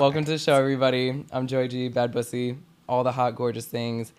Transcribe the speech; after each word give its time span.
Welcome 0.00 0.24
to 0.24 0.30
the 0.30 0.38
show, 0.38 0.54
everybody. 0.54 1.26
I'm 1.30 1.46
Joy 1.46 1.68
G, 1.68 1.88
Bad 1.88 2.10
Bussy, 2.10 2.56
all 2.88 3.04
the 3.04 3.12
hot, 3.12 3.36
gorgeous 3.36 3.66
things. 3.66 4.14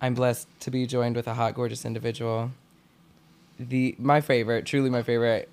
I'm 0.00 0.14
blessed 0.14 0.48
to 0.60 0.70
be 0.70 0.86
joined 0.86 1.16
with 1.16 1.26
a 1.26 1.34
hot, 1.34 1.54
gorgeous 1.54 1.84
individual. 1.84 2.50
The 3.58 3.94
my 3.98 4.22
favorite, 4.22 4.64
truly 4.64 4.88
my 4.88 5.02
favorite. 5.02 5.50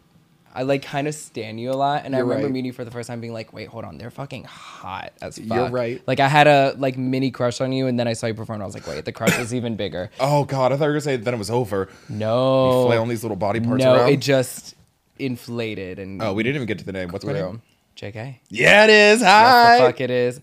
I 0.53 0.63
like 0.63 0.81
kind 0.81 1.09
of 1.09 1.13
stan 1.13 1.57
you 1.57 1.71
a 1.71 1.73
lot, 1.73 2.05
and 2.05 2.15
I 2.15 2.19
You're 2.19 2.25
remember 2.25 2.47
right. 2.47 2.53
meeting 2.53 2.67
you 2.67 2.71
for 2.71 2.85
the 2.85 2.89
first 2.91 3.09
time, 3.09 3.19
being 3.19 3.33
like, 3.33 3.51
"Wait, 3.51 3.67
hold 3.67 3.83
on, 3.83 3.97
they're 3.97 4.09
fucking 4.11 4.45
hot 4.45 5.11
as 5.21 5.37
fuck." 5.37 5.45
You're 5.45 5.69
right. 5.69 6.01
Like 6.07 6.21
I 6.21 6.29
had 6.29 6.47
a 6.47 6.73
like 6.77 6.97
mini 6.97 7.29
crush 7.29 7.59
on 7.59 7.73
you, 7.73 7.87
and 7.87 7.99
then 7.99 8.07
I 8.07 8.13
saw 8.13 8.27
you 8.27 8.33
perform, 8.33 8.55
and 8.55 8.63
I 8.63 8.67
was 8.67 8.75
like, 8.75 8.87
"Wait, 8.87 9.03
the 9.03 9.11
crush 9.11 9.37
is 9.37 9.53
even 9.53 9.75
bigger." 9.75 10.09
Oh 10.21 10.45
God, 10.45 10.71
I 10.71 10.77
thought 10.77 10.85
you 10.85 10.87
were 10.91 10.93
gonna 10.93 11.01
say 11.01 11.17
then 11.17 11.33
it 11.33 11.37
was 11.37 11.51
over. 11.51 11.89
No, 12.07 12.83
you 12.83 12.87
Flailing 12.87 13.09
these 13.09 13.25
little 13.25 13.35
body 13.35 13.59
parts 13.59 13.83
no, 13.83 13.95
around. 13.95 14.09
it 14.09 14.21
just 14.21 14.75
inflated 15.19 15.99
and 15.99 16.21
oh, 16.21 16.33
we 16.33 16.43
didn't 16.43 16.55
even 16.55 16.65
get 16.65 16.79
to 16.79 16.85
the 16.85 16.93
name. 16.93 17.09
What's 17.09 17.25
my 17.25 17.33
name? 17.33 17.61
JK. 17.95 18.37
Yeah, 18.49 18.83
it 18.83 18.89
is. 18.89 19.21
Yes, 19.21 19.29
Hi. 19.29 19.77
the 19.77 19.83
fuck 19.85 20.01
it 20.01 20.11
is. 20.11 20.41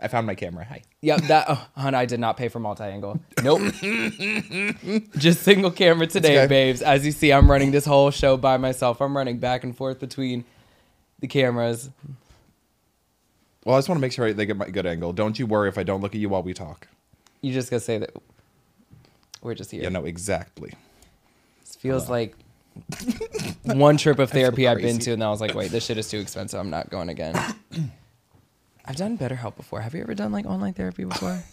I 0.00 0.08
found 0.08 0.26
my 0.26 0.34
camera. 0.34 0.64
Hi. 0.64 0.82
Yep, 1.00 1.20
that 1.22 1.46
oh, 1.48 1.68
hon, 1.76 1.94
I 1.94 2.06
did 2.06 2.18
not 2.18 2.36
pay 2.36 2.48
for 2.48 2.58
multi-angle. 2.58 3.20
Nope. 3.42 3.60
Just 5.16 5.42
single 5.42 5.70
camera 5.70 6.08
today, 6.08 6.38
okay. 6.38 6.46
babes. 6.46 6.82
As 6.82 7.06
you 7.06 7.12
see, 7.12 7.32
I'm 7.32 7.50
running 7.50 7.70
this 7.70 7.84
whole 7.84 8.10
show 8.10 8.36
by 8.36 8.56
myself. 8.56 9.00
I'm 9.00 9.16
running 9.16 9.38
back 9.38 9.62
and 9.62 9.76
forth 9.76 10.00
between 10.00 10.44
the 11.20 11.28
cameras. 11.28 11.90
Well, 13.64 13.76
I 13.76 13.78
just 13.78 13.88
want 13.88 13.98
to 13.98 14.00
make 14.00 14.12
sure 14.12 14.32
they 14.32 14.46
get 14.46 14.56
my 14.56 14.70
good 14.70 14.86
angle. 14.86 15.12
Don't 15.12 15.38
you 15.38 15.46
worry 15.46 15.68
if 15.68 15.78
I 15.78 15.84
don't 15.84 16.00
look 16.00 16.14
at 16.14 16.20
you 16.20 16.28
while 16.28 16.42
we 16.42 16.52
talk. 16.52 16.88
You 17.40 17.52
just 17.52 17.70
gonna 17.70 17.80
say 17.80 17.98
that 17.98 18.10
we're 19.40 19.54
just 19.54 19.70
here. 19.70 19.82
Yeah, 19.82 19.88
no, 19.88 20.04
exactly. 20.04 20.72
This 21.60 21.76
feels 21.76 22.08
like 22.08 22.36
one 23.64 23.96
trip 23.96 24.18
of 24.18 24.30
therapy 24.30 24.66
I've 24.68 24.78
been 24.78 24.98
to, 25.00 25.12
and 25.12 25.22
I 25.22 25.30
was 25.30 25.40
like, 25.40 25.54
wait, 25.54 25.70
this 25.70 25.84
shit 25.86 25.98
is 25.98 26.08
too 26.08 26.18
expensive. 26.18 26.58
I'm 26.60 26.70
not 26.70 26.90
going 26.90 27.08
again. 27.08 27.34
I've 28.84 28.96
done 28.96 29.16
BetterHelp 29.16 29.56
before. 29.56 29.80
Have 29.80 29.94
you 29.94 30.02
ever 30.02 30.14
done 30.14 30.32
like 30.32 30.44
online 30.46 30.74
therapy 30.74 31.04
before? 31.04 31.42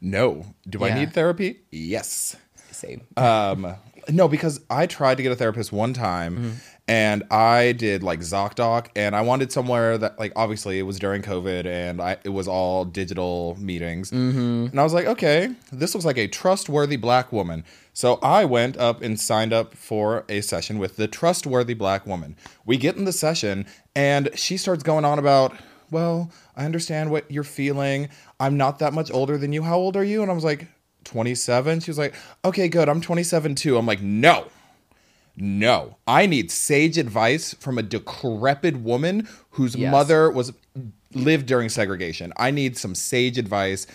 No. 0.00 0.46
Do 0.68 0.82
I 0.82 0.88
Yeah. 0.88 0.94
need 1.00 1.12
therapy? 1.12 1.60
Yes. 1.70 2.34
Same. 2.72 3.02
Um, 3.16 3.76
no, 4.08 4.26
because 4.26 4.60
I 4.68 4.86
tried 4.86 5.16
to 5.18 5.22
get 5.22 5.30
a 5.30 5.36
therapist 5.36 5.70
one 5.72 5.92
time, 5.94 6.36
Mm-hmm. 6.36 6.50
And 6.88 7.22
I 7.30 7.72
did 7.72 8.02
like 8.02 8.20
ZocDoc, 8.20 8.88
and 8.96 9.14
I 9.14 9.20
wanted 9.20 9.52
somewhere 9.52 9.96
that 9.98 10.18
like 10.18 10.32
obviously 10.34 10.78
it 10.78 10.82
was 10.82 10.98
during 10.98 11.22
COVID, 11.22 11.64
and 11.66 12.00
I 12.00 12.18
it 12.24 12.30
was 12.30 12.48
all 12.48 12.84
digital 12.84 13.56
meetings, 13.58 14.10
mm-hmm. 14.10 14.66
and 14.66 14.80
I 14.80 14.82
was 14.82 14.92
like, 14.92 15.06
okay, 15.06 15.54
this 15.70 15.94
looks 15.94 16.04
like 16.04 16.18
a 16.18 16.28
trustworthy 16.28 16.96
black 16.96 17.32
woman. 17.32 17.64
So 17.92 18.18
I 18.22 18.44
went 18.44 18.76
up 18.78 19.02
and 19.02 19.20
signed 19.20 19.52
up 19.52 19.74
for 19.74 20.24
a 20.28 20.40
session 20.40 20.78
with 20.78 20.96
the 20.96 21.06
trustworthy 21.06 21.74
black 21.74 22.06
woman. 22.06 22.36
We 22.64 22.76
get 22.78 22.96
in 22.96 23.04
the 23.04 23.12
session, 23.12 23.66
and 23.94 24.30
she 24.34 24.56
starts 24.56 24.82
going 24.82 25.04
on 25.04 25.18
about. 25.18 25.54
Well, 25.90 26.30
I 26.56 26.64
understand 26.64 27.10
what 27.10 27.30
you're 27.30 27.44
feeling. 27.44 28.08
I'm 28.40 28.56
not 28.56 28.78
that 28.78 28.94
much 28.94 29.10
older 29.10 29.36
than 29.36 29.52
you. 29.52 29.62
How 29.62 29.76
old 29.76 29.94
are 29.94 30.02
you? 30.02 30.22
And 30.22 30.30
I 30.30 30.34
was 30.34 30.42
like, 30.42 30.68
27 31.04 31.80
she 31.80 31.90
was 31.90 31.98
like 31.98 32.14
okay 32.44 32.68
good 32.68 32.88
i'm 32.88 33.00
27 33.00 33.56
too 33.56 33.76
i'm 33.76 33.86
like 33.86 34.00
no 34.00 34.46
no 35.36 35.96
i 36.06 36.26
need 36.26 36.50
sage 36.50 36.98
advice 36.98 37.54
from 37.54 37.78
a 37.78 37.82
decrepit 37.82 38.76
woman 38.76 39.26
whose 39.50 39.74
Yes. 39.74 39.90
mother 39.90 40.30
was 40.30 40.52
lived 41.14 41.46
during 41.46 41.68
segregation 41.68 42.32
i 42.36 42.50
need 42.50 42.76
some 42.76 42.94
sage 42.94 43.38
advice 43.38 43.86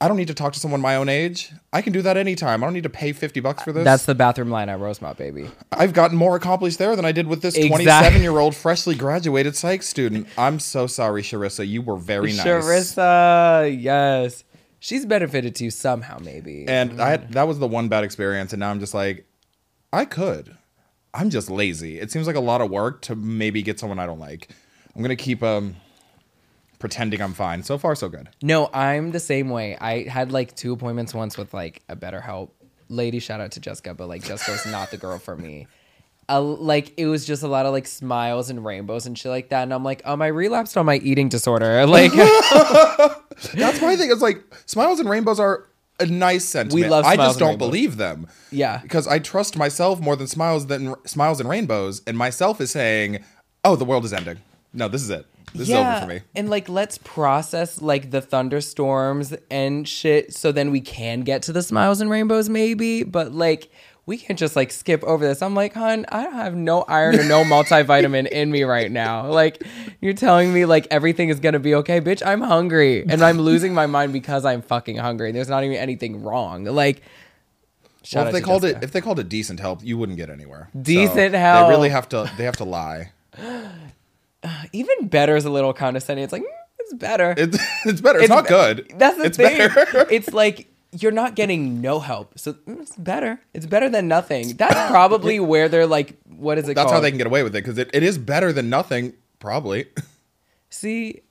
i 0.00 0.08
don't 0.08 0.16
need 0.16 0.28
to 0.28 0.34
talk 0.34 0.52
to 0.52 0.60
someone 0.60 0.80
my 0.80 0.94
own 0.96 1.08
age 1.08 1.50
i 1.72 1.82
can 1.82 1.92
do 1.92 2.02
that 2.02 2.16
anytime 2.16 2.62
i 2.62 2.66
don't 2.66 2.72
need 2.74 2.84
to 2.84 2.88
pay 2.90 3.12
50 3.12 3.40
bucks 3.40 3.62
for 3.64 3.72
this 3.72 3.84
That's 3.84 4.04
the 4.06 4.14
bathroom 4.14 4.48
line 4.50 4.68
at 4.68 4.78
Rosemont, 4.78 5.18
baby. 5.18 5.48
i've 5.72 5.92
gotten 5.92 6.16
more 6.16 6.36
accomplished 6.36 6.78
there 6.78 6.94
than 6.96 7.04
i 7.04 7.12
did 7.12 7.26
with 7.26 7.42
this 7.42 7.56
Exactly. 7.56 7.84
27 7.84 8.22
year 8.22 8.38
old 8.38 8.54
freshly 8.54 8.94
graduated 8.94 9.56
psych 9.56 9.82
student 9.82 10.28
i'm 10.38 10.58
so 10.60 10.86
sorry 10.86 11.22
sharissa 11.22 11.66
you 11.66 11.82
were 11.82 11.96
very 11.96 12.32
nice 12.32 12.46
Sharissa, 12.46 13.76
yes. 13.80 14.44
She's 14.82 15.04
benefited 15.04 15.54
to 15.56 15.64
you 15.64 15.70
somehow, 15.70 16.18
maybe. 16.20 16.64
And 16.66 17.02
I 17.02 17.10
had, 17.10 17.32
that 17.34 17.46
was 17.46 17.58
the 17.58 17.66
one 17.66 17.88
bad 17.88 18.02
experience, 18.02 18.54
and 18.54 18.60
now 18.60 18.70
I'm 18.70 18.80
just 18.80 18.94
like, 18.94 19.26
I 19.92 20.06
could. 20.06 20.56
I'm 21.12 21.30
just 21.30 21.50
lazy. 21.50 21.98
It 21.98 22.10
seems 22.10 22.26
like 22.26 22.36
a 22.36 22.40
lot 22.40 22.60
of 22.60 22.70
work 22.70 23.02
to 23.02 23.14
maybe 23.16 23.62
get 23.62 23.80
someone 23.80 23.98
I 23.98 24.06
don't 24.06 24.20
like. 24.20 24.48
I'm 24.94 25.02
gonna 25.02 25.16
keep 25.16 25.42
um 25.42 25.76
pretending 26.78 27.20
I'm 27.20 27.34
fine. 27.34 27.62
So 27.62 27.78
far, 27.78 27.94
so 27.94 28.08
good. 28.08 28.28
no, 28.42 28.70
I'm 28.72 29.10
the 29.10 29.20
same 29.20 29.50
way. 29.50 29.76
I 29.80 30.04
had 30.08 30.32
like 30.32 30.54
two 30.56 30.72
appointments 30.72 31.12
once 31.14 31.36
with 31.36 31.52
like 31.52 31.82
a 31.88 31.96
better 31.96 32.20
help 32.20 32.54
lady. 32.88 33.18
Shout 33.18 33.40
out 33.40 33.52
to 33.52 33.60
Jessica, 33.60 33.94
but 33.94 34.08
like 34.08 34.22
Jessica's 34.24 34.70
not 34.70 34.90
the 34.90 34.96
girl 34.96 35.18
for 35.18 35.36
me. 35.36 35.66
Uh, 36.28 36.40
like 36.40 36.92
it 36.96 37.06
was 37.06 37.26
just 37.26 37.42
a 37.42 37.48
lot 37.48 37.66
of 37.66 37.72
like 37.72 37.86
smiles 37.88 38.50
and 38.50 38.64
rainbows 38.64 39.04
and 39.06 39.18
shit 39.18 39.30
like 39.30 39.48
that, 39.48 39.64
and 39.64 39.74
I'm 39.74 39.82
like, 39.82 40.00
um, 40.04 40.22
I 40.22 40.28
relapsed 40.28 40.76
on 40.76 40.86
my 40.86 40.96
eating 40.96 41.28
disorder. 41.28 41.84
Like, 41.88 42.12
That's 43.54 43.80
my 43.80 43.96
thing. 43.96 44.10
It's 44.10 44.22
like 44.22 44.42
smiles 44.66 45.00
and 45.00 45.08
rainbows 45.08 45.40
are 45.40 45.66
a 46.00 46.06
nice 46.06 46.44
sentiment. 46.44 46.90
love 46.90 47.04
I 47.04 47.16
just 47.16 47.38
don't 47.38 47.58
believe 47.58 47.96
them. 47.96 48.26
Yeah. 48.50 48.78
because 48.82 49.06
I 49.06 49.18
trust 49.18 49.56
myself 49.56 50.00
more 50.00 50.16
than 50.16 50.26
smiles 50.26 50.66
than 50.66 50.94
smiles 51.06 51.40
and 51.40 51.48
rainbows, 51.48 52.02
and 52.06 52.16
myself 52.16 52.60
is 52.60 52.70
saying, 52.70 53.24
"Oh, 53.64 53.76
the 53.76 53.84
world 53.84 54.04
is 54.04 54.12
ending. 54.12 54.38
No, 54.72 54.88
this 54.88 55.02
is 55.02 55.10
it. 55.10 55.26
This 55.54 55.68
is 55.68 55.74
over 55.74 56.00
for 56.00 56.06
me." 56.06 56.20
And 56.34 56.48
like, 56.48 56.68
let's 56.68 56.98
process 56.98 57.82
like 57.82 58.10
the 58.10 58.20
thunderstorms 58.20 59.34
and 59.50 59.86
shit, 59.88 60.34
so 60.34 60.52
then 60.52 60.70
we 60.70 60.80
can 60.80 61.20
get 61.20 61.42
to 61.42 61.52
the 61.52 61.62
smiles 61.62 62.00
and 62.00 62.10
rainbows, 62.10 62.48
maybe. 62.48 63.02
But 63.02 63.32
like, 63.32 63.70
we 64.10 64.18
can't 64.18 64.36
just 64.36 64.56
like 64.56 64.72
skip 64.72 65.04
over 65.04 65.24
this. 65.24 65.40
I'm 65.40 65.54
like, 65.54 65.72
hon, 65.72 66.04
I 66.08 66.24
don't 66.24 66.32
have 66.34 66.56
no 66.56 66.82
iron 66.82 67.16
or 67.20 67.22
no 67.22 67.44
multivitamin 67.54 68.26
in 68.26 68.50
me 68.50 68.64
right 68.64 68.90
now. 68.90 69.28
Like, 69.30 69.62
you're 70.00 70.14
telling 70.14 70.52
me 70.52 70.64
like 70.64 70.88
everything 70.90 71.28
is 71.28 71.38
gonna 71.38 71.60
be 71.60 71.76
okay, 71.76 72.00
bitch. 72.00 72.20
I'm 72.26 72.40
hungry 72.40 73.04
and 73.08 73.22
I'm 73.22 73.38
losing 73.38 73.72
my 73.72 73.86
mind 73.86 74.12
because 74.12 74.44
I'm 74.44 74.62
fucking 74.62 74.96
hungry. 74.96 75.28
And 75.28 75.36
There's 75.36 75.48
not 75.48 75.62
even 75.62 75.76
anything 75.76 76.24
wrong. 76.24 76.64
Like. 76.64 77.02
shout 78.02 78.24
Well, 78.24 78.24
if 78.24 78.28
out 78.28 78.32
they 78.32 78.40
to 78.40 78.44
called 78.46 78.62
Jessica. 78.62 78.78
it 78.78 78.84
if 78.84 78.90
they 78.90 79.00
called 79.00 79.20
it 79.20 79.28
decent 79.28 79.60
help, 79.60 79.84
you 79.84 79.96
wouldn't 79.96 80.18
get 80.18 80.28
anywhere. 80.28 80.70
So 80.72 80.80
Decent 80.82 81.34
help. 81.34 81.68
They 81.68 81.70
really 81.70 81.90
have 81.90 82.08
to. 82.08 82.28
They 82.36 82.44
have 82.44 82.56
to 82.56 82.64
lie. 82.64 83.12
even 84.72 85.06
better 85.06 85.36
is 85.36 85.44
a 85.44 85.50
little 85.50 85.72
condescending. 85.72 86.24
It's 86.24 86.32
like 86.32 86.42
mm, 86.42 86.46
it's 86.80 86.94
better. 86.94 87.32
It's 87.36 87.58
it's 87.86 88.00
better. 88.00 88.18
It's, 88.18 88.28
not 88.28 88.44
be- 88.44 88.48
good. 88.48 88.92
That's 88.96 89.18
the 89.18 89.24
it's 89.26 89.36
thing. 89.36 89.58
better. 89.58 90.06
it's 90.10 90.32
like 90.32 90.69
you're 90.92 91.12
not 91.12 91.34
getting 91.36 91.80
no 91.80 92.00
help, 92.00 92.38
so 92.38 92.54
mm, 92.54 92.80
it's 92.80 92.96
better. 92.96 93.40
It's 93.54 93.66
better 93.66 93.88
than 93.88 94.08
nothing. 94.08 94.56
That's 94.56 94.90
probably 94.90 95.38
where 95.38 95.68
they're 95.68 95.86
like, 95.86 96.18
what 96.26 96.58
is 96.58 96.68
it 96.68 96.74
That's 96.74 96.86
called? 96.86 96.94
how 96.94 97.00
they 97.00 97.10
can 97.10 97.18
get 97.18 97.26
away 97.26 97.42
with 97.42 97.54
it 97.54 97.62
because 97.64 97.78
it, 97.78 97.90
it 97.92 98.02
is 98.02 98.18
better 98.18 98.52
than 98.52 98.68
nothing. 98.70 99.14
Probably. 99.38 99.86
See, 100.70 101.22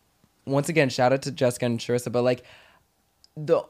once 0.45 0.69
again, 0.69 0.89
shout 0.89 1.13
out 1.13 1.21
to 1.23 1.31
Jessica 1.31 1.65
and 1.65 1.79
Sharissa, 1.79 2.11
but 2.11 2.23
like 2.23 2.43
the. 3.35 3.61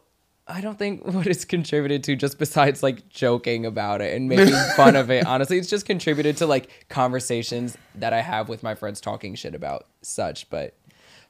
I 0.48 0.62
don't 0.62 0.80
think 0.80 1.06
what 1.14 1.28
it's 1.28 1.46
contributed 1.46 2.04
to, 2.06 2.16
just 2.16 2.40
besides 2.40 2.82
like 2.82 3.08
joking 3.10 3.66
about 3.66 4.02
it 4.02 4.16
and 4.16 4.28
making 4.28 4.56
fun 4.76 4.96
of 4.96 5.12
it. 5.12 5.26
Honestly, 5.26 5.58
it's 5.58 5.70
just 5.70 5.86
contributed 5.86 6.38
to 6.38 6.48
like 6.48 6.88
conversations 6.90 7.78
that 7.96 8.14
I 8.14 8.22
have 8.22 8.50
with 8.50 8.64
my 8.64 8.76
friends 8.76 9.02
talking 9.02 9.36
shit 9.36 9.54
about 9.54 9.86
such. 10.02 10.50
But 10.50 10.76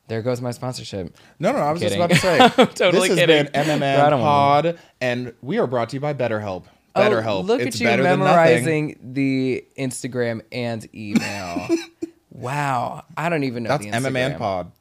there 0.10 0.22
goes 0.22 0.42
my 0.42 0.52
sponsorship. 0.52 1.16
No, 1.40 1.52
no, 1.54 1.60
I 1.60 1.72
was 1.72 1.82
Kidding. 1.82 2.00
just 2.00 2.24
about 2.24 2.48
to 2.48 2.56
say. 2.58 2.66
Totally 2.76 3.10
this 3.10 3.18
has 3.20 3.28
kidding. 3.28 3.52
been 3.52 3.68
I 3.70 4.10
don't 4.10 4.20
MMM 4.20 4.22
Pod, 4.22 4.80
and 5.00 5.34
we 5.42 5.60
are 5.60 5.68
brought 5.68 5.90
to 5.90 5.96
you 5.96 6.00
by 6.02 6.14
BetterHelp. 6.14 6.66
Oh, 6.96 7.02
BetterHelp. 7.02 7.46
look 7.46 7.62
it's 7.62 7.80
at 7.80 7.98
you 7.98 8.04
memorizing 8.04 9.00
the 9.02 9.64
Instagram 9.78 10.42
and 10.52 10.88
email. 10.94 11.70
wow, 12.32 13.06
I 13.16 13.30
don't 13.30 13.44
even 13.44 13.64
know 13.64 13.70
That's 13.70 13.86
the 13.86 13.92
MMM 13.92 14.36
Instagram. 14.36 14.38
Pod. 14.38 14.72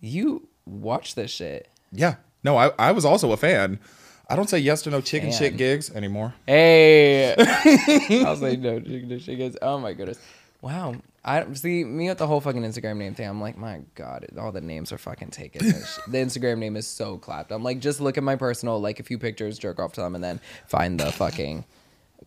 You 0.00 0.46
watch 0.66 1.14
this 1.14 1.30
shit. 1.30 1.68
Yeah. 1.90 2.16
No, 2.44 2.56
I, 2.56 2.70
I 2.78 2.92
was 2.92 3.04
also 3.04 3.32
a 3.32 3.36
fan. 3.36 3.80
I 4.28 4.36
don't 4.36 4.50
say 4.50 4.58
yes 4.58 4.82
to 4.82 4.90
no 4.90 5.00
chicken 5.00 5.30
Fan. 5.30 5.38
shit 5.38 5.56
gigs 5.56 5.90
anymore. 5.90 6.34
Hey, 6.46 7.34
I'll 8.26 8.36
say 8.36 8.56
no. 8.56 8.78
chicken 8.80 9.18
shit 9.20 9.38
gigs. 9.38 9.56
Oh 9.62 9.78
my 9.78 9.94
goodness. 9.94 10.18
Wow. 10.60 10.96
I 11.28 11.52
see 11.54 11.82
me 11.84 12.08
with 12.08 12.18
the 12.18 12.26
whole 12.28 12.40
fucking 12.40 12.62
Instagram 12.62 12.98
name 12.98 13.14
thing. 13.14 13.28
I'm 13.28 13.40
like, 13.40 13.58
my 13.58 13.80
god, 13.96 14.26
all 14.38 14.52
the 14.52 14.60
names 14.60 14.92
are 14.92 14.98
fucking 14.98 15.30
taken. 15.30 15.66
the 16.08 16.18
Instagram 16.18 16.58
name 16.58 16.76
is 16.76 16.86
so 16.86 17.18
clapped. 17.18 17.50
I'm 17.50 17.64
like, 17.64 17.80
just 17.80 18.00
look 18.00 18.16
at 18.16 18.22
my 18.22 18.36
personal, 18.36 18.80
like 18.80 19.00
a 19.00 19.02
few 19.02 19.18
pictures, 19.18 19.58
jerk 19.58 19.80
off 19.80 19.92
to 19.94 20.00
them, 20.02 20.14
and 20.14 20.22
then 20.22 20.40
find 20.68 21.00
the 21.00 21.10
fucking 21.10 21.64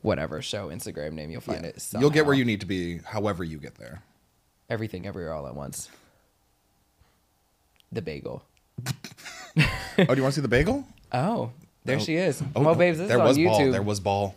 whatever 0.02 0.42
show 0.42 0.68
Instagram 0.68 1.14
name. 1.14 1.32
You'll 1.32 1.40
find 1.40 1.64
it. 1.66 1.82
You'll 1.98 2.10
get 2.10 2.26
where 2.26 2.36
you 2.36 2.44
need 2.44 2.60
to 2.60 2.66
be, 2.66 2.98
however 2.98 3.44
you 3.44 3.58
get 3.58 3.76
there. 3.76 4.04
everything 4.70 5.08
everywhere 5.08 5.34
all 5.34 5.48
at 5.48 5.56
once. 5.56 5.90
The 7.92 8.02
bagel. 8.02 8.44
oh, 8.88 8.94
do 9.58 10.04
you 10.16 10.22
want 10.22 10.26
to 10.26 10.32
see 10.34 10.42
the 10.42 10.48
bagel? 10.48 10.86
Oh, 11.12 11.52
there 11.86 11.96
Oh. 11.96 12.00
she 12.00 12.16
is. 12.16 12.44
Oh, 12.56 12.62
no, 12.62 12.76
babes, 12.76 12.98
this 13.00 13.08
there 13.08 13.18
is 13.18 13.22
on 13.22 13.28
was 13.28 13.38
YouTube. 13.38 13.48
ball. 13.48 13.72
There 13.72 13.82
was 13.82 14.00
ball. 14.00 14.36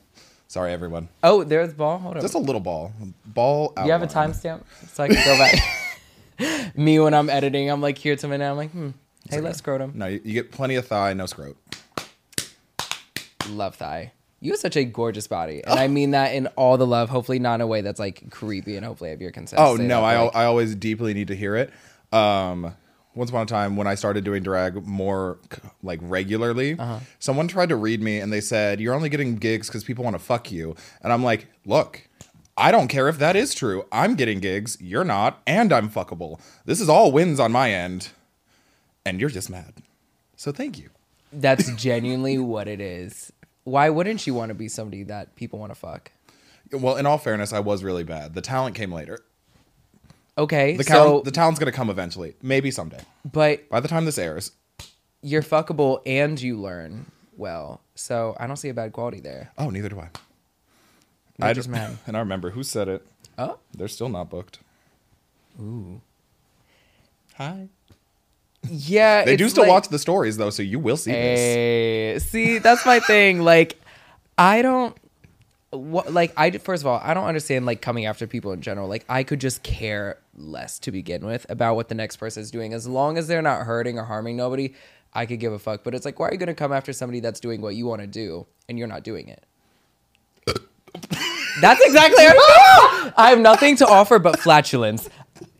Sorry, 0.52 0.70
everyone. 0.70 1.08
oh, 1.22 1.44
there's 1.44 1.72
ball. 1.72 1.96
Hold 1.96 2.16
on. 2.16 2.20
Just 2.20 2.34
a 2.34 2.38
little 2.38 2.60
ball. 2.60 2.92
Ball. 3.24 3.72
Out. 3.74 3.86
You 3.86 3.92
have 3.92 4.02
a 4.02 4.06
timestamp 4.06 4.64
so 4.92 5.04
I 5.04 5.08
can 5.08 5.16
go 5.24 5.38
back. 5.38 6.76
Me 6.76 7.00
when 7.00 7.14
I'm 7.14 7.30
editing, 7.30 7.70
I'm 7.70 7.80
like 7.80 7.96
here 7.96 8.16
to 8.16 8.28
my 8.28 8.36
now. 8.36 8.50
I'm 8.50 8.58
like, 8.58 8.70
hmm. 8.70 8.90
Hey, 9.30 9.40
let's 9.40 9.56
scrotum. 9.56 9.92
No, 9.94 10.08
you, 10.08 10.20
you 10.22 10.34
get 10.34 10.52
plenty 10.52 10.74
of 10.74 10.86
thigh, 10.86 11.14
no 11.14 11.24
scrot. 11.24 11.56
Love 13.48 13.76
thigh. 13.76 14.12
You 14.40 14.52
have 14.52 14.60
such 14.60 14.76
a 14.76 14.84
gorgeous 14.84 15.26
body, 15.26 15.64
and 15.64 15.80
I 15.80 15.88
mean 15.88 16.10
that 16.10 16.34
in 16.34 16.48
all 16.48 16.76
the 16.76 16.86
love. 16.86 17.08
Hopefully, 17.08 17.38
not 17.38 17.54
in 17.54 17.60
a 17.62 17.66
way 17.66 17.80
that's 17.80 17.98
like 17.98 18.30
creepy, 18.30 18.76
and 18.76 18.84
hopefully, 18.84 19.08
I 19.08 19.12
have 19.12 19.22
your 19.22 19.30
consent. 19.30 19.58
Oh 19.58 19.76
no, 19.76 20.02
that, 20.02 20.04
I 20.04 20.22
like, 20.22 20.36
I 20.36 20.44
always 20.44 20.74
deeply 20.74 21.14
need 21.14 21.28
to 21.28 21.34
hear 21.34 21.56
it. 21.56 21.72
Um, 22.12 22.76
once 23.14 23.30
upon 23.30 23.42
a 23.42 23.46
time, 23.46 23.76
when 23.76 23.86
I 23.86 23.94
started 23.94 24.24
doing 24.24 24.42
drag 24.42 24.86
more 24.86 25.38
like 25.82 26.00
regularly, 26.02 26.76
uh-huh. 26.78 27.00
someone 27.18 27.48
tried 27.48 27.68
to 27.68 27.76
read 27.76 28.02
me 28.02 28.20
and 28.20 28.32
they 28.32 28.40
said, 28.40 28.80
"You're 28.80 28.94
only 28.94 29.08
getting 29.08 29.36
gigs 29.36 29.68
because 29.68 29.84
people 29.84 30.04
want 30.04 30.14
to 30.14 30.22
fuck 30.22 30.50
you." 30.50 30.74
And 31.02 31.12
I'm 31.12 31.22
like, 31.22 31.46
"Look." 31.66 32.08
I 32.54 32.70
don't 32.70 32.88
care 32.88 33.08
if 33.08 33.18
that 33.18 33.34
is 33.34 33.54
true. 33.54 33.86
I'm 33.90 34.14
getting 34.14 34.38
gigs, 34.38 34.76
you're 34.78 35.04
not, 35.04 35.40
and 35.46 35.72
I'm 35.72 35.88
fuckable. 35.88 36.38
This 36.66 36.82
is 36.82 36.88
all 36.88 37.10
wins 37.10 37.40
on 37.40 37.50
my 37.50 37.72
end. 37.72 38.10
And 39.06 39.18
you're 39.18 39.30
just 39.30 39.48
mad. 39.48 39.72
So 40.36 40.52
thank 40.52 40.78
you. 40.78 40.90
That's 41.32 41.72
genuinely 41.76 42.36
what 42.36 42.68
it 42.68 42.78
is. 42.78 43.32
Why 43.64 43.88
wouldn't 43.88 44.26
you 44.26 44.34
want 44.34 44.50
to 44.50 44.54
be 44.54 44.68
somebody 44.68 45.02
that 45.04 45.34
people 45.34 45.58
want 45.58 45.72
to 45.72 45.78
fuck? 45.78 46.12
Well, 46.70 46.96
in 46.96 47.06
all 47.06 47.18
fairness, 47.18 47.52
I 47.52 47.60
was 47.60 47.82
really 47.82 48.04
bad. 48.04 48.34
The 48.34 48.40
talent 48.42 48.74
came 48.74 48.92
later. 48.92 49.20
Okay, 50.38 50.76
The, 50.76 50.84
so 50.84 51.20
the 51.24 51.30
talent's 51.30 51.60
going 51.60 51.70
to 51.70 51.76
come 51.76 51.90
eventually. 51.90 52.34
Maybe 52.42 52.70
someday. 52.70 53.00
but 53.30 53.68
By 53.68 53.80
the 53.80 53.88
time 53.88 54.04
this 54.06 54.16
airs. 54.18 54.52
you're 55.22 55.42
fuckable 55.42 56.00
and 56.06 56.40
you 56.40 56.58
learn 56.58 57.10
well. 57.36 57.80
So 57.94 58.34
I 58.40 58.46
don't 58.46 58.56
see 58.56 58.70
a 58.70 58.74
bad 58.74 58.92
quality 58.92 59.20
there. 59.20 59.50
Oh, 59.58 59.68
neither 59.70 59.88
do 59.90 60.00
I. 60.00 60.08
You're 61.38 61.48
I 61.48 61.52
just 61.52 61.68
mad. 61.68 61.98
And 62.06 62.16
I 62.16 62.20
remember 62.20 62.50
who 62.50 62.62
said 62.62 62.88
it. 62.88 63.06
Oh, 63.36 63.58
They're 63.76 63.88
still 63.88 64.08
not 64.08 64.30
booked. 64.30 64.58
ooh, 65.60 66.00
Hi. 67.36 67.68
yeah. 68.68 69.24
They 69.24 69.36
do 69.36 69.48
still 69.48 69.64
like- 69.64 69.70
watch 69.70 69.88
the 69.88 69.98
stories 69.98 70.36
though, 70.36 70.50
so 70.50 70.62
you 70.62 70.78
will 70.78 70.96
see 70.96 71.12
this. 71.12 71.40
Eh, 71.40 72.18
see, 72.26 72.58
that's 72.58 72.84
my 72.86 73.00
thing. 73.00 73.40
Like, 73.42 73.78
I 74.38 74.62
don't. 74.62 74.96
What 75.72 76.12
like 76.12 76.32
I 76.36 76.50
first 76.50 76.82
of 76.82 76.86
all 76.86 77.00
I 77.02 77.14
don't 77.14 77.24
understand 77.24 77.64
like 77.66 77.80
coming 77.80 78.04
after 78.06 78.26
people 78.26 78.52
in 78.52 78.60
general. 78.60 78.88
Like 78.88 79.04
I 79.08 79.22
could 79.22 79.40
just 79.40 79.62
care 79.62 80.18
less 80.36 80.78
to 80.80 80.92
begin 80.92 81.24
with 81.24 81.46
about 81.48 81.76
what 81.76 81.88
the 81.88 81.94
next 81.94 82.16
person 82.16 82.42
is 82.42 82.50
doing. 82.50 82.74
As 82.74 82.86
long 82.86 83.16
as 83.16 83.26
they're 83.26 83.42
not 83.42 83.62
hurting 83.62 83.98
or 83.98 84.04
harming 84.04 84.36
nobody 84.36 84.74
I 85.14 85.26
could 85.26 85.40
give 85.40 85.52
a 85.52 85.58
fuck. 85.58 85.82
But 85.82 85.94
it's 85.94 86.04
like 86.04 86.18
why 86.18 86.28
are 86.28 86.32
you 86.32 86.38
gonna 86.38 86.54
come 86.54 86.72
after 86.72 86.92
somebody 86.92 87.20
that's 87.20 87.40
doing 87.40 87.60
what 87.60 87.74
you 87.74 87.86
want 87.86 88.02
to 88.02 88.06
do 88.06 88.46
and 88.68 88.78
you're 88.78 88.88
not 88.88 89.02
doing 89.02 89.28
it? 89.28 89.44
That's 91.60 91.80
exactly 91.84 92.24
I 93.16 93.28
have 93.30 93.40
nothing 93.40 93.76
to 93.76 93.86
offer 93.86 94.18
but 94.18 94.38
flatulence 94.40 95.08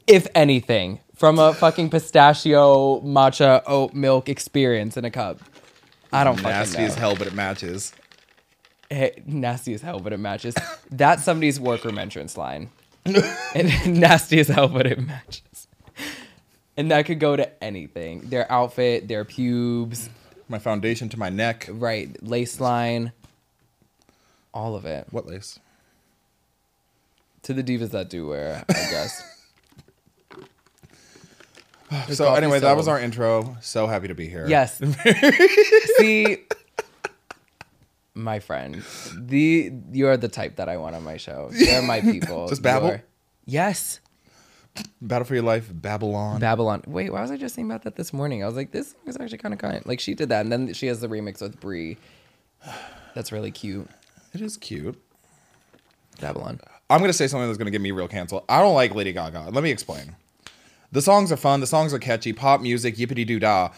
if 0.07 0.27
anything 0.35 1.01
from 1.15 1.39
a 1.39 1.55
fucking 1.55 1.89
pistachio 1.91 3.01
matcha 3.01 3.63
oat 3.67 3.95
milk 3.95 4.29
experience 4.29 4.97
in 4.97 5.05
a 5.05 5.11
cup. 5.11 5.41
I 6.13 6.25
don't 6.25 6.37
fucking 6.37 6.51
Nasty 6.51 6.79
know. 6.79 6.85
as 6.85 6.95
hell, 6.95 7.17
but 7.17 7.27
it 7.27 7.35
matches. 7.35 7.93
Hey, 8.93 9.23
nasty 9.27 9.73
as 9.75 9.81
hell, 9.83 10.01
but 10.01 10.13
it 10.13 10.19
matches. 10.19 10.55
That's 10.91 11.25
somebody's 11.25 11.59
workroom 11.59 11.99
entrance 11.99 12.37
line. 12.37 12.69
and 13.05 13.21
nasty 14.01 14.39
as 14.41 14.49
hell, 14.49 14.69
but 14.69 14.87
it 14.87 15.01
matches. 15.01 15.67
And 16.77 16.91
that 16.91 17.07
could 17.07 17.19
go 17.21 17.35
to 17.37 17.65
anything. 17.65 18.29
Their 18.29 18.51
outfit, 18.53 19.09
their 19.09 19.25
pubes, 19.25 20.09
My 20.49 20.59
foundation 20.59 21.09
to 21.11 21.19
my 21.19 21.31
neck. 21.31 21.69
right, 21.71 22.15
lace 22.23 22.61
line, 22.61 23.13
all 24.55 24.75
of 24.75 24.85
it. 24.85 25.07
What 25.11 25.27
lace? 25.27 25.59
To 27.45 27.53
the 27.55 27.63
divas 27.63 27.91
that 27.91 28.09
do 28.11 28.29
wear, 28.29 28.63
I 28.69 28.73
guess. 28.73 29.23
so 32.11 32.25
coffee 32.27 32.37
anyway, 32.39 32.61
that 32.61 32.77
was 32.77 32.87
sold. 32.87 32.97
our 32.99 33.03
intro. 33.03 33.57
So 33.61 33.87
happy 33.87 34.09
to 34.09 34.15
be 34.15 34.29
here. 34.29 34.47
Yes. 34.49 34.79
See, 35.99 36.39
my 38.15 38.39
friend, 38.41 38.83
the 39.17 39.73
you 39.93 40.07
are 40.09 40.17
the 40.17 40.29
type 40.29 40.57
that 40.57 40.69
I 40.69 40.77
want 40.77 40.95
on 40.97 41.03
my 41.05 41.17
show. 41.17 41.51
They're 41.53 41.83
my 41.83 42.01
people. 42.01 42.49
Just 42.49 42.63
babble? 42.63 42.89
You're- 42.89 43.03
Yes. 43.45 43.99
Battle 45.03 45.27
for 45.27 45.35
your 45.35 45.43
life, 45.43 45.69
Babylon. 45.73 46.41
Babylon. 46.41 46.83
Wait, 46.87 47.13
why 47.13 47.21
was 47.21 47.31
I 47.31 47.37
just 47.37 47.55
saying 47.55 47.67
about 47.71 47.83
that 47.83 47.97
this 47.97 48.13
morning? 48.13 48.43
I 48.43 48.47
was 48.47 48.55
like, 48.57 48.71
this 48.71 48.95
is 49.07 49.17
actually 49.21 49.39
kind 49.39 49.53
of 49.53 49.61
kind. 49.61 49.85
Like 49.85 50.01
she 50.01 50.15
did 50.15 50.29
that, 50.31 50.43
and 50.43 50.53
then 50.53 50.73
she 50.73 50.87
has 50.87 51.01
the 51.01 51.09
remix 51.09 51.43
with 51.43 51.61
Bree. 51.61 51.99
That's 53.15 53.33
really 53.33 53.51
cute. 53.51 53.89
it 54.33 54.41
is 54.41 54.57
cute. 54.57 54.97
Babylon. 56.21 56.61
I'm 56.89 57.01
gonna 57.01 57.13
say 57.13 57.27
something 57.27 57.49
that's 57.49 57.59
gonna 57.59 57.71
get 57.71 57.81
me 57.81 57.91
real 57.91 58.09
canceled. 58.09 58.45
I 58.49 58.61
don't 58.61 58.75
like 58.75 58.95
Lady 58.95 59.13
Gaga. 59.13 59.51
Let 59.51 59.63
me 59.65 59.71
explain. 59.71 60.15
The 60.93 61.03
songs 61.03 61.33
are 61.33 61.37
fun. 61.37 61.61
The 61.61 61.67
songs 61.67 61.93
are 61.93 61.99
catchy. 61.99 62.33
Pop 62.33 62.61
music, 62.61 62.97
yippity 62.97 63.27
doo 63.27 63.39
dah. 63.41 63.71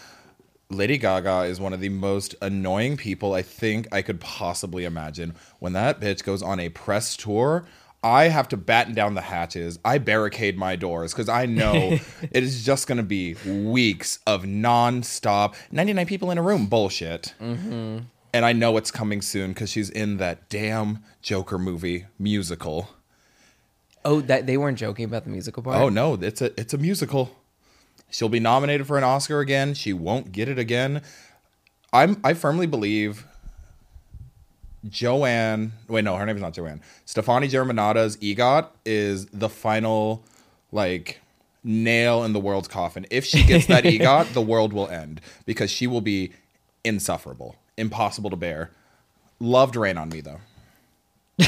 Lady 0.74 0.98
Gaga 0.98 1.42
is 1.42 1.60
one 1.60 1.72
of 1.72 1.80
the 1.80 1.88
most 1.88 2.34
annoying 2.42 2.96
people 2.96 3.32
I 3.32 3.42
think 3.42 3.86
I 3.92 4.02
could 4.02 4.20
possibly 4.20 4.84
imagine. 4.84 5.34
When 5.58 5.72
that 5.72 6.00
bitch 6.00 6.24
goes 6.24 6.42
on 6.42 6.60
a 6.60 6.68
press 6.68 7.16
tour, 7.16 7.64
I 8.02 8.24
have 8.24 8.48
to 8.48 8.58
batten 8.58 8.94
down 8.94 9.14
the 9.14 9.22
hatches. 9.22 9.78
I 9.84 9.98
barricade 9.98 10.58
my 10.58 10.76
doors 10.76 11.14
because 11.14 11.28
I 11.30 11.46
know 11.46 11.74
it 12.22 12.42
is 12.42 12.64
just 12.64 12.86
going 12.86 12.98
to 12.98 13.02
be 13.02 13.34
weeks 13.46 14.18
of 14.26 14.44
non-stop 14.44 15.56
99 15.72 16.06
people 16.06 16.30
in 16.30 16.36
a 16.36 16.42
room 16.42 16.66
bullshit. 16.66 17.34
Mm-hmm. 17.40 18.00
And 18.34 18.44
I 18.44 18.52
know 18.52 18.76
it's 18.76 18.90
coming 18.90 19.22
soon 19.22 19.52
because 19.52 19.70
she's 19.70 19.88
in 19.88 20.18
that 20.18 20.48
damn 20.48 21.02
Joker 21.22 21.56
movie 21.56 22.06
musical. 22.18 22.90
Oh, 24.04 24.20
that 24.22 24.46
they 24.46 24.58
weren't 24.58 24.76
joking 24.76 25.06
about 25.06 25.24
the 25.24 25.30
musical 25.30 25.62
part. 25.62 25.80
Oh 25.80 25.88
no, 25.88 26.14
it's 26.14 26.42
a 26.42 26.52
it's 26.60 26.74
a 26.74 26.78
musical. 26.78 27.34
She'll 28.10 28.28
be 28.28 28.40
nominated 28.40 28.86
for 28.86 28.96
an 28.96 29.04
Oscar 29.04 29.40
again. 29.40 29.74
She 29.74 29.92
won't 29.92 30.32
get 30.32 30.48
it 30.48 30.58
again. 30.58 31.02
I'm 31.92 32.20
I 32.24 32.34
firmly 32.34 32.66
believe 32.66 33.26
Joanne. 34.88 35.72
Wait, 35.88 36.04
no, 36.04 36.16
her 36.16 36.26
name 36.26 36.36
is 36.36 36.42
not 36.42 36.52
Joanne. 36.52 36.80
Stefani 37.04 37.48
Germanotta's 37.48 38.16
EGOT 38.18 38.68
is 38.84 39.26
the 39.26 39.48
final 39.48 40.24
like 40.72 41.20
nail 41.62 42.24
in 42.24 42.32
the 42.32 42.40
world's 42.40 42.68
coffin. 42.68 43.06
If 43.10 43.24
she 43.24 43.42
gets 43.44 43.66
that 43.66 43.84
EGOT, 43.86 44.32
the 44.32 44.42
world 44.42 44.72
will 44.72 44.88
end 44.88 45.20
because 45.46 45.70
she 45.70 45.86
will 45.86 46.00
be 46.00 46.32
insufferable, 46.84 47.56
impossible 47.76 48.30
to 48.30 48.36
bear. 48.36 48.70
Loved 49.40 49.76
Rain 49.76 49.96
on 49.98 50.08
Me 50.10 50.20
though. 50.20 50.40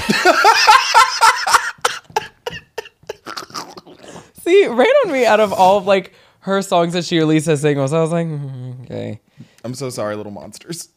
See, 4.40 4.66
Rain 4.66 4.92
on 5.04 5.12
Me 5.12 5.26
out 5.26 5.40
of 5.40 5.52
all 5.52 5.78
of 5.78 5.86
like 5.86 6.12
her 6.46 6.62
songs 6.62 6.92
that 6.92 7.04
she 7.04 7.18
released 7.18 7.48
as 7.48 7.60
singles, 7.60 7.92
I 7.92 8.00
was 8.00 8.12
like, 8.12 8.26
mm, 8.26 8.84
okay. 8.84 9.20
I'm 9.64 9.74
so 9.74 9.90
sorry, 9.90 10.14
little 10.14 10.30
monsters. 10.32 10.88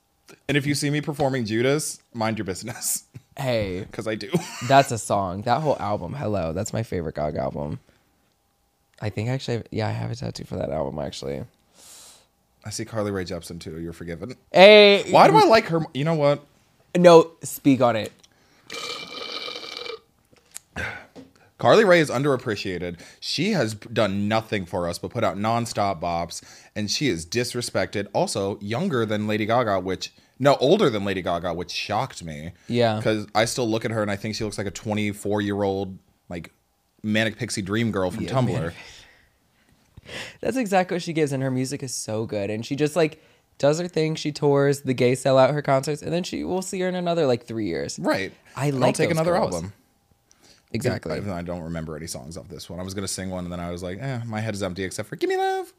And 0.47 0.55
if 0.55 0.65
you 0.67 0.75
see 0.75 0.91
me 0.91 1.01
performing 1.01 1.45
Judas, 1.45 1.99
mind 2.13 2.37
your 2.37 2.45
business. 2.45 3.03
Hey, 3.35 3.79
Because 3.91 4.07
I 4.07 4.13
do. 4.15 4.29
that's 4.67 4.91
a 4.91 4.97
song. 4.99 5.41
That 5.43 5.61
whole 5.61 5.75
album, 5.79 6.13
Hello, 6.13 6.53
that's 6.53 6.71
my 6.71 6.83
favorite 6.83 7.15
Gaga 7.15 7.39
album. 7.39 7.79
I 9.01 9.09
think 9.09 9.29
actually, 9.29 9.63
yeah, 9.71 9.87
I 9.87 9.91
have 9.91 10.11
a 10.11 10.15
tattoo 10.15 10.43
for 10.43 10.55
that 10.57 10.69
album 10.69 10.99
actually. 10.99 11.43
I 12.63 12.69
see 12.69 12.85
Carly 12.85 13.09
Rae 13.11 13.25
Jepsen 13.25 13.59
too. 13.59 13.79
You're 13.79 13.93
forgiven. 13.93 14.35
Hey, 14.51 15.09
Why 15.09 15.29
do 15.29 15.35
I 15.37 15.45
like 15.45 15.65
her? 15.69 15.79
You 15.93 16.03
know 16.03 16.13
what? 16.15 16.43
No, 16.95 17.31
speak 17.41 17.81
on 17.81 17.95
it. 17.95 18.11
Carly 21.59 21.85
Rae 21.85 21.99
is 21.99 22.09
underappreciated. 22.09 22.99
She 23.19 23.51
has 23.51 23.75
done 23.75 24.27
nothing 24.27 24.65
for 24.65 24.87
us 24.89 24.97
but 24.97 25.11
put 25.11 25.23
out 25.23 25.37
nonstop 25.37 26.01
bops, 26.01 26.41
and 26.75 26.89
she 26.89 27.07
is 27.09 27.25
disrespected. 27.25 28.07
Also, 28.13 28.57
younger 28.59 29.05
than 29.05 29.27
Lady 29.27 29.45
Gaga, 29.45 29.79
which 29.81 30.11
no, 30.39 30.55
older 30.55 30.89
than 30.89 31.03
Lady 31.05 31.21
Gaga, 31.21 31.53
which 31.53 31.69
shocked 31.69 32.23
me. 32.23 32.53
Yeah. 32.67 32.95
because 32.95 33.27
I 33.35 33.43
still 33.45 33.69
look 33.69 33.83
at 33.85 33.91
her 33.91 34.01
and 34.01 34.09
I 34.09 34.15
think 34.15 34.35
she 34.35 34.43
looks 34.45 34.57
like 34.57 34.67
a 34.67 34.71
24 34.71 35.41
year 35.41 35.61
old 35.61 35.97
like 36.29 36.51
manic 37.03 37.37
pixie 37.37 37.61
dream 37.61 37.91
girl 37.91 38.09
from 38.09 38.23
Yeah, 38.23 38.31
Tumblr. 38.31 38.53
manic- 38.53 38.73
That's 40.41 40.57
exactly 40.57 40.95
what 40.95 41.01
she 41.03 41.13
gives, 41.13 41.31
and 41.31 41.43
her 41.43 41.51
music 41.51 41.83
is 41.83 41.93
so 41.93 42.25
good. 42.25 42.49
And 42.49 42.65
she 42.65 42.75
just 42.75 42.95
like 42.95 43.21
does 43.57 43.79
her 43.79 43.87
thing. 43.87 44.15
She 44.15 44.31
tours, 44.31 44.81
the 44.81 44.93
gays 44.93 45.21
sell 45.21 45.37
out 45.37 45.51
her 45.53 45.61
concerts, 45.61 46.01
and 46.01 46.11
then 46.13 46.23
she 46.23 46.43
we'll 46.43 46.61
see 46.61 46.79
her 46.79 46.87
in 46.87 46.95
another 46.95 47.25
like 47.27 47.45
three 47.45 47.67
years. 47.67 47.99
Right. 47.99 48.31
I 48.55 48.69
like. 48.71 48.83
I'll 48.87 48.93
take 48.93 49.11
another 49.11 49.33
girls. 49.33 49.53
album. 49.55 49.73
Exactly. 50.71 51.15
Even 51.17 51.29
though 51.29 51.35
I 51.35 51.41
don't 51.41 51.63
remember 51.63 51.95
any 51.95 52.07
songs 52.07 52.37
off 52.37 52.47
this 52.47 52.69
one. 52.69 52.79
I 52.79 52.83
was 52.83 52.93
gonna 52.93 53.07
sing 53.07 53.29
one 53.29 53.43
and 53.43 53.51
then 53.51 53.59
I 53.59 53.71
was 53.71 53.81
like, 53.81 53.97
eh, 53.99 54.21
my 54.25 54.39
head 54.39 54.53
is 54.53 54.61
empty 54.61 54.83
except 54.83 55.09
for 55.09 55.15
"Give 55.15 55.29
Me 55.29 55.37
Love." 55.37 55.73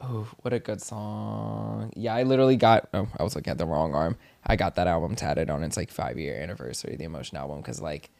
Oh, 0.00 0.28
what 0.42 0.52
a 0.52 0.58
good 0.58 0.82
song. 0.82 1.92
Yeah, 1.96 2.14
I 2.14 2.24
literally 2.24 2.56
got, 2.56 2.88
oh, 2.92 3.08
I 3.18 3.22
was 3.22 3.34
looking 3.34 3.50
at 3.50 3.58
the 3.58 3.64
wrong 3.66 3.94
arm. 3.94 4.16
I 4.46 4.56
got 4.56 4.74
that 4.74 4.86
album 4.86 5.14
tatted 5.16 5.50
on 5.50 5.62
its 5.62 5.76
like 5.76 5.90
five 5.90 6.18
year 6.18 6.36
anniversary, 6.36 6.96
the 6.96 7.04
Emotion 7.04 7.38
album, 7.38 7.58
because 7.58 7.80
like, 7.80 8.10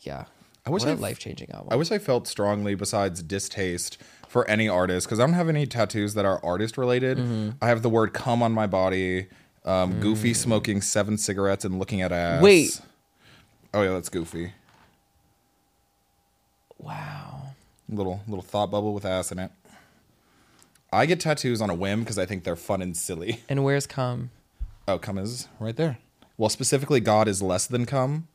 yeah. 0.00 0.24
I 0.66 0.70
wish 0.70 0.82
what 0.84 0.90
a 0.90 0.92
I- 0.92 0.96
life 0.96 1.18
changing 1.18 1.50
album. 1.50 1.68
I 1.70 1.76
wish 1.76 1.90
I 1.90 1.98
felt 1.98 2.26
strongly 2.28 2.74
besides 2.74 3.22
distaste 3.22 3.98
for 4.28 4.48
any 4.48 4.68
artist 4.68 5.06
because 5.06 5.18
I 5.20 5.24
don't 5.26 5.34
have 5.34 5.48
any 5.48 5.66
tattoos 5.66 6.14
that 6.14 6.24
are 6.24 6.44
artist 6.44 6.76
related. 6.78 7.18
Mm-hmm. 7.18 7.50
I 7.62 7.68
have 7.68 7.82
the 7.82 7.88
word 7.90 8.12
"come" 8.12 8.42
on 8.42 8.52
my 8.52 8.66
body. 8.66 9.26
Um, 9.64 10.00
Goofy 10.00 10.34
smoking 10.34 10.80
seven 10.80 11.18
cigarettes 11.18 11.64
and 11.64 11.78
looking 11.78 12.00
at 12.00 12.12
ass. 12.12 12.40
Mm. 12.40 12.42
Wait. 12.42 12.80
Oh 13.74 13.82
yeah, 13.82 13.92
that's 13.92 14.08
Goofy. 14.08 14.52
Wow. 16.78 17.42
Little 17.88 18.20
little 18.26 18.42
thought 18.42 18.70
bubble 18.70 18.92
with 18.94 19.04
ass 19.04 19.32
in 19.32 19.38
it. 19.38 19.50
I 20.92 21.06
get 21.06 21.20
tattoos 21.20 21.60
on 21.60 21.70
a 21.70 21.74
whim 21.74 22.00
because 22.00 22.18
I 22.18 22.26
think 22.26 22.44
they're 22.44 22.56
fun 22.56 22.80
and 22.82 22.96
silly. 22.96 23.40
And 23.48 23.64
where's 23.64 23.86
Come? 23.86 24.30
Oh, 24.86 24.98
cum 24.98 25.18
is 25.18 25.48
right 25.60 25.76
there. 25.76 25.98
Well, 26.38 26.48
specifically, 26.48 27.00
God 27.00 27.28
is 27.28 27.42
less 27.42 27.66
than 27.66 27.84
come. 27.84 28.26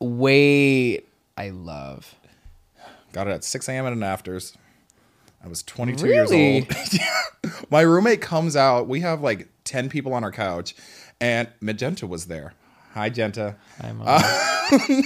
Wait, 0.00 1.06
I 1.36 1.50
love. 1.50 2.16
Got 3.12 3.28
it 3.28 3.30
at 3.30 3.44
6 3.44 3.68
a.m. 3.68 3.86
at 3.86 3.92
an 3.92 4.02
afters. 4.02 4.56
I 5.44 5.46
was 5.46 5.62
22 5.62 6.06
years 6.08 6.32
old. 6.32 6.66
My 7.70 7.82
roommate 7.82 8.20
comes 8.20 8.56
out. 8.56 8.88
We 8.88 9.00
have 9.00 9.20
like 9.20 9.48
10 9.64 9.88
people 9.88 10.14
on 10.14 10.24
our 10.24 10.32
couch, 10.32 10.74
and 11.20 11.48
Magenta 11.60 12.06
was 12.08 12.26
there. 12.26 12.54
Hi, 12.94 13.08
Genta. 13.10 13.56
I'm 13.80 14.00
on. 14.02 14.22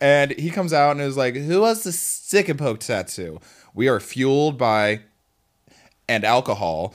And 0.00 0.32
he 0.32 0.50
comes 0.50 0.74
out 0.74 0.90
and 0.92 1.00
is 1.00 1.16
like, 1.16 1.34
Who 1.34 1.64
has 1.64 1.82
the 1.84 1.92
stick 1.92 2.50
and 2.50 2.58
poke 2.58 2.80
tattoo? 2.80 3.40
We 3.72 3.88
are 3.88 3.98
fueled 3.98 4.58
by 4.58 5.00
and 6.06 6.22
alcohol. 6.22 6.94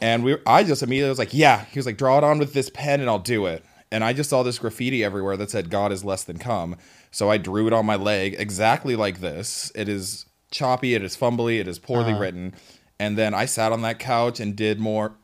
And 0.00 0.22
we 0.22 0.36
I 0.46 0.62
just 0.62 0.82
immediately 0.84 1.08
was 1.08 1.18
like, 1.18 1.34
Yeah. 1.34 1.64
He 1.64 1.78
was 1.78 1.84
like, 1.86 1.98
draw 1.98 2.16
it 2.18 2.24
on 2.24 2.38
with 2.38 2.52
this 2.52 2.70
pen 2.70 3.00
and 3.00 3.10
I'll 3.10 3.18
do 3.18 3.46
it. 3.46 3.64
And 3.90 4.04
I 4.04 4.12
just 4.12 4.30
saw 4.30 4.44
this 4.44 4.58
graffiti 4.60 5.02
everywhere 5.02 5.36
that 5.36 5.50
said 5.50 5.68
God 5.68 5.90
is 5.90 6.04
less 6.04 6.22
than 6.22 6.38
come. 6.38 6.76
So 7.10 7.28
I 7.28 7.38
drew 7.38 7.66
it 7.66 7.72
on 7.72 7.84
my 7.86 7.96
leg 7.96 8.36
exactly 8.38 8.94
like 8.94 9.20
this. 9.20 9.72
It 9.74 9.88
is 9.88 10.26
choppy, 10.52 10.94
it 10.94 11.02
is 11.02 11.16
fumbly, 11.16 11.58
it 11.58 11.66
is 11.66 11.80
poorly 11.80 12.12
Uh-huh. 12.12 12.20
written. 12.20 12.54
And 13.00 13.18
then 13.18 13.34
I 13.34 13.46
sat 13.46 13.72
on 13.72 13.82
that 13.82 13.98
couch 13.98 14.38
and 14.38 14.54
did 14.54 14.78
more 14.78 15.14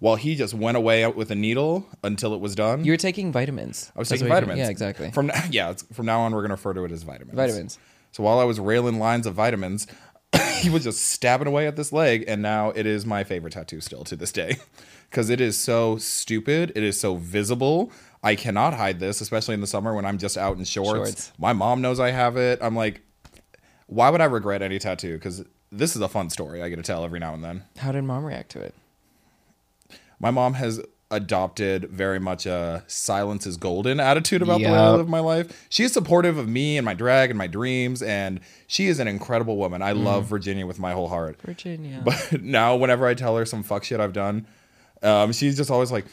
while 0.00 0.16
he 0.16 0.34
just 0.34 0.54
went 0.54 0.76
away 0.76 1.04
out 1.04 1.16
with 1.16 1.30
a 1.30 1.34
needle 1.34 1.86
until 2.02 2.34
it 2.34 2.40
was 2.40 2.54
done. 2.54 2.84
you 2.84 2.92
were 2.92 2.96
taking 2.96 3.32
vitamins. 3.32 3.90
I 3.94 3.98
was 3.98 4.08
That's 4.08 4.20
taking 4.20 4.32
vitamins. 4.32 4.58
Yeah, 4.58 4.68
exactly. 4.68 5.10
From 5.10 5.30
yeah, 5.50 5.70
it's, 5.70 5.82
from 5.92 6.06
now 6.06 6.20
on, 6.20 6.32
we're 6.32 6.42
gonna 6.42 6.54
refer 6.54 6.74
to 6.74 6.84
it 6.84 6.92
as 6.92 7.02
vitamins. 7.02 7.36
Vitamins. 7.36 7.78
So 8.12 8.22
while 8.22 8.38
I 8.38 8.44
was 8.44 8.58
railing 8.58 8.98
lines 8.98 9.26
of 9.26 9.34
vitamins, 9.34 9.86
he 10.60 10.70
was 10.70 10.84
just 10.84 11.02
stabbing 11.02 11.48
away 11.48 11.66
at 11.66 11.76
this 11.76 11.92
leg, 11.92 12.24
and 12.28 12.42
now 12.42 12.70
it 12.70 12.86
is 12.86 13.04
my 13.04 13.24
favorite 13.24 13.52
tattoo 13.52 13.80
still 13.80 14.04
to 14.04 14.16
this 14.16 14.32
day, 14.32 14.56
because 15.10 15.30
it 15.30 15.40
is 15.40 15.58
so 15.58 15.96
stupid. 15.98 16.72
It 16.74 16.82
is 16.82 16.98
so 16.98 17.16
visible. 17.16 17.92
I 18.22 18.34
cannot 18.34 18.74
hide 18.74 18.98
this, 18.98 19.20
especially 19.20 19.54
in 19.54 19.60
the 19.60 19.66
summer 19.66 19.94
when 19.94 20.04
I'm 20.04 20.18
just 20.18 20.36
out 20.36 20.56
in 20.58 20.64
shorts. 20.64 20.90
Shorts. 20.90 21.32
My 21.38 21.52
mom 21.52 21.80
knows 21.80 22.00
I 22.00 22.10
have 22.10 22.36
it. 22.36 22.58
I'm 22.60 22.74
like, 22.74 23.02
why 23.86 24.10
would 24.10 24.20
I 24.20 24.24
regret 24.24 24.60
any 24.60 24.78
tattoo? 24.78 25.14
Because 25.14 25.44
this 25.70 25.94
is 25.94 26.02
a 26.02 26.08
fun 26.08 26.30
story 26.30 26.62
I 26.62 26.68
get 26.68 26.76
to 26.76 26.82
tell 26.82 27.04
every 27.04 27.20
now 27.20 27.34
and 27.34 27.44
then. 27.44 27.64
How 27.76 27.92
did 27.92 28.02
mom 28.02 28.24
react 28.24 28.50
to 28.52 28.60
it? 28.60 28.74
My 30.20 30.30
mom 30.30 30.54
has 30.54 30.80
adopted 31.10 31.88
very 31.90 32.18
much 32.18 32.44
a 32.44 32.84
silence 32.86 33.46
is 33.46 33.56
golden 33.56 33.98
attitude 33.98 34.42
about 34.42 34.58
the 34.58 34.64
way 34.66 34.70
Yep. 34.72 34.78
I 34.80 34.90
live 34.90 35.08
my 35.08 35.20
life. 35.20 35.66
She 35.70 35.82
is 35.84 35.92
supportive 35.92 36.36
of 36.36 36.48
me 36.48 36.76
and 36.76 36.84
my 36.84 36.92
drag 36.92 37.30
and 37.30 37.38
my 37.38 37.46
dreams, 37.46 38.02
and 38.02 38.40
she 38.66 38.88
is 38.88 38.98
an 38.98 39.08
incredible 39.08 39.56
woman. 39.56 39.80
I 39.80 39.92
love 39.92 40.26
Virginia 40.26 40.66
with 40.66 40.78
my 40.78 40.92
whole 40.92 41.08
heart. 41.08 41.40
Virginia. 41.42 42.02
But 42.04 42.42
now, 42.42 42.76
whenever 42.76 43.06
I 43.06 43.14
tell 43.14 43.36
her 43.38 43.46
some 43.46 43.62
fuck 43.62 43.84
shit 43.84 44.00
I've 44.00 44.12
done, 44.12 44.46
um, 45.02 45.32
she's 45.32 45.56
just 45.56 45.70
always 45.70 45.90
like, 45.90 46.04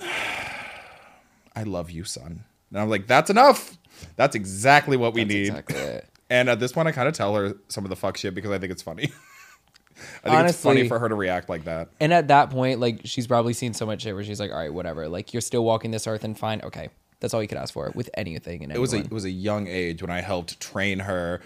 "I 0.00 1.62
love 1.64 1.90
you, 1.90 2.04
son," 2.04 2.44
and 2.70 2.80
I'm 2.80 2.88
like, 2.88 3.06
"That's 3.06 3.30
enough. 3.30 3.76
That's 4.16 4.34
exactly 4.34 4.96
what 4.96 5.14
we 5.14 5.22
That's 5.24 5.34
need." 5.34 5.46
exactly 5.48 5.76
it. 5.76 6.08
And 6.30 6.48
at 6.48 6.58
this 6.60 6.72
point, 6.72 6.88
I 6.88 6.92
kind 6.92 7.08
of 7.08 7.14
tell 7.14 7.34
her 7.34 7.54
some 7.68 7.84
of 7.84 7.90
the 7.90 7.96
fuck 7.96 8.16
shit 8.16 8.34
because 8.34 8.50
I 8.50 8.58
think 8.58 8.72
it's 8.72 8.82
funny. 8.82 9.12
I 10.24 10.30
think 10.36 10.48
it's 10.48 10.58
funny 10.62 10.88
for 10.88 10.98
her 10.98 11.08
to 11.08 11.14
react 11.14 11.48
like 11.48 11.64
that. 11.64 11.88
And 12.00 12.12
at 12.12 12.28
that 12.28 12.50
point, 12.50 12.80
like 12.80 13.00
she's 13.04 13.26
probably 13.26 13.52
seen 13.52 13.74
so 13.74 13.86
much 13.86 14.02
shit 14.02 14.14
where 14.14 14.24
she's 14.24 14.40
like, 14.40 14.50
all 14.50 14.56
right, 14.58 14.72
whatever. 14.72 15.08
Like 15.08 15.32
you're 15.34 15.40
still 15.40 15.64
walking 15.64 15.90
this 15.90 16.06
earth 16.06 16.24
and 16.24 16.38
fine. 16.38 16.60
Okay. 16.62 16.88
That's 17.20 17.34
all 17.34 17.40
you 17.42 17.46
could 17.48 17.58
ask 17.58 17.72
for 17.72 17.92
with 17.94 18.10
anything 18.14 18.64
and 18.64 18.72
It 18.72 18.78
was 18.80 18.92
a 18.92 18.98
it 18.98 19.12
was 19.12 19.24
a 19.24 19.30
young 19.30 19.68
age 19.68 20.02
when 20.02 20.10
I 20.10 20.20
helped 20.20 20.58
train 20.60 20.98
her. 21.00 21.40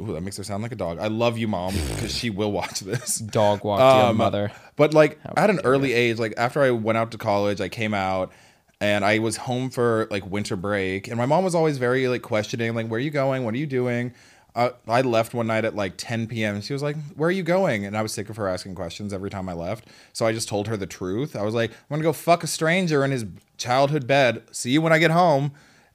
Ooh, 0.00 0.14
that 0.14 0.22
makes 0.22 0.38
her 0.38 0.44
sound 0.44 0.62
like 0.62 0.72
a 0.72 0.76
dog. 0.76 0.98
I 0.98 1.08
love 1.08 1.36
you, 1.36 1.46
mom, 1.48 1.74
because 1.74 2.14
she 2.14 2.30
will 2.30 2.50
watch 2.50 2.80
this. 2.80 3.18
dog 3.18 3.62
walked 3.62 3.80
your 3.82 4.10
Um, 4.10 4.16
mother. 4.16 4.50
But 4.76 4.94
like 4.94 5.18
at 5.36 5.50
an 5.50 5.60
early 5.64 5.92
age, 5.92 6.18
like 6.18 6.32
after 6.38 6.62
I 6.62 6.70
went 6.70 6.96
out 6.96 7.10
to 7.10 7.18
college, 7.18 7.60
I 7.60 7.68
came 7.68 7.92
out 7.92 8.32
and 8.80 9.04
I 9.04 9.18
was 9.18 9.36
home 9.36 9.68
for 9.68 10.08
like 10.10 10.26
winter 10.26 10.56
break, 10.56 11.08
and 11.08 11.16
my 11.18 11.26
mom 11.26 11.44
was 11.44 11.54
always 11.54 11.76
very 11.78 12.08
like 12.08 12.22
questioning, 12.22 12.74
like, 12.74 12.88
"Where 12.88 12.96
are 12.96 13.00
you 13.00 13.10
going? 13.10 13.44
What 13.44 13.54
are 13.54 13.58
you 13.58 13.66
doing?" 13.66 14.12
Uh, 14.54 14.70
I 14.86 15.00
left 15.00 15.32
one 15.32 15.46
night 15.46 15.64
at 15.64 15.74
like 15.74 15.94
10 15.96 16.26
p.m. 16.26 16.60
She 16.60 16.72
was 16.72 16.82
like, 16.82 16.96
"Where 17.16 17.28
are 17.28 17.32
you 17.32 17.42
going?" 17.42 17.86
And 17.86 17.96
I 17.96 18.02
was 18.02 18.12
sick 18.12 18.28
of 18.28 18.36
her 18.36 18.48
asking 18.48 18.74
questions 18.74 19.12
every 19.12 19.30
time 19.30 19.48
I 19.48 19.54
left, 19.54 19.86
so 20.12 20.26
I 20.26 20.32
just 20.32 20.48
told 20.48 20.68
her 20.68 20.76
the 20.76 20.86
truth. 20.86 21.34
I 21.34 21.42
was 21.42 21.54
like, 21.54 21.70
"I'm 21.70 21.76
gonna 21.90 22.02
go 22.02 22.12
fuck 22.12 22.44
a 22.44 22.46
stranger 22.46 23.04
in 23.04 23.10
his 23.10 23.24
childhood 23.56 24.06
bed. 24.06 24.42
See 24.52 24.70
you 24.70 24.82
when 24.82 24.92
I 24.92 24.98
get 24.98 25.10
home." 25.10 25.52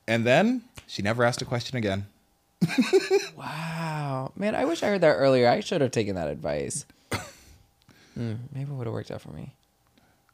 And 0.07 0.25
then 0.25 0.63
she 0.87 1.01
never 1.01 1.23
asked 1.23 1.41
a 1.41 1.45
question 1.45 1.77
again. 1.77 2.07
Wow. 3.37 4.31
Man, 4.35 4.55
I 4.55 4.65
wish 4.65 4.81
I 4.81 4.87
heard 4.87 5.01
that 5.01 5.13
earlier. 5.13 5.47
I 5.47 5.59
should 5.59 5.81
have 5.81 5.91
taken 5.91 6.15
that 6.15 6.27
advice. 6.29 6.85
Hmm, 8.15 8.33
maybe 8.51 8.71
it 8.71 8.73
would 8.73 8.87
have 8.87 8.93
worked 8.95 9.11
out 9.11 9.21
for 9.21 9.29
me. 9.29 9.53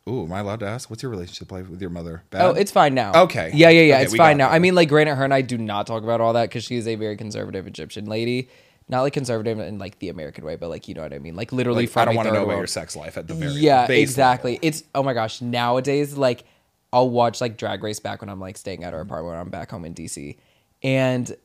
Ooh, 0.09 0.23
am 0.25 0.33
I 0.33 0.39
allowed 0.39 0.59
to 0.59 0.67
ask? 0.67 0.89
What's 0.89 1.01
your 1.01 1.09
relationship 1.11 1.51
like 1.51 1.69
with 1.69 1.79
your 1.79 1.89
mother? 1.89 2.23
Bad? 2.29 2.41
Oh, 2.41 2.49
it's 2.51 2.71
fine 2.71 2.93
now. 2.93 3.23
Okay. 3.23 3.51
Yeah, 3.53 3.69
yeah, 3.69 3.81
yeah. 3.83 3.95
Okay, 3.95 4.03
it's 4.03 4.15
fine 4.15 4.37
now. 4.37 4.49
I 4.49 4.59
mean, 4.59 4.75
like, 4.75 4.89
granted, 4.89 5.15
her 5.15 5.23
and 5.23 5.33
I 5.33 5.41
do 5.41 5.57
not 5.57 5.87
talk 5.87 6.03
about 6.03 6.19
all 6.19 6.33
that 6.33 6.49
because 6.49 6.65
she 6.65 6.75
is 6.75 6.87
a 6.87 6.95
very 6.95 7.15
conservative 7.15 7.67
Egyptian 7.67 8.05
lady. 8.05 8.49
Not 8.89 9.03
like 9.03 9.13
conservative 9.13 9.59
in 9.59 9.79
like 9.79 9.99
the 9.99 10.09
American 10.09 10.43
way, 10.43 10.57
but 10.57 10.67
like 10.67 10.89
you 10.89 10.93
know 10.93 11.03
what 11.03 11.13
I 11.13 11.19
mean. 11.19 11.37
Like 11.37 11.53
literally, 11.53 11.85
Like, 11.87 11.95
I 11.97 12.03
don't 12.05 12.15
want 12.15 12.27
to 12.27 12.33
know 12.33 12.43
about 12.43 12.57
your 12.57 12.67
sex 12.67 12.97
life 12.97 13.17
at 13.17 13.27
the 13.29 13.33
very 13.33 13.53
yeah 13.53 13.87
exactly 13.89 14.53
level. 14.53 14.67
it's 14.67 14.83
oh 14.93 15.03
my 15.03 15.13
gosh 15.13 15.41
nowadays 15.41 16.17
like 16.17 16.43
i'll 16.91 17.09
watch 17.09 17.39
like 17.39 17.57
drag 17.57 17.81
race 17.81 17.99
back 18.01 18.21
when 18.21 18.29
i'm 18.29 18.41
like 18.41 18.57
staying 18.57 18.83
at 18.83 18.91
her 18.93 18.99
apartment 18.99 19.31
when 19.31 19.39
i'm 19.39 19.49
back 19.49 19.71
home 19.71 19.85
in 19.85 19.93
dc 19.95 20.35
and 20.83 21.35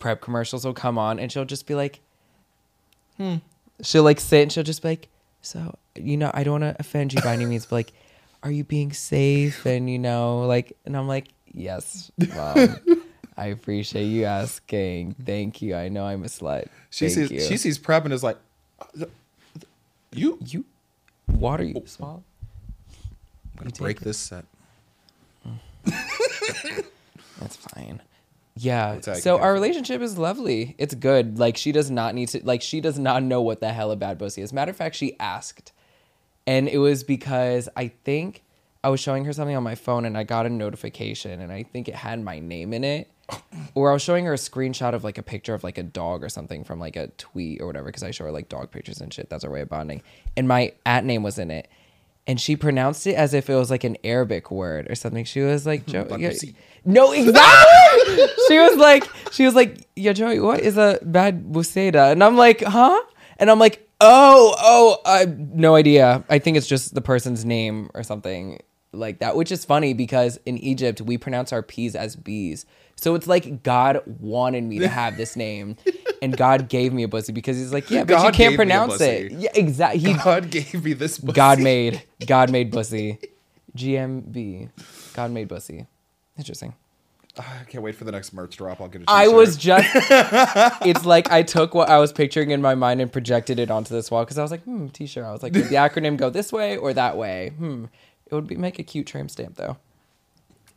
PrEP 0.00 0.20
commercials 0.20 0.64
will 0.66 0.74
come 0.74 0.98
on 0.98 1.18
and 1.20 1.30
she'll 1.30 1.44
just 1.44 1.66
be 1.68 1.74
like 1.76 2.00
hmm 3.16 3.36
she'll 3.82 4.02
like 4.02 4.18
sit 4.20 4.42
and 4.42 4.52
she'll 4.52 4.64
just 4.64 4.82
be 4.82 4.88
like 4.88 5.08
so 5.40 5.78
you 5.96 6.16
know 6.16 6.30
i 6.34 6.42
don't 6.44 6.60
want 6.60 6.76
to 6.76 6.80
offend 6.80 7.12
you 7.12 7.20
by 7.22 7.32
any 7.32 7.44
means 7.44 7.66
but 7.66 7.76
like 7.76 7.92
are 8.42 8.50
you 8.50 8.64
being 8.64 8.92
safe 8.92 9.66
and 9.66 9.90
you 9.90 9.98
know 9.98 10.40
like 10.46 10.76
and 10.86 10.96
i'm 10.96 11.08
like 11.08 11.28
yes 11.52 12.10
mom 12.36 12.76
i 13.36 13.46
appreciate 13.46 14.04
you 14.06 14.24
asking 14.24 15.14
thank 15.26 15.60
you 15.60 15.74
i 15.74 15.88
know 15.88 16.04
i'm 16.04 16.22
a 16.22 16.26
slut 16.28 16.66
She 16.90 17.08
Thank 17.08 17.28
sees 17.28 17.30
you. 17.30 17.40
she 17.40 17.56
sees 17.56 17.78
PrEP 17.78 18.04
and 18.04 18.14
is 18.14 18.22
like, 18.22 18.38
"Uh, 19.00 19.04
"You, 20.12 20.38
you 20.44 20.64
water 21.28 21.64
you 21.64 21.82
swallow 21.86 22.22
I'm 22.92 23.58
gonna 23.58 23.70
take 23.70 23.80
break 23.80 23.96
it. 24.00 24.04
this 24.04 24.18
set." 24.18 24.44
That's 27.40 27.56
fine. 27.56 28.00
Yeah. 28.56 29.00
So 29.00 29.38
our 29.38 29.52
relationship 29.52 30.02
is 30.02 30.18
lovely. 30.18 30.74
It's 30.78 30.94
good. 30.94 31.38
Like 31.38 31.56
she 31.56 31.72
does 31.72 31.90
not 31.90 32.14
need 32.14 32.28
to 32.30 32.40
like 32.44 32.60
she 32.62 32.80
does 32.80 32.98
not 32.98 33.22
know 33.22 33.40
what 33.40 33.60
the 33.60 33.72
hell 33.72 33.90
a 33.90 33.96
bad 33.96 34.18
pussy 34.18 34.42
is. 34.42 34.52
Matter 34.52 34.70
of 34.70 34.76
fact, 34.76 34.94
she 34.96 35.18
asked. 35.18 35.72
And 36.46 36.68
it 36.68 36.78
was 36.78 37.04
because 37.04 37.68
I 37.76 37.88
think 37.88 38.42
I 38.82 38.88
was 38.88 39.00
showing 39.00 39.24
her 39.26 39.32
something 39.32 39.56
on 39.56 39.62
my 39.62 39.74
phone 39.74 40.04
and 40.04 40.16
I 40.16 40.24
got 40.24 40.46
a 40.46 40.50
notification 40.50 41.40
and 41.40 41.52
I 41.52 41.64
think 41.64 41.88
it 41.88 41.94
had 41.94 42.22
my 42.22 42.38
name 42.38 42.72
in 42.72 42.84
it. 42.84 43.10
Or 43.76 43.90
I 43.90 43.92
was 43.92 44.02
showing 44.02 44.24
her 44.24 44.34
a 44.34 44.36
screenshot 44.36 44.92
of 44.94 45.04
like 45.04 45.16
a 45.16 45.22
picture 45.22 45.54
of 45.54 45.62
like 45.62 45.78
a 45.78 45.84
dog 45.84 46.24
or 46.24 46.28
something 46.28 46.64
from 46.64 46.80
like 46.80 46.96
a 46.96 47.06
tweet 47.18 47.60
or 47.60 47.66
whatever 47.66 47.86
because 47.86 48.02
I 48.02 48.10
show 48.10 48.24
her 48.24 48.32
like 48.32 48.48
dog 48.48 48.72
pictures 48.72 49.00
and 49.00 49.14
shit. 49.14 49.30
That's 49.30 49.44
our 49.44 49.50
way 49.50 49.60
of 49.60 49.68
bonding. 49.68 50.02
And 50.36 50.48
my 50.48 50.72
at 50.84 51.04
name 51.04 51.22
was 51.22 51.38
in 51.38 51.52
it. 51.52 51.68
And 52.26 52.40
she 52.40 52.56
pronounced 52.56 53.06
it 53.06 53.14
as 53.14 53.32
if 53.32 53.48
it 53.48 53.54
was 53.54 53.70
like 53.70 53.84
an 53.84 53.96
Arabic 54.02 54.50
word 54.50 54.90
or 54.90 54.96
something. 54.96 55.24
She 55.24 55.40
was 55.40 55.66
like, 55.66 55.86
Joe, 55.92 56.06
yeah, 56.18 56.32
no, 56.84 57.12
exactly. 57.12 58.26
she 58.48 58.58
was 58.58 58.76
like, 58.76 59.04
she 59.30 59.44
was 59.44 59.54
like, 59.54 59.86
yeah, 59.94 60.12
Joey, 60.12 60.40
what 60.40 60.60
is 60.60 60.76
a 60.76 60.98
bad 61.02 61.44
buseda? 61.52 62.10
And 62.10 62.24
I'm 62.24 62.36
like, 62.36 62.62
huh? 62.62 63.00
And 63.38 63.48
I'm 63.50 63.60
like, 63.60 63.88
oh, 64.00 64.54
oh, 64.58 64.98
I 65.04 65.26
no 65.26 65.74
idea. 65.74 66.24
I 66.28 66.38
think 66.38 66.56
it's 66.56 66.66
just 66.66 66.94
the 66.94 67.00
person's 67.00 67.44
name 67.44 67.90
or 67.94 68.02
something 68.02 68.60
like 68.92 69.20
that, 69.20 69.36
which 69.36 69.52
is 69.52 69.64
funny 69.64 69.94
because 69.94 70.38
in 70.46 70.58
Egypt 70.58 71.00
we 71.00 71.18
pronounce 71.18 71.52
our 71.52 71.62
P's 71.62 71.94
as 71.94 72.16
B's. 72.16 72.66
So 72.96 73.14
it's 73.14 73.26
like 73.26 73.62
God 73.62 74.02
wanted 74.06 74.64
me 74.64 74.78
to 74.80 74.88
have 75.00 75.16
this 75.16 75.36
name, 75.36 75.76
and 76.20 76.36
God 76.36 76.68
gave 76.68 76.92
me 76.92 77.02
a 77.02 77.08
pussy 77.08 77.32
because 77.32 77.56
He's 77.56 77.72
like, 77.72 77.90
yeah, 77.90 78.00
but 78.00 78.08
God 78.08 78.26
you 78.26 78.32
can't 78.32 78.56
pronounce 78.56 79.00
it. 79.00 79.32
Yeah, 79.32 79.50
exactly. 79.54 80.12
God 80.14 80.50
gave 80.50 80.84
me 80.84 80.92
this. 80.92 81.18
Pussy. 81.18 81.32
God 81.32 81.60
made 81.60 82.02
God 82.26 82.50
made 82.50 82.72
pussy, 82.72 83.18
GMB, 83.76 84.70
God 85.14 85.30
made 85.30 85.48
pussy. 85.48 85.86
Interesting. 86.36 86.74
I 87.38 87.64
can't 87.68 87.82
wait 87.84 87.94
for 87.94 88.04
the 88.04 88.12
next 88.12 88.32
merch 88.32 88.56
drop. 88.56 88.80
I'll 88.80 88.88
get 88.88 89.02
a 89.02 89.04
I 89.08 89.28
was 89.28 89.56
just. 89.56 89.88
it's 90.86 91.04
like 91.04 91.30
I 91.30 91.42
took 91.42 91.74
what 91.74 91.88
I 91.88 91.98
was 91.98 92.12
picturing 92.12 92.50
in 92.50 92.60
my 92.60 92.74
mind 92.74 93.00
and 93.00 93.10
projected 93.12 93.58
it 93.58 93.70
onto 93.70 93.94
this 93.94 94.10
wall 94.10 94.24
because 94.24 94.38
I 94.38 94.42
was 94.42 94.50
like, 94.50 94.62
hmm, 94.64 94.88
t-shirt. 94.88 95.24
I 95.24 95.32
was 95.32 95.42
like, 95.42 95.52
did 95.52 95.66
the 95.68 95.76
acronym 95.76 96.16
go 96.16 96.30
this 96.30 96.52
way 96.52 96.76
or 96.76 96.92
that 96.94 97.16
way? 97.16 97.50
Hmm. 97.56 97.84
It 98.26 98.34
would 98.34 98.46
be 98.46 98.56
make 98.56 98.78
a 98.78 98.82
cute 98.82 99.06
tram 99.06 99.28
stamp 99.28 99.56
though. 99.56 99.76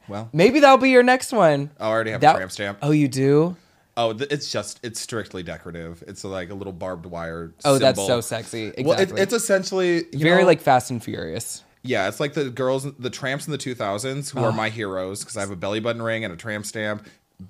well. 0.07 0.29
Maybe 0.33 0.59
that'll 0.59 0.77
be 0.77 0.89
your 0.89 1.03
next 1.03 1.31
one. 1.31 1.69
I 1.79 1.85
already 1.87 2.11
have 2.11 2.21
That- 2.21 2.35
a 2.35 2.37
tramp 2.37 2.51
stamp. 2.51 2.77
Oh, 2.81 2.91
you 2.91 3.07
do? 3.07 3.55
Oh, 3.95 4.11
th- 4.11 4.31
it's 4.31 4.51
just 4.51 4.79
it's 4.83 4.99
strictly 4.99 5.43
decorative. 5.43 6.03
It's 6.07 6.23
like 6.23 6.49
a 6.49 6.55
little 6.55 6.73
barbed 6.73 7.05
wire. 7.05 7.53
Oh, 7.63 7.77
that's 7.77 8.03
so 8.03 8.21
sexy. 8.21 8.63
Exactly. 8.69 8.83
Well, 8.85 8.99
it, 8.99 9.11
it's 9.19 9.33
essentially 9.33 10.05
you 10.11 10.19
very 10.19 10.41
know- 10.41 10.47
like 10.47 10.61
Fast 10.61 10.89
and 10.89 11.03
Furious. 11.03 11.63
Yeah, 11.83 12.07
it's 12.07 12.19
like 12.19 12.33
the 12.33 12.49
girls, 12.49 12.91
the 12.93 13.09
tramps 13.09 13.45
in 13.45 13.51
the 13.51 13.57
2000s 13.57 14.31
who 14.31 14.39
are 14.39 14.49
oh. 14.49 14.53
my 14.53 14.69
heroes 14.69 15.19
because 15.19 15.35
I 15.35 15.41
have 15.41 15.51
a 15.51 15.55
belly 15.55 15.81
button 15.81 16.01
ring 16.01 16.23
and 16.23 16.33
a 16.33 16.37
tramp 16.37 16.65
stamp. 16.65 17.05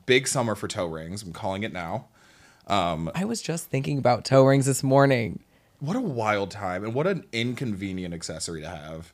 Big 0.07 0.27
summer 0.27 0.55
for 0.55 0.67
toe 0.67 0.87
rings. 0.87 1.21
I'm 1.21 1.33
calling 1.33 1.61
it 1.61 1.71
now. 1.71 2.07
Um, 2.67 3.11
I 3.13 3.25
was 3.25 3.41
just 3.41 3.69
thinking 3.69 3.97
about 3.99 4.25
toe 4.25 4.43
rings 4.43 4.65
this 4.65 4.81
morning. 4.81 5.43
What 5.79 5.95
a 5.95 6.01
wild 6.01 6.49
time 6.49 6.83
and 6.83 6.93
what 6.93 7.05
an 7.05 7.25
inconvenient 7.31 8.13
accessory 8.13 8.61
to 8.61 8.69
have. 8.69 9.13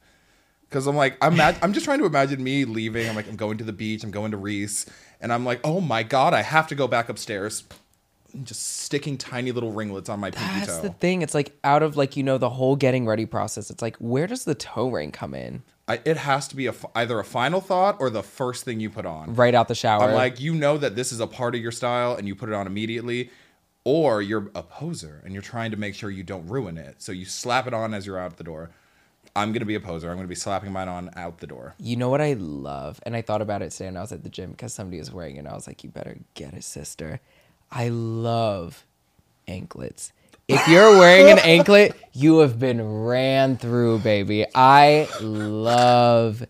Because 0.69 0.85
I'm 0.85 0.95
like, 0.95 1.17
I'm 1.21 1.39
I'm 1.39 1.73
just 1.73 1.83
trying 1.83 1.97
to 1.99 2.05
imagine 2.05 2.43
me 2.43 2.63
leaving. 2.63 3.09
I'm 3.09 3.15
like, 3.15 3.27
I'm 3.27 3.35
going 3.35 3.57
to 3.57 3.63
the 3.63 3.73
beach. 3.73 4.03
I'm 4.03 4.11
going 4.11 4.31
to 4.31 4.38
Reese, 4.38 4.85
and 5.19 5.33
I'm 5.33 5.43
like, 5.43 5.61
oh 5.63 5.81
my 5.81 6.03
god, 6.03 6.35
I 6.35 6.43
have 6.43 6.67
to 6.67 6.75
go 6.75 6.88
back 6.88 7.09
upstairs. 7.09 7.63
Just 8.43 8.81
sticking 8.81 9.17
tiny 9.17 9.51
little 9.51 9.71
ringlets 9.71 10.09
on 10.09 10.19
my 10.19 10.31
pinky 10.31 10.59
That's 10.59 10.77
toe. 10.77 10.81
the 10.83 10.89
thing. 10.89 11.21
It's 11.21 11.33
like 11.33 11.57
out 11.63 11.83
of 11.83 11.98
like 11.98 12.17
you 12.17 12.24
know 12.24 12.38
the 12.38 12.50
whole 12.50 12.75
getting 12.75 13.05
ready 13.05 13.25
process. 13.25 13.69
It's 13.69 13.81
like 13.81 13.98
where 13.98 14.27
does 14.27 14.45
the 14.45 14.55
toe 14.55 14.89
ring 14.89 15.12
come 15.12 15.33
in? 15.33 15.63
I, 15.88 16.00
it 16.05 16.17
has 16.17 16.48
to 16.50 16.55
be 16.55 16.67
a, 16.67 16.74
either 16.93 17.19
a 17.19 17.24
final 17.24 17.62
thought 17.62 17.98
or 18.00 18.12
the 18.12 18.21
first 18.21 18.63
thing 18.63 18.79
you 18.79 18.91
put 18.91 19.07
on. 19.07 19.33
Right 19.33 19.55
out 19.55 19.67
the 19.67 19.75
shower. 19.75 20.03
I'm 20.03 20.13
like, 20.13 20.39
you 20.39 20.53
know 20.53 20.77
that 20.77 20.95
this 20.95 21.12
is 21.12 21.19
a 21.19 21.25
part 21.25 21.55
of 21.55 21.62
your 21.62 21.71
style 21.71 22.13
and 22.13 22.27
you 22.27 22.36
put 22.36 22.48
it 22.48 22.53
on 22.53 22.67
immediately, 22.67 23.31
or 23.83 24.21
you're 24.21 24.51
a 24.53 24.62
poser 24.62 25.21
and 25.25 25.33
you're 25.33 25.41
trying 25.41 25.71
to 25.71 25.77
make 25.77 25.95
sure 25.95 26.12
you 26.12 26.21
don't 26.21 26.48
ruin 26.48 26.77
it. 26.77 27.01
So 27.01 27.12
you 27.12 27.25
slap 27.25 27.65
it 27.65 27.74
on 27.74 27.95
as 27.95 28.05
you're 28.05 28.19
out 28.19 28.38
the 28.38 28.43
door. 28.43 28.69
I'm 29.36 29.51
going 29.51 29.62
to 29.62 29.65
be 29.65 29.75
a 29.75 29.79
poser. 29.79 30.09
I'm 30.09 30.15
going 30.15 30.25
to 30.25 30.29
be 30.29 30.36
slapping 30.36 30.71
mine 30.71 30.88
on 30.88 31.09
out 31.15 31.39
the 31.39 31.48
door. 31.48 31.75
You 31.79 31.95
know 31.95 32.09
what 32.09 32.21
I 32.21 32.33
love? 32.33 33.00
And 33.03 33.15
I 33.15 33.21
thought 33.21 33.41
about 33.41 33.62
it 33.62 33.71
today 33.71 33.86
when 33.86 33.98
I 33.98 34.01
was 34.01 34.12
at 34.12 34.24
the 34.24 34.29
gym 34.29 34.51
because 34.51 34.74
somebody 34.74 35.00
was 35.00 35.12
wearing 35.12 35.38
it. 35.38 35.39
And 35.39 35.48
I 35.48 35.53
was 35.53 35.65
like, 35.65 35.83
you 35.83 35.89
better 35.89 36.19
get 36.36 36.53
it, 36.53 36.63
sister. 36.63 37.19
I 37.71 37.89
love 37.89 38.85
anklets. 39.47 40.11
If 40.47 40.67
you're 40.67 40.97
wearing 40.97 41.29
an 41.29 41.39
anklet, 41.43 41.95
you 42.13 42.39
have 42.39 42.57
been 42.57 43.03
ran 43.03 43.57
through, 43.57 43.99
baby. 43.99 44.45
I 44.55 45.07
love 45.21 46.43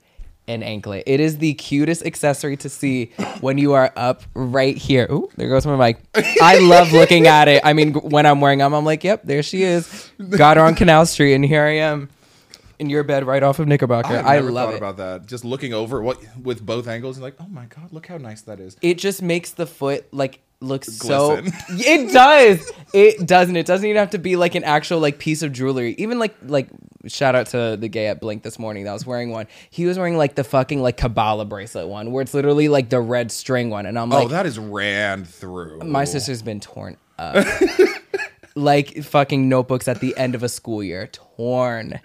an 0.47 0.63
anklet. 0.63 1.03
It 1.05 1.19
is 1.19 1.37
the 1.37 1.53
cutest 1.53 2.05
accessory 2.05 2.57
to 2.57 2.69
see 2.69 3.11
when 3.41 3.57
you 3.57 3.73
are 3.73 3.91
up 3.95 4.23
right 4.33 4.75
here. 4.77 5.07
Ooh, 5.11 5.29
there 5.35 5.49
goes 5.49 5.65
my 5.65 5.75
mic. 5.75 6.01
I 6.41 6.59
love 6.59 6.91
looking 6.91 7.27
at 7.27 7.47
it. 7.47 7.61
I 7.63 7.73
mean, 7.73 7.93
when 7.93 8.25
I'm 8.25 8.41
wearing 8.41 8.59
them, 8.59 8.73
I'm 8.73 8.85
like, 8.85 9.03
yep, 9.03 9.21
there 9.23 9.43
she 9.43 9.63
is. 9.63 10.11
Got 10.29 10.57
her 10.57 10.63
on 10.63 10.75
Canal 10.75 11.05
Street, 11.05 11.35
and 11.35 11.45
here 11.45 11.63
I 11.63 11.77
am 11.77 12.09
in 12.79 12.89
your 12.89 13.03
bed 13.03 13.27
right 13.27 13.43
off 13.43 13.59
of 13.59 13.67
Knickerbocker. 13.67 14.15
I've 14.15 14.25
I 14.25 14.39
love 14.39 14.69
thought 14.69 14.73
it. 14.75 14.77
about 14.77 14.97
that. 14.97 15.25
Just 15.27 15.45
looking 15.45 15.73
over 15.73 16.01
what 16.01 16.19
with 16.41 16.65
both 16.65 16.87
angles 16.87 17.17
and 17.17 17.23
like, 17.23 17.35
oh 17.39 17.47
my 17.49 17.65
god, 17.65 17.91
look 17.91 18.07
how 18.07 18.17
nice 18.17 18.41
that 18.41 18.59
is. 18.59 18.77
it 18.81 18.97
just 18.97 19.21
makes 19.21 19.51
the 19.51 19.65
foot 19.65 20.05
like 20.13 20.41
look 20.61 20.83
so 20.83 21.41
it 21.69 22.11
does 22.11 22.71
it 22.93 23.25
doesn't 23.25 23.55
it 23.55 23.65
doesn't 23.65 23.87
even 23.87 23.97
have 23.97 24.09
to 24.09 24.17
be 24.17 24.35
like 24.35 24.55
an 24.55 24.63
actual 24.65 24.99
like 24.99 25.17
piece 25.17 25.41
of 25.41 25.53
jewelry 25.53 25.95
even 25.97 26.19
like 26.19 26.35
like 26.43 26.67
shout 27.07 27.33
out 27.33 27.47
to 27.47 27.77
the 27.79 27.87
gay 27.87 28.07
at 28.07 28.19
blink 28.19 28.43
this 28.43 28.59
morning 28.59 28.83
that 28.83 28.91
was 28.91 29.05
wearing 29.05 29.31
one 29.31 29.47
he 29.69 29.85
was 29.85 29.97
wearing 29.97 30.17
like 30.17 30.35
the 30.35 30.43
fucking 30.43 30.81
like 30.81 30.97
kabbalah 30.97 31.45
bracelet 31.45 31.87
one 31.87 32.11
where 32.11 32.21
it's 32.21 32.33
literally 32.33 32.67
like 32.67 32.89
the 32.89 32.99
red 32.99 33.31
string 33.31 33.69
one 33.69 33.85
and 33.85 33.97
i'm 33.97 34.11
oh, 34.11 34.17
like 34.17 34.25
oh, 34.25 34.29
that 34.29 34.45
is 34.45 34.59
ran 34.59 35.23
through. 35.23 35.79
my 35.79 36.03
sister's 36.03 36.41
been 36.41 36.59
torn 36.59 36.97
up 37.17 37.45
like 38.55 39.01
fucking 39.01 39.47
notebooks 39.47 39.87
at 39.87 40.01
the 40.01 40.15
end 40.17 40.35
of 40.35 40.43
a 40.43 40.49
school 40.49 40.83
year 40.83 41.07
torn 41.07 42.01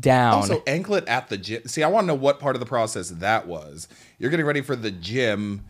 down 0.00 0.34
Also, 0.34 0.62
anklet 0.66 1.06
at 1.08 1.28
the 1.28 1.38
gym. 1.38 1.66
See, 1.66 1.82
I 1.82 1.88
want 1.88 2.04
to 2.04 2.08
know 2.08 2.14
what 2.14 2.40
part 2.40 2.56
of 2.56 2.60
the 2.60 2.66
process 2.66 3.10
that 3.10 3.46
was. 3.46 3.88
You're 4.18 4.30
getting 4.30 4.46
ready 4.46 4.60
for 4.60 4.76
the 4.76 4.90
gym. 4.90 5.64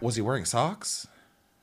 Was 0.00 0.16
he 0.16 0.22
wearing 0.22 0.44
socks? 0.44 1.06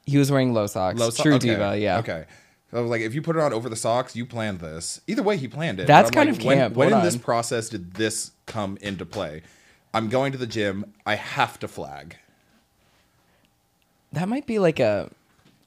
he 0.06 0.18
was 0.18 0.32
wearing 0.32 0.54
low 0.54 0.68
socks 0.68 1.00
Low 1.00 1.10
so- 1.10 1.24
true 1.24 1.34
okay, 1.36 1.50
diva 1.50 1.78
yeah 1.78 1.98
Okay. 2.00 2.26
So 2.72 2.80
I 2.80 2.82
was 2.82 2.90
like, 2.90 3.02
if 3.02 3.14
you 3.14 3.22
put 3.22 3.36
it 3.36 3.42
on 3.42 3.54
over 3.54 3.70
the 3.70 3.76
socks, 3.76 4.16
you 4.16 4.26
planned 4.26 4.60
this. 4.60 5.00
Either 5.08 5.22
way, 5.22 5.38
he 5.38 5.48
planned 5.48 5.80
it. 5.80 5.86
That's 5.86 6.10
kind 6.10 6.30
like, 6.30 6.40
of 6.40 6.46
when, 6.46 6.58
camp. 6.58 6.76
When 6.76 6.90
Hold 6.90 7.04
in 7.04 7.06
this 7.06 7.16
process 7.16 7.70
did 7.70 7.94
this 7.94 8.32
come 8.48 8.78
into 8.82 9.06
play? 9.06 9.44
I'm 9.94 10.10
going 10.10 10.32
to 10.32 10.38
the 10.38 10.48
gym. 10.48 10.94
I 11.06 11.16
have 11.16 11.60
to 11.60 11.68
flag. 11.68 12.18
That 14.12 14.28
might 14.28 14.48
be 14.48 14.58
like 14.58 14.80
a 14.80 15.12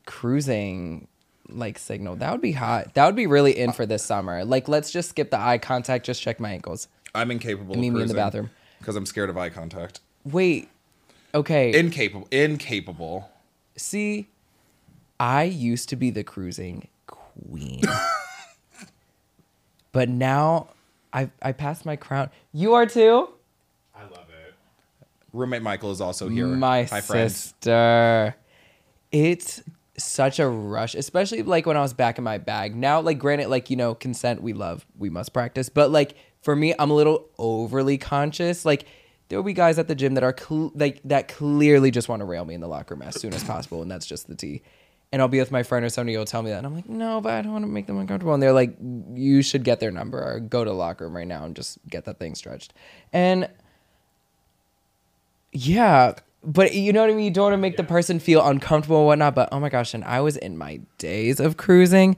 cruising 0.07 1.07
like 1.49 1.79
signal. 1.79 2.17
That 2.17 2.33
would 2.33 2.41
be 2.41 2.53
hot. 2.53 2.95
That 2.95 3.07
would 3.07 3.17
be 3.17 3.27
really 3.27 3.59
in 3.59 3.73
for 3.73 3.87
this 3.87 4.05
summer. 4.05 4.45
Like 4.45 4.69
let's 4.69 4.91
just 4.91 5.11
skip 5.11 5.31
the 5.31 5.39
eye 5.41 5.59
contact, 5.59 6.07
just 6.07 6.23
check 6.23 6.41
my 6.41 6.53
ankles. 6.53 6.89
I'm 7.15 7.31
incapable 7.31 7.77
Meet 7.77 7.89
of 7.89 7.95
me 7.95 8.03
in 8.03 8.09
the 8.09 8.15
bathroom. 8.15 8.51
because 8.79 8.97
I'm 8.97 9.07
scared 9.07 9.31
of 9.31 9.37
eye 9.37 9.49
contact. 9.49 10.01
Wait. 10.25 10.69
Okay. 11.35 11.79
Incapable. 11.79 12.29
Incapable. 12.31 13.31
See, 13.77 14.29
I 15.21 15.45
used 15.45 15.89
to 15.91 15.97
be 15.97 16.11
the 16.11 16.25
cruising 16.25 16.89
queen. 17.07 17.83
but 19.93 20.09
now 20.09 20.69
I 21.13 21.31
I 21.43 21.53
passed 21.53 21.87
my 21.87 21.97
crown. 21.97 22.31
You 22.53 22.75
are 22.75 22.87
too? 22.87 23.29
I 23.95 24.03
love 24.03 24.27
it. 24.31 24.55
Roommate 25.33 25.63
Michael 25.63 25.91
is 25.91 26.01
also 26.01 26.29
here. 26.29 26.47
My 26.47 26.85
Hi, 26.85 27.01
friend. 27.01 27.31
sister. 27.31 28.37
Such 29.99 30.39
a 30.39 30.49
rush, 30.49 30.95
especially 30.95 31.43
like 31.43 31.67
when 31.67 31.77
I 31.77 31.81
was 31.81 31.93
back 31.93 32.19
in 32.19 32.25
my 32.25 32.39
bag. 32.39 32.75
Now, 32.77 33.01
like, 33.01 33.19
granted, 33.19 33.49
like, 33.49 33.69
you 33.69 33.77
know, 33.77 33.95
consent 33.95 34.43
we 34.43 34.53
love, 34.53 34.87
we 34.97 35.11
must 35.11 35.33
practice. 35.33 35.69
But 35.69 35.91
like, 35.91 36.15
for 36.41 36.55
me, 36.55 36.75
I'm 36.79 36.91
a 36.91 36.95
little 36.95 37.29
overly 37.37 37.99
conscious. 37.99 38.65
Like, 38.65 38.87
there'll 39.29 39.43
be 39.43 39.53
guys 39.53 39.79
at 39.79 39.89
the 39.89 39.95
gym 39.97 40.15
that 40.15 40.23
are 40.23 40.35
cl- 40.39 40.73
like, 40.75 41.01
that 41.05 41.29
clearly 41.29 41.91
just 41.91 42.09
want 42.09 42.21
to 42.21 42.27
rail 42.27 42.45
me 42.45 42.55
in 42.55 42.61
the 42.61 42.69
locker 42.69 42.95
room 42.95 43.03
as 43.03 43.21
soon 43.21 43.35
as 43.35 43.43
possible. 43.45 43.83
And 43.83 43.91
that's 43.91 44.07
just 44.07 44.29
the 44.29 44.37
tea. 44.37 44.63
And 45.11 45.21
I'll 45.21 45.29
be 45.29 45.39
with 45.39 45.51
my 45.51 45.63
friend 45.63 45.85
or 45.85 45.89
somebody 45.89 46.17
will 46.17 46.27
tell 46.27 46.43
me 46.43 46.51
that. 46.51 46.59
And 46.59 46.67
I'm 46.67 46.75
like, 46.75 46.89
no, 46.89 47.21
but 47.21 47.33
I 47.33 47.43
don't 47.43 47.53
want 47.53 47.65
to 47.65 47.69
make 47.69 47.87
them 47.87 47.99
uncomfortable. 47.99 48.35
And 48.35 48.43
they're 48.43 48.53
like, 48.53 48.77
you 49.15 49.43
should 49.43 49.65
get 49.65 49.81
their 49.81 49.91
number 49.91 50.23
or 50.23 50.39
go 50.39 50.65
to 50.65 50.71
the 50.71 50.77
locker 50.77 51.05
room 51.05 51.17
right 51.17 51.27
now 51.27 51.45
and 51.45 51.57
just 51.57 51.79
get 51.89 52.05
that 52.05 52.19
thing 52.19 52.35
stretched. 52.35 52.73
And 53.13 53.49
yeah, 55.51 56.15
but 56.43 56.75
you 56.75 56.93
know 56.93 57.01
what 57.01 57.11
I 57.11 57.15
mean? 57.15 57.25
You 57.25 57.31
don't 57.31 57.45
want 57.45 57.55
to 57.55 57.59
make 57.59 57.77
the 57.77 57.85
person 57.85 58.21
feel 58.21 58.47
uncomfortable 58.47 58.99
and 58.99 59.07
whatnot. 59.07 59.35
But 59.35 59.49
oh 59.53 59.61
my 59.61 59.69
gosh, 59.69 59.95
and 59.95 60.05
I 60.05 60.21
was 60.21 60.37
in 60.37 60.57
my 60.57 60.81
days 60.99 61.41
of 61.41 61.57
cruising. 61.57 62.17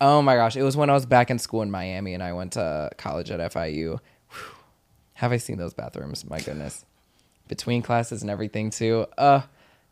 Oh 0.00 0.20
my 0.20 0.34
gosh, 0.34 0.56
it 0.56 0.62
was 0.62 0.76
when 0.76 0.90
I 0.90 0.94
was 0.94 1.06
back 1.06 1.30
in 1.30 1.38
school 1.38 1.62
in 1.62 1.70
Miami 1.70 2.14
and 2.14 2.22
I 2.22 2.32
went 2.32 2.54
to 2.54 2.90
college 2.98 3.30
at 3.30 3.38
FIU. 3.52 4.00
Whew. 4.30 4.56
Have 5.14 5.30
I 5.32 5.36
seen 5.36 5.58
those 5.58 5.74
bathrooms? 5.74 6.24
My 6.28 6.40
goodness. 6.40 6.84
Between 7.46 7.82
classes 7.82 8.22
and 8.22 8.30
everything 8.30 8.70
too. 8.70 9.06
Uh 9.16 9.42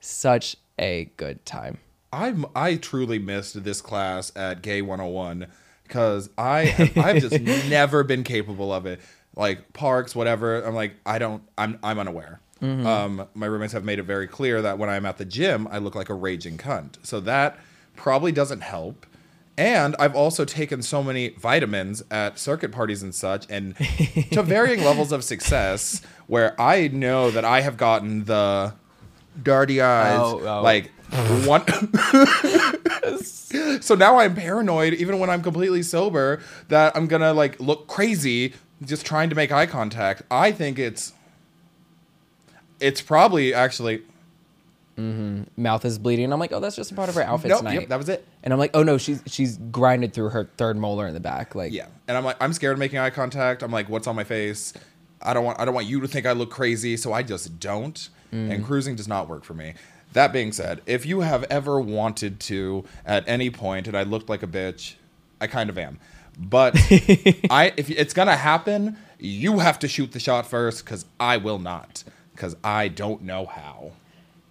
such 0.00 0.56
a 0.78 1.10
good 1.16 1.44
time. 1.46 1.78
I'm 2.12 2.46
I 2.56 2.74
truly 2.74 3.20
missed 3.20 3.62
this 3.62 3.80
class 3.80 4.32
at 4.34 4.62
Gay 4.62 4.82
101 4.82 5.46
because 5.84 6.28
I 6.36 6.90
I've 6.96 7.20
just 7.20 7.40
never 7.68 8.02
been 8.02 8.24
capable 8.24 8.72
of 8.72 8.86
it. 8.86 9.00
Like 9.36 9.72
parks, 9.72 10.16
whatever. 10.16 10.60
I'm 10.64 10.74
like 10.74 10.94
I 11.06 11.18
don't. 11.20 11.44
I'm 11.56 11.78
I'm 11.84 12.00
unaware. 12.00 12.40
Um, 12.62 13.26
my 13.34 13.46
roommates 13.46 13.72
have 13.72 13.84
made 13.84 13.98
it 13.98 14.02
very 14.02 14.26
clear 14.26 14.60
that 14.62 14.78
when 14.78 14.90
I'm 14.90 15.06
at 15.06 15.16
the 15.18 15.24
gym, 15.24 15.66
I 15.70 15.78
look 15.78 15.94
like 15.94 16.08
a 16.10 16.14
raging 16.14 16.58
cunt. 16.58 16.96
So 17.02 17.20
that 17.20 17.58
probably 17.96 18.32
doesn't 18.32 18.60
help. 18.60 19.06
And 19.56 19.96
I've 19.98 20.14
also 20.14 20.44
taken 20.44 20.82
so 20.82 21.02
many 21.02 21.30
vitamins 21.30 22.02
at 22.10 22.38
circuit 22.38 22.72
parties 22.72 23.02
and 23.02 23.14
such, 23.14 23.46
and 23.50 23.76
to 24.32 24.42
varying 24.42 24.84
levels 24.84 25.12
of 25.12 25.24
success, 25.24 26.00
where 26.28 26.58
I 26.60 26.88
know 26.88 27.30
that 27.30 27.44
I 27.44 27.60
have 27.62 27.76
gotten 27.76 28.24
the 28.24 28.74
dirty 29.42 29.80
eyes, 29.82 30.18
Oh, 30.20 30.40
oh. 30.46 30.62
like 30.62 30.90
one. 31.46 31.64
so 33.82 33.94
now 33.94 34.18
I'm 34.18 34.34
paranoid, 34.34 34.94
even 34.94 35.18
when 35.18 35.28
I'm 35.30 35.42
completely 35.42 35.82
sober, 35.82 36.40
that 36.68 36.96
I'm 36.96 37.06
gonna 37.06 37.32
like 37.34 37.58
look 37.60 37.86
crazy 37.86 38.54
just 38.84 39.04
trying 39.04 39.28
to 39.30 39.36
make 39.36 39.52
eye 39.52 39.66
contact. 39.66 40.22
I 40.30 40.52
think 40.52 40.78
it's 40.78 41.12
it's 42.80 43.00
probably 43.00 43.54
actually 43.54 43.98
mm-hmm. 44.96 45.42
Mouth 45.56 45.84
is 45.84 45.98
bleeding. 45.98 46.32
I'm 46.32 46.40
like, 46.40 46.52
oh, 46.52 46.60
that's 46.60 46.76
just 46.76 46.92
a 46.92 46.94
part 46.94 47.08
of 47.08 47.14
her 47.14 47.22
outfit 47.22 47.50
no. 47.50 47.58
tonight. 47.58 47.80
Yep, 47.80 47.88
that 47.88 47.98
was 47.98 48.08
it. 48.08 48.26
and 48.42 48.52
I'm 48.52 48.58
like, 48.58 48.70
oh 48.74 48.82
no, 48.82 48.98
she's 48.98 49.22
she's 49.26 49.56
grinded 49.56 50.12
through 50.12 50.30
her 50.30 50.48
third 50.56 50.76
molar 50.76 51.06
in 51.06 51.14
the 51.14 51.20
back. 51.20 51.54
Like, 51.54 51.72
Yeah, 51.72 51.86
and 52.08 52.16
I'm 52.16 52.24
like, 52.24 52.36
I'm 52.40 52.52
scared 52.52 52.74
of 52.74 52.78
making 52.78 52.98
eye 52.98 53.10
contact. 53.10 53.62
I'm 53.62 53.70
like, 53.70 53.88
what's 53.88 54.06
on 54.06 54.16
my 54.16 54.24
face? 54.24 54.72
I 55.22 55.34
don't 55.34 55.44
want, 55.44 55.60
I 55.60 55.64
don't 55.64 55.74
want 55.74 55.86
you 55.86 56.00
to 56.00 56.08
think 56.08 56.26
I 56.26 56.32
look 56.32 56.50
crazy, 56.50 56.96
so 56.96 57.12
I 57.12 57.22
just 57.22 57.60
don't. 57.60 58.08
And 58.32 58.62
mm. 58.62 58.64
cruising 58.64 58.94
does 58.94 59.08
not 59.08 59.28
work 59.28 59.44
for 59.44 59.54
me. 59.54 59.74
That 60.12 60.32
being 60.32 60.52
said, 60.52 60.82
if 60.86 61.04
you 61.04 61.20
have 61.20 61.44
ever 61.44 61.80
wanted 61.80 62.40
to 62.40 62.84
at 63.04 63.28
any 63.28 63.50
point, 63.50 63.86
and 63.86 63.96
I 63.96 64.02
looked 64.02 64.28
like 64.28 64.42
a 64.42 64.46
bitch, 64.46 64.94
I 65.40 65.46
kind 65.46 65.68
of 65.68 65.76
am. 65.78 65.98
But 66.38 66.74
I, 67.50 67.72
if 67.76 67.90
it's 67.90 68.14
gonna 68.14 68.36
happen, 68.36 68.96
you 69.18 69.58
have 69.58 69.78
to 69.80 69.88
shoot 69.88 70.12
the 70.12 70.20
shot 70.20 70.46
first, 70.46 70.84
because 70.84 71.04
I 71.18 71.36
will 71.36 71.58
not, 71.58 72.02
because 72.40 72.56
I 72.64 72.88
don't 72.88 73.20
know 73.20 73.44
how. 73.44 73.92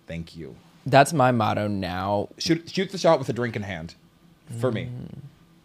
Thank 0.05 0.37
you. 0.37 0.55
that's 0.85 1.11
my 1.11 1.31
motto 1.31 1.67
now. 1.67 2.29
Shoot, 2.37 2.69
shoot 2.69 2.91
the 2.91 2.99
shot 2.99 3.17
with 3.17 3.29
a 3.29 3.33
drink 3.33 3.55
in 3.55 3.63
hand, 3.63 3.95
for 4.59 4.71
me. 4.71 4.85
Mm. 4.85 5.17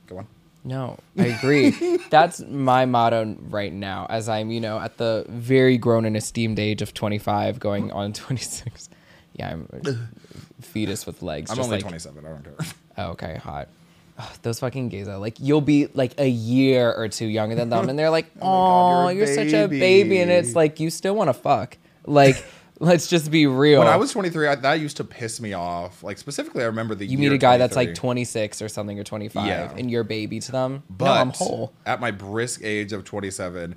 Go 0.06 0.18
on. 0.18 0.26
No, 0.64 0.98
I 1.18 1.26
agree. 1.26 1.98
That's 2.10 2.40
my 2.40 2.86
motto 2.86 3.36
right 3.50 3.72
now, 3.72 4.06
as 4.08 4.30
I'm, 4.30 4.50
you 4.50 4.62
know, 4.62 4.78
at 4.78 4.96
the 4.96 5.26
very 5.28 5.76
grown 5.76 6.06
and 6.06 6.16
esteemed 6.16 6.58
age 6.58 6.80
of 6.80 6.94
25, 6.94 7.60
going 7.60 7.92
on 7.92 8.12
26. 8.14 8.88
Yeah, 9.34 9.50
I'm 9.50 9.68
a 9.70 10.62
fetus 10.62 11.04
with 11.04 11.22
legs. 11.22 11.50
I'm 11.50 11.58
just 11.58 11.66
only 11.66 11.76
like, 11.76 11.82
27. 11.82 12.24
I 12.24 12.28
don't 12.30 12.44
care. 12.44 12.66
Oh, 12.96 13.10
okay, 13.10 13.36
hot. 13.36 13.68
Ugh, 14.16 14.36
those 14.40 14.60
fucking 14.60 14.88
gays 14.88 15.06
are 15.06 15.18
like, 15.18 15.38
you'll 15.38 15.60
be 15.60 15.88
like 15.92 16.18
a 16.18 16.28
year 16.28 16.90
or 16.90 17.08
two 17.08 17.26
younger 17.26 17.54
than 17.54 17.68
them, 17.68 17.90
and 17.90 17.98
they're 17.98 18.10
like, 18.10 18.30
Oh 18.36 18.40
God, 18.40 19.04
oh, 19.04 19.08
you're 19.10 19.26
you're, 19.26 19.34
such 19.34 19.52
a 19.52 19.68
baby, 19.68 20.18
and 20.20 20.30
it's 20.30 20.54
like 20.54 20.80
you 20.80 20.88
still 20.88 21.14
want 21.14 21.28
to 21.28 21.34
fuck. 21.34 21.76
Like, 22.06 22.44
let's 22.80 23.08
just 23.08 23.30
be 23.30 23.46
real. 23.46 23.78
When 23.80 23.88
I 23.88 23.96
was 23.96 24.12
23, 24.12 24.48
I, 24.48 24.54
that 24.56 24.80
used 24.80 24.96
to 24.98 25.04
piss 25.04 25.40
me 25.40 25.52
off. 25.52 26.02
Like 26.02 26.18
specifically, 26.18 26.62
I 26.62 26.66
remember 26.66 26.94
the 26.94 27.06
you 27.06 27.18
meet 27.18 27.32
a 27.32 27.38
guy 27.38 27.56
that's 27.56 27.76
like 27.76 27.94
26 27.94 28.60
or 28.62 28.68
something 28.68 28.98
or 28.98 29.04
25, 29.04 29.46
Yeah. 29.46 29.72
and 29.76 29.90
you're 29.90 30.02
a 30.02 30.04
baby 30.04 30.40
to 30.40 30.52
them. 30.52 30.82
But 30.90 31.06
no, 31.06 31.12
I'm 31.12 31.30
whole. 31.30 31.72
at 31.86 32.00
my 32.00 32.10
brisk 32.10 32.60
age 32.62 32.92
of 32.92 33.04
27, 33.04 33.76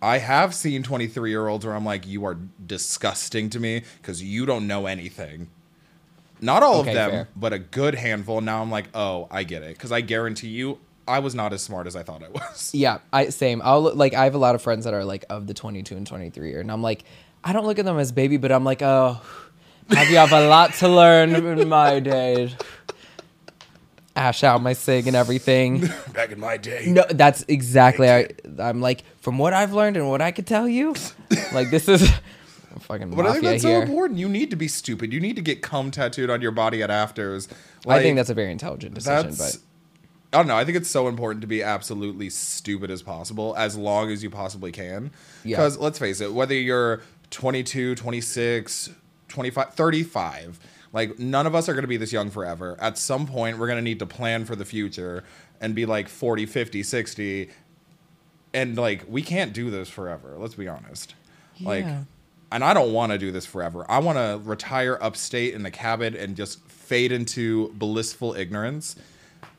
I 0.00 0.18
have 0.18 0.54
seen 0.54 0.82
23 0.82 1.30
year 1.30 1.48
olds 1.48 1.66
where 1.66 1.74
I'm 1.74 1.84
like, 1.84 2.06
you 2.06 2.24
are 2.24 2.36
disgusting 2.64 3.50
to 3.50 3.60
me 3.60 3.82
because 4.00 4.22
you 4.22 4.46
don't 4.46 4.66
know 4.66 4.86
anything. 4.86 5.48
Not 6.40 6.62
all 6.62 6.80
Okay, 6.82 6.90
of 6.90 6.94
them, 6.94 7.10
fair. 7.10 7.28
but 7.34 7.52
a 7.52 7.58
good 7.58 7.96
handful. 7.96 8.40
Now 8.40 8.62
I'm 8.62 8.70
like, 8.70 8.86
oh, 8.94 9.26
I 9.30 9.42
get 9.42 9.62
it. 9.64 9.70
Because 9.76 9.90
I 9.90 10.00
guarantee 10.02 10.48
you, 10.48 10.78
I 11.08 11.18
was 11.18 11.34
not 11.34 11.52
as 11.52 11.62
smart 11.62 11.88
as 11.88 11.96
I 11.96 12.04
thought 12.04 12.22
I 12.22 12.28
was. 12.28 12.70
Yeah, 12.72 12.98
I 13.12 13.30
same. 13.30 13.60
I'll 13.64 13.80
like 13.94 14.14
I 14.14 14.22
have 14.24 14.34
a 14.36 14.38
lot 14.38 14.54
of 14.54 14.62
friends 14.62 14.84
that 14.84 14.94
are 14.94 15.04
like 15.04 15.24
of 15.30 15.46
the 15.48 15.54
22 15.54 15.96
and 15.96 16.06
23 16.06 16.48
year, 16.50 16.60
and 16.60 16.70
I'm 16.70 16.82
like, 16.82 17.02
I 17.48 17.52
don't 17.54 17.64
look 17.64 17.78
at 17.78 17.86
them 17.86 17.98
as 17.98 18.12
baby, 18.12 18.36
but 18.36 18.52
I'm 18.52 18.62
like, 18.62 18.82
oh, 18.82 19.22
have 19.88 20.10
you 20.10 20.18
have 20.18 20.32
a 20.32 20.46
lot 20.48 20.74
to 20.74 20.88
learn 20.88 21.34
in 21.34 21.66
my 21.66 21.98
day. 21.98 22.54
Ash 24.14 24.44
out 24.44 24.60
my 24.60 24.74
sig 24.74 25.06
and 25.06 25.16
everything. 25.16 25.88
Back 26.12 26.30
in 26.30 26.40
my 26.40 26.58
day. 26.58 26.84
No, 26.88 27.06
that's 27.08 27.46
exactly. 27.48 28.10
I, 28.10 28.28
I'm 28.58 28.82
like, 28.82 29.02
from 29.22 29.38
what 29.38 29.54
I've 29.54 29.72
learned 29.72 29.96
and 29.96 30.10
what 30.10 30.20
I 30.20 30.30
could 30.30 30.46
tell 30.46 30.68
you, 30.68 30.94
like 31.54 31.70
this 31.70 31.88
is 31.88 32.06
fucking 32.80 33.12
But 33.12 33.26
I 33.26 33.32
think 33.32 33.44
that's 33.44 33.62
so 33.62 33.80
important. 33.80 34.18
You 34.18 34.28
need 34.28 34.50
to 34.50 34.56
be 34.56 34.68
stupid. 34.68 35.10
You 35.10 35.20
need 35.20 35.36
to 35.36 35.42
get 35.42 35.62
cum 35.62 35.90
tattooed 35.90 36.28
on 36.28 36.42
your 36.42 36.50
body 36.50 36.82
at 36.82 36.90
afters. 36.90 37.48
I 37.86 38.02
think 38.02 38.16
that's 38.16 38.28
a 38.28 38.34
very 38.34 38.52
intelligent 38.52 38.92
decision, 38.92 39.34
but 39.38 39.56
I 40.34 40.36
don't 40.36 40.48
know. 40.48 40.56
I 40.56 40.66
think 40.66 40.76
it's 40.76 40.90
so 40.90 41.08
important 41.08 41.40
to 41.40 41.46
be 41.46 41.62
absolutely 41.62 42.28
stupid 42.28 42.90
as 42.90 43.02
possible 43.02 43.54
as 43.56 43.78
long 43.78 44.10
as 44.10 44.22
you 44.22 44.28
possibly 44.28 44.70
can. 44.70 45.12
Yeah. 45.44 45.56
Because 45.56 45.78
let's 45.78 45.98
face 45.98 46.20
it, 46.20 46.34
whether 46.34 46.52
you're 46.54 47.00
22, 47.30 47.94
26, 47.94 48.90
25, 49.28 49.74
35, 49.74 50.60
like 50.92 51.18
none 51.18 51.46
of 51.46 51.54
us 51.54 51.68
are 51.68 51.72
going 51.72 51.82
to 51.82 51.88
be 51.88 51.96
this 51.96 52.12
young 52.12 52.30
forever. 52.30 52.76
At 52.80 52.98
some 52.98 53.26
point, 53.26 53.58
we're 53.58 53.66
going 53.66 53.78
to 53.78 53.82
need 53.82 53.98
to 53.98 54.06
plan 54.06 54.44
for 54.44 54.56
the 54.56 54.64
future 54.64 55.24
and 55.60 55.74
be 55.74 55.86
like 55.86 56.08
40, 56.08 56.46
50, 56.46 56.82
60. 56.82 57.50
And 58.54 58.76
like, 58.76 59.04
we 59.08 59.22
can't 59.22 59.52
do 59.52 59.70
this 59.70 59.88
forever. 59.88 60.36
Let's 60.38 60.54
be 60.54 60.68
honest. 60.68 61.14
Yeah. 61.56 61.68
Like, 61.68 61.86
and 62.50 62.64
I 62.64 62.72
don't 62.72 62.92
want 62.92 63.12
to 63.12 63.18
do 63.18 63.30
this 63.30 63.44
forever. 63.44 63.84
I 63.88 63.98
want 63.98 64.16
to 64.16 64.40
retire 64.48 64.98
upstate 65.00 65.54
in 65.54 65.62
the 65.62 65.70
cabin 65.70 66.16
and 66.16 66.36
just 66.36 66.60
fade 66.66 67.12
into 67.12 67.68
blissful 67.74 68.34
ignorance. 68.34 68.96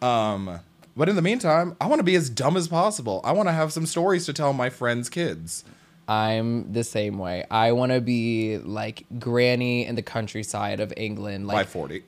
Um, 0.01 0.59
but 0.97 1.07
in 1.07 1.15
the 1.15 1.21
meantime, 1.21 1.75
I 1.79 1.87
want 1.87 1.99
to 1.99 2.03
be 2.03 2.15
as 2.15 2.29
dumb 2.29 2.57
as 2.57 2.67
possible. 2.67 3.21
I 3.23 3.31
want 3.31 3.47
to 3.47 3.53
have 3.53 3.71
some 3.71 3.85
stories 3.85 4.25
to 4.25 4.33
tell 4.33 4.53
my 4.53 4.69
friends' 4.69 5.09
kids. 5.09 5.63
I'm 6.09 6.73
the 6.73 6.83
same 6.83 7.19
way. 7.19 7.45
I 7.51 7.71
want 7.73 7.91
to 7.91 8.01
be 8.01 8.57
like 8.57 9.05
granny 9.19 9.85
in 9.85 9.93
the 9.93 10.01
countryside 10.01 10.79
of 10.79 10.91
England, 10.97 11.45
by 11.45 11.53
like 11.53 11.67
40. 11.67 12.03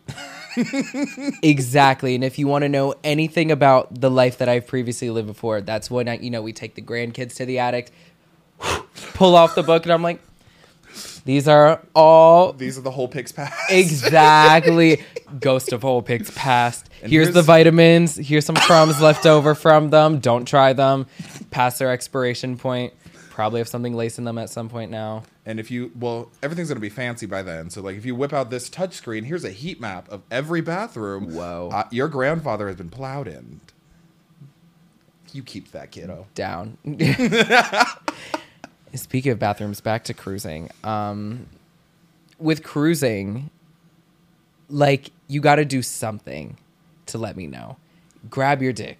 exactly. 1.44 2.16
And 2.16 2.24
if 2.24 2.40
you 2.40 2.48
want 2.48 2.64
to 2.64 2.70
know 2.70 2.96
anything 3.04 3.52
about 3.52 4.02
the 4.02 4.10
life 4.10 4.40
that 4.40 4.50
I've 4.50 4.66
previously 4.66 5.12
lived 5.12 5.28
before, 5.28 5.62
that's 5.62 5.92
when 5.92 6.10
I, 6.10 6.18
you 6.18 6.32
know 6.32 6.42
we 6.42 6.52
take 6.52 6.74
the 6.74 6.82
grandkids 6.82 7.36
to 7.36 7.46
the 7.46 7.60
attic, 7.60 7.92
pull 9.14 9.36
off 9.36 9.54
the 9.54 9.62
book, 9.62 9.84
and 9.84 9.94
I'm 9.94 10.02
like, 10.02 10.20
these 11.24 11.48
are 11.48 11.86
all 11.94 12.54
These 12.54 12.80
are 12.80 12.82
the 12.82 12.90
whole 12.90 13.08
pig's 13.08 13.32
past. 13.32 13.54
exactly 13.70 15.04
ghost 15.40 15.74
of 15.74 15.82
whole 15.82 16.02
pigs 16.02 16.32
past. 16.32 16.90
And 17.02 17.12
here's, 17.12 17.32
the 17.32 17.42
vitamins. 17.42 18.16
Here's 18.16 18.46
some 18.46 18.56
crumbs 18.56 19.00
left 19.00 19.26
over 19.26 19.56
from 19.56 19.90
them. 19.90 20.20
Don't 20.20 20.46
try 20.46 20.74
them. 20.74 21.06
Past 21.52 21.80
their 21.80 21.92
expiration 21.92 22.58
point. 22.58 22.94
Probably 23.32 23.62
have 23.62 23.70
something 23.70 23.96
laced 23.96 24.20
in 24.20 24.26
them 24.26 24.38
at 24.38 24.50
some 24.50 24.68
point 24.68 24.92
now. 24.92 25.24
And 25.46 25.58
if 25.58 25.72
you, 25.72 25.94
well, 25.98 26.30
everything's 26.44 26.68
going 26.68 26.76
to 26.76 26.82
be 26.82 26.90
fancy 26.90 27.26
by 27.26 27.42
then. 27.42 27.70
So, 27.70 27.82
like, 27.82 27.96
if 27.96 28.06
you 28.06 28.14
whip 28.14 28.34
out 28.34 28.50
this 28.50 28.70
touchscreen, 28.70 29.24
here's 29.24 29.46
a 29.46 29.52
heat 29.52 29.80
map 29.80 30.12
of 30.12 30.22
every 30.30 30.60
bathroom. 30.60 31.34
Whoa. 31.34 31.70
Uh, 31.72 31.88
your 31.92 32.10
grandfather 32.10 32.68
has 32.68 32.76
been 32.76 32.90
plowed 32.90 33.30
in. 33.30 33.62
You 35.32 35.44
keep 35.44 35.72
that, 35.72 35.92
kiddo. 35.92 36.28
down. 36.36 36.78
Speaking 38.94 39.32
of 39.32 39.40
bathrooms, 39.40 39.80
back 39.80 40.04
to 40.04 40.14
cruising. 40.14 40.70
Um, 40.84 41.48
with 42.38 42.64
cruising, 42.64 43.50
like 44.70 45.12
you 45.28 45.40
got 45.40 45.56
to 45.56 45.64
do 45.64 45.82
something 45.82 46.58
to 47.06 47.18
let 47.18 47.38
me 47.38 47.48
know. 47.48 47.78
Grab 48.30 48.62
your 48.62 48.74
dick, 48.74 48.98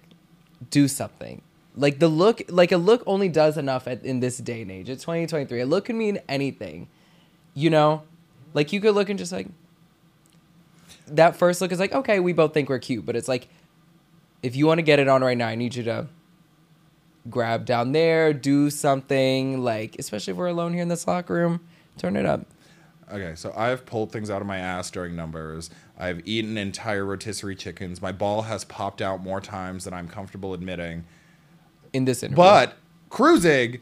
do 0.70 0.88
something. 0.88 1.42
Like 1.74 1.98
the 1.98 2.08
look, 2.08 2.42
like 2.48 2.72
a 2.72 2.76
look 2.76 3.02
only 3.06 3.28
does 3.28 3.56
enough 3.56 3.88
at, 3.88 4.04
in 4.04 4.20
this 4.20 4.38
day 4.38 4.62
and 4.62 4.70
age. 4.70 4.90
It's 4.90 5.02
2023. 5.02 5.60
A 5.60 5.66
look 5.66 5.86
can 5.86 5.96
mean 5.96 6.18
anything, 6.28 6.88
you 7.54 7.70
know. 7.70 8.02
Like 8.54 8.72
you 8.72 8.80
could 8.80 8.94
look 8.94 9.08
and 9.08 9.18
just 9.18 9.32
like 9.32 9.48
that 11.06 11.36
first 11.36 11.60
look 11.60 11.72
is 11.72 11.78
like 11.78 11.92
okay, 11.92 12.20
we 12.20 12.32
both 12.32 12.52
think 12.52 12.68
we're 12.68 12.78
cute, 12.78 13.06
but 13.06 13.16
it's 13.16 13.28
like 13.28 13.48
if 14.42 14.56
you 14.56 14.66
want 14.66 14.78
to 14.78 14.82
get 14.82 14.98
it 14.98 15.08
on 15.08 15.22
right 15.22 15.36
now, 15.36 15.48
I 15.48 15.54
need 15.54 15.74
you 15.74 15.82
to 15.84 16.08
grab 17.30 17.64
down 17.64 17.92
there, 17.92 18.32
do 18.32 18.70
something 18.70 19.62
like, 19.62 19.96
especially 19.98 20.32
if 20.32 20.36
we're 20.36 20.48
alone 20.48 20.72
here 20.72 20.82
in 20.82 20.88
this 20.88 21.06
locker 21.06 21.34
room, 21.34 21.60
turn 21.96 22.16
it 22.16 22.26
up. 22.26 22.46
Okay, 23.10 23.34
so 23.34 23.52
I've 23.56 23.84
pulled 23.84 24.10
things 24.10 24.30
out 24.30 24.40
of 24.40 24.48
my 24.48 24.58
ass 24.58 24.90
during 24.90 25.14
numbers. 25.14 25.70
I've 25.98 26.26
eaten 26.26 26.56
entire 26.56 27.04
rotisserie 27.04 27.56
chickens. 27.56 28.00
My 28.00 28.12
ball 28.12 28.42
has 28.42 28.64
popped 28.64 29.02
out 29.02 29.22
more 29.22 29.40
times 29.40 29.84
than 29.84 29.92
I'm 29.92 30.08
comfortable 30.08 30.54
admitting. 30.54 31.04
In 31.92 32.04
this 32.04 32.22
interview, 32.22 32.36
But 32.36 32.76
cruising, 33.10 33.80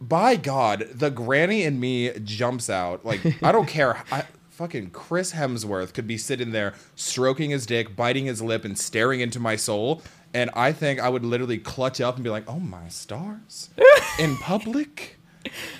by 0.00 0.36
God, 0.36 0.88
the 0.92 1.10
granny 1.10 1.62
in 1.62 1.80
me 1.80 2.10
jumps 2.20 2.70
out. 2.70 3.04
Like 3.04 3.20
I 3.42 3.52
don't 3.52 3.68
care. 3.68 4.02
I, 4.12 4.24
fucking 4.50 4.90
Chris 4.90 5.32
Hemsworth 5.32 5.92
could 5.94 6.06
be 6.06 6.16
sitting 6.16 6.52
there 6.52 6.74
stroking 6.94 7.50
his 7.50 7.66
dick, 7.66 7.96
biting 7.96 8.26
his 8.26 8.40
lip, 8.40 8.64
and 8.64 8.78
staring 8.78 9.20
into 9.20 9.40
my 9.40 9.56
soul. 9.56 10.02
And 10.32 10.50
I 10.54 10.72
think 10.72 11.00
I 11.00 11.08
would 11.08 11.24
literally 11.24 11.58
clutch 11.58 12.00
up 12.00 12.16
and 12.16 12.24
be 12.24 12.30
like, 12.30 12.44
"Oh 12.48 12.60
my 12.60 12.88
stars!" 12.88 13.70
in 14.18 14.36
public. 14.38 15.18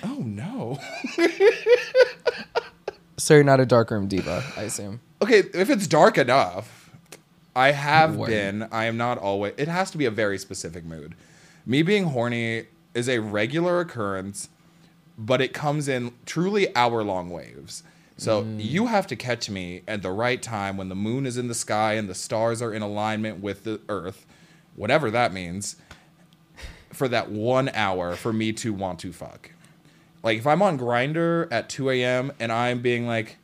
Oh 0.03 0.21
no. 0.23 0.79
so 3.17 3.33
you're 3.33 3.43
not 3.43 3.59
a 3.59 3.65
darkroom 3.65 4.07
diva, 4.07 4.43
I 4.55 4.63
assume. 4.63 5.01
Okay, 5.21 5.43
if 5.53 5.69
it's 5.69 5.87
dark 5.87 6.17
enough, 6.17 6.74
I 7.55 7.71
have 7.71 8.17
been. 8.27 8.67
I 8.71 8.85
am 8.85 8.97
not 8.97 9.17
always. 9.17 9.53
It 9.57 9.67
has 9.67 9.89
to 9.91 9.97
be 9.97 10.05
a 10.05 10.11
very 10.11 10.37
specific 10.37 10.83
mood. 10.83 11.15
Me 11.65 11.81
being 11.81 12.05
horny 12.05 12.65
is 12.93 13.07
a 13.09 13.19
regular 13.19 13.79
occurrence, 13.79 14.49
but 15.17 15.41
it 15.41 15.53
comes 15.53 15.87
in 15.87 16.13
truly 16.25 16.75
hour 16.75 17.03
long 17.03 17.29
waves. 17.29 17.83
So 18.17 18.43
Mm. 18.43 18.57
you 18.63 18.87
have 18.87 19.07
to 19.07 19.15
catch 19.15 19.49
me 19.49 19.81
at 19.87 20.01
the 20.01 20.11
right 20.11 20.41
time 20.41 20.77
when 20.77 20.89
the 20.89 20.95
moon 20.95 21.25
is 21.25 21.37
in 21.37 21.47
the 21.47 21.53
sky 21.53 21.93
and 21.93 22.07
the 22.09 22.15
stars 22.15 22.61
are 22.61 22.73
in 22.73 22.81
alignment 22.81 23.41
with 23.41 23.63
the 23.63 23.81
earth, 23.89 24.25
whatever 24.75 25.09
that 25.11 25.33
means, 25.33 25.75
for 26.93 27.07
that 27.09 27.29
one 27.29 27.69
hour 27.69 28.15
for 28.15 28.31
me 28.31 28.53
to 28.53 28.73
want 28.73 28.99
to 28.99 29.11
fuck. 29.11 29.51
Like 30.23 30.37
if 30.37 30.47
I'm 30.47 30.61
on 30.61 30.79
Grindr 30.79 31.47
at 31.51 31.69
2 31.69 31.89
a.m. 31.89 32.31
and 32.39 32.51
I'm 32.51 32.81
being 32.81 33.05
like, 33.05 33.37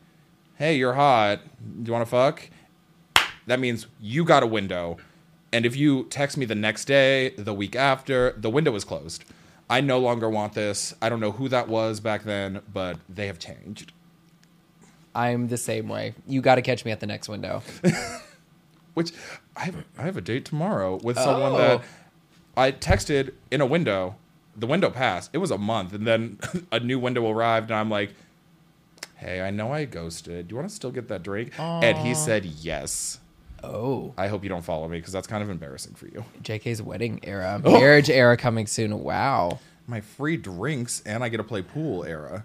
"Hey, 0.56 0.76
you're 0.78 0.94
hot. 0.94 1.40
Do 1.84 1.88
you 1.90 1.94
want 1.94 2.06
to 2.06 2.10
fuck?" 2.10 2.50
That 3.52 3.60
means 3.60 3.88
you 4.00 4.24
got 4.24 4.44
a 4.44 4.48
window. 4.48 4.96
And 5.52 5.66
if 5.66 5.76
you 5.76 6.06
text 6.06 6.38
me 6.38 6.46
the 6.46 6.56
next 6.56 6.86
day, 6.86 7.32
the 7.32 7.54
week 7.54 7.76
after, 7.76 8.32
the 8.38 8.50
window 8.50 8.74
is 8.76 8.86
closed. 8.86 9.26
I 9.70 9.82
no 9.82 10.00
longer 10.00 10.30
want 10.30 10.54
this. 10.54 10.96
I 11.02 11.10
don't 11.10 11.20
know 11.20 11.34
who 11.34 11.50
that 11.50 11.68
was 11.68 12.00
back 12.00 12.24
then, 12.24 12.62
but 12.74 12.96
they 13.10 13.28
have 13.28 13.40
changed. 13.40 13.92
I'm 15.14 15.50
the 15.50 15.58
same 15.58 15.90
way. 15.90 16.14
You 16.26 16.40
got 16.40 16.56
to 16.56 16.62
catch 16.62 16.86
me 16.86 16.92
at 16.94 17.02
the 17.02 17.08
next 17.08 17.28
window. 17.28 17.62
Which 18.94 19.12
I 19.58 19.66
have, 19.66 19.76
I 19.98 20.04
have 20.04 20.16
a 20.16 20.22
date 20.22 20.46
tomorrow 20.46 21.02
with 21.04 21.18
someone 21.18 21.52
Oh. 21.52 21.58
that 21.58 21.82
I 22.56 22.72
texted 22.72 23.34
in 23.52 23.60
a 23.60 23.66
window. 23.66 24.16
The 24.56 24.66
window 24.66 24.90
passed. 24.90 25.30
It 25.34 25.40
was 25.40 25.52
a 25.52 25.58
month, 25.58 25.92
and 25.92 26.08
then 26.08 26.40
a 26.72 26.80
new 26.80 27.00
window 27.00 27.30
arrived, 27.30 27.70
and 27.70 27.78
I'm 27.78 27.90
like, 27.90 28.14
"Hey, 29.16 29.42
I 29.42 29.50
know 29.52 29.74
I 29.74 29.84
ghosted. 29.84 30.48
Do 30.48 30.54
you 30.54 30.58
want 30.58 30.70
to 30.70 30.74
still 30.76 30.92
get 30.92 31.10
that 31.10 31.22
drink?" 31.24 31.52
And 31.60 31.98
he 31.98 32.14
said 32.14 32.46
yes. 32.46 33.18
Oh, 33.64 34.14
I 34.18 34.28
hope 34.28 34.44
you 34.44 34.50
don't 34.50 34.64
follow 34.64 34.88
me 34.88 34.98
because 34.98 35.14
that's 35.14 35.28
kind 35.28 35.44
of 35.44 35.50
embarrassing 35.50 35.94
for 35.96 36.08
you. 36.08 36.26
JK's 36.44 36.82
wedding 36.82 37.20
era, 37.24 37.62
Oh. 37.66 37.72
marriage 37.80 38.10
era 38.10 38.36
coming 38.38 38.68
soon. 38.68 39.04
Wow. 39.04 39.60
My 39.88 40.02
free 40.02 40.38
drinks 40.38 41.02
and 41.06 41.24
I 41.24 41.30
get 41.30 41.38
to 41.38 41.44
play 41.44 41.62
pool 41.62 42.04
era. 42.04 42.44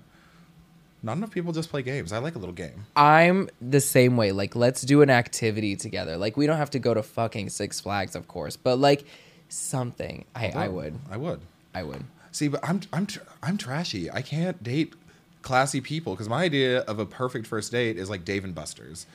Not 1.03 1.19
enough 1.19 1.31
people 1.31 1.53
just 1.53 1.71
play 1.71 1.83
games. 1.83 2.13
I 2.13 2.19
like 2.19 2.35
a 2.35 2.39
little 2.39 2.55
game. 2.55 2.87
I'm 2.97 3.49
the 3.61 3.81
same 3.81 4.17
way. 4.17 4.33
Like, 4.33 4.57
let's 4.57 4.83
do 4.83 5.03
an 5.03 5.11
activity 5.11 5.77
together. 5.77 6.17
Like, 6.17 6.37
we 6.37 6.47
don't 6.47 6.57
have 6.57 6.71
to 6.71 6.79
go 6.79 6.95
to 6.95 7.03
fucking 7.03 7.51
Six 7.51 7.81
Flags, 7.81 8.17
of 8.17 8.27
course, 8.27 8.57
but 8.57 8.77
like 8.79 9.05
something. 9.49 10.25
I, 10.35 10.49
I 10.49 10.69
would. 10.69 10.99
I 11.11 11.17
would. 11.17 11.41
I 11.75 11.83
would. 11.85 12.03
See, 12.33 12.49
but 12.49 12.61
I'm 12.69 12.81
I'm 12.93 13.07
tr- 13.07 13.21
I'm 13.43 13.57
trashy. 13.57 14.11
I 14.11 14.21
can't 14.23 14.61
date 14.63 14.95
classy 15.43 15.81
people 15.81 16.15
because 16.15 16.29
my 16.29 16.43
idea 16.43 16.81
of 16.81 16.99
a 16.99 17.07
perfect 17.07 17.47
first 17.47 17.71
date 17.71 17.97
is 17.97 18.11
like 18.11 18.25
Dave 18.25 18.43
and 18.45 18.55
Buster's. 18.55 19.07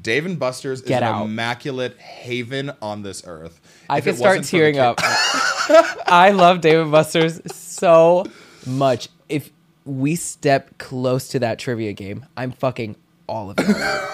Dave 0.00 0.26
and 0.26 0.38
Buster's 0.38 0.80
Get 0.82 1.02
is 1.02 1.08
out. 1.08 1.22
an 1.24 1.30
immaculate 1.30 1.98
haven 1.98 2.72
on 2.80 3.02
this 3.02 3.22
earth. 3.26 3.60
I 3.88 3.98
If 3.98 4.04
could 4.04 4.14
it 4.14 4.16
start 4.18 4.38
wasn't 4.38 4.46
for 4.46 4.56
the 4.56 4.72
tearing 4.72 4.78
up. 4.78 4.96
I 6.06 6.32
love 6.34 6.60
Dave 6.60 6.80
and 6.80 6.92
Buster's 6.92 7.40
so 7.54 8.24
much. 8.66 9.08
If 9.28 9.50
we 9.84 10.16
step 10.16 10.78
close 10.78 11.28
to 11.28 11.38
that 11.40 11.58
trivia 11.58 11.92
game, 11.92 12.26
I'm 12.36 12.52
fucking 12.52 12.96
all 13.26 13.50
of 13.50 13.58
it. 13.58 14.10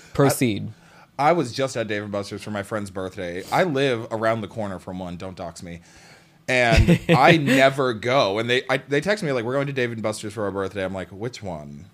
Proceed. 0.14 0.72
I 1.18 1.32
was 1.32 1.52
just 1.52 1.76
at 1.76 1.86
Dave 1.88 2.02
and 2.02 2.12
Buster's 2.12 2.42
for 2.42 2.50
my 2.50 2.62
friend's 2.62 2.90
birthday. 2.90 3.44
I 3.52 3.64
live 3.64 4.06
around 4.10 4.40
the 4.40 4.48
corner 4.48 4.78
from 4.78 4.98
one. 4.98 5.16
Don't 5.16 5.36
dox 5.36 5.62
me. 5.62 5.80
And 6.48 7.00
I 7.08 7.36
never 7.36 7.94
go. 7.94 8.38
And 8.38 8.50
they 8.50 8.62
I, 8.68 8.78
they 8.78 9.00
text 9.00 9.24
me 9.24 9.32
like, 9.32 9.44
"We're 9.44 9.54
going 9.54 9.66
to 9.68 9.72
Dave 9.72 9.92
and 9.92 10.02
Buster's 10.02 10.34
for 10.34 10.44
our 10.44 10.50
birthday." 10.50 10.84
I'm 10.84 10.92
like, 10.94 11.08
"Which 11.10 11.42
one?" 11.42 11.86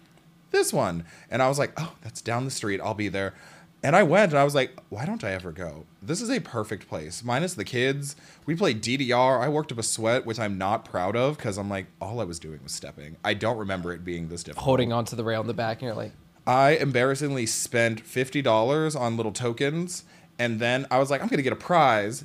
This 0.50 0.72
one. 0.72 1.04
And 1.30 1.42
I 1.42 1.48
was 1.48 1.58
like, 1.58 1.72
oh, 1.76 1.94
that's 2.02 2.20
down 2.20 2.44
the 2.44 2.50
street. 2.50 2.80
I'll 2.80 2.94
be 2.94 3.08
there. 3.08 3.34
And 3.82 3.96
I 3.96 4.02
went 4.02 4.32
and 4.32 4.38
I 4.38 4.44
was 4.44 4.54
like, 4.54 4.78
why 4.90 5.06
don't 5.06 5.24
I 5.24 5.30
ever 5.30 5.52
go? 5.52 5.86
This 6.02 6.20
is 6.20 6.30
a 6.30 6.40
perfect 6.40 6.86
place. 6.86 7.24
Minus 7.24 7.54
the 7.54 7.64
kids. 7.64 8.14
We 8.44 8.54
played 8.54 8.82
DDR. 8.82 9.40
I 9.40 9.48
worked 9.48 9.72
up 9.72 9.78
a 9.78 9.82
sweat, 9.82 10.26
which 10.26 10.38
I'm 10.38 10.58
not 10.58 10.84
proud 10.84 11.16
of 11.16 11.38
because 11.38 11.56
I'm 11.56 11.70
like, 11.70 11.86
all 12.00 12.20
I 12.20 12.24
was 12.24 12.38
doing 12.38 12.60
was 12.62 12.72
stepping. 12.72 13.16
I 13.24 13.32
don't 13.32 13.56
remember 13.56 13.92
it 13.92 14.04
being 14.04 14.28
this 14.28 14.42
difficult. 14.42 14.64
Holding 14.64 14.92
onto 14.92 15.16
the 15.16 15.24
rail 15.24 15.40
in 15.40 15.46
the 15.46 15.54
back, 15.54 15.78
and 15.78 15.86
you're 15.86 15.94
like, 15.94 16.12
I 16.46 16.72
embarrassingly 16.72 17.46
spent 17.46 18.04
$50 18.04 19.00
on 19.00 19.16
little 19.16 19.32
tokens. 19.32 20.04
And 20.38 20.60
then 20.60 20.86
I 20.90 20.98
was 20.98 21.10
like, 21.10 21.22
I'm 21.22 21.28
going 21.28 21.38
to 21.38 21.42
get 21.42 21.52
a 21.52 21.56
prize. 21.56 22.24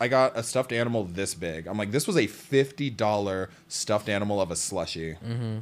I 0.00 0.08
got 0.08 0.36
a 0.36 0.42
stuffed 0.42 0.72
animal 0.72 1.04
this 1.04 1.34
big. 1.34 1.66
I'm 1.66 1.78
like, 1.78 1.90
this 1.90 2.06
was 2.06 2.16
a 2.16 2.26
$50 2.26 3.48
stuffed 3.68 4.08
animal 4.08 4.40
of 4.40 4.50
a 4.50 4.56
slushy. 4.56 5.16
Mm-hmm. 5.24 5.58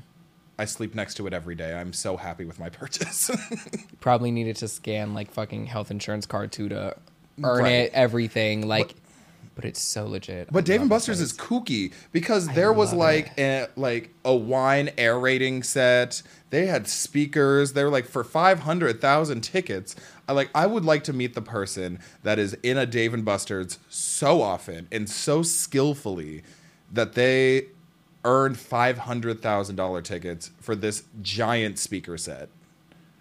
I 0.59 0.65
sleep 0.67 0.95
next 0.95 1.15
to 1.15 1.27
it 1.27 1.33
every 1.33 1.55
day. 1.55 1.75
I'm 1.75 1.93
so 1.93 2.17
happy 2.17 2.45
with 2.45 2.59
my 2.59 2.69
purchase. 2.71 3.31
probably 4.01 4.31
needed 4.31 4.57
to 4.57 4.69
scan 4.69 5.15
like 5.15 5.31
fucking 5.31 5.67
health 5.67 5.91
insurance 5.91 6.27
card 6.27 6.53
too 6.53 6.69
to 6.69 6.97
earn 7.43 7.65
Right. 7.65 7.73
it, 7.73 7.93
everything. 7.93 8.69
Like, 8.69 8.95
but, 9.57 9.65
it's 9.65 9.81
so 9.81 10.07
legit. 10.07 10.49
But 10.53 10.59
I 10.59 10.67
Dave 10.67 10.81
and 10.81 10.91
Buster's 10.91 11.21
is 11.21 11.33
kooky 11.33 11.93
because 12.13 12.49
there 12.49 12.73
was 12.73 12.93
like 12.93 13.39
a, 13.39 13.69
like 13.77 14.13
a 14.25 14.35
wine 14.35 14.91
aerating 14.99 15.63
set. 15.63 16.23
They 16.51 16.67
had 16.67 16.87
speakers. 16.89 17.73
They 17.73 17.85
were 17.85 17.91
like 17.91 18.07
for 18.07 18.25
five 18.25 18.61
hundred 18.61 19.01
thousand 19.01 19.43
tickets. 19.43 19.95
I 20.29 20.33
like. 20.33 20.51
I 20.55 20.67
would 20.67 20.85
like 20.85 21.05
to 21.05 21.13
meet 21.13 21.35
the 21.35 21.43
person 21.43 21.99
that 22.25 22.39
is 22.39 22.55
in 22.63 22.79
a 22.79 22.87
Dave 22.87 23.13
and 23.15 23.25
Buster's 23.25 23.79
so 23.89 24.41
often 24.43 24.89
and 24.91 25.09
so 25.09 25.43
skillfully 25.43 26.43
that 26.93 27.13
they 27.15 27.67
earned 28.25 28.59
five 28.59 28.99
hundred 28.99 29.41
thousand 29.43 29.77
dollar 29.77 30.01
tickets 30.03 30.51
for 30.61 30.75
this 30.75 31.05
giant 31.23 31.79
speaker 31.79 32.17
set. 32.19 32.49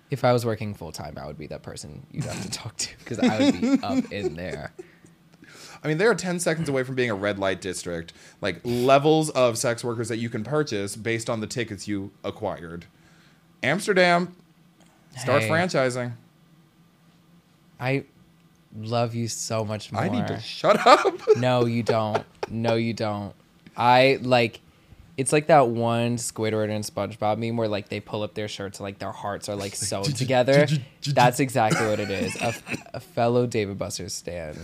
If 0.09 0.23
I 0.23 0.31
was 0.31 0.45
working 0.45 0.73
full 0.73 0.91
time, 0.91 1.17
I 1.17 1.25
would 1.25 1.37
be 1.37 1.47
that 1.47 1.63
person 1.63 2.05
you'd 2.11 2.25
have 2.25 2.41
to 2.43 2.49
talk 2.59 2.77
to 2.77 2.89
because 2.99 3.19
I 3.19 3.39
would 3.39 3.61
be 3.61 3.69
up 3.83 4.11
in 4.11 4.35
there. 4.35 4.73
I 5.83 5.87
mean, 5.89 5.97
they 5.97 6.05
are 6.05 6.15
10 6.15 6.39
seconds 6.39 6.69
away 6.69 6.83
from 6.83 6.95
being 6.95 7.09
a 7.09 7.15
red 7.15 7.39
light 7.39 7.59
district. 7.59 8.13
Like 8.39 8.61
levels 8.63 9.29
of 9.31 9.57
sex 9.57 9.83
workers 9.83 10.07
that 10.09 10.17
you 10.17 10.29
can 10.29 10.43
purchase 10.43 10.95
based 10.95 11.29
on 11.29 11.41
the 11.41 11.47
tickets 11.47 11.87
you 11.87 12.11
acquired. 12.23 12.85
Amsterdam, 13.63 14.35
start 15.17 15.41
Hey. 15.43 15.49
franchising. 15.49 16.13
I 17.79 18.05
love 18.77 19.13
you 19.13 19.27
so 19.27 19.65
much 19.65 19.91
more. 19.91 20.01
I 20.03 20.09
need 20.09 20.27
to 20.27 20.39
shut 20.39 20.85
up. 20.87 21.19
no, 21.37 21.65
you 21.65 21.83
don't. 21.83 22.23
No, 22.49 22.75
you 22.75 22.93
don't. 22.93 23.33
I 23.75 24.19
like. 24.21 24.61
It's 25.15 25.31
like 25.31 25.47
that 25.47 25.67
one 25.69 26.17
Squidward 26.17 26.69
and 26.69 26.83
SpongeBob 26.83 27.37
meme 27.37 27.55
where 27.55 27.67
like 27.67 27.89
they 27.89 27.99
pull 27.99 28.23
up 28.23 28.33
their 28.33 28.47
shirts 28.47 28.79
and 28.79 28.83
like 28.83 28.99
their 28.99 29.11
hearts 29.11 29.47
are 29.47 29.55
like 29.55 29.75
sewn 29.75 30.03
together. 30.03 30.67
That's 31.07 31.39
exactly 31.41 31.87
what 31.87 31.99
it 31.99 32.09
is. 32.09 32.35
A, 32.41 32.53
a 32.95 32.99
fellow 32.99 33.45
Dave 33.45 33.69
and 33.69 33.77
Buster's 33.77 34.13
stan. 34.13 34.57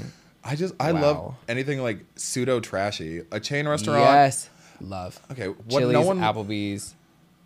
I 0.43 0.55
just, 0.55 0.73
I 0.79 0.91
love 0.91 1.35
anything 1.47 1.81
like 1.81 1.99
pseudo 2.15 2.59
trashy. 2.59 3.21
A 3.31 3.39
chain 3.39 3.67
restaurant. 3.67 4.01
Yes, 4.01 4.49
love. 4.81 5.19
Okay, 5.31 5.47
what 5.47 5.79
Chili's, 5.81 5.93
no 5.93 6.01
one, 6.01 6.19
Applebee's. 6.19 6.95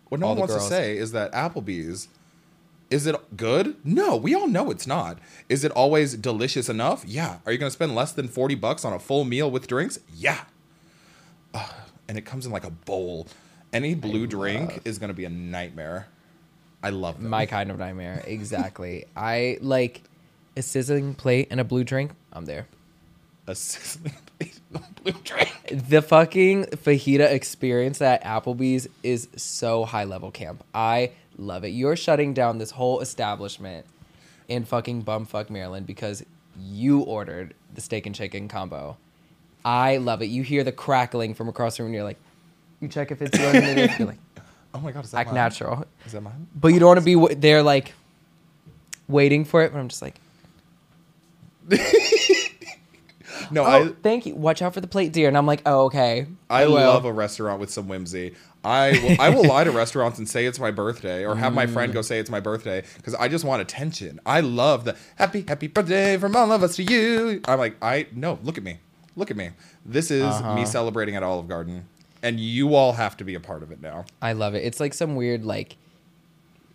what 0.08 0.20
no 0.20 0.28
all 0.28 0.32
one 0.32 0.40
wants 0.40 0.54
girls. 0.54 0.68
to 0.68 0.74
say 0.74 0.96
is 0.96 1.12
that 1.12 1.32
Applebee's, 1.32 2.08
is 2.90 3.06
it 3.06 3.36
good? 3.36 3.76
No, 3.84 4.16
we 4.16 4.34
all 4.34 4.46
know 4.46 4.70
it's 4.70 4.86
not. 4.86 5.18
Is 5.48 5.64
it 5.64 5.72
always 5.72 6.14
delicious 6.14 6.68
enough? 6.68 7.04
Yeah. 7.04 7.38
Are 7.44 7.52
you 7.52 7.58
going 7.58 7.68
to 7.68 7.74
spend 7.74 7.94
less 7.94 8.12
than 8.12 8.28
40 8.28 8.54
bucks 8.54 8.84
on 8.84 8.92
a 8.92 8.98
full 8.98 9.24
meal 9.24 9.50
with 9.50 9.66
drinks? 9.66 9.98
Yeah. 10.14 10.44
And 12.08 12.18
it 12.18 12.22
comes 12.22 12.46
in 12.46 12.52
like 12.52 12.64
a 12.64 12.70
bowl. 12.70 13.26
Any 13.72 13.94
blue 13.94 14.26
drink 14.26 14.70
love- 14.70 14.80
is 14.86 14.98
going 14.98 15.08
to 15.08 15.14
be 15.14 15.24
a 15.24 15.30
nightmare. 15.30 16.06
I 16.82 16.90
love 16.90 17.20
them. 17.20 17.30
My 17.30 17.46
kind 17.46 17.70
of 17.70 17.78
nightmare. 17.78 18.22
Exactly. 18.26 19.06
I 19.16 19.58
like 19.62 20.02
a 20.56 20.62
sizzling 20.62 21.14
plate 21.14 21.48
and 21.50 21.58
a 21.60 21.64
blue 21.64 21.82
drink. 21.84 22.12
I'm 22.32 22.44
there. 22.44 22.66
a 23.46 23.54
sizzling 23.54 24.14
plate 24.38 24.60
of 24.74 24.94
blue 25.02 25.12
drink. 25.24 25.50
The 25.70 26.02
fucking 26.02 26.66
fajita 26.66 27.30
experience 27.32 28.00
at 28.02 28.22
Applebee's 28.22 28.88
is 29.02 29.28
so 29.36 29.84
high 29.86 30.04
level 30.04 30.30
camp. 30.30 30.62
I 30.74 31.12
love 31.38 31.64
it. 31.64 31.68
You're 31.70 31.96
shutting 31.96 32.34
down 32.34 32.58
this 32.58 32.70
whole 32.72 33.00
establishment 33.00 33.86
in 34.46 34.64
fucking 34.66 35.04
bumfuck 35.04 35.48
Maryland 35.50 35.86
because 35.86 36.22
you 36.60 37.00
ordered 37.00 37.54
the 37.74 37.80
steak 37.80 38.04
and 38.06 38.14
chicken 38.14 38.46
combo. 38.46 38.98
I 39.64 39.96
love 39.96 40.20
it. 40.22 40.26
You 40.26 40.42
hear 40.42 40.62
the 40.64 40.72
crackling 40.72 41.34
from 41.34 41.48
across 41.48 41.76
the 41.76 41.82
room 41.82 41.88
and 41.88 41.94
you're 41.94 42.04
like, 42.04 42.18
you 42.80 42.88
check 42.88 43.10
if 43.10 43.22
it's 43.22 43.38
yours 43.38 43.54
and 43.54 43.64
it 43.78 43.90
is. 43.90 43.98
You're 43.98 44.08
like, 44.08 44.18
Oh 44.74 44.80
my 44.80 44.90
god, 44.92 45.04
is 45.04 45.12
that 45.12 45.18
act 45.18 45.28
mine? 45.28 45.34
natural. 45.36 45.84
Is 46.04 46.12
that 46.12 46.20
mine? 46.20 46.48
But 46.54 46.68
you 46.68 46.80
don't 46.80 46.88
want 46.88 46.98
to 47.00 47.04
be 47.04 47.14
w- 47.14 47.34
there 47.34 47.62
like 47.62 47.92
waiting 49.08 49.44
for 49.44 49.62
it. 49.62 49.72
But 49.72 49.78
I'm 49.78 49.88
just 49.88 50.02
like, 50.02 50.16
No, 53.50 53.62
oh, 53.64 53.66
I 53.66 53.88
thank 54.02 54.26
you. 54.26 54.34
Watch 54.34 54.62
out 54.62 54.74
for 54.74 54.80
the 54.80 54.86
plate, 54.86 55.12
dear. 55.12 55.28
And 55.28 55.36
I'm 55.36 55.46
like, 55.46 55.62
oh, 55.66 55.84
okay. 55.86 56.26
I 56.48 56.66
will. 56.66 56.74
love 56.74 57.04
a 57.04 57.12
restaurant 57.12 57.60
with 57.60 57.70
some 57.70 57.88
whimsy. 57.88 58.34
I 58.64 58.92
will, 59.02 59.20
I 59.20 59.28
will 59.30 59.44
lie 59.44 59.64
to 59.64 59.70
restaurants 59.70 60.18
and 60.18 60.26
say 60.28 60.46
it's 60.46 60.58
my 60.58 60.70
birthday, 60.70 61.24
or 61.26 61.36
have 61.36 61.52
my 61.52 61.66
friend 61.66 61.90
Mm. 61.90 61.94
go 61.94 62.02
say 62.02 62.18
it's 62.18 62.30
my 62.30 62.40
birthday 62.40 62.82
because 62.96 63.14
I 63.14 63.28
just 63.28 63.44
want 63.44 63.60
attention. 63.60 64.20
I 64.24 64.40
love 64.40 64.84
the 64.84 64.96
happy 65.16 65.44
happy 65.46 65.66
birthday 65.66 66.16
from 66.16 66.34
all 66.34 66.50
of 66.50 66.62
us 66.62 66.76
to 66.76 66.82
you. 66.82 67.40
I'm 67.46 67.58
like, 67.58 67.76
I 67.82 68.06
no, 68.12 68.38
look 68.42 68.56
at 68.56 68.64
me, 68.64 68.78
look 69.16 69.30
at 69.30 69.36
me. 69.36 69.50
This 69.84 70.10
is 70.10 70.22
Uh-huh. 70.24 70.54
me 70.54 70.64
celebrating 70.66 71.16
at 71.16 71.22
Olive 71.22 71.48
Garden, 71.48 71.86
and 72.22 72.38
you 72.40 72.74
all 72.74 72.92
have 72.92 73.16
to 73.18 73.24
be 73.24 73.34
a 73.34 73.40
part 73.40 73.62
of 73.62 73.70
it 73.70 73.80
now. 73.82 74.04
I 74.22 74.32
love 74.32 74.54
it. 74.54 74.64
It's 74.64 74.80
like 74.80 74.94
some 74.94 75.16
weird 75.16 75.44
like 75.44 75.76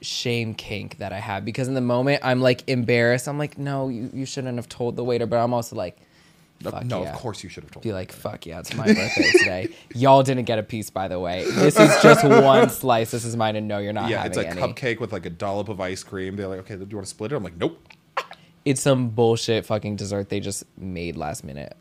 shame 0.01 0.53
kink 0.53 0.97
that 0.99 1.11
I 1.11 1.19
have 1.19 1.43
because 1.43 1.67
in 1.67 1.73
the 1.73 1.81
moment 1.81 2.21
I'm 2.23 2.39
like 2.41 2.63
embarrassed. 2.69 3.27
I'm 3.27 3.37
like, 3.37 3.57
no, 3.57 3.89
you, 3.89 4.09
you 4.13 4.25
shouldn't 4.25 4.55
have 4.55 4.69
told 4.69 4.95
the 4.95 5.03
waiter, 5.03 5.25
but 5.25 5.37
I'm 5.37 5.53
also 5.53 5.75
like, 5.75 5.97
No, 6.63 6.71
fuck 6.71 6.85
no, 6.85 7.03
yeah. 7.03 7.11
of 7.13 7.19
course 7.19 7.43
you 7.43 7.49
should 7.49 7.63
have 7.65 7.71
told. 7.71 7.83
Be 7.83 7.91
like, 7.91 8.13
fuck 8.13 8.45
yeah, 8.45 8.59
it's 8.59 8.73
my 8.73 8.85
birthday 8.85 9.31
today. 9.39 9.67
Y'all 9.93 10.23
didn't 10.23 10.45
get 10.45 10.57
a 10.57 10.63
piece, 10.63 10.89
by 10.89 11.09
the 11.09 11.19
way. 11.19 11.43
This 11.43 11.77
is 11.77 12.01
just 12.01 12.23
one 12.23 12.69
slice. 12.81 13.11
This 13.11 13.25
is 13.25 13.35
mine, 13.35 13.57
and 13.57 13.67
no, 13.67 13.79
you're 13.79 13.91
not 13.91 14.09
yeah, 14.09 14.23
it's 14.23 14.37
a 14.37 14.47
any. 14.47 14.61
cupcake 14.61 15.01
with 15.01 15.11
like 15.11 15.25
a 15.25 15.29
dollop 15.29 15.67
of 15.67 15.81
ice 15.81 16.01
cream. 16.03 16.37
They're 16.37 16.47
like, 16.47 16.59
okay, 16.59 16.75
do 16.77 16.85
you 16.89 16.95
want 16.95 17.05
to 17.05 17.09
split 17.09 17.33
it? 17.33 17.35
I'm 17.35 17.43
like, 17.43 17.57
nope. 17.57 17.77
It's 18.65 18.81
some 18.81 19.09
bullshit 19.09 19.65
fucking 19.65 19.95
dessert 19.97 20.29
they 20.29 20.39
just 20.39 20.63
made 20.77 21.15
last 21.17 21.43
minute, 21.43 21.75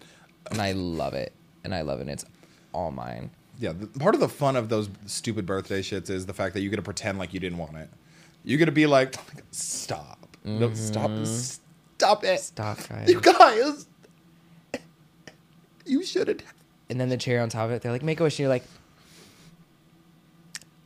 and 0.51 0.61
I 0.61 0.73
love 0.73 1.15
it. 1.15 1.33
And 1.65 1.75
I 1.75 1.83
love 1.83 1.99
it. 1.99 2.03
And 2.03 2.11
It's 2.11 2.25
all 2.73 2.91
mine. 2.91 3.31
Yeah, 3.59 3.73
the, 3.73 3.87
part 3.99 4.15
of 4.15 4.21
the 4.21 4.29
fun 4.29 4.57
of 4.57 4.69
those 4.69 4.89
stupid 5.07 5.45
birthday 5.45 5.81
shits 5.81 6.11
is 6.11 6.27
the 6.27 6.33
fact 6.33 6.55
that 6.55 6.61
you 6.61 6.71
get 6.71 6.77
to 6.77 6.83
pretend 6.83 7.19
like 7.19 7.35
you 7.35 7.41
didn't 7.41 7.59
want 7.59 7.77
it. 7.77 7.91
You 8.45 8.57
get 8.57 8.67
to 8.67 8.73
be 8.73 8.87
like, 8.87 9.17
stop, 9.51 10.37
no, 10.45 10.69
mm-hmm. 10.69 10.75
stop, 10.77 11.11
stop 11.97 12.25
it, 12.25 12.41
Stop, 12.41 12.79
guys. 12.89 13.09
you 13.11 13.21
guys, 13.21 13.87
you 15.85 16.05
shouldn't, 16.05 16.43
have 16.43 16.55
And 16.89 17.01
then 17.01 17.09
the 17.09 17.17
cherry 17.17 17.41
on 17.41 17.49
top 17.49 17.65
of 17.67 17.73
it, 17.73 17.83
they're 17.83 17.91
like, 17.91 18.05
make 18.05 18.21
a 18.21 18.23
wish. 18.23 18.35
And 18.35 18.45
you're 18.45 18.49
like, 18.49 18.65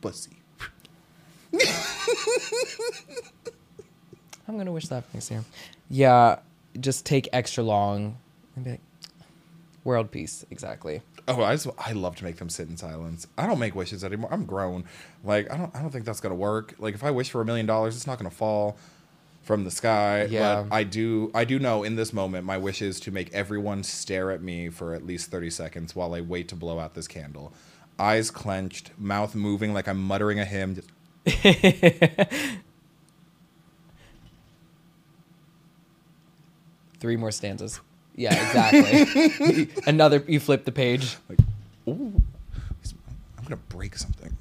pussy. 0.01 0.31
I'm 4.47 4.57
gonna 4.57 4.71
wish 4.71 4.87
that 4.87 5.05
for 5.05 5.17
next 5.17 5.29
year. 5.29 5.43
Yeah, 5.89 6.39
just 6.79 7.05
take 7.05 7.29
extra 7.31 7.63
long 7.63 8.17
and 8.55 8.65
be 8.65 8.71
like, 8.71 8.81
world 9.83 10.11
peace. 10.11 10.45
Exactly. 10.49 11.01
Oh, 11.27 11.43
I 11.43 11.53
just, 11.55 11.67
I 11.77 11.91
love 11.93 12.15
to 12.17 12.23
make 12.23 12.37
them 12.37 12.49
sit 12.49 12.67
in 12.69 12.77
silence. 12.77 13.27
I 13.37 13.47
don't 13.47 13.59
make 13.59 13.75
wishes 13.75 14.03
anymore. 14.03 14.29
I'm 14.33 14.45
grown. 14.45 14.85
Like 15.23 15.51
I 15.51 15.57
don't 15.57 15.75
I 15.75 15.81
don't 15.81 15.91
think 15.91 16.05
that's 16.05 16.19
gonna 16.19 16.35
work. 16.35 16.75
Like 16.79 16.95
if 16.95 17.03
I 17.03 17.11
wish 17.11 17.29
for 17.29 17.41
a 17.41 17.45
million 17.45 17.65
dollars, 17.65 17.95
it's 17.95 18.07
not 18.07 18.17
gonna 18.17 18.29
fall 18.29 18.77
from 19.43 19.63
the 19.63 19.71
sky. 19.71 20.25
Yeah. 20.25 20.63
But 20.63 20.75
I 20.75 20.83
do 20.83 21.31
I 21.33 21.45
do 21.45 21.59
know 21.59 21.83
in 21.83 21.95
this 21.95 22.13
moment 22.13 22.45
my 22.45 22.57
wish 22.57 22.81
is 22.81 22.99
to 23.01 23.11
make 23.11 23.33
everyone 23.33 23.83
stare 23.83 24.31
at 24.31 24.41
me 24.41 24.69
for 24.69 24.93
at 24.93 25.05
least 25.05 25.29
30 25.31 25.49
seconds 25.49 25.95
while 25.95 26.13
I 26.13 26.21
wait 26.21 26.47
to 26.49 26.55
blow 26.55 26.79
out 26.79 26.93
this 26.95 27.07
candle. 27.07 27.53
Eyes 27.99 28.31
clenched, 28.31 28.91
mouth 28.97 29.35
moving 29.35 29.73
like 29.73 29.87
I'm 29.87 30.01
muttering 30.01 30.39
a 30.39 30.45
hymn. 30.45 30.81
Three 36.99 37.15
more 37.17 37.31
stanzas. 37.31 37.81
Yeah, 38.15 38.33
exactly. 38.33 39.69
Another. 39.87 40.23
You 40.27 40.39
flip 40.39 40.65
the 40.65 40.71
page. 40.71 41.17
like, 41.29 41.39
ooh, 41.87 42.21
I'm 43.37 43.43
gonna 43.43 43.57
break 43.69 43.97
something. 43.97 44.35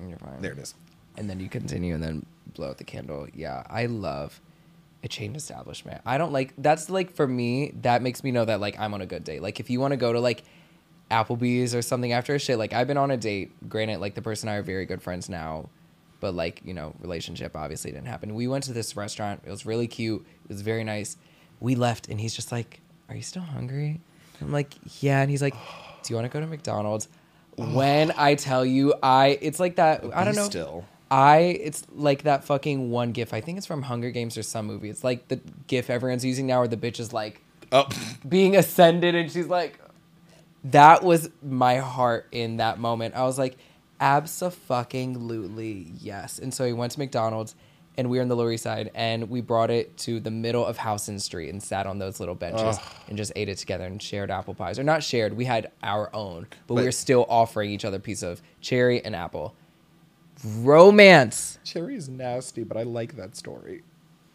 Mm, 0.00 0.08
you're 0.10 0.18
fine. 0.18 0.40
There 0.40 0.52
it 0.52 0.58
is. 0.58 0.74
and 1.16 1.30
then 1.30 1.40
you 1.40 1.48
continue 1.48 1.94
and 1.94 2.02
then 2.02 2.26
blow 2.54 2.70
out 2.70 2.78
the 2.78 2.84
candle. 2.84 3.28
Yeah, 3.34 3.62
I 3.68 3.86
love 3.86 4.40
a 5.02 5.08
chain 5.08 5.36
establishment. 5.36 6.00
I 6.04 6.18
don't 6.18 6.32
like 6.32 6.54
that's 6.58 6.90
like 6.90 7.14
for 7.14 7.26
me 7.26 7.72
that 7.82 8.02
makes 8.02 8.24
me 8.24 8.30
know 8.32 8.44
that 8.44 8.60
like 8.60 8.78
I'm 8.78 8.94
on 8.94 9.00
a 9.00 9.06
good 9.06 9.24
date. 9.24 9.42
Like 9.42 9.60
if 9.60 9.70
you 9.70 9.80
want 9.80 9.92
to 9.92 9.96
go 9.96 10.12
to 10.12 10.20
like 10.20 10.42
Applebee's 11.10 11.74
or 11.74 11.82
something 11.82 12.12
after 12.12 12.34
a 12.34 12.38
shit, 12.38 12.58
like 12.58 12.72
I've 12.72 12.86
been 12.88 12.96
on 12.96 13.10
a 13.10 13.16
date. 13.16 13.52
Granted, 13.68 14.00
like 14.00 14.14
the 14.14 14.22
person 14.22 14.48
and 14.48 14.56
I 14.56 14.58
are 14.58 14.62
very 14.62 14.86
good 14.86 15.02
friends 15.02 15.28
now, 15.28 15.68
but 16.20 16.34
like 16.34 16.62
you 16.64 16.74
know 16.74 16.94
relationship 17.00 17.54
obviously 17.54 17.92
didn't 17.92 18.06
happen. 18.08 18.34
We 18.34 18.48
went 18.48 18.64
to 18.64 18.72
this 18.72 18.96
restaurant. 18.96 19.42
It 19.46 19.50
was 19.50 19.64
really 19.66 19.86
cute. 19.86 20.24
It 20.44 20.48
was 20.48 20.62
very 20.62 20.82
nice. 20.82 21.16
We 21.60 21.74
left 21.74 22.08
and 22.08 22.20
he's 22.20 22.34
just 22.34 22.52
like, 22.52 22.80
"Are 23.08 23.16
you 23.16 23.22
still 23.22 23.42
hungry?" 23.42 24.00
I'm 24.40 24.52
like, 24.52 24.74
"Yeah," 25.00 25.20
and 25.20 25.30
he's 25.30 25.42
like, 25.42 25.54
"Do 26.02 26.12
you 26.12 26.16
want 26.16 26.30
to 26.30 26.32
go 26.32 26.40
to 26.40 26.46
McDonald's?" 26.46 27.08
When 27.56 28.12
I 28.16 28.34
tell 28.34 28.64
you, 28.64 28.94
I 29.02 29.38
it's 29.40 29.60
like 29.60 29.76
that. 29.76 30.04
I 30.14 30.24
don't 30.24 30.34
know. 30.36 30.48
Still. 30.48 30.84
I 31.10 31.38
it's 31.38 31.84
like 31.94 32.24
that 32.24 32.44
fucking 32.44 32.90
one 32.90 33.12
gif. 33.12 33.32
I 33.32 33.40
think 33.40 33.58
it's 33.58 33.66
from 33.66 33.82
Hunger 33.82 34.10
Games 34.10 34.36
or 34.36 34.42
some 34.42 34.66
movie. 34.66 34.90
It's 34.90 35.04
like 35.04 35.28
the 35.28 35.40
gif 35.66 35.88
everyone's 35.88 36.24
using 36.24 36.46
now 36.46 36.58
where 36.60 36.68
the 36.68 36.76
bitch 36.76 36.98
is 36.98 37.12
like 37.12 37.40
Oh, 37.70 37.88
being 38.28 38.56
ascended 38.56 39.14
and 39.14 39.30
she's 39.30 39.46
like 39.46 39.78
that 40.64 41.02
was 41.02 41.30
my 41.42 41.76
heart 41.76 42.26
in 42.32 42.56
that 42.56 42.78
moment. 42.78 43.14
I 43.14 43.24
was 43.24 43.38
like 43.38 43.56
absolutely 44.00 45.92
yes. 46.00 46.38
And 46.38 46.52
so 46.52 46.64
we 46.64 46.72
went 46.72 46.92
to 46.92 46.98
McDonald's 46.98 47.54
and 47.96 48.10
we 48.10 48.18
were 48.18 48.22
in 48.22 48.28
the 48.28 48.36
Lower 48.36 48.52
East 48.52 48.64
Side 48.64 48.90
and 48.94 49.30
we 49.30 49.40
brought 49.40 49.70
it 49.70 49.96
to 49.98 50.20
the 50.20 50.30
middle 50.30 50.64
of 50.64 50.78
Houston 50.78 51.18
Street 51.18 51.50
and 51.50 51.62
sat 51.62 51.86
on 51.86 51.98
those 51.98 52.20
little 52.20 52.34
benches 52.34 52.78
and 53.08 53.16
just 53.16 53.32
ate 53.36 53.48
it 53.48 53.58
together 53.58 53.84
and 53.84 54.02
shared 54.02 54.30
apple 54.30 54.54
pies. 54.54 54.78
Or 54.78 54.82
not 54.82 55.02
shared, 55.02 55.36
we 55.36 55.44
had 55.44 55.70
our 55.82 56.14
own, 56.14 56.46
but, 56.66 56.74
we 56.74 56.80
But- 56.80 56.84
were 56.86 56.92
still 56.92 57.26
offering 57.28 57.70
each 57.70 57.84
other 57.84 57.98
a 57.98 58.00
piece 58.00 58.22
of 58.22 58.42
cherry 58.60 59.04
and 59.04 59.14
apple. 59.14 59.54
Romance. 60.44 61.58
cherry 61.64 61.94
is 61.94 62.08
nasty, 62.08 62.64
but 62.64 62.76
I 62.76 62.82
like 62.82 63.16
that 63.16 63.36
story. 63.36 63.82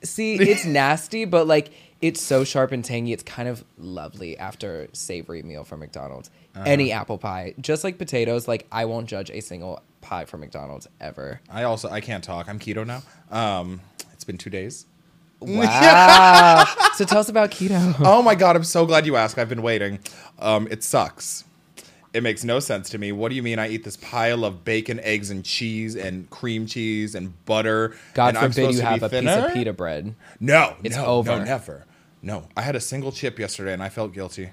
See, 0.03 0.35
it's 0.35 0.65
nasty, 0.65 1.25
but 1.25 1.45
like 1.45 1.71
it's 2.01 2.21
so 2.21 2.43
sharp 2.43 2.71
and 2.71 2.83
tangy. 2.83 3.11
It's 3.11 3.23
kind 3.23 3.49
of 3.49 3.63
lovely 3.77 4.37
after 4.37 4.87
savory 4.93 5.43
meal 5.43 5.63
from 5.63 5.81
McDonald's. 5.81 6.31
Any 6.65 6.91
uh-huh. 6.91 7.01
apple 7.01 7.17
pie, 7.17 7.53
just 7.59 7.83
like 7.83 7.97
potatoes. 7.97 8.47
Like 8.47 8.65
I 8.71 8.85
won't 8.85 9.07
judge 9.07 9.29
a 9.29 9.41
single 9.41 9.81
pie 10.09 10.25
from 10.25 10.39
McDonald's 10.39 10.87
ever. 10.99 11.39
I 11.51 11.63
also 11.63 11.87
I 11.87 12.01
can't 12.01 12.23
talk. 12.23 12.49
I'm 12.49 12.57
keto 12.57 12.85
now. 12.85 13.03
Um, 13.29 13.81
it's 14.11 14.23
been 14.23 14.39
two 14.39 14.49
days. 14.49 14.87
Wow. 15.39 16.65
so 16.95 17.05
tell 17.05 17.19
us 17.19 17.29
about 17.29 17.51
keto. 17.51 17.95
Oh 17.99 18.23
my 18.23 18.33
god, 18.33 18.55
I'm 18.55 18.63
so 18.63 18.87
glad 18.87 19.05
you 19.05 19.15
asked. 19.15 19.37
I've 19.37 19.49
been 19.49 19.61
waiting. 19.61 19.99
Um, 20.39 20.67
it 20.71 20.83
sucks. 20.83 21.45
It 22.11 22.23
makes 22.23 22.43
no 22.43 22.59
sense 22.59 22.89
to 22.89 22.97
me. 22.97 23.11
What 23.11 23.29
do 23.29 23.35
you 23.35 23.43
mean 23.43 23.59
I 23.59 23.69
eat 23.69 23.83
this 23.83 23.97
pile 23.97 24.43
of 24.43 24.65
bacon, 24.65 24.99
eggs, 25.01 25.29
and 25.29 25.45
cheese, 25.45 25.95
and 25.95 26.27
cream 26.31 26.65
cheese, 26.65 27.13
and 27.13 27.45
butter? 27.45 27.95
God 28.15 28.29
and 28.29 28.39
I'm 28.39 28.51
forbid 28.51 28.73
you 28.73 28.81
have 28.81 29.03
a 29.03 29.09
thinner? 29.09 29.35
piece 29.35 29.45
of 29.45 29.53
pita 29.53 29.73
bread. 29.73 30.15
No, 30.39 30.75
It's 30.83 30.95
no, 30.95 31.05
over. 31.05 31.37
No, 31.37 31.43
never. 31.43 31.85
No, 32.23 32.47
I 32.57 32.63
had 32.63 32.75
a 32.75 32.79
single 32.79 33.11
chip 33.11 33.37
yesterday, 33.37 33.73
and 33.73 33.83
I 33.83 33.89
felt 33.89 34.11
guilty. 34.11 34.49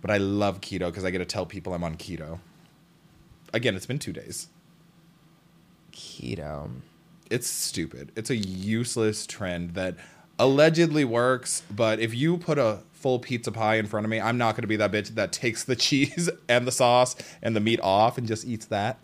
But 0.00 0.12
I 0.12 0.18
love 0.18 0.60
keto 0.60 0.86
because 0.86 1.04
I 1.04 1.10
get 1.10 1.18
to 1.18 1.24
tell 1.24 1.46
people 1.46 1.74
I'm 1.74 1.82
on 1.82 1.96
keto. 1.96 2.38
Again, 3.54 3.76
it's 3.76 3.86
been 3.86 3.98
two 4.00 4.12
days. 4.12 4.48
Keto. 5.92 6.70
It's 7.30 7.46
stupid. 7.46 8.12
It's 8.16 8.28
a 8.28 8.36
useless 8.36 9.26
trend 9.26 9.74
that 9.74 9.96
allegedly 10.38 11.04
works, 11.04 11.62
but 11.70 12.00
if 12.00 12.14
you 12.14 12.36
put 12.36 12.58
a 12.58 12.80
full 12.92 13.20
pizza 13.20 13.52
pie 13.52 13.76
in 13.76 13.86
front 13.86 14.04
of 14.04 14.10
me, 14.10 14.20
I'm 14.20 14.36
not 14.36 14.56
going 14.56 14.62
to 14.62 14.68
be 14.68 14.76
that 14.76 14.90
bitch 14.90 15.14
that 15.14 15.32
takes 15.32 15.64
the 15.64 15.76
cheese 15.86 16.28
and 16.48 16.66
the 16.66 16.72
sauce 16.72 17.16
and 17.42 17.54
the 17.54 17.60
meat 17.60 17.80
off 17.80 18.18
and 18.18 18.26
just 18.26 18.44
eats 18.44 18.66
that. 18.66 18.98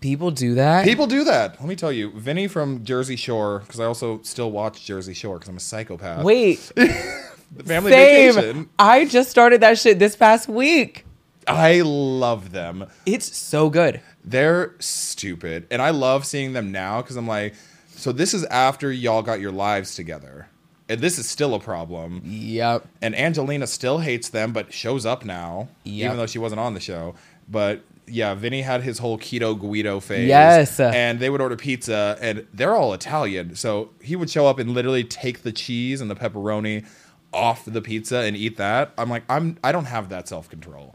People 0.00 0.30
do 0.30 0.54
that. 0.54 0.84
People 0.84 1.06
do 1.06 1.24
that. 1.24 1.58
Let 1.58 1.68
me 1.68 1.76
tell 1.76 1.90
you, 1.90 2.10
Vinny 2.12 2.46
from 2.46 2.84
Jersey 2.84 3.16
Shore, 3.16 3.60
because 3.60 3.80
I 3.80 3.86
also 3.86 4.20
still 4.22 4.50
watch 4.50 4.84
Jersey 4.84 5.14
Shore 5.14 5.36
because 5.36 5.48
I'm 5.48 5.56
a 5.56 5.60
psychopath. 5.60 6.22
Wait, 6.22 6.58
family 7.64 7.90
same. 7.90 8.34
vacation. 8.34 8.70
I 8.78 9.06
just 9.06 9.30
started 9.30 9.62
that 9.62 9.78
shit 9.78 9.98
this 9.98 10.14
past 10.14 10.46
week. 10.46 11.06
I 11.46 11.80
love 11.82 12.52
them. 12.52 12.86
It's 13.06 13.36
so 13.36 13.70
good. 13.70 14.00
They're 14.24 14.74
stupid. 14.78 15.66
And 15.70 15.80
I 15.82 15.90
love 15.90 16.24
seeing 16.26 16.52
them 16.52 16.72
now 16.72 17.02
because 17.02 17.16
I'm 17.16 17.26
like, 17.28 17.54
so 17.88 18.12
this 18.12 18.34
is 18.34 18.44
after 18.46 18.90
y'all 18.92 19.22
got 19.22 19.40
your 19.40 19.52
lives 19.52 19.94
together. 19.94 20.48
And 20.88 21.00
this 21.00 21.18
is 21.18 21.28
still 21.28 21.54
a 21.54 21.60
problem. 21.60 22.20
Yep. 22.24 22.86
And 23.00 23.14
Angelina 23.16 23.66
still 23.66 23.98
hates 23.98 24.28
them, 24.28 24.52
but 24.52 24.72
shows 24.72 25.06
up 25.06 25.24
now, 25.24 25.68
Yep. 25.84 26.04
even 26.06 26.16
though 26.18 26.26
she 26.26 26.38
wasn't 26.38 26.60
on 26.60 26.74
the 26.74 26.80
show. 26.80 27.14
But 27.48 27.82
yeah, 28.06 28.34
Vinny 28.34 28.60
had 28.60 28.82
his 28.82 28.98
whole 28.98 29.16
keto 29.18 29.58
Guido 29.58 29.98
phase. 30.00 30.28
Yes. 30.28 30.78
And 30.78 31.20
they 31.20 31.30
would 31.30 31.40
order 31.40 31.56
pizza, 31.56 32.18
and 32.20 32.46
they're 32.52 32.74
all 32.74 32.92
Italian. 32.92 33.54
So 33.56 33.90
he 34.02 34.14
would 34.14 34.28
show 34.28 34.46
up 34.46 34.58
and 34.58 34.70
literally 34.74 35.04
take 35.04 35.42
the 35.42 35.52
cheese 35.52 36.02
and 36.02 36.10
the 36.10 36.14
pepperoni 36.14 36.84
off 37.32 37.64
the 37.64 37.80
pizza 37.80 38.18
and 38.18 38.36
eat 38.36 38.58
that. 38.58 38.92
I'm 38.98 39.08
like, 39.08 39.22
I'm 39.30 39.56
I 39.64 39.72
don't 39.72 39.86
have 39.86 40.10
that 40.10 40.28
self 40.28 40.50
control. 40.50 40.94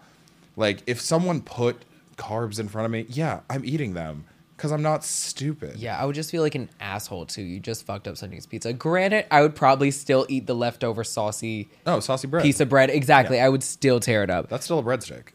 Like 0.60 0.84
if 0.88 1.00
someone 1.00 1.42
put 1.42 1.78
carbs 2.18 2.60
in 2.60 2.68
front 2.68 2.86
of 2.86 2.92
me, 2.92 3.06
yeah, 3.08 3.40
I'm 3.50 3.64
eating 3.64 3.94
them 3.94 4.26
because 4.58 4.74
I'm 4.74 4.82
not 4.82 5.06
stupid. 5.06 5.78
Yeah, 5.78 5.98
I 5.98 6.04
would 6.04 6.16
just 6.16 6.30
feel 6.30 6.44
like 6.44 6.54
an 6.56 6.70
asshole 6.82 7.28
too. 7.28 7.42
You 7.42 7.62
just 7.62 7.86
fucked 7.86 8.10
up 8.10 8.18
Sunday's 8.18 8.46
pizza. 8.46 8.74
Granted, 8.74 9.26
I 9.32 9.42
would 9.42 9.56
probably 9.56 9.90
still 9.90 10.26
eat 10.28 10.48
the 10.48 10.54
leftover 10.56 11.06
saucy 11.06 11.70
Oh, 11.86 12.02
saucy 12.02 12.28
bread. 12.28 12.44
piece 12.44 12.60
of 12.60 12.68
bread. 12.68 12.90
Exactly. 12.90 13.38
Yeah. 13.38 13.46
I 13.46 13.50
would 13.50 13.64
still 13.64 14.02
tear 14.02 14.22
it 14.22 14.30
up. 14.30 14.50
That's 14.50 14.66
still 14.66 14.80
a 14.80 14.84
breadstick. 14.84 15.30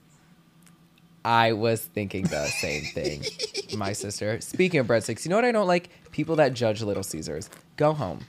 I 1.25 1.53
was 1.55 1.81
thinking 1.83 2.25
the 2.25 2.45
same 2.49 2.83
thing. 2.93 3.25
My 3.79 3.95
sister. 3.95 4.43
Speaking 4.43 4.79
of 4.81 4.87
breadsticks, 4.87 5.25
you 5.25 5.31
know 5.31 5.37
what 5.37 5.47
I 5.47 5.53
don't 5.53 5.67
like? 5.67 5.89
People 6.13 6.37
that 6.37 6.53
judge 6.53 6.83
Little 6.83 7.03
Caesars. 7.03 7.49
Go 7.79 7.95
home. 7.95 8.21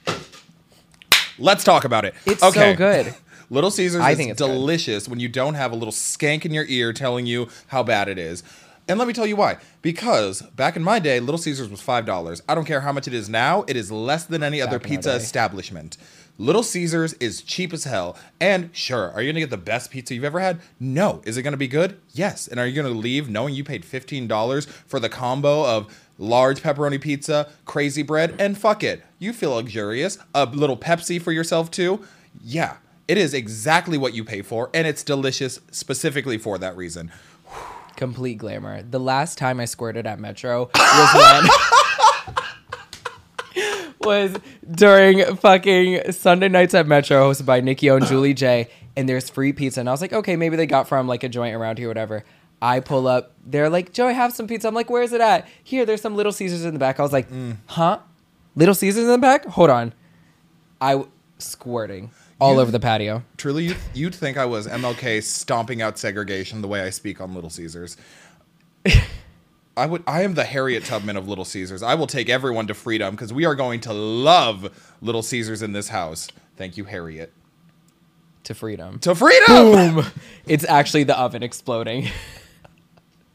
Let's 1.38 1.66
talk 1.66 1.84
about 1.84 2.06
it. 2.06 2.14
It's 2.26 2.40
so 2.42 2.74
good. 2.74 3.14
Little 3.50 3.72
Caesars 3.72 4.02
I 4.02 4.12
is 4.12 4.18
think 4.18 4.32
it's 4.32 4.42
good. 4.42 4.48
delicious 4.48 5.08
when 5.08 5.20
you 5.20 5.28
don't 5.30 5.54
have 5.56 5.72
a 5.72 5.76
little 5.76 5.92
skank 5.94 6.46
in 6.46 6.54
your 6.54 6.66
ear 6.68 6.94
telling 6.94 7.26
you 7.26 7.48
how 7.68 7.84
bad 7.84 8.08
it 8.08 8.18
is. 8.18 8.44
And 8.88 9.00
let 9.00 9.08
me 9.08 9.14
tell 9.14 9.26
you 9.26 9.36
why. 9.36 9.58
Because 9.82 10.42
back 10.42 10.76
in 10.76 10.84
my 10.84 11.00
day, 11.00 11.20
Little 11.20 11.40
Caesars 11.40 11.70
was 11.70 11.82
$5. 11.82 12.42
I 12.48 12.54
don't 12.56 12.66
care 12.66 12.82
how 12.82 12.92
much 12.92 13.08
it 13.08 13.14
is 13.16 13.28
now, 13.30 13.64
it 13.68 13.76
is 13.76 13.92
less 13.92 14.26
than 14.26 14.44
any 14.44 14.62
other 14.62 14.78
Back 14.78 14.88
in 14.92 14.98
pizza 14.98 15.10
day. 15.12 15.16
establishment. 15.18 15.98
Little 16.38 16.64
Caesars 16.64 17.14
is 17.14 17.42
cheap 17.42 17.72
as 17.74 17.86
hell. 17.86 18.18
And 18.42 18.70
sure, 18.74 19.12
are 19.12 19.22
you 19.22 19.28
going 19.28 19.36
to 19.36 19.40
get 19.42 19.50
the 19.50 19.58
best 19.58 19.90
pizza 19.90 20.14
you've 20.14 20.24
ever 20.26 20.40
had? 20.42 20.60
No. 20.80 21.22
Is 21.26 21.38
it 21.38 21.44
going 21.44 21.54
to 21.54 21.58
be 21.58 21.68
good? 21.70 21.98
Yes. 22.14 22.48
And 22.48 22.60
are 22.60 22.68
you 22.68 22.76
going 22.80 22.94
to 22.94 23.00
leave 23.00 23.30
knowing 23.30 23.56
you 23.56 23.64
paid 23.64 23.84
$15 23.84 24.68
for 24.68 25.00
the 25.00 25.10
combo 25.10 25.66
of 25.66 25.88
large 26.18 26.62
pepperoni 26.62 27.00
pizza, 27.00 27.50
crazy 27.66 28.04
bread, 28.04 28.36
and 28.40 28.58
fuck 28.58 28.84
it. 28.84 29.04
You 29.20 29.34
feel 29.34 29.52
luxurious. 29.52 30.18
A 30.34 30.46
little 30.46 30.78
Pepsi 30.78 31.22
for 31.22 31.32
yourself 31.32 31.72
too? 31.72 32.06
Yeah. 32.44 32.76
It 33.08 33.18
is 33.20 33.36
exactly 33.36 34.00
what 34.00 34.16
you 34.16 34.24
pay 34.24 34.42
for, 34.42 34.72
and 34.74 34.88
it's 34.88 35.04
delicious 35.04 35.60
specifically 35.70 36.40
for 36.40 36.58
that 36.58 36.76
reason. 36.76 37.12
Complete 37.96 38.40
glamour. 38.40 38.82
The 38.82 39.00
last 39.00 39.38
time 39.38 39.60
I 39.60 39.66
squirted 39.66 40.08
at 40.08 40.20
Metro 40.20 40.72
was 40.76 41.14
when 41.14 41.48
was 44.02 44.36
during 44.70 45.36
fucking 45.36 46.12
Sunday 46.14 46.50
nights 46.50 46.74
at 46.74 46.88
Metro, 46.88 47.32
hosted 47.32 47.46
by 47.46 47.62
Nikki 47.62 47.92
O 47.92 47.98
and 47.98 48.06
Julie 48.08 48.34
J. 48.34 48.70
And 48.96 49.08
there's 49.08 49.30
free 49.30 49.54
pizza, 49.54 49.82
and 49.82 49.90
I 49.90 49.92
was 49.92 50.02
like, 50.02 50.14
okay, 50.14 50.36
maybe 50.36 50.56
they 50.56 50.66
got 50.66 50.88
from 50.88 51.08
like 51.08 51.24
a 51.24 51.30
joint 51.30 51.56
around 51.56 51.78
here, 51.78 51.90
whatever. 51.90 52.24
I 52.62 52.80
pull 52.80 53.08
up, 53.08 53.34
they're 53.46 53.70
like, 53.70 53.94
Joey, 53.94 54.14
have 54.14 54.34
some 54.34 54.48
pizza. 54.48 54.68
I'm 54.68 54.74
like, 54.74 54.90
where's 54.90 55.12
it 55.12 55.22
at? 55.22 55.48
Here, 55.64 55.86
there's 55.86 56.02
some 56.02 56.16
Little 56.16 56.32
Caesars 56.32 56.66
in 56.66 56.74
the 56.74 56.80
back. 56.80 57.00
I 57.00 57.04
was 57.04 57.14
like, 57.14 57.30
mm. 57.30 57.58
huh? 57.68 58.00
Little 58.56 58.74
Caesars 58.74 59.04
in 59.04 59.10
the 59.12 59.18
back? 59.18 59.46
Hold 59.46 59.70
on. 59.70 59.94
I 60.82 60.94
w- 60.94 61.12
squirting 61.38 62.12
all 62.40 62.60
over 62.60 62.72
the 62.72 62.80
patio. 62.80 63.24
Truly, 63.38 63.66
you'd, 63.66 63.78
you'd 63.94 64.16
think 64.16 64.38
I 64.38 64.46
was 64.46 64.68
MLK 64.68 65.24
stomping 65.24 65.82
out 65.82 65.98
segregation 65.98 66.62
the 66.62 66.68
way 66.68 66.82
I 66.82 66.90
speak 66.90 67.22
on 67.22 67.34
Little 67.34 67.50
Caesars. 67.50 67.98
I 69.78 69.86
would. 69.86 70.04
I 70.08 70.22
am 70.24 70.36
the 70.36 70.46
Harriet 70.46 70.86
Tubman 70.86 71.18
of 71.18 71.28
Little 71.28 71.44
Caesars. 71.46 71.84
I 71.84 71.96
will 71.96 72.08
take 72.08 72.30
everyone 72.30 72.68
to 72.68 72.74
freedom 72.74 73.14
because 73.16 73.34
we 73.34 73.44
are 73.46 73.56
going 73.56 73.82
to 73.82 73.94
love 73.94 74.96
Little 75.02 75.22
Caesars 75.24 75.62
in 75.62 75.74
this 75.74 75.90
house. 75.90 76.30
Thank 76.56 76.78
you, 76.78 76.86
Harriet. 76.86 77.34
To 78.46 78.54
freedom. 78.54 79.00
To 79.00 79.16
freedom. 79.16 79.46
boom. 79.48 80.06
It's 80.48 80.64
actually 80.64 81.04
the 81.04 81.20
oven 81.20 81.44
exploding. 81.44 82.08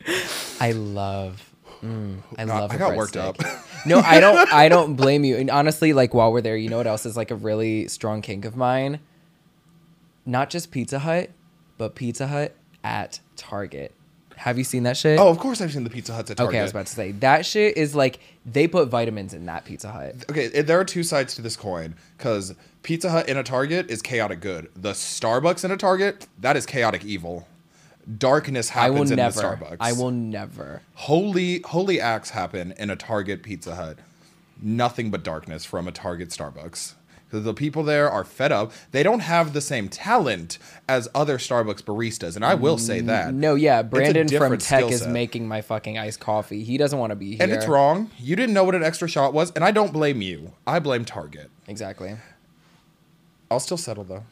I 0.61 0.73
love. 0.73 1.53
mm, 1.83 2.19
I 2.39 2.45
love. 2.45 2.71
I 2.71 2.77
got 2.79 2.97
worked 2.97 3.15
breadstick. 3.15 3.45
up. 3.45 3.65
No, 3.87 3.99
I 4.01 4.21
don't. 4.21 4.53
I 4.53 4.69
don't 4.69 4.95
blame 4.97 5.25
you. 5.25 5.37
And 5.37 5.51
honestly, 5.51 5.93
like 5.93 6.15
while 6.15 6.33
we're 6.33 6.41
there, 6.41 6.57
you 6.57 6.69
know 6.69 6.77
what 6.77 6.87
else 6.87 7.07
is 7.07 7.17
like 7.17 7.31
a 7.31 7.37
really 7.37 7.89
strong 7.89 8.23
kink 8.23 8.45
of 8.45 8.57
mine? 8.57 9.01
Not 10.27 10.51
just 10.51 10.71
Pizza 10.71 10.99
Hut, 11.01 11.31
but 11.79 11.95
Pizza 11.95 12.27
Hut 12.27 12.55
at 12.85 13.21
Target. 13.37 13.95
Have 14.37 14.57
you 14.57 14.65
seen 14.65 14.85
that 14.85 14.97
shit? 14.97 15.19
Oh, 15.21 15.29
of 15.29 15.39
course 15.39 15.61
I've 15.61 15.73
seen 15.73 15.85
the 15.85 15.91
Pizza 15.91 16.15
Huts 16.15 16.31
at 16.31 16.39
Target. 16.39 16.51
okay. 16.51 16.61
I 16.61 16.63
was 16.63 16.71
about 16.71 16.87
to 16.87 16.95
say 16.95 17.13
that 17.13 17.45
shit 17.45 17.77
is 17.77 17.95
like 17.95 18.21
they 18.47 18.67
put 18.67 18.89
vitamins 18.89 19.35
in 19.35 19.45
that 19.47 19.67
Pizza 19.67 19.91
Hut. 19.91 20.15
okay, 20.31 20.49
there 20.63 20.81
are 20.81 20.85
two 20.85 21.03
sides 21.03 21.35
to 21.35 21.43
this 21.43 21.57
coin 21.57 21.95
because 22.17 22.55
Pizza 22.83 23.11
Hut 23.11 23.29
in 23.29 23.37
a 23.37 23.43
Target 23.43 23.91
is 23.91 24.01
chaotic 24.01 24.41
good. 24.41 24.71
The 24.75 24.93
Starbucks 24.93 25.63
in 25.65 25.71
a 25.71 25.77
Target, 25.77 26.27
that 26.39 26.57
is 26.57 26.65
chaotic 26.65 27.05
evil. 27.05 27.47
Darkness 28.19 28.71
happens 28.71 29.11
in 29.11 29.17
never. 29.17 29.41
the 29.41 29.43
Starbucks. 29.43 29.77
I 29.81 29.93
will 29.93 30.11
never. 30.11 30.83
Holy 30.95 31.61
holy 31.61 32.01
acts 32.01 32.31
happen 32.31 32.73
in 32.79 32.91
a 32.91 32.97
Target 32.97 33.43
Pizza 33.43 33.75
Hut. 33.75 33.99
Nothing 34.63 35.11
but 35.11 35.23
darkness 35.23 35.65
from 35.65 35.89
a 35.89 35.93
Target 35.93 36.31
Starbucks. 36.31 36.95
The 37.31 37.55
people 37.55 37.85
there 37.85 38.11
are 38.11 38.25
fed 38.25 38.51
up. 38.51 38.73
They 38.91 39.05
don't 39.05 39.21
have 39.21 39.53
the 39.53 39.61
same 39.61 39.89
talent 39.89 40.59
as 40.89 41.09
other 41.15 41.39
Starbucks 41.39 41.83
baristas, 41.83 42.35
and 42.35 42.45
I 42.45 42.55
will 42.55 42.77
say 42.77 43.01
that. 43.03 43.33
No, 43.33 43.55
yeah, 43.55 43.83
Brandon 43.83 44.29
from 44.29 44.59
Tech 44.59 44.91
is 44.91 45.07
making 45.07 45.47
my 45.47 45.61
fucking 45.61 45.97
iced 45.97 46.19
coffee. 46.19 46.65
He 46.65 46.77
doesn't 46.77 46.99
want 46.99 47.11
to 47.11 47.17
be 47.17 47.37
here. 47.37 47.39
And 47.43 47.53
it's 47.53 47.69
wrong. 47.69 48.11
You 48.19 48.35
didn't 48.35 48.53
know 48.53 48.65
what 48.65 48.75
an 48.75 48.83
extra 48.83 49.07
shot 49.07 49.33
was, 49.33 49.53
and 49.53 49.63
I 49.63 49.71
don't 49.71 49.93
blame 49.93 50.21
you. 50.21 50.55
I 50.67 50.81
blame 50.81 51.05
Target. 51.05 51.51
Exactly. 51.69 52.17
I'll 53.49 53.61
still 53.61 53.77
settle 53.77 54.05
though. 54.05 54.25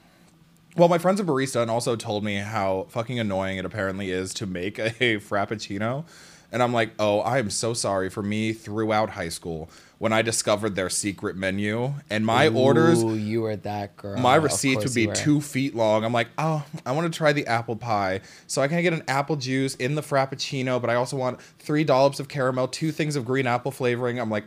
Well, 0.79 0.89
my 0.89 0.99
friend's 0.99 1.21
a 1.21 1.25
barista 1.25 1.61
and 1.61 1.71
also 1.71 1.97
told 1.97 2.23
me 2.23 2.37
how 2.37 2.87
fucking 2.91 3.19
annoying 3.19 3.59
it 3.59 3.65
apparently 3.65 4.13
is 4.13 4.33
to 4.35 4.47
make 4.47 4.79
a 4.79 4.91
frappuccino. 5.19 6.05
And 6.53 6.63
I'm 6.63 6.73
like, 6.73 6.93
oh, 6.99 7.19
I 7.21 7.39
am 7.39 7.51
so 7.51 7.75
sorry 7.75 8.09
for 8.09 8.23
me 8.23 8.53
throughout 8.53 9.11
high 9.11 9.29
school 9.29 9.69
when 9.99 10.13
I 10.13 10.23
discovered 10.23 10.77
their 10.77 10.89
secret 10.89 11.37
menu 11.37 11.93
and 12.09 12.25
my 12.25 12.49
orders 12.49 13.03
Ooh, 13.03 13.15
you 13.15 13.43
were 13.43 13.57
that 13.57 13.97
girl. 13.97 14.19
my 14.19 14.37
receipts 14.37 14.85
would 14.85 14.95
be 14.95 15.09
two 15.09 15.41
feet 15.41 15.75
long. 15.75 16.05
I'm 16.05 16.13
like, 16.13 16.29
oh, 16.39 16.65
I 16.87 16.93
want 16.93 17.13
to 17.13 17.17
try 17.17 17.33
the 17.33 17.47
apple 17.49 17.77
pie. 17.77 18.21
So 18.47 18.63
I 18.63 18.69
can 18.69 18.81
get 18.83 18.93
an 18.93 19.03
apple 19.09 19.37
juice 19.37 19.75
in 19.75 19.97
the 19.97 20.01
frappuccino, 20.01 20.81
but 20.81 20.89
I 20.89 20.95
also 20.95 21.17
want 21.17 21.41
three 21.59 21.83
dollops 21.85 22.21
of 22.21 22.29
caramel, 22.29 22.69
two 22.69 22.93
things 22.93 23.17
of 23.17 23.25
green 23.25 23.47
apple 23.47 23.73
flavoring. 23.73 24.21
I'm 24.21 24.31
like, 24.31 24.45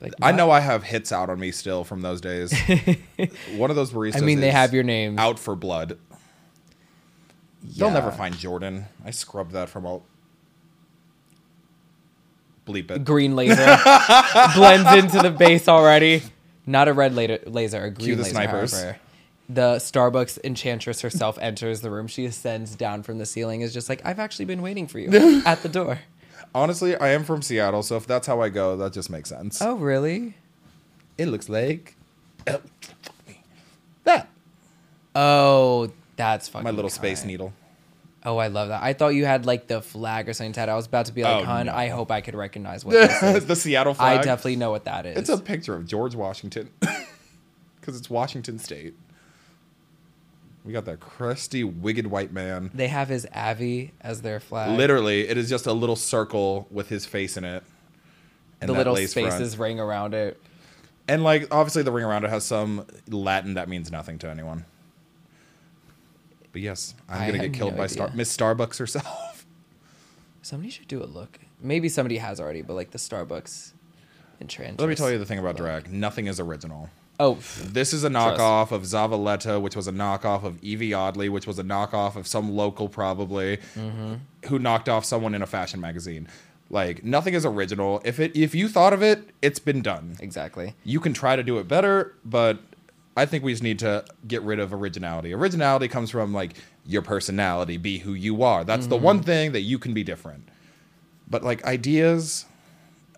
Like, 0.00 0.12
I 0.20 0.32
know 0.32 0.50
I 0.50 0.60
have 0.60 0.82
hits 0.82 1.12
out 1.12 1.30
on 1.30 1.40
me 1.40 1.50
still 1.50 1.82
from 1.84 2.02
those 2.02 2.20
days. 2.20 2.52
One 3.56 3.70
of 3.70 3.76
those 3.76 3.92
baristas. 3.92 4.18
I 4.18 4.20
mean, 4.20 4.40
they 4.40 4.48
is 4.48 4.54
have 4.54 4.74
your 4.74 4.82
name 4.82 5.18
out 5.18 5.38
for 5.38 5.56
blood. 5.56 5.98
They'll 7.62 7.90
never 7.90 8.10
find 8.10 8.36
Jordan. 8.36 8.86
I 9.04 9.10
scrubbed 9.10 9.52
that 9.52 9.68
from 9.68 9.86
all. 9.86 10.04
Bleep 12.66 12.90
it. 12.90 13.04
green 13.04 13.36
laser 13.36 13.56
blends 14.54 14.90
into 14.94 15.20
the 15.22 15.30
base 15.30 15.68
already. 15.68 16.22
Not 16.66 16.88
a 16.88 16.94
red 16.94 17.14
laser, 17.14 17.38
laser 17.46 17.84
a 17.84 17.90
green 17.90 18.16
the 18.16 18.22
laser. 18.22 18.30
snipers. 18.30 18.72
However. 18.72 18.98
The 19.46 19.76
Starbucks 19.76 20.38
enchantress 20.42 21.02
herself 21.02 21.38
enters 21.38 21.82
the 21.82 21.90
room. 21.90 22.06
She 22.06 22.24
ascends 22.24 22.74
down 22.74 23.02
from 23.02 23.18
the 23.18 23.26
ceiling. 23.26 23.60
Is 23.60 23.74
just 23.74 23.90
like 23.90 24.00
I've 24.04 24.18
actually 24.18 24.46
been 24.46 24.62
waiting 24.62 24.86
for 24.86 24.98
you 24.98 25.42
at 25.46 25.62
the 25.62 25.68
door. 25.68 26.00
Honestly, 26.54 26.96
I 26.96 27.10
am 27.10 27.24
from 27.24 27.42
Seattle, 27.42 27.82
so 27.82 27.96
if 27.96 28.06
that's 28.06 28.26
how 28.26 28.40
I 28.40 28.48
go, 28.48 28.76
that 28.76 28.92
just 28.92 29.10
makes 29.10 29.28
sense. 29.28 29.60
Oh 29.60 29.74
really? 29.76 30.34
It 31.18 31.26
looks 31.26 31.48
like 31.48 31.96
oh, 32.46 32.60
that. 34.04 34.28
Oh, 35.14 35.90
that's 36.16 36.48
fucking 36.48 36.64
My 36.64 36.70
little 36.70 36.90
space 36.90 37.24
needle. 37.24 37.52
Oh, 38.26 38.38
I 38.38 38.46
love 38.46 38.68
that. 38.68 38.82
I 38.82 38.94
thought 38.94 39.08
you 39.08 39.26
had 39.26 39.44
like 39.44 39.66
the 39.66 39.82
flag 39.82 40.28
or 40.28 40.32
something 40.32 40.52
tattooed. 40.52 40.72
I 40.72 40.76
was 40.76 40.86
about 40.86 41.06
to 41.06 41.12
be 41.12 41.22
like, 41.22 41.42
Oh, 41.42 41.44
"Hun, 41.44 41.66
no. 41.66 41.74
I 41.74 41.88
hope 41.88 42.10
I 42.10 42.20
could 42.20 42.34
recognize 42.34 42.84
what 42.84 42.92
this 42.94 43.22
is." 43.22 43.46
the 43.46 43.56
Seattle 43.56 43.94
flag. 43.94 44.20
I 44.20 44.22
definitely 44.22 44.56
know 44.56 44.70
what 44.70 44.84
that 44.84 45.04
is. 45.04 45.18
It's 45.18 45.28
a 45.28 45.38
picture 45.38 45.74
of 45.74 45.86
George 45.86 46.14
Washington 46.14 46.70
because 47.80 47.98
it's 47.98 48.08
Washington 48.08 48.58
State. 48.58 48.94
We 50.64 50.72
got 50.72 50.86
that 50.86 51.00
crusty, 51.00 51.62
wicked 51.62 52.06
white 52.06 52.32
man. 52.32 52.70
they 52.72 52.88
have 52.88 53.08
his 53.08 53.26
Avi 53.34 53.92
as 54.00 54.22
their 54.22 54.40
flag. 54.40 54.78
Literally, 54.78 55.28
it 55.28 55.36
is 55.36 55.48
just 55.50 55.66
a 55.66 55.72
little 55.72 55.96
circle 55.96 56.66
with 56.70 56.88
his 56.88 57.04
face 57.04 57.36
in 57.36 57.44
it. 57.44 57.62
And 58.60 58.70
the 58.70 58.74
little 58.74 58.94
lace 58.94 59.12
front. 59.12 59.30
spaces 59.32 59.58
ring 59.58 59.78
around 59.78 60.14
it. 60.14 60.40
And 61.06 61.22
like 61.22 61.48
obviously 61.54 61.82
the 61.82 61.92
ring 61.92 62.04
around 62.06 62.24
it 62.24 62.30
has 62.30 62.44
some 62.44 62.86
Latin 63.10 63.54
that 63.54 63.68
means 63.68 63.90
nothing 63.92 64.18
to 64.20 64.28
anyone. 64.30 64.64
But 66.52 66.62
yes, 66.62 66.94
I'm 67.08 67.22
I 67.22 67.26
gonna 67.26 67.38
get 67.40 67.52
killed 67.52 67.72
no 67.72 67.78
by 67.78 67.86
Star- 67.88 68.10
Miss 68.14 68.34
Starbucks 68.34 68.78
herself. 68.78 69.44
Somebody 70.42 70.70
should 70.70 70.88
do 70.88 71.02
a 71.02 71.04
look. 71.04 71.38
Maybe 71.60 71.88
somebody 71.88 72.18
has 72.18 72.38
already, 72.40 72.62
but 72.62 72.74
like 72.74 72.90
the 72.90 72.98
Starbucks 72.98 73.72
in 74.38 74.42
enchantress. 74.44 74.78
Let 74.78 74.88
me 74.88 74.94
tell 74.94 75.10
you 75.10 75.18
the 75.18 75.24
thing 75.26 75.38
about 75.38 75.56
drag. 75.56 75.90
Nothing 75.92 76.26
is 76.26 76.38
original. 76.40 76.90
Oh, 77.20 77.38
This 77.62 77.92
is 77.92 78.02
a 78.02 78.08
knockoff 78.08 78.72
of 78.72 78.82
Zavaleta, 78.82 79.60
which 79.60 79.76
was 79.76 79.86
a 79.86 79.92
knockoff 79.92 80.42
of 80.42 80.62
Evie 80.64 80.92
Oddly, 80.92 81.28
which 81.28 81.46
was 81.46 81.58
a 81.58 81.62
knockoff 81.62 82.16
of 82.16 82.26
some 82.26 82.54
local 82.56 82.88
probably, 82.88 83.58
Mm-hmm. 83.76 84.14
who 84.48 84.58
knocked 84.58 84.88
off 84.88 85.04
someone 85.04 85.34
in 85.34 85.40
a 85.42 85.46
fashion 85.46 85.80
magazine. 85.80 86.26
Like 86.70 87.04
nothing 87.04 87.34
is 87.34 87.44
original. 87.46 88.00
If 88.04 88.18
it 88.18 88.34
if 88.34 88.54
you 88.54 88.68
thought 88.68 88.92
of 88.92 89.02
it, 89.02 89.28
it's 89.42 89.58
been 89.60 89.80
done. 89.82 90.16
exactly. 90.18 90.74
You 90.82 90.98
can 90.98 91.12
try 91.12 91.36
to 91.36 91.42
do 91.42 91.58
it 91.58 91.68
better, 91.68 92.14
but 92.24 92.58
I 93.16 93.26
think 93.26 93.44
we 93.44 93.52
just 93.52 93.62
need 93.62 93.78
to 93.80 94.04
get 94.26 94.42
rid 94.42 94.58
of 94.58 94.72
originality. 94.74 95.32
Originality 95.32 95.86
comes 95.86 96.10
from 96.10 96.32
like 96.32 96.54
your 96.84 97.02
personality, 97.02 97.76
be 97.76 97.98
who 97.98 98.14
you 98.14 98.42
are. 98.42 98.64
That's 98.64 98.86
the 98.88 98.96
Mm-hmm. 98.96 99.04
one 99.04 99.22
thing 99.22 99.52
that 99.52 99.60
you 99.60 99.78
can 99.78 99.94
be 99.94 100.02
different. 100.02 100.48
But 101.30 101.44
like 101.44 101.64
ideas, 101.64 102.46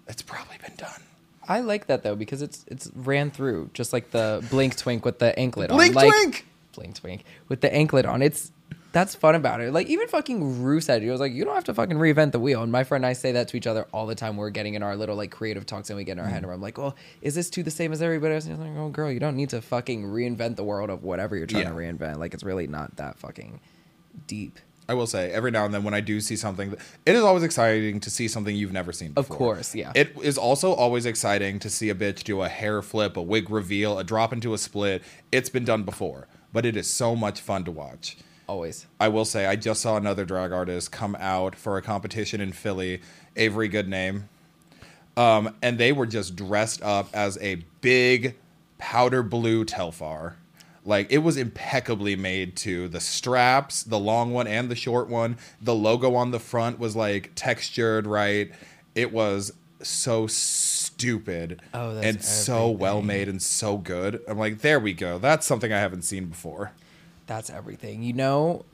it's 0.06 0.22
probably 0.22 0.56
been 0.60 0.76
done. 0.76 1.00
I 1.48 1.60
like 1.60 1.86
that 1.86 2.02
though 2.02 2.16
because 2.16 2.42
it's 2.42 2.64
it's 2.68 2.90
ran 2.94 3.30
through 3.30 3.70
just 3.74 3.92
like 3.92 4.10
the 4.10 4.44
blink 4.50 4.76
twink 4.76 5.04
with 5.04 5.18
the 5.18 5.38
anklet 5.38 5.70
on. 5.70 5.76
Blink 5.76 5.94
like, 5.94 6.10
twink! 6.12 6.46
Blink 6.74 6.94
twink 6.96 7.24
with 7.48 7.60
the 7.60 7.72
anklet 7.72 8.04
on. 8.06 8.22
It's 8.22 8.52
that's 8.92 9.14
fun 9.14 9.34
about 9.34 9.60
it. 9.60 9.72
Like 9.74 9.88
even 9.88 10.08
fucking 10.08 10.62
Ru 10.62 10.80
said, 10.80 11.02
he 11.02 11.10
was 11.10 11.20
like, 11.20 11.32
you 11.32 11.44
don't 11.44 11.54
have 11.54 11.64
to 11.64 11.74
fucking 11.74 11.98
reinvent 11.98 12.32
the 12.32 12.38
wheel. 12.38 12.62
And 12.62 12.72
my 12.72 12.82
friend 12.82 13.04
and 13.04 13.10
I 13.10 13.12
say 13.12 13.32
that 13.32 13.48
to 13.48 13.56
each 13.58 13.66
other 13.66 13.86
all 13.92 14.06
the 14.06 14.14
time. 14.14 14.38
We're 14.38 14.48
getting 14.48 14.72
in 14.72 14.82
our 14.82 14.96
little 14.96 15.16
like 15.16 15.30
creative 15.30 15.66
talks 15.66 15.90
and 15.90 15.98
we 15.98 16.04
get 16.04 16.12
in 16.12 16.20
our 16.20 16.26
Mm. 16.26 16.30
head 16.30 16.42
and 16.44 16.52
I'm 16.52 16.62
like, 16.62 16.78
well, 16.78 16.96
is 17.20 17.34
this 17.34 17.50
too 17.50 17.62
the 17.62 17.70
same 17.70 17.92
as 17.92 18.00
everybody 18.00 18.34
else? 18.34 18.46
And 18.46 18.56
he's 18.56 18.66
like, 18.66 18.76
oh 18.78 18.88
girl, 18.88 19.10
you 19.12 19.20
don't 19.20 19.36
need 19.36 19.50
to 19.50 19.60
fucking 19.60 20.04
reinvent 20.04 20.56
the 20.56 20.64
world 20.64 20.88
of 20.88 21.02
whatever 21.04 21.36
you're 21.36 21.46
trying 21.46 21.64
Yeah. 21.64 21.70
to 21.70 21.74
reinvent. 21.76 22.16
Like 22.18 22.32
it's 22.32 22.42
really 22.42 22.66
not 22.68 22.96
that 22.96 23.18
fucking 23.18 23.60
deep. 24.26 24.58
I 24.88 24.94
will 24.94 25.06
say 25.06 25.30
every 25.32 25.50
now 25.50 25.64
and 25.64 25.74
then 25.74 25.82
when 25.82 25.94
I 25.94 26.00
do 26.00 26.20
see 26.20 26.36
something, 26.36 26.74
it 27.04 27.14
is 27.14 27.22
always 27.22 27.42
exciting 27.42 27.98
to 28.00 28.10
see 28.10 28.28
something 28.28 28.54
you've 28.54 28.72
never 28.72 28.92
seen 28.92 29.12
Of 29.16 29.28
course, 29.28 29.74
yeah. 29.74 29.92
It 29.94 30.16
is 30.22 30.38
also 30.38 30.72
always 30.72 31.06
exciting 31.06 31.58
to 31.60 31.70
see 31.70 31.90
a 31.90 31.94
bitch 31.94 32.22
do 32.22 32.42
a 32.42 32.48
hair 32.48 32.82
flip, 32.82 33.16
a 33.16 33.22
wig 33.22 33.50
reveal, 33.50 33.98
a 33.98 34.04
drop 34.04 34.32
into 34.32 34.54
a 34.54 34.58
split. 34.58 35.02
It's 35.32 35.50
been 35.50 35.64
done 35.64 35.82
before, 35.82 36.28
but 36.52 36.64
it 36.64 36.76
is 36.76 36.86
so 36.86 37.16
much 37.16 37.40
fun 37.40 37.64
to 37.64 37.72
watch. 37.72 38.16
Always. 38.48 38.86
I 39.00 39.08
will 39.08 39.24
say 39.24 39.46
I 39.46 39.56
just 39.56 39.82
saw 39.82 39.96
another 39.96 40.24
drag 40.24 40.52
artist 40.52 40.92
come 40.92 41.16
out 41.18 41.56
for 41.56 41.76
a 41.76 41.82
competition 41.82 42.40
in 42.40 42.52
Philly, 42.52 43.00
Avery 43.34 43.66
Good 43.66 43.88
Name. 43.88 44.28
Um, 45.16 45.56
and 45.62 45.78
they 45.78 45.92
were 45.92 46.06
just 46.06 46.36
dressed 46.36 46.82
up 46.82 47.08
as 47.12 47.38
a 47.38 47.64
big 47.80 48.36
powder 48.78 49.22
blue 49.22 49.64
Telfar. 49.64 50.34
Like 50.86 51.10
it 51.10 51.18
was 51.18 51.36
impeccably 51.36 52.16
made 52.16 52.56
to 52.58 52.88
the 52.88 53.00
straps, 53.00 53.82
the 53.82 53.98
long 53.98 54.32
one 54.32 54.46
and 54.46 54.70
the 54.70 54.76
short 54.76 55.08
one. 55.08 55.36
The 55.60 55.74
logo 55.74 56.14
on 56.14 56.30
the 56.30 56.38
front 56.38 56.78
was 56.78 56.94
like 56.96 57.32
textured 57.34 58.06
right. 58.06 58.52
It 58.94 59.12
was 59.12 59.52
so 59.82 60.26
stupid 60.26 61.60
Oh, 61.74 61.94
that's 61.94 62.06
and 62.06 62.24
so 62.24 62.70
well 62.70 63.02
made 63.02 63.28
and 63.28 63.42
so 63.42 63.76
good. 63.76 64.22
I'm 64.26 64.38
like, 64.38 64.58
there 64.60 64.80
we 64.80 64.92
go. 64.94 65.18
That's 65.18 65.44
something 65.46 65.72
I 65.72 65.78
haven't 65.78 66.02
seen 66.02 66.26
before. 66.26 66.72
That's 67.26 67.50
everything. 67.50 68.02
You 68.02 68.12
know, 68.14 68.64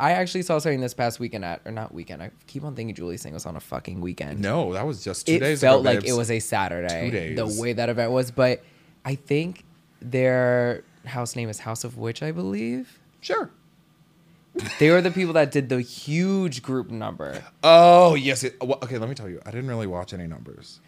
I 0.00 0.12
actually 0.12 0.42
saw 0.42 0.58
something 0.58 0.80
this 0.80 0.94
past 0.94 1.20
weekend 1.20 1.44
at, 1.44 1.60
or 1.64 1.72
not 1.72 1.92
weekend. 1.92 2.22
I 2.22 2.30
keep 2.46 2.64
on 2.64 2.74
thinking 2.74 2.94
Julie's 2.94 3.22
thing 3.22 3.34
was 3.34 3.44
on 3.44 3.56
a 3.56 3.60
fucking 3.60 4.00
weekend. 4.00 4.40
No, 4.40 4.72
that 4.72 4.86
was 4.86 5.04
just 5.04 5.26
two 5.26 5.34
it 5.34 5.40
days 5.40 5.62
It 5.62 5.66
felt 5.66 5.80
ago. 5.82 5.90
like 5.90 6.00
babes. 6.00 6.12
it 6.12 6.16
was 6.16 6.30
a 6.30 6.38
Saturday. 6.38 7.10
Two 7.10 7.16
days. 7.16 7.36
The 7.36 7.60
way 7.60 7.72
that 7.74 7.88
event 7.88 8.12
was, 8.12 8.30
but 8.30 8.62
I 9.04 9.16
think 9.16 9.64
their 10.00 10.84
house 11.04 11.36
name 11.36 11.48
is 11.48 11.60
House 11.60 11.84
of 11.84 11.98
Witch, 11.98 12.22
I 12.22 12.32
believe. 12.32 12.98
Sure. 13.20 13.50
They 14.78 14.90
were 14.90 15.00
the 15.00 15.10
people 15.10 15.32
that 15.34 15.50
did 15.50 15.68
the 15.68 15.80
huge 15.80 16.62
group 16.62 16.90
number. 16.90 17.42
Oh 17.62 18.14
yes. 18.14 18.44
It, 18.44 18.56
well, 18.60 18.78
okay, 18.82 18.98
let 18.98 19.08
me 19.08 19.14
tell 19.14 19.28
you. 19.28 19.40
I 19.46 19.50
didn't 19.50 19.68
really 19.68 19.86
watch 19.86 20.12
any 20.12 20.26
numbers. 20.26 20.80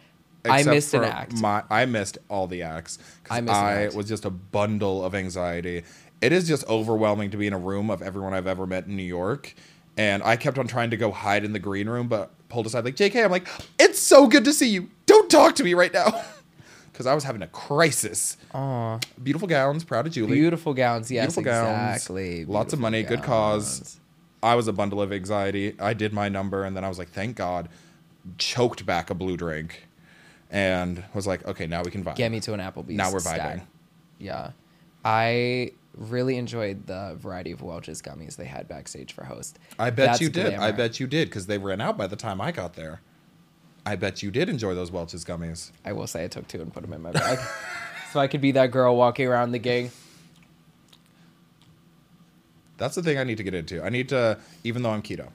I 0.47 0.63
missed 0.63 0.93
an 0.93 1.03
act. 1.03 1.33
My, 1.41 1.63
I 1.69 1.85
missed 1.85 2.17
all 2.29 2.47
the 2.47 2.61
acts. 2.61 2.99
I 3.29 3.39
I 3.39 3.83
act. 3.85 3.95
was 3.95 4.07
just 4.07 4.25
a 4.25 4.29
bundle 4.29 5.03
of 5.03 5.15
anxiety. 5.15 5.83
It 6.21 6.31
is 6.31 6.47
just 6.47 6.67
overwhelming 6.67 7.31
to 7.31 7.37
be 7.37 7.47
in 7.47 7.53
a 7.53 7.57
room 7.57 7.89
of 7.89 8.01
everyone 8.01 8.33
I've 8.33 8.47
ever 8.47 8.65
met 8.67 8.85
in 8.85 8.95
New 8.95 9.03
York. 9.03 9.53
And 9.97 10.23
I 10.23 10.35
kept 10.35 10.57
on 10.57 10.67
trying 10.67 10.89
to 10.91 10.97
go 10.97 11.11
hide 11.11 11.45
in 11.45 11.53
the 11.53 11.59
green 11.59 11.87
room, 11.87 12.07
but 12.07 12.31
pulled 12.49 12.65
aside 12.65 12.85
like, 12.85 12.95
JK, 12.95 13.23
I'm 13.23 13.31
like, 13.31 13.47
it's 13.79 13.99
so 13.99 14.27
good 14.27 14.43
to 14.45 14.53
see 14.53 14.69
you. 14.69 14.89
Don't 15.05 15.29
talk 15.29 15.55
to 15.55 15.63
me 15.63 15.73
right 15.73 15.93
now. 15.93 16.21
Because 16.95 17.07
I 17.07 17.13
was 17.13 17.25
having 17.25 17.41
a 17.41 17.47
crisis. 17.47 18.37
Aw. 18.53 18.99
Beautiful 19.21 19.49
gowns, 19.49 19.83
proud 19.83 20.07
of 20.07 20.13
Julie. 20.13 20.31
Beautiful 20.35 20.73
gowns, 20.73 21.11
yes, 21.11 21.35
Beautiful 21.35 21.43
gowns, 21.43 21.95
exactly. 21.95 22.45
lots 22.45 22.71
of 22.71 22.79
Beautiful 22.79 22.81
money, 22.83 23.03
good 23.03 23.21
cause. 23.21 23.99
I 24.41 24.55
was 24.55 24.69
a 24.69 24.73
bundle 24.73 25.01
of 25.01 25.11
anxiety. 25.11 25.75
I 25.77 25.93
did 25.93 26.13
my 26.13 26.29
number, 26.29 26.63
and 26.63 26.73
then 26.73 26.85
I 26.85 26.87
was 26.87 26.97
like, 26.97 27.09
thank 27.09 27.35
God, 27.35 27.67
choked 28.37 28.85
back 28.85 29.09
a 29.09 29.13
blue 29.13 29.35
drink, 29.35 29.87
and 30.49 31.03
was 31.13 31.27
like, 31.27 31.45
okay, 31.45 31.67
now 31.67 31.83
we 31.83 31.91
can 31.91 32.01
vibe. 32.01 32.15
Get 32.15 32.31
me 32.31 32.39
to 32.39 32.53
an 32.53 32.61
Applebee's. 32.61 32.95
Now 32.95 33.11
we're 33.11 33.19
stat. 33.19 33.57
vibing. 33.57 33.61
Yeah. 34.17 34.51
I 35.03 35.71
really 35.97 36.37
enjoyed 36.37 36.87
the 36.87 37.17
variety 37.19 37.51
of 37.51 37.61
Welch's 37.61 38.01
gummies 38.01 38.37
they 38.37 38.45
had 38.45 38.69
backstage 38.69 39.11
for 39.11 39.25
host. 39.25 39.59
I 39.77 39.89
bet 39.89 40.11
That's 40.11 40.21
you 40.21 40.29
did. 40.29 40.53
I 40.53 40.57
glamour. 40.57 40.77
bet 40.77 40.99
you 41.01 41.07
did 41.07 41.27
because 41.27 41.47
they 41.47 41.57
ran 41.57 41.81
out 41.81 41.97
by 41.97 42.07
the 42.07 42.15
time 42.15 42.39
I 42.39 42.53
got 42.53 42.75
there. 42.75 43.01
I 43.85 43.95
bet 43.95 44.23
you 44.23 44.31
did 44.31 44.49
enjoy 44.49 44.73
those 44.73 44.91
Welch's 44.91 45.23
gummies. 45.23 45.71
I 45.85 45.93
will 45.93 46.07
say 46.07 46.23
I 46.23 46.27
took 46.27 46.47
two 46.47 46.61
and 46.61 46.73
put 46.73 46.81
them 46.81 46.93
in 46.93 47.01
my 47.01 47.11
bag. 47.11 47.39
so 48.11 48.19
I 48.19 48.27
could 48.27 48.41
be 48.41 48.51
that 48.53 48.71
girl 48.71 48.95
walking 48.95 49.27
around 49.27 49.51
the 49.51 49.59
gang. 49.59 49.91
That's 52.77 52.95
the 52.95 53.03
thing 53.03 53.17
I 53.17 53.23
need 53.23 53.37
to 53.37 53.43
get 53.43 53.53
into. 53.53 53.83
I 53.83 53.89
need 53.89 54.09
to, 54.09 54.37
even 54.63 54.81
though 54.83 54.89
I'm 54.89 55.01
keto, 55.01 55.29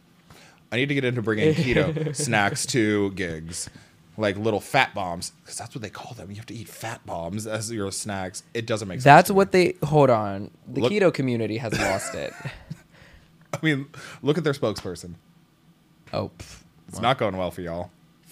I 0.72 0.76
need 0.76 0.88
to 0.88 0.94
get 0.94 1.04
into 1.04 1.22
bringing 1.22 1.54
keto 1.54 2.14
snacks 2.16 2.66
to 2.66 3.12
gigs, 3.12 3.70
like 4.18 4.36
little 4.36 4.60
fat 4.60 4.94
bombs, 4.94 5.32
because 5.42 5.56
that's 5.56 5.74
what 5.74 5.80
they 5.82 5.88
call 5.90 6.12
them. 6.14 6.30
You 6.30 6.36
have 6.36 6.46
to 6.46 6.54
eat 6.54 6.68
fat 6.68 7.04
bombs 7.06 7.46
as 7.46 7.72
your 7.72 7.90
snacks. 7.92 8.42
It 8.52 8.66
doesn't 8.66 8.88
make 8.88 8.96
sense. 8.96 9.04
That's 9.04 9.26
to 9.28 9.32
me. 9.32 9.36
what 9.36 9.52
they 9.52 9.74
hold 9.82 10.10
on. 10.10 10.50
The 10.68 10.82
Look- 10.82 10.92
keto 10.92 11.14
community 11.14 11.56
has 11.58 11.78
lost 11.78 12.14
it. 12.14 12.34
I 13.54 13.58
mean. 13.62 13.86
Look 14.22 14.36
at 14.38 14.44
their 14.44 14.52
spokesperson. 14.52 15.14
Oh, 16.12 16.30
pff, 16.38 16.60
It's 16.88 17.00
not 17.00 17.18
going 17.18 17.36
well 17.36 17.50
for 17.50 17.62
y'all. 17.62 17.90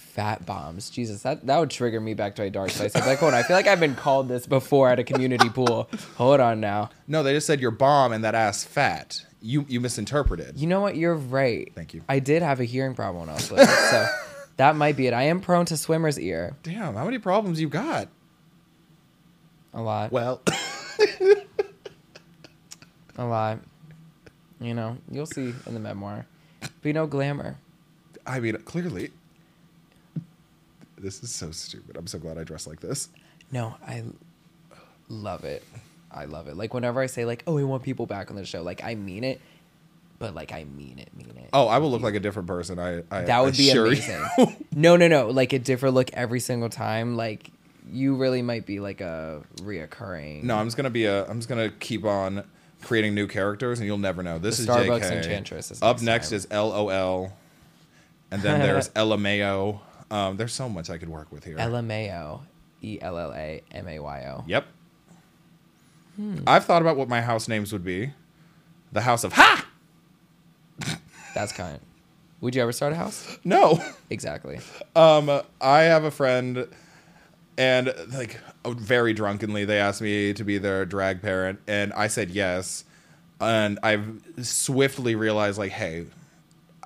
Fat 0.09 0.45
bombs. 0.45 0.89
Jesus, 0.89 1.21
that, 1.23 1.45
that 1.47 1.57
would 1.59 1.69
trigger 1.69 1.99
me 2.01 2.13
back 2.13 2.35
to 2.35 2.43
a 2.43 2.49
dark 2.49 2.71
place. 2.71 2.95
I'd 2.95 3.03
be 3.03 3.09
like, 3.09 3.19
hold 3.19 3.33
on, 3.33 3.39
I 3.39 3.43
feel 3.43 3.55
like 3.55 3.67
I've 3.67 3.79
been 3.79 3.95
called 3.95 4.27
this 4.27 4.45
before 4.47 4.89
at 4.89 4.99
a 4.99 5.03
community 5.03 5.49
pool. 5.49 5.89
Hold 6.17 6.39
on 6.39 6.59
now. 6.59 6.89
No, 7.07 7.23
they 7.23 7.33
just 7.33 7.47
said 7.47 7.59
your 7.59 7.71
bomb 7.71 8.11
and 8.11 8.23
that 8.23 8.35
ass 8.35 8.63
fat. 8.63 9.25
You 9.41 9.65
you 9.69 9.79
misinterpreted. 9.79 10.57
You 10.59 10.67
know 10.67 10.81
what? 10.81 10.97
You're 10.97 11.15
right. 11.15 11.71
Thank 11.73 11.93
you. 11.93 12.01
I 12.09 12.19
did 12.19 12.41
have 12.41 12.59
a 12.59 12.65
hearing 12.65 12.93
problem 12.93 13.21
when 13.21 13.29
I 13.29 13.33
was 13.35 13.49
little, 13.49 13.65
so 13.65 14.05
that 14.57 14.75
might 14.75 14.97
be 14.97 15.07
it. 15.07 15.13
I 15.13 15.23
am 15.23 15.39
prone 15.39 15.65
to 15.67 15.77
swimmer's 15.77 16.19
ear 16.19 16.57
Damn, 16.63 16.95
how 16.95 17.05
many 17.05 17.19
problems 17.19 17.61
you 17.61 17.69
got? 17.69 18.09
a 19.73 19.81
lot. 19.81 20.11
Well, 20.11 20.41
A 23.17 23.25
lot. 23.25 23.59
You 24.61 24.73
know, 24.73 24.97
you'll 25.11 25.25
see 25.25 25.53
in 25.65 25.73
the 25.73 25.79
memoir. 25.79 26.25
Be 26.81 26.93
no 26.93 27.05
glamour. 27.05 27.57
I 28.25 28.39
mean, 28.39 28.55
clearly. 28.59 29.11
This 30.99 31.23
is 31.23 31.31
so 31.31 31.51
stupid. 31.51 31.97
I'm 31.97 32.07
so 32.07 32.19
glad 32.19 32.37
I 32.37 32.43
dress 32.43 32.67
like 32.67 32.79
this. 32.79 33.09
No, 33.51 33.75
I 33.87 34.03
love 35.07 35.43
it. 35.43 35.63
I 36.11 36.25
love 36.25 36.47
it. 36.47 36.55
Like 36.57 36.73
whenever 36.73 37.01
I 37.01 37.05
say 37.05 37.25
like, 37.25 37.43
"Oh, 37.47 37.53
we 37.55 37.63
want 37.63 37.83
people 37.83 38.05
back 38.05 38.29
on 38.29 38.35
the 38.35 38.45
show," 38.45 38.61
like 38.63 38.83
I 38.83 38.95
mean 38.95 39.23
it, 39.23 39.39
but 40.17 40.33
like 40.35 40.51
I 40.51 40.63
mean 40.63 40.99
it, 40.99 41.09
mean 41.15 41.33
it. 41.37 41.49
Oh, 41.53 41.67
I 41.67 41.77
will 41.77 41.91
look 41.91 42.01
like 42.01 42.15
a 42.15 42.19
different 42.19 42.47
person. 42.47 42.79
I, 42.79 43.03
I 43.11 43.21
that 43.23 43.39
would 43.43 43.55
be 43.55 43.71
you. 43.71 43.85
amazing. 43.85 44.25
no, 44.75 44.95
no, 44.95 45.07
no. 45.07 45.29
Like 45.29 45.53
a 45.53 45.59
different 45.59 45.95
look 45.95 46.11
every 46.13 46.39
single 46.39 46.69
time. 46.69 47.15
Like 47.15 47.51
you 47.91 48.15
really 48.15 48.41
might 48.41 48.65
be 48.65 48.79
like 48.79 49.01
a 49.01 49.41
reoccurring. 49.57 50.43
No, 50.43 50.55
I'm 50.57 50.67
just 50.67 50.77
gonna 50.77 50.89
be 50.89 51.05
a. 51.05 51.25
I'm 51.27 51.37
just 51.39 51.49
gonna 51.49 51.69
keep 51.69 52.05
on 52.05 52.43
creating 52.81 53.13
new 53.13 53.27
characters, 53.27 53.79
and 53.79 53.85
you'll 53.87 53.97
never 53.97 54.23
know. 54.23 54.39
This 54.39 54.57
The 54.57 54.63
is 54.63 54.69
Starbucks 54.69 55.01
JK. 55.11 55.17
Enchantress 55.17 55.71
is 55.71 55.81
Up 55.81 55.97
next 56.01 56.03
next 56.03 56.29
time. 56.29 56.35
is 56.37 56.51
LOL, 56.51 57.33
and 58.31 58.41
then 58.41 58.59
there's 58.61 58.89
LMAO. 58.95 59.79
Um, 60.11 60.37
there's 60.37 60.53
so 60.53 60.67
much 60.69 60.89
I 60.89 60.97
could 60.97 61.09
work 61.09 61.31
with 61.31 61.43
here. 61.43 61.57
LMAO, 61.57 62.41
E 62.81 62.99
L 63.01 63.17
L 63.17 63.33
A 63.33 63.61
M 63.71 63.87
A 63.87 63.99
Y 63.99 64.25
O. 64.25 64.43
Yep. 64.47 64.65
Hmm. 66.15 66.39
I've 66.47 66.65
thought 66.65 66.81
about 66.81 66.97
what 66.97 67.07
my 67.07 67.21
house 67.21 67.47
names 67.47 67.71
would 67.71 67.83
be. 67.83 68.11
The 68.91 69.01
House 69.01 69.23
of 69.23 69.33
Ha. 69.33 69.65
That's 71.33 71.51
kind. 71.51 71.79
Would 72.41 72.55
you 72.55 72.61
ever 72.61 72.71
start 72.71 72.93
a 72.93 72.95
house? 72.95 73.37
No. 73.43 73.83
Exactly. 74.09 74.59
Um, 74.95 75.41
I 75.61 75.81
have 75.81 76.03
a 76.05 76.11
friend, 76.11 76.67
and 77.57 77.93
like 78.13 78.39
very 78.65 79.13
drunkenly, 79.13 79.65
they 79.65 79.77
asked 79.77 80.01
me 80.01 80.33
to 80.33 80.43
be 80.43 80.57
their 80.57 80.85
drag 80.85 81.21
parent, 81.21 81.59
and 81.67 81.93
I 81.93 82.07
said 82.07 82.29
yes. 82.29 82.85
And 83.41 83.77
I've 83.83 84.21
swiftly 84.41 85.15
realized, 85.15 85.57
like, 85.57 85.71
hey, 85.71 86.05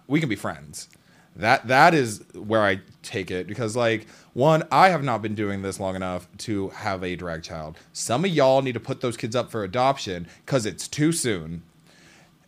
we 0.08 0.20
can 0.20 0.30
be 0.30 0.36
friends. 0.36 0.90
That 1.36 1.68
that 1.68 1.94
is 1.94 2.24
where 2.34 2.62
I 2.62 2.82
take 3.02 3.32
it 3.32 3.48
because, 3.48 3.76
like, 3.76 4.08
one, 4.34 4.64
I 4.72 4.90
have 4.90 5.04
not 5.04 5.22
been 5.22 5.36
doing 5.36 5.62
this 5.62 5.80
long 5.80 5.96
enough 5.96 6.28
to 6.40 6.70
have 6.70 7.04
a 7.04 7.16
drag 7.16 7.44
child. 7.44 7.78
Some 7.92 8.24
of 8.26 8.32
y'all 8.32 8.62
need 8.62 8.74
to 8.74 8.80
put 8.80 9.02
those 9.02 9.18
kids 9.18 9.36
up 9.36 9.50
for 9.50 9.64
adoption 9.64 10.28
because 10.46 10.66
it's 10.66 10.88
too 10.88 11.12
soon. 11.12 11.64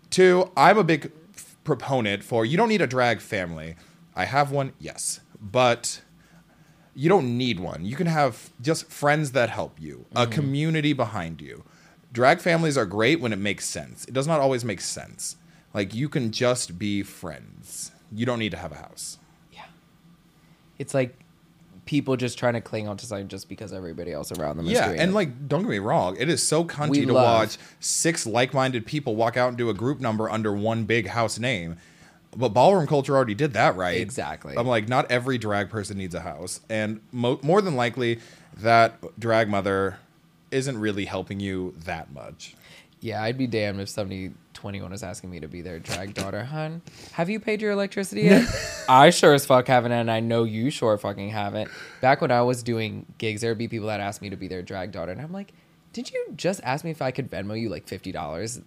Two, 0.09 0.51
I'm 0.55 0.77
a 0.77 0.83
big 0.83 1.11
f- 1.35 1.57
proponent 1.63 2.23
for 2.23 2.45
you 2.45 2.57
don't 2.57 2.69
need 2.69 2.81
a 2.81 2.87
drag 2.87 3.21
family. 3.21 3.75
I 4.15 4.25
have 4.25 4.51
one, 4.51 4.73
yes, 4.79 5.19
but 5.41 6.01
you 6.93 7.09
don't 7.09 7.37
need 7.37 7.59
one. 7.59 7.85
You 7.85 7.95
can 7.95 8.07
have 8.07 8.51
just 8.61 8.89
friends 8.89 9.31
that 9.31 9.49
help 9.49 9.81
you, 9.81 10.05
a 10.15 10.21
mm-hmm. 10.21 10.31
community 10.31 10.93
behind 10.93 11.41
you. 11.41 11.63
Drag 12.13 12.39
families 12.39 12.77
are 12.77 12.85
great 12.85 13.19
when 13.19 13.33
it 13.33 13.39
makes 13.39 13.65
sense. 13.65 14.05
It 14.05 14.13
does 14.13 14.27
not 14.27 14.39
always 14.39 14.63
make 14.63 14.79
sense. 14.79 15.35
Like 15.73 15.93
you 15.93 16.07
can 16.07 16.31
just 16.31 16.79
be 16.79 17.03
friends. 17.03 17.91
You 18.15 18.25
don't 18.25 18.39
need 18.39 18.51
to 18.51 18.57
have 18.57 18.71
a 18.71 18.75
house. 18.75 19.17
Yeah. 19.51 19.63
It's 20.79 20.93
like 20.93 21.17
people 21.85 22.15
just 22.17 22.39
trying 22.39 22.53
to 22.53 22.61
cling 22.61 22.87
on 22.87 22.97
to 22.97 23.05
something 23.05 23.27
just 23.27 23.47
because 23.47 23.71
everybody 23.71 24.11
else 24.11 24.31
around 24.31 24.57
them 24.57 24.65
is 24.65 24.71
Yeah, 24.71 24.89
and 24.89 25.11
it. 25.11 25.13
like 25.13 25.47
don't 25.47 25.61
get 25.61 25.69
me 25.69 25.79
wrong, 25.79 26.15
it 26.17 26.29
is 26.29 26.41
so 26.45 26.63
cunty 26.65 26.89
We 26.89 27.05
to 27.05 27.13
love- 27.13 27.23
watch 27.41 27.57
six 27.79 28.25
like-minded 28.25 28.85
people 28.85 29.15
walk 29.15 29.37
out 29.37 29.49
and 29.49 29.57
do 29.57 29.69
a 29.69 29.73
group 29.73 29.99
number 29.99 30.29
under 30.29 30.51
one 30.53 30.85
big 30.85 31.07
house 31.07 31.37
name. 31.37 31.77
But 32.37 32.49
ballroom 32.49 32.85
culture 32.87 33.15
already 33.15 33.35
did 33.35 33.53
that 33.53 33.75
right. 33.77 33.99
Exactly. 34.01 34.55
I'm 34.57 34.67
like, 34.67 34.89
not 34.89 35.09
every 35.11 35.37
drag 35.37 35.69
person 35.69 35.97
needs 35.97 36.13
a 36.15 36.19
house, 36.21 36.59
and 36.69 36.99
mo- 37.13 37.39
more 37.41 37.61
than 37.61 37.75
likely, 37.75 38.19
that 38.57 38.97
drag 39.19 39.47
mother 39.47 39.99
isn't 40.51 40.77
really 40.77 41.05
helping 41.05 41.39
you 41.39 41.73
that 41.85 42.11
much. 42.13 42.55
yeah, 42.99 43.21
I'd 43.23 43.37
be 43.37 43.47
damned 43.47 43.79
if 43.79 43.87
somebody 43.89 44.31
21 44.65 44.89
was 44.89 45.03
asking 45.03 45.29
me 45.29 45.39
to 45.39 45.47
be 45.47 45.61
their 45.61 45.77
drag 45.77 46.15
daughter. 46.15 46.43
Hun, 46.43 46.81
have 47.11 47.29
you 47.29 47.39
paid 47.39 47.61
your 47.61 47.69
electricity 47.69 48.23
yet? 48.23 48.49
I 48.89 49.11
sure 49.11 49.35
as 49.35 49.45
fuck 49.45 49.67
haven't, 49.67 49.91
and 49.91 50.09
I 50.09 50.21
know 50.21 50.43
you 50.43 50.71
sure 50.71 50.97
fucking 50.97 51.29
haven't. 51.29 51.69
Back 52.01 52.19
when 52.19 52.31
I 52.31 52.41
was 52.41 52.63
doing 52.63 53.05
gigs, 53.19 53.41
there'd 53.41 53.59
be 53.59 53.67
people 53.67 53.85
that 53.89 53.99
asked 53.99 54.23
me 54.23 54.31
to 54.31 54.35
be 54.35 54.47
their 54.47 54.63
drag 54.63 54.91
daughter, 54.91 55.11
and 55.11 55.21
I'm 55.21 55.31
like, 55.31 55.53
did 55.93 56.09
you 56.11 56.33
just 56.35 56.61
ask 56.63 56.83
me 56.83 56.89
if 56.89 56.99
I 56.99 57.11
could 57.11 57.29
Venmo 57.29 57.61
you 57.61 57.69
like 57.69 57.85
$50 57.85 58.63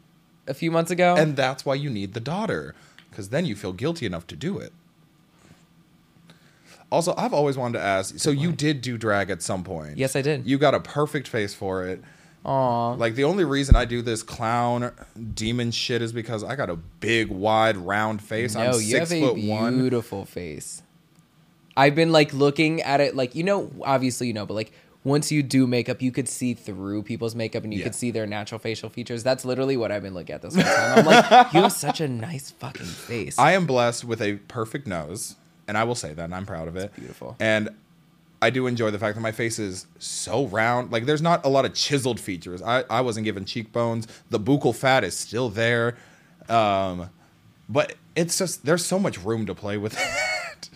a 0.47 0.55
few 0.55 0.71
months 0.71 0.93
ago? 0.93 1.17
And 1.17 1.35
that's 1.35 1.67
why 1.67 1.75
you 1.75 1.91
need 1.91 2.15
the 2.15 2.21
daughter, 2.21 2.77
because 3.11 3.31
then 3.31 3.45
you 3.45 3.57
feel 3.57 3.73
guilty 3.73 4.07
enough 4.07 4.29
to 4.29 4.37
do 4.37 4.57
it. 4.57 4.73
Also, 6.93 7.13
I've 7.19 7.35
always 7.35 7.59
wanted 7.59 7.79
to 7.79 7.85
ask. 7.85 8.21
So 8.21 8.31
you 8.31 8.53
did 8.53 8.83
do 8.83 8.99
drag 8.99 9.31
at 9.31 9.43
some 9.43 9.65
point? 9.65 9.99
Yes, 9.99 10.15
I 10.15 10.23
did. 10.23 10.47
You 10.47 10.59
got 10.59 10.77
a 10.77 10.81
perfect 10.81 11.27
face 11.27 11.55
for 11.55 11.85
it. 11.85 12.05
Aw. 12.45 12.93
Like 12.95 13.15
the 13.15 13.25
only 13.25 13.45
reason 13.45 13.77
I 13.77 13.85
do 13.85 14.01
this 14.03 14.23
clown 14.23 14.93
demon 15.35 15.71
shit 15.71 16.01
is 16.03 16.13
because 16.13 16.43
I 16.45 16.57
got 16.57 16.71
a 16.71 16.77
big, 16.77 17.29
wide, 17.29 17.77
round 17.77 18.23
face. 18.23 18.55
No, 18.55 18.61
I'm 18.61 18.67
you 18.75 18.79
six 18.81 19.11
have 19.11 19.19
a 19.23 19.27
foot 19.35 19.39
one. 19.45 19.79
beautiful 19.79 20.25
face. 20.25 20.83
I've 21.77 21.95
been 21.95 22.11
like 22.13 22.33
looking 22.33 22.81
at 22.83 23.01
it, 23.01 23.15
like 23.15 23.35
you 23.35 23.45
know, 23.45 23.71
obviously 23.85 24.27
you 24.29 24.33
know, 24.33 24.47
but 24.47 24.55
like 24.55 24.73
once 25.05 25.31
you 25.31 25.43
do 25.43 25.67
makeup, 25.67 26.03
you 26.03 26.11
could 26.11 26.29
see 26.29 26.55
through 26.55 27.03
people's 27.03 27.35
makeup 27.35 27.65
and 27.65 27.73
you 27.73 27.79
Yeah. 27.81 27.85
could 27.87 27.95
see 27.95 28.11
their 28.11 28.27
natural 28.27 28.59
facial 28.59 28.89
features. 28.91 29.23
That's 29.23 29.45
literally 29.45 29.77
what 29.77 29.93
I've 29.93 30.03
been 30.03 30.15
looking 30.15 30.35
at 30.35 30.43
this 30.43 30.55
whole 30.55 30.65
time. 30.65 30.99
I'm 30.99 31.05
like, 31.07 31.53
you 31.55 31.63
have 31.63 31.73
such 31.73 32.01
a 32.01 32.09
nice 32.09 32.51
fucking 32.51 32.85
face. 32.87 33.39
I 33.39 33.53
am 33.53 33.65
blessed 33.67 34.05
with 34.05 34.21
a 34.21 34.35
perfect 34.49 34.87
nose, 34.87 35.37
and 35.69 35.79
I 35.79 35.85
will 35.85 35.95
say 35.95 36.15
that, 36.15 36.25
and 36.25 36.35
I'm 36.35 36.47
proud 36.47 36.67
of 36.69 36.77
it. 36.77 36.95
beautiful. 36.97 37.37
And 37.39 37.71
I 38.41 38.51
do 38.51 38.67
enjoy 38.69 38.91
the 38.93 38.99
fact 38.99 39.17
that 39.17 39.21
my 39.21 39.33
face 39.33 39.59
is 39.59 39.87
so 39.99 40.47
round. 40.47 40.93
Like 40.93 41.07
there's 41.07 41.23
not 41.23 41.45
a 41.45 41.49
lot 41.49 41.65
of 41.65 41.75
chiseled 41.75 42.21
features. 42.21 42.63
I, 42.63 42.85
I 42.89 43.01
wasn't 43.01 43.25
given 43.25 43.45
cheekbones. 43.45 44.07
The 44.31 44.39
buccal 44.39 44.75
fat 44.75 45.03
is 45.05 45.17
still 45.17 45.49
there. 45.49 45.97
Um, 46.49 47.11
but 47.69 47.95
it's 48.17 48.39
just 48.39 48.65
there's 48.65 48.85
so 48.85 48.99
much 48.99 49.23
room 49.23 49.45
to 49.47 49.55
play 49.55 49.77
with 49.77 49.95
it 50.53 50.71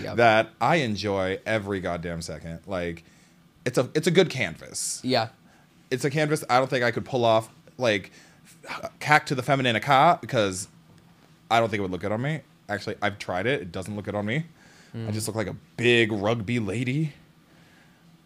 Yep. 0.00 0.16
that 0.16 0.48
I 0.60 0.76
enjoy 0.76 1.38
every 1.46 1.80
goddamn 1.80 2.20
second. 2.22 2.60
Like 2.66 3.04
it's 3.64 3.78
a 3.78 3.88
it's 3.94 4.06
a 4.06 4.10
good 4.10 4.30
canvas. 4.30 5.00
yeah. 5.04 5.28
It's 5.90 6.04
a 6.04 6.10
canvas 6.10 6.42
I 6.50 6.58
don't 6.58 6.68
think 6.68 6.84
I 6.84 6.90
could 6.90 7.04
pull 7.04 7.24
off 7.24 7.48
like 7.78 8.10
cack 8.98 9.26
to 9.26 9.34
the 9.34 9.42
feminine 9.42 9.76
a 9.76 9.80
car 9.80 10.18
because 10.20 10.66
I 11.50 11.60
don't 11.60 11.68
think 11.68 11.78
it 11.78 11.82
would 11.82 11.90
look 11.92 12.00
good 12.00 12.10
on 12.12 12.22
me. 12.22 12.40
Actually, 12.68 12.96
I've 13.02 13.18
tried 13.18 13.46
it. 13.46 13.60
It 13.60 13.70
doesn't 13.72 13.94
look 13.94 14.06
good 14.06 14.14
on 14.14 14.24
me. 14.26 14.46
I 14.94 15.10
just 15.10 15.26
look 15.26 15.36
like 15.36 15.48
a 15.48 15.56
big 15.76 16.12
rugby 16.12 16.60
lady. 16.60 17.12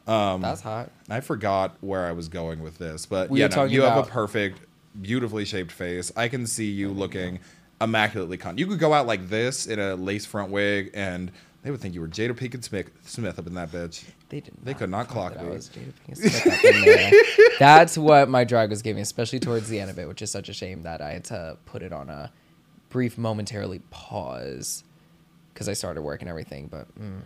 Um, 0.06 0.40
That's 0.40 0.60
hot. 0.60 0.90
I 1.08 1.20
forgot 1.20 1.76
where 1.80 2.06
I 2.06 2.12
was 2.12 2.28
going 2.28 2.62
with 2.62 2.78
this, 2.78 3.06
but 3.06 3.30
We 3.30 3.40
yeah, 3.40 3.48
no, 3.48 3.64
you 3.64 3.82
have 3.82 4.06
a 4.06 4.08
perfect, 4.08 4.60
beautifully 5.00 5.44
shaped 5.44 5.72
face. 5.72 6.10
I 6.16 6.28
can 6.28 6.46
see 6.46 6.70
you 6.70 6.90
looking 6.90 7.40
immaculately 7.80 8.36
con. 8.36 8.58
You 8.58 8.66
could 8.66 8.78
go 8.78 8.92
out 8.92 9.06
like 9.06 9.28
this 9.28 9.66
in 9.66 9.78
a 9.78 9.94
lace 9.94 10.26
front 10.26 10.50
wig, 10.50 10.90
and 10.94 11.30
they 11.62 11.70
would 11.70 11.80
think 11.80 11.94
you 11.94 12.00
were 12.00 12.08
Jada 12.08 12.32
Pinkett 12.32 12.64
Smith, 12.64 12.90
Smith 13.02 13.38
up 13.38 13.46
in 13.46 13.54
that 13.54 13.70
bitch. 13.70 14.04
They 14.28 14.40
did. 14.40 14.54
Not 14.56 14.64
They 14.64 14.74
could 14.74 14.90
not 14.90 15.08
clock 15.08 15.34
that 15.34 15.40
I 15.40 15.44
me. 15.44 15.54
was 15.56 15.68
Jada 15.68 15.92
Pinkett 16.06 16.16
Smith 16.42 16.46
up 16.46 16.64
in 16.64 16.80
there. 16.84 17.12
That's 17.58 17.98
what 17.98 18.28
my 18.28 18.44
drag 18.44 18.70
was 18.70 18.82
giving, 18.82 19.02
especially 19.02 19.40
towards 19.40 19.68
the 19.68 19.80
end 19.80 19.90
of 19.90 19.98
it, 19.98 20.08
which 20.08 20.22
is 20.22 20.30
such 20.30 20.48
a 20.48 20.54
shame 20.54 20.82
that 20.84 21.00
I 21.02 21.12
had 21.12 21.24
to 21.24 21.58
put 21.66 21.82
it 21.82 21.92
on 21.92 22.08
a 22.08 22.32
brief, 22.88 23.18
momentarily 23.18 23.80
pause 23.90 24.84
because 25.58 25.68
I 25.68 25.72
started 25.72 26.02
work 26.02 26.20
and 26.20 26.28
everything. 26.28 26.68
But 26.68 26.86
mm, 26.96 27.22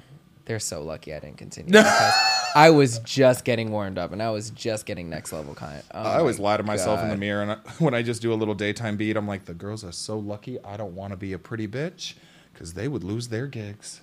they're 0.47 0.59
so 0.59 0.83
lucky 0.83 1.13
I 1.15 1.19
didn't 1.19 1.37
continue 1.37 1.79
I 2.55 2.71
was 2.71 2.99
just 3.01 3.45
getting 3.45 3.71
warmed 3.71 3.99
up 3.99 4.11
and 4.13 4.23
I 4.23 4.31
was 4.31 4.49
just 4.51 4.87
getting 4.87 5.11
next 5.11 5.35
level 5.35 5.55
kind. 5.55 5.83
Oh 5.93 6.01
I 6.01 6.19
always 6.19 6.39
lie 6.39 6.57
to 6.57 6.63
myself 6.63 7.01
in 7.01 7.11
the 7.11 7.17
mirror, 7.17 7.43
and 7.43 7.53
I, 7.53 7.57
when 7.79 7.93
I 7.93 8.01
just 8.01 8.23
do 8.23 8.33
a 8.33 8.35
little 8.35 8.55
daytime 8.55 8.97
beat, 8.97 9.19
I'm 9.19 9.29
like, 9.29 9.45
the 9.45 9.53
girls 9.53 9.85
are 9.85 9.93
so 9.93 10.19
lucky. 10.19 10.59
I 10.65 10.79
don't 10.79 10.95
want 10.95 11.13
to 11.13 11.19
be 11.19 11.35
a 11.35 11.39
pretty 11.39 11.69
bitch 11.69 12.15
because 12.55 12.73
they 12.73 12.89
would 12.89 13.05
lose 13.05 13.29
their 13.29 13.47
gigs. 13.47 14.01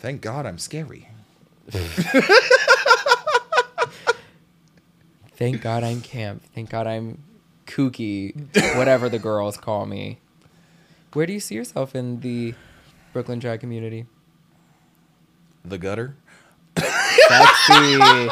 Thank 0.00 0.20
God 0.20 0.46
I'm 0.46 0.58
scary. 0.58 1.08
Thank 5.36 5.62
God 5.62 5.84
I'm 5.84 6.00
camp. 6.00 6.42
Thank 6.54 6.70
God 6.70 6.88
I'm 6.88 7.22
kooky, 7.66 8.34
whatever 8.76 9.08
the 9.08 9.20
girls 9.20 9.56
call 9.56 9.86
me. 9.86 10.18
Where 11.12 11.26
do 11.26 11.32
you 11.32 11.40
see 11.40 11.54
yourself 11.54 11.94
in 11.94 12.20
the 12.20 12.54
Brooklyn 13.12 13.38
drag 13.38 13.60
community? 13.60 14.06
The 15.64 15.78
gutter. 15.78 16.16
Sexy. 16.76 18.28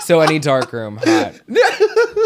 so 0.00 0.20
any 0.20 0.38
dark 0.38 0.72
room, 0.72 0.98
hot. 1.02 1.34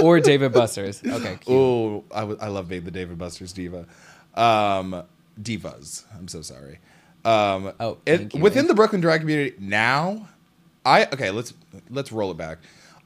Or 0.02 0.20
Dave 0.20 0.42
and 0.42 0.52
Buster's. 0.52 1.02
Okay, 1.04 1.36
cute. 1.40 1.48
Oh, 1.48 2.04
I, 2.14 2.20
w- 2.20 2.38
I 2.40 2.48
love 2.48 2.68
Babe 2.68 2.84
the 2.84 2.90
Dave 2.90 3.08
and 3.10 3.18
Buster's 3.18 3.52
diva. 3.52 3.86
Um, 4.34 5.02
divas. 5.40 6.04
I'm 6.16 6.28
so 6.28 6.42
sorry. 6.42 6.78
Um, 7.24 7.72
Oh, 7.80 7.98
it- 8.06 8.34
you. 8.34 8.40
within 8.40 8.66
the 8.66 8.74
Brooklyn 8.74 9.00
drag 9.00 9.20
community 9.20 9.56
now, 9.58 10.28
I 10.84 11.06
okay. 11.06 11.30
Let's 11.30 11.52
let's 11.90 12.12
roll 12.12 12.30
it 12.30 12.36
back. 12.36 12.58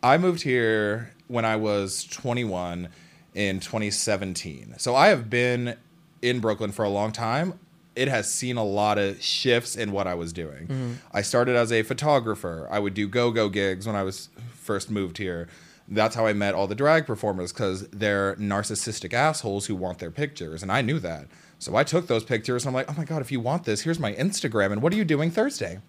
I 0.02 0.18
moved 0.18 0.42
here 0.42 1.12
when 1.28 1.44
I 1.44 1.56
was 1.56 2.04
21 2.04 2.88
in 3.34 3.60
2017. 3.60 4.74
So 4.78 4.94
I 4.94 5.08
have 5.08 5.30
been 5.30 5.76
in 6.22 6.40
Brooklyn 6.40 6.72
for 6.72 6.84
a 6.84 6.88
long 6.90 7.12
time. 7.12 7.58
It 7.96 8.08
has 8.08 8.32
seen 8.32 8.56
a 8.56 8.64
lot 8.64 8.98
of 8.98 9.22
shifts 9.22 9.76
in 9.76 9.92
what 9.92 10.06
I 10.06 10.14
was 10.14 10.32
doing. 10.32 10.66
Mm-hmm. 10.68 10.92
I 11.12 11.22
started 11.22 11.56
as 11.56 11.72
a 11.72 11.82
photographer. 11.82 12.68
I 12.70 12.78
would 12.78 12.94
do 12.94 13.08
go-go 13.08 13.48
gigs 13.48 13.86
when 13.86 13.96
I 13.96 14.02
was 14.02 14.28
first 14.54 14.90
moved 14.90 15.18
here. 15.18 15.48
That's 15.88 16.14
how 16.14 16.24
I 16.24 16.32
met 16.32 16.54
all 16.54 16.68
the 16.68 16.76
drag 16.76 17.04
performers 17.04 17.52
because 17.52 17.88
they're 17.88 18.36
narcissistic 18.36 19.12
assholes 19.12 19.66
who 19.66 19.74
want 19.74 19.98
their 19.98 20.12
pictures, 20.12 20.62
and 20.62 20.70
I 20.70 20.82
knew 20.82 21.00
that. 21.00 21.26
So 21.58 21.74
I 21.74 21.82
took 21.84 22.06
those 22.06 22.24
pictures 22.24 22.64
and 22.64 22.70
I'm 22.70 22.74
like, 22.74 22.88
oh 22.88 22.94
my 22.96 23.04
god, 23.04 23.20
if 23.20 23.30
you 23.32 23.40
want 23.40 23.64
this, 23.64 23.82
here's 23.82 23.98
my 23.98 24.14
Instagram. 24.14 24.72
And 24.72 24.80
what 24.80 24.94
are 24.94 24.96
you 24.96 25.04
doing 25.04 25.30
Thursday? 25.30 25.80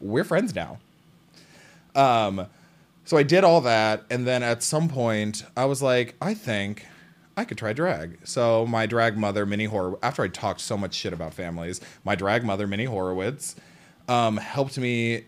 We're 0.00 0.24
friends 0.24 0.54
now. 0.54 0.78
Um, 1.94 2.46
so 3.04 3.16
I 3.16 3.22
did 3.22 3.44
all 3.44 3.60
that, 3.60 4.04
and 4.10 4.26
then 4.26 4.42
at 4.42 4.62
some 4.62 4.88
point, 4.88 5.44
I 5.56 5.66
was 5.66 5.82
like, 5.82 6.14
I 6.20 6.32
think 6.32 6.86
I 7.40 7.44
could 7.46 7.56
try 7.56 7.72
drag. 7.72 8.18
So 8.24 8.66
my 8.66 8.84
drag 8.84 9.16
mother, 9.16 9.46
Minnie 9.46 9.64
Hor, 9.64 9.98
after 10.02 10.22
I 10.22 10.28
talked 10.28 10.60
so 10.60 10.76
much 10.76 10.92
shit 10.92 11.14
about 11.14 11.32
families, 11.32 11.80
my 12.04 12.14
drag 12.14 12.44
mother, 12.44 12.66
Minnie 12.66 12.84
Horowitz, 12.84 13.56
um, 14.08 14.36
helped 14.36 14.76
me 14.76 15.24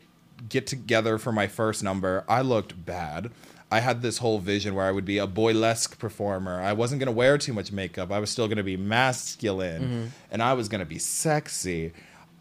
get 0.51 0.67
together 0.67 1.17
for 1.17 1.33
my 1.33 1.47
first 1.47 1.83
number. 1.83 2.25
I 2.29 2.43
looked 2.43 2.85
bad. 2.85 3.31
I 3.71 3.81
had 3.81 4.03
this 4.03 4.19
whole 4.19 4.39
vision 4.39 4.75
where 4.75 4.85
I 4.85 4.91
would 4.91 5.07
be 5.07 5.17
a 5.17 5.27
boylesque 5.27 5.99
performer. 5.99 6.61
I 6.61 6.75
wasn't 6.75 6.99
gonna 6.99 7.13
wear 7.13 7.39
too 7.39 7.55
much 7.55 7.73
makeup. 7.73 8.13
I 8.13 8.19
was 8.19 8.29
still 8.29 8.47
gonna 8.47 8.63
be 8.63 8.77
masculine, 8.77 10.13
and 10.31 10.43
I 10.43 10.53
was 10.53 10.69
gonna 10.69 10.85
be 10.85 10.99
sexy. 10.99 11.95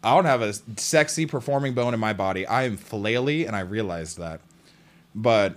I 0.04 0.14
don't 0.14 0.26
have 0.26 0.42
a 0.42 0.52
sexy 0.76 1.24
performing 1.24 1.72
bone 1.72 1.94
in 1.94 2.00
my 2.00 2.12
body. 2.12 2.46
I 2.46 2.64
am 2.64 2.76
flaily, 2.76 3.46
and 3.46 3.56
I 3.56 3.60
realized 3.60 4.18
that. 4.18 4.40
But 5.14 5.54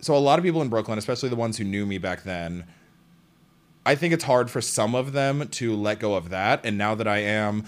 so 0.00 0.14
a 0.14 0.18
lot 0.18 0.38
of 0.38 0.44
people 0.44 0.60
in 0.60 0.68
Brooklyn, 0.68 0.98
especially 0.98 1.30
the 1.30 1.36
ones 1.36 1.56
who 1.56 1.64
knew 1.64 1.86
me 1.86 1.96
back 1.96 2.24
then, 2.24 2.64
I 3.86 3.94
think 3.94 4.12
it's 4.12 4.24
hard 4.24 4.50
for 4.50 4.60
some 4.60 4.94
of 4.94 5.12
them 5.12 5.48
to 5.48 5.74
let 5.74 6.00
go 6.00 6.14
of 6.16 6.28
that. 6.30 6.60
And 6.64 6.76
now 6.76 6.96
that 6.96 7.06
I 7.06 7.18
am, 7.18 7.64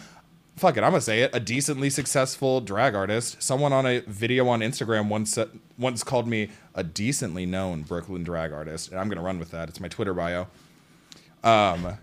fuck 0.57 0.77
it, 0.77 0.83
I'm 0.83 0.91
gonna 0.91 1.01
say 1.01 1.21
it, 1.23 1.31
a 1.33 1.39
decently 1.39 1.91
successful 1.91 2.61
drag 2.61 2.97
artist. 2.97 3.41
Someone 3.41 3.73
on 3.73 3.87
a 3.87 4.01
video 4.01 4.49
on 4.49 4.61
Instagram 4.61 5.09
once 5.09 5.33
said- 5.33 5.51
once 5.79 6.03
called 6.03 6.27
me 6.27 6.51
a 6.75 6.83
decently 6.83 7.47
known 7.47 7.83
Brooklyn 7.83 8.25
drag 8.25 8.53
artist, 8.53 8.91
and 8.91 8.99
I'm 8.99 9.09
gonna 9.09 9.23
run 9.23 9.39
with 9.39 9.53
that. 9.53 9.69
It's 9.69 9.81
my 9.81 9.87
Twitter 9.89 10.13
bio. 10.13 10.49
Um, 11.45 11.99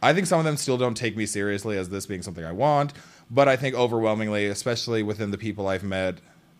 I 0.00 0.14
think 0.14 0.28
some 0.28 0.38
of 0.38 0.44
them 0.44 0.56
still 0.56 0.78
don't 0.78 0.96
take 0.96 1.16
me 1.16 1.26
seriously 1.26 1.76
as 1.76 1.88
this 1.88 2.06
being 2.06 2.22
something 2.22 2.44
I 2.44 2.52
want, 2.52 2.92
but 3.28 3.48
I 3.48 3.56
think 3.56 3.74
overwhelmingly, 3.74 4.46
especially 4.46 5.02
within 5.02 5.32
the 5.32 5.38
people 5.38 5.66
I've 5.66 5.82
met 5.82 6.18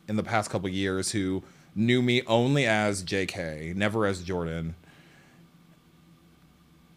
in 0.09 0.17
the 0.17 0.25
past 0.25 0.51
couple 0.51 0.69
years 0.69 1.13
who 1.13 1.45
knew 1.77 2.03
me 2.03 2.23
only 2.27 2.67
as 2.67 3.05
JK, 3.05 3.75
never 3.77 4.07
as 4.07 4.23
Jordan. 4.23 4.75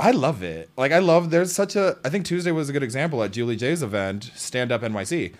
I 0.01 0.11
love 0.11 0.41
it. 0.43 0.69
Like 0.77 0.91
I 0.91 0.99
love 0.99 1.29
there's 1.29 1.53
such 1.53 1.75
a 1.75 1.97
I 2.03 2.09
think 2.09 2.25
Tuesday 2.25 2.51
was 2.51 2.69
a 2.69 2.73
good 2.73 2.83
example 2.83 3.23
at 3.23 3.31
Julie 3.31 3.55
J's 3.55 3.83
event, 3.83 4.31
Stand 4.35 4.71
Up 4.71 4.81
NYC, 4.81 5.33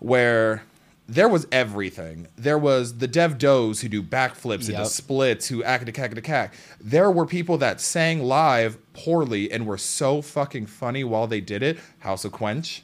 where 0.00 0.62
there 1.06 1.28
was 1.28 1.46
everything. 1.50 2.28
There 2.36 2.58
was 2.58 2.98
the 2.98 3.06
Dev 3.08 3.38
Does 3.38 3.80
who 3.80 3.88
do 3.88 4.02
backflips 4.02 4.68
Yep. 4.68 4.86
splits, 4.88 5.48
who 5.48 5.62
act 5.64 5.88
a 5.88 5.92
cack 5.92 6.16
a 6.16 6.20
cack. 6.20 6.54
There 6.80 7.10
were 7.10 7.24
people 7.24 7.56
that 7.58 7.80
sang 7.80 8.22
live 8.22 8.76
poorly 8.92 9.50
and 9.50 9.66
were 9.66 9.78
so 9.78 10.20
fucking 10.20 10.66
funny 10.66 11.04
while 11.04 11.26
they 11.26 11.40
did 11.40 11.62
it. 11.62 11.78
House 12.00 12.24
of 12.24 12.32
Quench. 12.32 12.82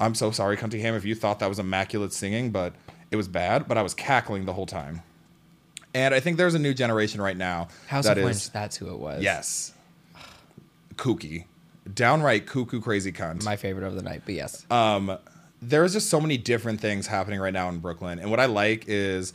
I'm 0.00 0.14
so 0.14 0.30
sorry, 0.32 0.56
Cunty 0.56 0.80
Ham, 0.80 0.94
if 0.94 1.04
you 1.04 1.14
thought 1.14 1.38
that 1.38 1.48
was 1.48 1.58
immaculate 1.58 2.12
singing, 2.12 2.50
but 2.50 2.74
it 3.10 3.16
was 3.16 3.28
bad. 3.28 3.66
But 3.68 3.78
I 3.78 3.82
was 3.82 3.94
cackling 3.94 4.44
the 4.44 4.52
whole 4.52 4.66
time. 4.66 5.02
And 5.94 6.12
I 6.12 6.18
think 6.20 6.36
there's 6.36 6.54
a 6.54 6.58
new 6.58 6.74
generation 6.74 7.20
right 7.22 7.36
now 7.36 7.68
House 7.86 8.04
that 8.04 8.18
of 8.18 8.24
is- 8.24 8.48
Quench, 8.48 8.52
that's 8.52 8.76
who 8.76 8.88
it 8.92 8.98
was. 8.98 9.22
Yes. 9.22 9.72
Kooky. 10.96 11.46
Downright 11.92 12.46
cuckoo 12.46 12.80
crazy 12.80 13.12
cunt. 13.12 13.44
My 13.44 13.56
favorite 13.56 13.86
of 13.86 13.94
the 13.94 14.02
night, 14.02 14.22
but 14.24 14.34
yes. 14.34 14.64
um, 14.70 15.18
there's 15.60 15.92
just 15.92 16.08
so 16.08 16.20
many 16.20 16.38
different 16.38 16.80
things 16.80 17.06
happening 17.06 17.40
right 17.40 17.52
now 17.52 17.68
in 17.68 17.78
Brooklyn. 17.78 18.18
And 18.18 18.30
what 18.30 18.40
I 18.40 18.46
like 18.46 18.84
is 18.86 19.32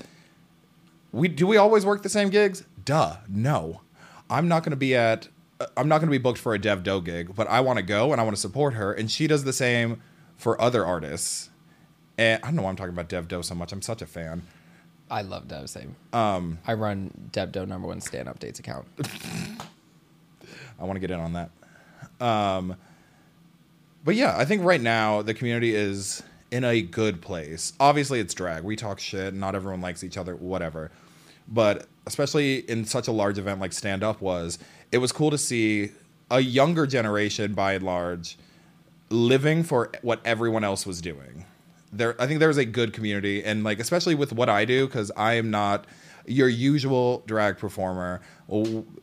we 1.12 1.28
do 1.28 1.47
we 1.47 1.57
always 1.57 1.86
work 1.86 2.03
the 2.03 2.10
same 2.10 2.30
gigs? 2.30 2.64
Duh. 2.86 3.18
No. 3.28 3.82
I'm 4.30 4.47
not 4.47 4.64
gonna 4.64 4.76
be 4.76 4.95
at 4.95 5.28
I'm 5.76 5.88
not 5.88 5.99
gonna 5.99 6.12
be 6.12 6.18
booked 6.18 6.39
for 6.39 6.53
a 6.53 6.60
Dev 6.60 6.84
Doe 6.84 7.01
gig, 7.01 7.36
but 7.36 7.47
I 7.47 7.62
wanna 7.62 7.82
go 7.82 8.12
and 8.12 8.22
I 8.22 8.24
wanna 8.24 8.38
support 8.38 8.74
her. 8.76 8.93
And 8.93 9.10
she 9.10 9.28
does 9.28 9.43
the 9.43 9.53
same 9.53 10.01
for 10.38 10.60
other 10.62 10.86
artists. 10.86 11.49
And 12.18 12.41
I 12.43 12.47
don't 12.47 12.55
know 12.55 12.64
why 12.64 12.70
I'm 12.70 12.76
talking 12.76 12.93
about 12.93 13.10
Dev 13.10 13.28
Doe 13.28 13.41
so 13.41 13.55
much. 13.55 13.72
I'm 13.72 13.82
such 13.82 14.01
a 14.01 14.05
fan. 14.05 14.43
I 15.12 15.24
love 15.24 15.47
Dev 15.47 15.70
Same. 15.70 15.95
Um, 16.14 16.60
I 16.68 16.74
run 16.74 17.30
Dev 17.32 17.51
Doe 17.51 17.66
number 17.66 17.88
one 17.88 18.01
stand 18.01 18.28
updates 18.28 18.60
account. 18.60 18.86
I 20.80 20.86
want 20.86 20.95
to 20.95 20.99
get 20.99 21.11
in 21.11 21.19
on 21.19 21.34
that. 21.34 21.51
Um, 22.25 22.75
but 24.03 24.15
yeah, 24.15 24.36
I 24.38 24.45
think 24.45 24.63
right 24.63 24.82
now 24.82 25.21
the 25.21 25.34
community 25.34 25.75
is 25.75 26.23
in 26.51 26.63
a 26.63 26.82
good 26.82 27.21
place. 27.21 27.73
Obviously, 27.80 28.19
it's 28.19 28.34
drag. 28.34 28.63
We 28.63 28.75
talk 28.75 28.99
shit. 28.99 29.34
Not 29.34 29.55
everyone 29.55 29.82
likes 29.82 30.03
each 30.03 30.17
other, 30.17 30.36
whatever. 30.36 30.91
But 31.47 31.88
especially 32.05 32.59
in 32.69 32.86
such 32.86 33.07
a 33.07 33.11
large 33.11 33.38
event 33.38 33.59
like 33.59 33.73
Stand 33.73 34.03
Up 34.03 34.21
was, 34.21 34.59
it 34.91 34.99
was 34.99 35.11
cool 35.11 35.32
to 35.32 35.38
see 35.38 35.91
a 36.32 36.39
younger 36.39 36.86
generation, 36.86 37.53
by 37.53 37.73
and 37.73 37.84
large, 37.84 38.38
living 39.09 39.63
for 39.63 39.91
what 40.01 40.21
everyone 40.23 40.63
else 40.63 40.86
was 40.86 41.01
doing. 41.01 41.45
There, 41.91 42.19
I 42.21 42.27
think 42.27 42.39
there's 42.39 42.57
a 42.57 42.65
good 42.65 42.93
community, 42.93 43.43
and 43.43 43.63
like 43.63 43.80
especially 43.80 44.15
with 44.15 44.32
what 44.32 44.47
I 44.47 44.65
do, 44.65 44.86
because 44.86 45.11
I 45.17 45.34
am 45.34 45.49
not 45.49 45.86
your 46.27 46.47
usual 46.47 47.23
drag 47.25 47.57
performer. 47.57 48.21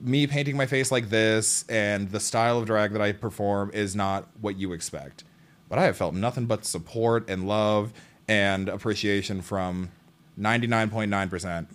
Me 0.01 0.27
painting 0.27 0.57
my 0.57 0.67
face 0.67 0.91
like 0.91 1.09
this 1.09 1.65
and 1.69 2.11
the 2.11 2.19
style 2.19 2.59
of 2.59 2.67
drag 2.67 2.93
that 2.93 3.01
I 3.01 3.13
perform 3.13 3.71
is 3.73 3.95
not 3.95 4.29
what 4.41 4.57
you 4.57 4.73
expect. 4.73 5.25
But 5.69 5.79
I 5.79 5.85
have 5.85 5.97
felt 5.97 6.15
nothing 6.15 6.47
but 6.47 6.65
support 6.65 7.29
and 7.29 7.47
love 7.47 7.93
and 8.29 8.69
appreciation 8.69 9.43
from 9.43 9.91
99.9%. 10.39 11.67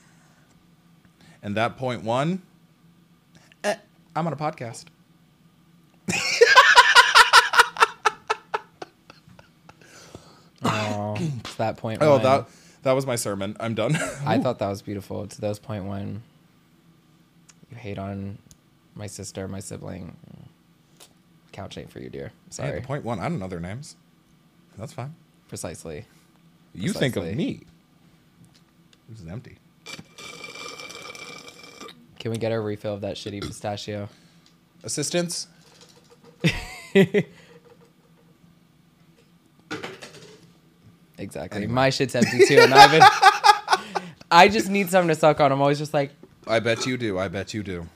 And 1.43 1.55
that 1.55 1.77
point 1.77 2.03
one, 2.03 2.41
eh, 3.63 3.75
I'm 4.15 4.27
on 4.27 4.33
a 4.33 4.37
podcast. 4.37 4.85
Oh, 10.63 11.15
it's 11.39 11.55
that 11.55 11.77
point. 11.77 11.99
Oh, 12.01 12.13
when 12.13 12.23
that 12.23 12.47
that 12.83 12.91
was 12.93 13.05
my 13.05 13.15
sermon. 13.15 13.55
I'm 13.59 13.73
done. 13.75 13.95
I 14.25 14.37
thought 14.43 14.59
that 14.59 14.69
was 14.69 14.81
beautiful. 14.81 15.27
To 15.27 15.41
those 15.41 15.59
point 15.59 15.85
when 15.85 16.23
you 17.71 17.77
hate 17.77 17.97
on 17.97 18.37
my 18.95 19.07
sister, 19.07 19.47
my 19.47 19.59
sibling. 19.59 20.17
Couch 21.51 21.77
ain't 21.77 21.91
for 21.91 21.99
you, 21.99 22.09
dear. 22.09 22.27
Hey, 22.27 22.31
Sorry. 22.49 22.79
the 22.79 22.85
point 22.85 23.03
one, 23.03 23.19
I 23.19 23.29
don't 23.29 23.39
know 23.39 23.47
their 23.47 23.59
names. 23.59 23.95
That's 24.77 24.93
fine. 24.93 25.15
Precisely. 25.49 26.05
You 26.73 26.93
think 26.93 27.15
of 27.15 27.23
me. 27.35 27.61
This 29.09 29.21
is 29.21 29.27
empty. 29.27 29.57
Can 32.19 32.31
we 32.31 32.37
get 32.37 32.51
a 32.51 32.59
refill 32.59 32.93
of 32.93 33.01
that 33.01 33.15
shitty 33.15 33.41
pistachio? 33.41 34.07
Assistance? 34.83 35.47
Exactly. 41.21 41.57
Anyway. 41.57 41.73
My 41.73 41.89
shit's 41.91 42.15
empty 42.15 42.45
too, 42.47 42.57
and 42.59 42.73
I've 42.73 42.89
been. 42.91 43.03
I 44.31 44.47
just 44.47 44.69
need 44.69 44.89
something 44.89 45.09
to 45.09 45.15
suck 45.15 45.39
on. 45.39 45.51
I'm 45.51 45.61
always 45.61 45.77
just 45.77 45.93
like, 45.93 46.11
I 46.47 46.59
bet 46.59 46.85
you 46.85 46.97
do. 46.97 47.17
I 47.19 47.27
bet 47.27 47.53
you 47.53 47.63
do. 47.63 47.87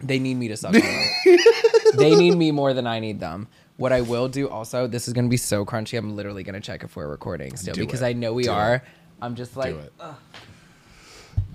they 0.00 0.18
need 0.18 0.34
me 0.34 0.48
to 0.48 0.56
suck 0.56 0.74
on 0.74 0.80
them. 0.80 1.04
they 1.94 2.14
need 2.14 2.36
me 2.36 2.50
more 2.50 2.74
than 2.74 2.86
I 2.86 3.00
need 3.00 3.20
them. 3.20 3.48
What 3.76 3.92
I 3.92 4.00
will 4.02 4.28
do 4.28 4.48
also, 4.48 4.86
this 4.86 5.08
is 5.08 5.14
gonna 5.14 5.28
be 5.28 5.36
so 5.36 5.64
crunchy. 5.64 5.96
I'm 5.98 6.14
literally 6.14 6.42
gonna 6.42 6.60
check 6.60 6.84
if 6.84 6.94
we're 6.96 7.08
recording 7.08 7.56
still 7.56 7.74
Do 7.74 7.80
because 7.80 8.02
it. 8.02 8.06
I 8.06 8.12
know 8.12 8.32
we 8.34 8.44
Do 8.44 8.50
are. 8.52 8.74
it. 8.76 8.82
I'm 9.20 9.34
just 9.34 9.56
like, 9.56 9.74
Do 9.74 9.80
it. 9.80 9.92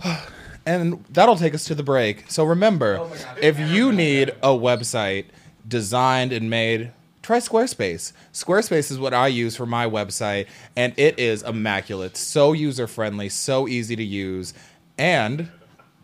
and 0.65 1.03
that'll 1.09 1.35
take 1.35 1.53
us 1.53 1.65
to 1.65 1.75
the 1.75 1.83
break. 1.83 2.29
So 2.29 2.43
remember, 2.43 2.97
Oh 2.99 3.07
God. 3.09 3.37
if 3.41 3.59
you 3.59 3.91
need 3.91 4.29
a 4.41 4.49
website 4.49 5.25
designed 5.67 6.31
and 6.33 6.49
made, 6.49 6.91
try 7.21 7.37
Squarespace. 7.39 8.13
Squarespace 8.33 8.91
is 8.91 8.99
what 8.99 9.13
I 9.13 9.27
use 9.27 9.55
for 9.55 9.65
my 9.65 9.85
website, 9.85 10.47
and 10.75 10.93
it 10.97 11.19
is 11.19 11.43
immaculate. 11.43 12.17
So 12.17 12.53
user 12.53 12.87
friendly, 12.87 13.29
so 13.29 13.67
easy 13.67 13.95
to 13.95 14.03
use, 14.03 14.53
and 14.97 15.49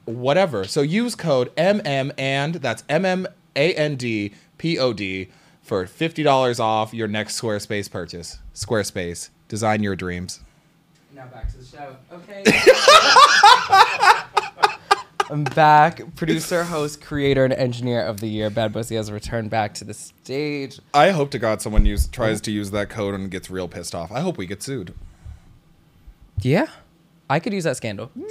whatever. 0.05 0.65
So 0.65 0.81
use 0.81 1.15
code 1.15 1.55
MM 1.55 2.11
and 2.17 2.55
that's 2.55 2.83
M 2.89 3.05
M 3.05 3.27
A 3.55 3.73
N 3.73 3.95
D 3.95 4.33
P 4.57 4.77
O 4.77 4.93
D 4.93 5.29
for 5.61 5.85
fifty 5.87 6.23
dollars 6.23 6.59
off 6.59 6.93
your 6.93 7.07
next 7.07 7.39
Squarespace 7.39 7.89
purchase. 7.89 8.39
Squarespace, 8.53 9.29
design 9.47 9.83
your 9.83 9.95
dreams. 9.95 10.41
Now 11.13 11.27
back 11.27 11.49
to 11.51 11.57
the 11.57 11.65
show. 11.65 11.95
Okay. 12.11 12.43
I'm 15.29 15.45
back. 15.45 16.15
Producer, 16.15 16.63
host, 16.63 17.01
creator, 17.01 17.45
and 17.45 17.53
engineer 17.53 18.01
of 18.01 18.19
the 18.19 18.27
year. 18.27 18.51
Bhadd 18.51 18.73
Bhussy 18.73 18.97
has 18.97 19.11
returned 19.11 19.49
back 19.49 19.73
to 19.75 19.85
the 19.85 19.93
stage. 19.93 20.79
I 20.93 21.11
hope 21.11 21.31
to 21.31 21.39
God 21.39 21.61
someone 21.61 21.85
use, 21.85 22.07
tries 22.07 22.41
to 22.41 22.51
use 22.51 22.71
that 22.71 22.89
code 22.89 23.15
and 23.15 23.31
gets 23.31 23.49
real 23.49 23.67
pissed 23.67 23.95
off. 23.95 24.11
I 24.11 24.19
hope 24.19 24.37
we 24.37 24.45
get 24.45 24.61
sued. 24.61 24.93
Yeah. 26.41 26.67
I 27.29 27.39
could 27.39 27.53
use 27.53 27.63
that 27.63 27.77
scandal. 27.77 28.11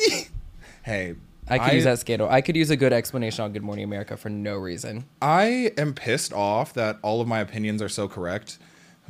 Hey, 0.84 1.14
I 1.52 1.58
could 1.58 1.74
use 1.74 1.84
that 1.84 1.98
scandal. 1.98 2.28
I 2.28 2.40
could 2.40 2.56
use 2.56 2.70
a 2.70 2.76
good 2.76 2.92
explanation 2.92 3.44
on 3.44 3.52
Good 3.52 3.62
Morning 3.62 3.84
America 3.84 4.16
for 4.16 4.30
no 4.30 4.56
reason. 4.56 5.04
I 5.20 5.72
am 5.76 5.94
pissed 5.94 6.32
off 6.32 6.72
that 6.74 6.98
all 7.02 7.20
of 7.20 7.28
my 7.28 7.40
opinions 7.40 7.82
are 7.82 7.88
so 7.88 8.08
correct 8.08 8.58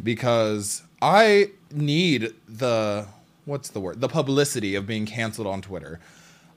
because 0.03 0.82
I 1.01 1.51
need 1.70 2.34
the 2.49 3.07
what's 3.45 3.70
the 3.70 3.80
word? 3.80 4.01
The 4.01 4.09
publicity 4.09 4.74
of 4.74 4.86
being 4.86 5.07
canceled 5.07 5.47
on 5.47 5.62
Twitter. 5.62 6.01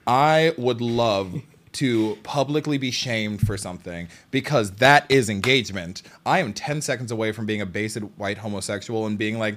I 0.08 0.54
would 0.58 0.82
love 0.82 1.42
to 1.74 2.18
publicly 2.24 2.78
be 2.78 2.92
shamed 2.92 3.46
for 3.46 3.58
something 3.58 4.08
because 4.32 4.72
that 4.74 5.06
is 5.10 5.30
engagement. 5.30 6.02
I 6.26 6.40
am 6.40 6.54
10 6.54 6.82
seconds 6.82 7.12
away 7.12 7.32
from 7.32 7.46
being 7.46 7.62
a 7.62 7.66
basic 7.66 8.04
white 8.18 8.38
homosexual 8.38 9.06
and 9.06 9.18
being 9.18 9.38
like 9.38 9.56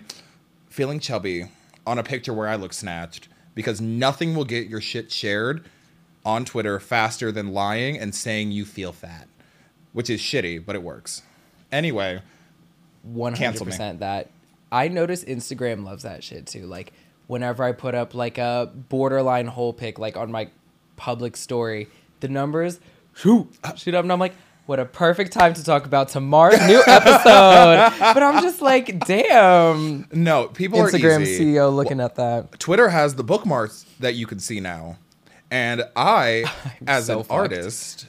feeling 0.68 1.00
chubby 1.00 1.46
on 1.86 1.98
a 1.98 2.02
picture 2.02 2.34
where 2.34 2.48
I 2.48 2.56
look 2.56 2.72
snatched 2.72 3.28
because 3.54 3.80
nothing 3.80 4.34
will 4.34 4.44
get 4.44 4.68
your 4.68 4.80
shit 4.80 5.12
shared 5.12 5.64
on 6.24 6.44
Twitter 6.44 6.78
faster 6.80 7.30
than 7.32 7.52
lying 7.52 7.98
and 7.98 8.14
saying 8.14 8.52
you 8.52 8.64
feel 8.64 8.92
fat, 8.92 9.28
which 9.92 10.10
is 10.10 10.20
shitty, 10.20 10.64
but 10.64 10.74
it 10.74 10.82
works. 10.82 11.22
Anyway, 11.72 12.20
One 13.02 13.32
hundred 13.32 13.38
Cancel 13.44 13.66
me. 13.66 13.72
percent 13.72 14.00
that. 14.00 14.30
I 14.70 14.88
notice 14.88 15.24
Instagram 15.24 15.84
loves 15.84 16.02
that 16.02 16.22
shit 16.22 16.46
too. 16.46 16.66
Like 16.66 16.92
whenever 17.26 17.62
I 17.64 17.72
put 17.72 17.94
up 17.94 18.14
like 18.14 18.38
a 18.38 18.70
borderline 18.88 19.46
whole 19.46 19.72
pic, 19.72 19.98
like 19.98 20.16
on 20.16 20.30
my 20.30 20.48
public 20.96 21.36
story, 21.36 21.88
the 22.20 22.28
numbers 22.28 22.80
shoot 23.14 23.48
uh. 23.64 23.74
shoot 23.74 23.94
up, 23.94 24.02
and 24.04 24.12
I'm 24.12 24.18
like, 24.18 24.34
what 24.66 24.78
a 24.78 24.84
perfect 24.84 25.32
time 25.32 25.54
to 25.54 25.64
talk 25.64 25.86
about 25.86 26.08
tomorrow's 26.08 26.60
new 26.66 26.82
episode. 26.86 27.92
but 27.98 28.22
I'm 28.22 28.42
just 28.42 28.60
like, 28.60 28.98
damn. 29.06 30.06
no, 30.12 30.48
people 30.48 30.78
Instagram. 30.80 31.22
CEO 31.22 31.74
looking 31.74 32.00
at 32.00 32.16
that. 32.16 32.58
Twitter 32.58 32.88
has 32.90 33.14
the 33.14 33.24
bookmarks 33.24 33.86
that 34.00 34.14
you 34.14 34.26
can 34.26 34.38
see 34.38 34.60
now. 34.60 34.98
And 35.50 35.84
I, 35.96 36.44
as 36.86 37.06
so 37.06 37.18
an 37.18 37.24
fucked. 37.24 37.30
artist, 37.32 38.06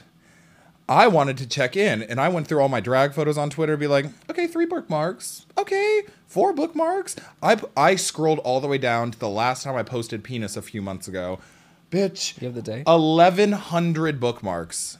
I 0.88 1.06
wanted 1.06 1.38
to 1.38 1.46
check 1.46 1.76
in 1.76 2.02
and 2.02 2.20
I 2.20 2.28
went 2.28 2.48
through 2.48 2.60
all 2.60 2.68
my 2.68 2.80
drag 2.80 3.12
photos 3.14 3.38
on 3.38 3.48
Twitter 3.48 3.76
be 3.76 3.86
like, 3.86 4.06
okay, 4.28 4.46
three 4.46 4.66
bookmarks. 4.66 5.46
Okay, 5.56 6.02
four 6.26 6.52
bookmarks. 6.52 7.16
I, 7.42 7.60
I 7.76 7.96
scrolled 7.96 8.40
all 8.40 8.60
the 8.60 8.68
way 8.68 8.78
down 8.78 9.12
to 9.12 9.18
the 9.18 9.28
last 9.28 9.62
time 9.62 9.76
I 9.76 9.82
posted 9.82 10.24
penis 10.24 10.56
a 10.56 10.62
few 10.62 10.82
months 10.82 11.06
ago. 11.06 11.38
Bitch. 11.90 12.40
You 12.40 12.46
have 12.46 12.54
the 12.54 12.62
day? 12.62 12.82
1,100 12.84 14.20
bookmarks. 14.20 14.98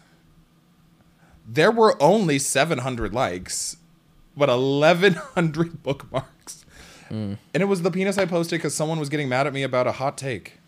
There 1.46 1.70
were 1.72 2.00
only 2.00 2.38
700 2.38 3.12
likes, 3.12 3.76
but 4.36 4.48
1,100 4.48 5.82
bookmarks. 5.82 6.64
Mm. 7.10 7.38
And 7.52 7.62
it 7.62 7.66
was 7.66 7.82
the 7.82 7.90
penis 7.90 8.18
I 8.18 8.26
posted 8.26 8.58
because 8.58 8.74
someone 8.74 9.00
was 9.00 9.08
getting 9.08 9.28
mad 9.28 9.48
at 9.48 9.52
me 9.52 9.64
about 9.64 9.88
a 9.88 9.92
hot 9.92 10.16
take. 10.16 10.59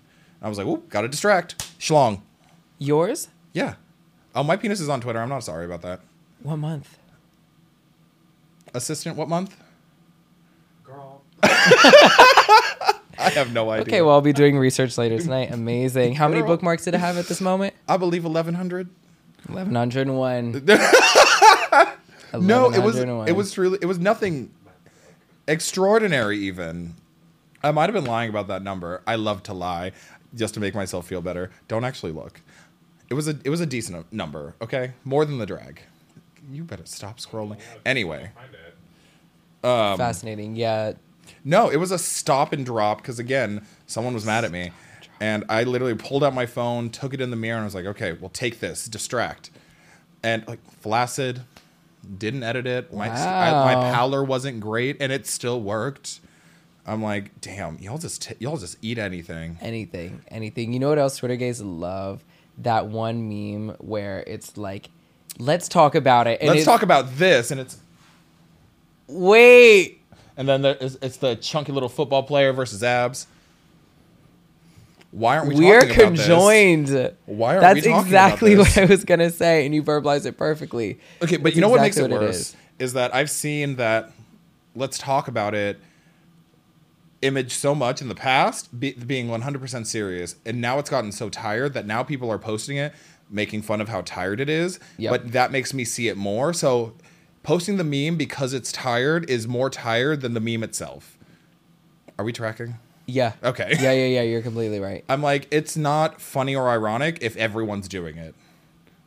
I 0.42 0.48
was 0.48 0.58
like, 0.58 0.66
"Whoop, 0.66 0.88
gotta 0.88 1.08
distract." 1.08 1.58
Schlong. 1.78 2.20
Yours? 2.78 3.28
Yeah. 3.52 3.74
Oh, 4.34 4.42
my 4.42 4.56
penis 4.56 4.80
is 4.80 4.88
on 4.88 5.00
Twitter. 5.00 5.20
I'm 5.20 5.28
not 5.28 5.44
sorry 5.44 5.64
about 5.64 5.82
that. 5.82 6.00
What 6.42 6.56
month? 6.56 6.98
Assistant, 8.74 9.16
what 9.16 9.28
month? 9.28 9.56
Girl. 10.84 11.22
I 11.42 13.30
have 13.34 13.52
no 13.52 13.70
idea. 13.70 13.82
Okay, 13.82 14.02
well, 14.02 14.14
I'll 14.14 14.20
be 14.20 14.32
doing 14.32 14.58
research 14.58 14.98
later 14.98 15.18
tonight. 15.18 15.52
Amazing. 15.52 16.14
How 16.14 16.28
many 16.28 16.40
Girl. 16.40 16.48
bookmarks 16.48 16.84
did 16.84 16.94
it 16.94 16.98
have 16.98 17.18
at 17.18 17.26
this 17.26 17.40
moment? 17.40 17.74
I 17.88 17.96
believe 17.96 18.24
1,100. 18.24 18.88
1101. 19.46 20.66
No, 22.40 22.72
it 22.72 22.82
was 22.82 22.96
it 22.96 23.36
was 23.36 23.52
truly 23.52 23.78
it 23.82 23.84
was 23.84 23.98
nothing 23.98 24.50
extraordinary 25.46 26.38
even. 26.38 26.94
I 27.62 27.70
might 27.70 27.82
have 27.82 27.92
been 27.92 28.06
lying 28.10 28.30
about 28.30 28.48
that 28.48 28.62
number. 28.62 29.02
I 29.06 29.16
love 29.16 29.42
to 29.44 29.52
lie 29.52 29.92
just 30.34 30.54
to 30.54 30.60
make 30.60 30.74
myself 30.74 31.06
feel 31.06 31.20
better. 31.20 31.50
Don't 31.68 31.84
actually 31.84 32.12
look. 32.12 32.40
It 33.10 33.14
was 33.14 33.28
a 33.28 33.36
it 33.44 33.50
was 33.50 33.60
a 33.60 33.66
decent 33.66 34.10
number, 34.12 34.54
okay? 34.62 34.92
More 35.04 35.24
than 35.24 35.38
the 35.38 35.46
drag. 35.46 35.82
You 36.50 36.64
better 36.64 36.86
stop 36.86 37.18
scrolling. 37.18 37.58
Anyway, 37.86 38.30
Find 38.34 38.54
it. 38.54 39.66
Um, 39.68 39.96
fascinating. 39.98 40.56
Yeah. 40.56 40.92
no, 41.44 41.68
it 41.68 41.76
was 41.76 41.92
a 41.92 41.98
stop 41.98 42.52
and 42.52 42.64
drop 42.66 42.98
because 42.98 43.18
again, 43.18 43.64
someone 43.86 44.14
was 44.14 44.24
mad 44.26 44.44
at 44.44 44.50
me, 44.50 44.72
and 45.20 45.44
I 45.48 45.62
literally 45.64 45.94
pulled 45.94 46.24
out 46.24 46.34
my 46.34 46.46
phone, 46.46 46.90
took 46.90 47.14
it 47.14 47.20
in 47.20 47.30
the 47.30 47.36
mirror, 47.36 47.56
and 47.58 47.62
I 47.62 47.66
was 47.66 47.74
like, 47.74 47.84
"Okay, 47.86 48.12
well, 48.12 48.30
take 48.30 48.58
this, 48.60 48.86
distract," 48.86 49.50
and 50.22 50.46
like 50.48 50.58
flaccid, 50.80 51.42
didn't 52.18 52.42
edit 52.42 52.66
it. 52.66 52.92
My 52.92 53.08
I, 53.08 53.50
my 53.52 53.74
Wow. 53.76 53.92
pallor 53.92 54.24
wasn't 54.24 54.58
great, 54.60 54.96
and 55.00 55.12
it 55.12 55.26
still 55.26 55.60
worked. 55.60 56.18
I'm 56.86 57.02
like, 57.02 57.40
damn, 57.40 57.78
y'all 57.78 57.98
just 57.98 58.22
t- 58.22 58.34
y'all 58.40 58.56
just 58.56 58.76
eat 58.82 58.98
anything. 58.98 59.58
Anything. 59.60 60.22
Anything. 60.28 60.72
You 60.72 60.80
know 60.80 60.88
what 60.88 60.98
else 60.98 61.16
Twitter 61.18 61.36
gays 61.36 61.60
love? 61.60 62.24
That 62.58 62.86
one 62.88 63.28
meme 63.28 63.76
where 63.78 64.24
it's 64.26 64.56
like, 64.56 64.90
let's 65.38 65.68
talk 65.68 65.94
about 65.94 66.26
it. 66.26 66.40
And 66.40 66.50
Let's 66.50 66.64
talk 66.64 66.82
about 66.82 67.16
this, 67.16 67.50
and 67.50 67.60
it's 67.60 67.78
Wait. 69.06 70.00
and 70.36 70.48
then 70.48 70.62
there 70.62 70.74
is, 70.76 70.98
it's 71.02 71.18
the 71.18 71.36
chunky 71.36 71.72
little 71.72 71.88
football 71.88 72.22
player 72.24 72.52
versus 72.52 72.82
abs. 72.82 73.26
Why 75.12 75.36
aren't 75.38 75.50
we? 75.50 75.56
We 75.56 75.72
are 75.72 75.80
talking 75.80 76.00
about 76.00 76.10
this? 76.16 76.26
conjoined. 76.26 77.14
Why 77.26 77.50
aren't 77.56 77.60
That's 77.60 77.74
we 77.76 77.80
talking 77.82 77.92
about 77.92 78.06
exactly 78.06 78.54
this? 78.54 78.76
what 78.76 78.82
I 78.82 78.84
was 78.86 79.04
gonna 79.04 79.30
say, 79.30 79.66
and 79.66 79.74
you 79.74 79.82
verbalized 79.82 80.24
it 80.26 80.38
perfectly. 80.38 80.98
Okay, 81.22 81.36
but 81.36 81.44
That's 81.44 81.56
you 81.56 81.60
know 81.62 81.68
what 81.68 81.80
makes 81.82 81.96
it 81.98 82.04
exactly 82.06 82.26
worse 82.26 82.36
is. 82.36 82.56
is. 82.78 82.92
that 82.94 83.14
I've 83.14 83.30
seen 83.30 83.76
that 83.76 84.10
let's 84.74 84.96
talk 84.98 85.28
about 85.28 85.54
it 85.54 85.78
image 87.22 87.52
so 87.52 87.74
much 87.74 88.02
in 88.02 88.08
the 88.08 88.14
past 88.14 88.78
be, 88.78 88.92
being 88.92 89.28
100% 89.28 89.86
serious 89.86 90.36
and 90.44 90.60
now 90.60 90.78
it's 90.78 90.90
gotten 90.90 91.12
so 91.12 91.28
tired 91.30 91.72
that 91.74 91.86
now 91.86 92.02
people 92.02 92.30
are 92.30 92.38
posting 92.38 92.76
it 92.76 92.92
making 93.30 93.62
fun 93.62 93.80
of 93.80 93.88
how 93.88 94.02
tired 94.02 94.40
it 94.40 94.48
is 94.50 94.78
Yep. 94.98 95.10
but 95.10 95.32
that 95.32 95.50
makes 95.52 95.72
me 95.72 95.84
see 95.84 96.08
it 96.08 96.16
more 96.16 96.52
so 96.52 96.94
posting 97.42 97.76
the 97.76 97.84
meme 97.84 98.16
because 98.16 98.52
it's 98.52 98.70
tired 98.72 99.28
is 99.30 99.48
more 99.48 99.70
tired 99.70 100.20
than 100.20 100.34
the 100.34 100.40
meme 100.40 100.62
itself 100.62 101.16
are 102.18 102.24
we 102.24 102.32
tracking 102.32 102.74
Yeah. 103.06 103.32
Okay. 103.42 103.70
Yeah, 103.80 103.92
yeah, 103.92 104.06
yeah. 104.06 104.22
You're 104.22 104.42
completely 104.42 104.80
right. 104.80 105.04
i'm 105.08 105.22
like 105.22 105.48
it's 105.50 105.76
not 105.76 106.20
funny 106.20 106.54
or 106.54 106.68
ironic 106.68 107.18
if 107.22 107.36
everyone's 107.36 107.88
doing 107.88 108.16
it 108.18 108.34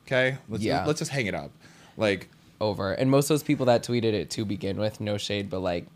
okay 0.05 0.37
let's, 0.49 0.63
Yeah. 0.63 0.85
let's 0.85 0.99
just 0.99 1.11
hang 1.11 1.25
it 1.27 1.35
up 1.35 1.51
like 1.97 2.29
Over. 2.61 2.93
And 2.93 3.09
most 3.11 3.25
of 3.25 3.29
those 3.35 3.43
people 3.43 3.65
that 3.67 3.83
tweeted 3.83 4.13
it 4.13 4.29
to 4.31 4.45
begin 4.45 4.77
with, 4.77 4.99
no 5.01 5.17
shade, 5.17 5.49
but 5.49 5.59
like 5.59 5.87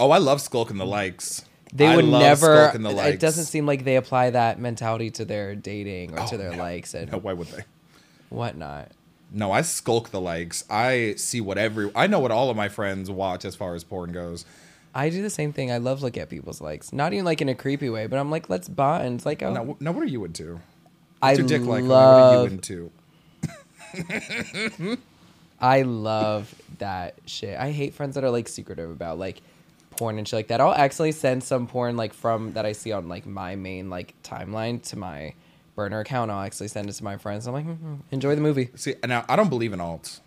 Oh, 0.00 0.12
I 0.12 0.18
love 0.18 0.40
skulking 0.40 0.76
the 0.78 0.86
likes. 0.86 1.44
They 1.72 1.86
I 1.86 1.96
would 1.96 2.06
never. 2.06 2.70
It 2.74 3.20
doesn't 3.20 3.44
seem 3.46 3.66
like 3.66 3.84
they 3.84 3.96
apply 3.96 4.30
that 4.30 4.58
mentality 4.58 5.10
to 5.12 5.24
their 5.24 5.54
dating 5.54 6.12
or 6.14 6.20
Oh, 6.20 6.26
to 6.28 6.36
their 6.36 6.52
no. 6.52 6.58
likes 6.58 6.94
and 6.94 7.10
No, 7.12 7.18
why 7.18 7.32
would 7.32 7.48
they? 7.48 7.64
whatnot. 8.30 8.90
No, 9.30 9.52
I 9.52 9.60
skulk 9.60 10.10
the 10.10 10.20
likes. 10.20 10.64
I 10.70 11.14
see 11.16 11.40
what 11.40 11.58
every. 11.58 11.90
I 11.94 12.06
know 12.06 12.18
what 12.18 12.30
all 12.30 12.48
of 12.50 12.56
my 12.56 12.68
friends 12.68 13.10
watch 13.10 13.44
as 13.44 13.54
far 13.54 13.74
as 13.74 13.84
porn 13.84 14.10
goes. 14.12 14.44
I 14.94 15.10
do 15.10 15.20
the 15.22 15.28
same 15.30 15.52
thing. 15.52 15.70
I 15.70 15.76
love 15.78 16.02
look 16.02 16.16
at 16.16 16.30
people's 16.30 16.60
likes, 16.62 16.92
not 16.92 17.12
even 17.12 17.24
like 17.26 17.42
in 17.42 17.48
a 17.50 17.54
creepy 17.54 17.90
way, 17.90 18.06
but 18.06 18.18
I'm 18.18 18.30
like, 18.30 18.48
let's 18.48 18.68
bond. 18.68 19.16
It's 19.16 19.26
like, 19.26 19.42
oh, 19.42 19.52
Now, 19.52 19.76
now, 19.80 19.92
what 19.92 20.02
are 20.02 20.06
you 20.06 20.24
into? 20.24 20.60
I 21.20 21.32
your 21.32 21.46
dick 21.46 21.62
like? 21.66 21.84
love, 21.84 22.32
What 22.32 22.38
are 22.38 22.44
you 22.44 22.50
into? 22.54 22.90
I 25.60 25.82
love 25.82 26.54
that 26.78 27.16
shit. 27.26 27.58
I 27.58 27.70
hate 27.72 27.94
friends 27.94 28.14
that 28.14 28.24
are 28.24 28.30
like 28.30 28.48
secretive 28.48 28.90
about 28.90 29.18
like 29.18 29.40
porn 29.98 30.18
and 30.18 30.26
shit 30.26 30.36
like 30.38 30.48
that. 30.48 30.60
I'll 30.60 30.74
actually 30.74 31.12
send 31.12 31.42
some 31.44 31.66
porn 31.66 31.96
like 31.96 32.12
from 32.14 32.52
that 32.54 32.64
I 32.64 32.72
see 32.72 32.92
on 32.92 33.08
like 33.08 33.26
my 33.26 33.56
main 33.56 33.90
like 33.90 34.14
timeline 34.22 34.82
to 34.90 34.96
my 34.96 35.34
burner 35.74 36.00
account. 36.00 36.30
I'll 36.30 36.42
actually 36.42 36.68
send 36.68 36.88
it 36.88 36.92
to 36.94 37.04
my 37.04 37.16
friends. 37.18 37.46
I'm 37.46 37.52
like, 37.54 37.64
"Hmm, 37.64 37.96
enjoy 38.10 38.34
the 38.34 38.40
movie. 38.40 38.70
See, 38.76 38.94
now 39.06 39.24
I 39.28 39.36
don't 39.36 39.48
believe 39.50 39.72
in 39.72 39.80
alts. 39.80 40.20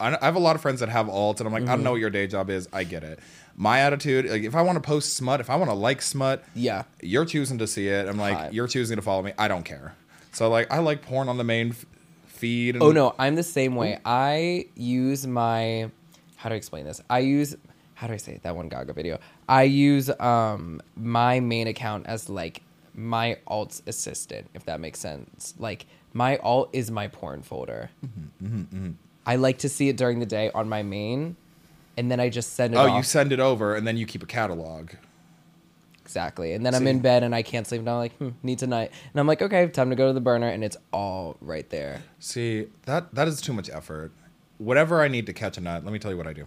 I, 0.00 0.16
I 0.20 0.24
have 0.26 0.36
a 0.36 0.40
lot 0.40 0.54
of 0.56 0.62
friends 0.62 0.80
that 0.80 0.88
have 0.88 1.06
alts, 1.06 1.38
and 1.40 1.46
I'm 1.46 1.52
like, 1.52 1.62
I 1.62 1.66
Mm-hmm. 1.66 1.72
don't 1.74 1.84
know 1.84 1.90
what 1.92 2.00
your 2.00 2.10
day 2.10 2.26
job 2.26 2.50
is. 2.50 2.68
I 2.72 2.84
get 2.84 3.02
it. 3.02 3.18
My 3.56 3.80
attitude, 3.80 4.26
like, 4.30 4.42
if 4.44 4.54
I 4.54 4.62
want 4.62 4.76
to 4.76 4.80
post 4.80 5.14
smut, 5.14 5.40
if 5.40 5.50
I 5.50 5.56
want 5.56 5.70
to 5.70 5.74
like 5.74 6.00
smut, 6.02 6.44
Yeah. 6.54 6.84
you're 7.02 7.24
choosing 7.24 7.58
to 7.58 7.66
see 7.66 7.88
it. 7.88 8.06
I'm 8.06 8.16
like, 8.18 8.36
Hot. 8.36 8.54
you're 8.54 8.68
choosing 8.68 8.94
to 8.96 9.02
follow 9.02 9.22
me. 9.22 9.32
I 9.36 9.48
don't 9.48 9.64
care. 9.64 9.94
So 10.32 10.48
like, 10.48 10.72
I 10.72 10.78
like 10.78 11.02
porn 11.02 11.28
on 11.28 11.36
the 11.36 11.42
main 11.44 11.70
f- 11.70 11.84
feed. 12.28 12.76
And 12.76 12.84
Oh 12.84 12.92
no, 12.92 13.16
I'm 13.18 13.34
the 13.34 13.42
same 13.42 13.74
way. 13.74 13.98
I 14.04 14.66
use 14.76 15.26
my 15.26 15.90
how 16.36 16.48
to 16.50 16.54
explain 16.54 16.84
this? 16.84 17.02
I 17.10 17.18
use 17.18 17.56
how 17.98 18.06
do 18.06 18.12
I 18.12 18.16
say 18.16 18.34
it? 18.34 18.44
that 18.44 18.54
one 18.54 18.68
Gaga 18.68 18.92
video? 18.92 19.18
I 19.48 19.64
use 19.64 20.08
um 20.20 20.80
my 20.96 21.40
main 21.40 21.66
account 21.66 22.06
as 22.06 22.28
like 22.28 22.62
my 22.94 23.38
alt's 23.44 23.82
assistant, 23.88 24.48
if 24.54 24.64
that 24.66 24.78
makes 24.78 25.00
sense. 25.00 25.54
Like 25.58 25.86
my 26.12 26.36
alt 26.36 26.70
is 26.72 26.92
my 26.92 27.08
porn 27.08 27.42
folder. 27.42 27.90
Mm-hmm, 28.42 28.92
I 29.26 29.34
like 29.34 29.58
to 29.58 29.68
see 29.68 29.88
it 29.88 29.96
during 29.96 30.20
the 30.20 30.26
day 30.26 30.52
on 30.54 30.68
my 30.68 30.84
main, 30.84 31.36
and 31.96 32.08
then 32.08 32.20
I 32.20 32.28
just 32.28 32.54
send 32.54 32.74
it. 32.74 32.76
Oh, 32.76 32.88
off. 32.88 32.96
you 32.96 33.02
send 33.02 33.32
it 33.32 33.40
over, 33.40 33.74
and 33.74 33.84
then 33.84 33.96
you 33.96 34.06
keep 34.06 34.22
a 34.22 34.26
catalog. 34.26 34.92
Exactly. 36.02 36.52
And 36.52 36.64
then 36.64 36.74
I'm 36.74 36.86
in 36.86 37.00
bed 37.00 37.22
and 37.22 37.34
I 37.34 37.42
can't 37.42 37.66
sleep. 37.66 37.80
And 37.80 37.90
I'm 37.90 37.98
like, 37.98 38.16
hmm, 38.16 38.30
need 38.42 38.58
tonight. 38.58 38.92
And 39.12 39.20
I'm 39.20 39.26
like, 39.26 39.42
okay, 39.42 39.66
time 39.68 39.90
to 39.90 39.96
go 39.96 40.06
to 40.06 40.14
the 40.14 40.22
burner. 40.22 40.48
And 40.48 40.64
it's 40.64 40.78
all 40.90 41.36
right 41.42 41.68
there. 41.68 42.02
See, 42.18 42.68
that 42.86 43.14
that 43.14 43.28
is 43.28 43.42
too 43.42 43.52
much 43.52 43.68
effort. 43.68 44.12
Whatever 44.56 45.02
I 45.02 45.08
need 45.08 45.26
to 45.26 45.34
catch 45.34 45.58
a 45.58 45.60
nut, 45.60 45.84
let 45.84 45.92
me 45.92 45.98
tell 45.98 46.10
you 46.10 46.16
what 46.16 46.26
I 46.26 46.32
do. 46.32 46.46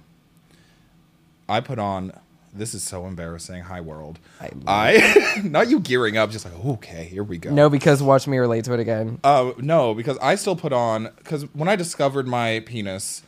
I 1.50 1.60
put 1.60 1.80
on 1.80 2.14
this 2.54 2.74
is 2.74 2.84
so 2.84 3.06
embarrassing. 3.06 3.64
Hi 3.64 3.82
world. 3.82 4.20
I 4.40 4.52
I 4.68 5.42
not 5.44 5.70
you 5.70 5.80
gearing 5.80 6.18
up, 6.18 6.32
just 6.32 6.46
like 6.46 6.66
okay, 6.66 7.06
here 7.06 7.24
we 7.24 7.38
go. 7.38 7.52
No, 7.52 7.70
because 7.70 8.04
watch 8.04 8.28
me 8.28 8.38
relate 8.38 8.66
to 8.66 8.74
it 8.74 8.80
again. 8.80 9.20
Uh, 9.24 9.54
no, 9.58 9.94
because 9.94 10.18
I 10.20 10.36
still 10.36 10.56
put 10.56 10.74
on 10.74 11.10
because 11.18 11.44
when 11.54 11.70
I 11.70 11.76
discovered 11.76 12.28
my 12.28 12.62
penis 12.66 13.24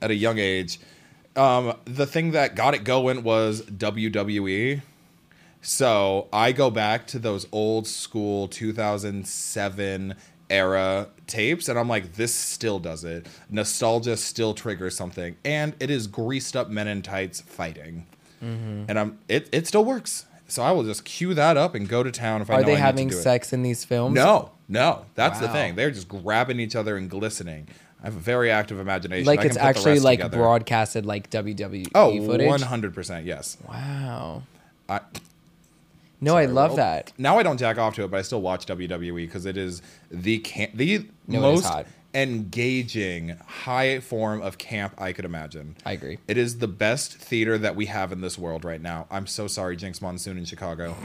at 0.00 0.10
a 0.10 0.14
young 0.14 0.38
age, 0.38 0.78
um, 1.36 1.74
the 1.84 2.06
thing 2.06 2.32
that 2.32 2.54
got 2.54 2.74
it 2.74 2.84
going 2.84 3.22
was 3.22 3.62
WWE. 3.62 4.82
So 5.60 6.28
I 6.32 6.52
go 6.52 6.70
back 6.70 7.06
to 7.08 7.18
those 7.18 7.46
old 7.50 7.86
school 7.88 8.46
2007 8.46 10.14
era 10.50 11.08
tapes, 11.26 11.68
and 11.68 11.78
I'm 11.78 11.88
like, 11.88 12.14
this 12.14 12.34
still 12.34 12.78
does 12.78 13.04
it. 13.04 13.26
Nostalgia 13.50 14.16
still 14.16 14.54
triggers 14.54 14.96
something, 14.96 15.36
and 15.44 15.74
it 15.80 15.90
is 15.90 16.06
greased 16.06 16.56
up 16.56 16.68
men 16.68 16.88
in 16.88 17.02
tights 17.02 17.40
fighting, 17.40 18.06
mm-hmm. 18.42 18.84
and 18.88 18.98
I'm 18.98 19.18
it. 19.28 19.48
It 19.52 19.66
still 19.66 19.84
works. 19.84 20.26
So 20.50 20.62
I 20.62 20.70
will 20.72 20.84
just 20.84 21.04
cue 21.04 21.34
that 21.34 21.58
up 21.58 21.74
and 21.74 21.86
go 21.86 22.02
to 22.02 22.10
town 22.10 22.40
if 22.40 22.50
I 22.50 22.54
Are 22.54 22.60
know 22.60 22.66
they 22.68 22.72
I 22.76 22.78
having 22.78 23.08
do 23.08 23.18
it. 23.18 23.22
sex 23.22 23.52
in 23.52 23.62
these 23.62 23.84
films? 23.84 24.14
No, 24.14 24.52
no, 24.66 25.04
that's 25.14 25.40
the 25.40 25.48
thing. 25.48 25.74
They're 25.74 25.90
just 25.90 26.08
grabbing 26.08 26.58
each 26.58 26.74
other 26.74 26.96
and 26.96 27.10
glistening. 27.10 27.68
I 28.00 28.06
have 28.06 28.16
a 28.16 28.20
very 28.20 28.50
active 28.50 28.78
imagination. 28.80 29.26
Like 29.26 29.40
I 29.40 29.44
it's 29.44 29.56
actually 29.56 29.98
like 29.98 30.20
together. 30.20 30.38
broadcasted 30.38 31.04
like 31.04 31.30
WWE 31.30 31.88
Oh, 31.94 32.16
footage. 32.24 32.48
100%, 32.48 33.26
yes. 33.26 33.58
Wow. 33.68 34.44
I, 34.88 35.00
No, 36.20 36.36
I 36.36 36.46
love 36.46 36.70
world. 36.70 36.78
that. 36.80 37.12
Now 37.18 37.38
I 37.38 37.42
don't 37.42 37.58
jack 37.58 37.78
off 37.78 37.94
to 37.96 38.04
it, 38.04 38.10
but 38.10 38.16
I 38.18 38.22
still 38.22 38.40
watch 38.42 38.66
WWE 38.66 39.24
because 39.26 39.46
it 39.46 39.56
is 39.56 39.82
the 40.10 40.38
can- 40.38 40.70
the 40.74 41.06
No, 41.26 41.40
most 41.40 41.64
hot. 41.64 41.86
engaging 42.14 43.36
high 43.46 44.00
form 44.00 44.40
of 44.42 44.58
camp 44.58 44.94
I 44.98 45.12
could 45.12 45.24
imagine. 45.24 45.76
I 45.86 45.92
agree. 45.92 46.18
It 46.26 46.36
is 46.36 46.58
the 46.58 46.66
best 46.68 47.14
theater 47.14 47.56
that 47.58 47.76
we 47.76 47.86
have 47.86 48.10
in 48.12 48.20
this 48.20 48.36
world 48.38 48.64
right 48.64 48.80
now. 48.80 49.06
I'm 49.10 49.26
so 49.26 49.46
sorry, 49.46 49.76
Jinkx 49.76 50.00
Monsoon 50.02 50.38
in 50.38 50.44
Chicago. 50.44 50.96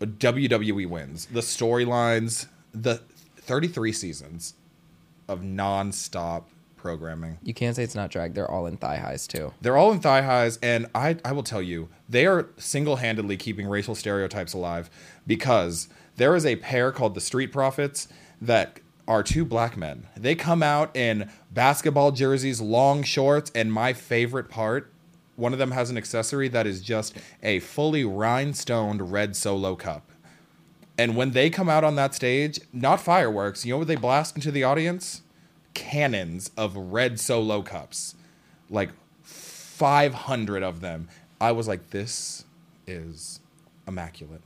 WWE 0.00 0.86
wins. 0.86 1.26
The 1.26 1.40
storylines, 1.40 2.46
the 2.72 2.96
33 3.38 3.92
seasons 3.92 4.54
of 5.28 5.42
non-stop 5.42 6.48
programming. 6.84 7.38
You 7.42 7.54
can't 7.54 7.74
say 7.74 7.82
it's 7.82 7.94
not 7.94 8.10
drag. 8.10 8.34
They're 8.34 8.50
all 8.50 8.66
in 8.66 8.76
thigh 8.76 8.98
highs 8.98 9.26
too. 9.26 9.54
They're 9.62 9.78
all 9.78 9.90
in 9.90 10.00
thigh 10.00 10.20
highs, 10.20 10.58
and 10.62 10.86
I, 10.94 11.16
I 11.24 11.32
will 11.32 11.42
tell 11.42 11.62
you, 11.62 11.88
they 12.10 12.26
are 12.26 12.50
single 12.58 12.96
handedly 12.96 13.38
keeping 13.38 13.66
racial 13.66 13.94
stereotypes 13.94 14.52
alive 14.52 14.90
because 15.26 15.88
there 16.16 16.36
is 16.36 16.44
a 16.44 16.56
pair 16.56 16.92
called 16.92 17.14
the 17.14 17.22
Street 17.22 17.52
Profits 17.52 18.06
that 18.38 18.80
are 19.08 19.22
two 19.22 19.46
black 19.46 19.78
men. 19.78 20.08
They 20.14 20.34
come 20.34 20.62
out 20.62 20.94
in 20.94 21.30
basketball 21.50 22.12
jerseys, 22.12 22.60
long 22.60 23.02
shorts, 23.02 23.50
and 23.54 23.72
my 23.72 23.94
favorite 23.94 24.50
part 24.50 24.90
one 25.36 25.52
of 25.52 25.58
them 25.58 25.72
has 25.72 25.90
an 25.90 25.98
accessory 25.98 26.46
that 26.46 26.64
is 26.64 26.80
just 26.80 27.16
a 27.42 27.58
fully 27.58 28.04
rhinestoned 28.04 29.10
red 29.10 29.34
solo 29.34 29.74
cup. 29.74 30.12
And 30.96 31.16
when 31.16 31.32
they 31.32 31.50
come 31.50 31.68
out 31.68 31.82
on 31.82 31.96
that 31.96 32.14
stage, 32.14 32.60
not 32.72 33.00
fireworks, 33.00 33.66
you 33.66 33.72
know 33.72 33.78
what 33.78 33.88
they 33.88 33.96
blast 33.96 34.36
into 34.36 34.52
the 34.52 34.62
audience? 34.62 35.22
Cannons 35.74 36.50
of 36.56 36.76
red 36.76 37.20
solo 37.20 37.62
cups. 37.62 38.14
Like 38.70 38.90
500 39.22 40.62
of 40.62 40.80
them. 40.80 41.08
I 41.40 41.52
was 41.52 41.68
like, 41.68 41.90
this 41.90 42.44
is 42.86 43.40
immaculate. 43.86 44.42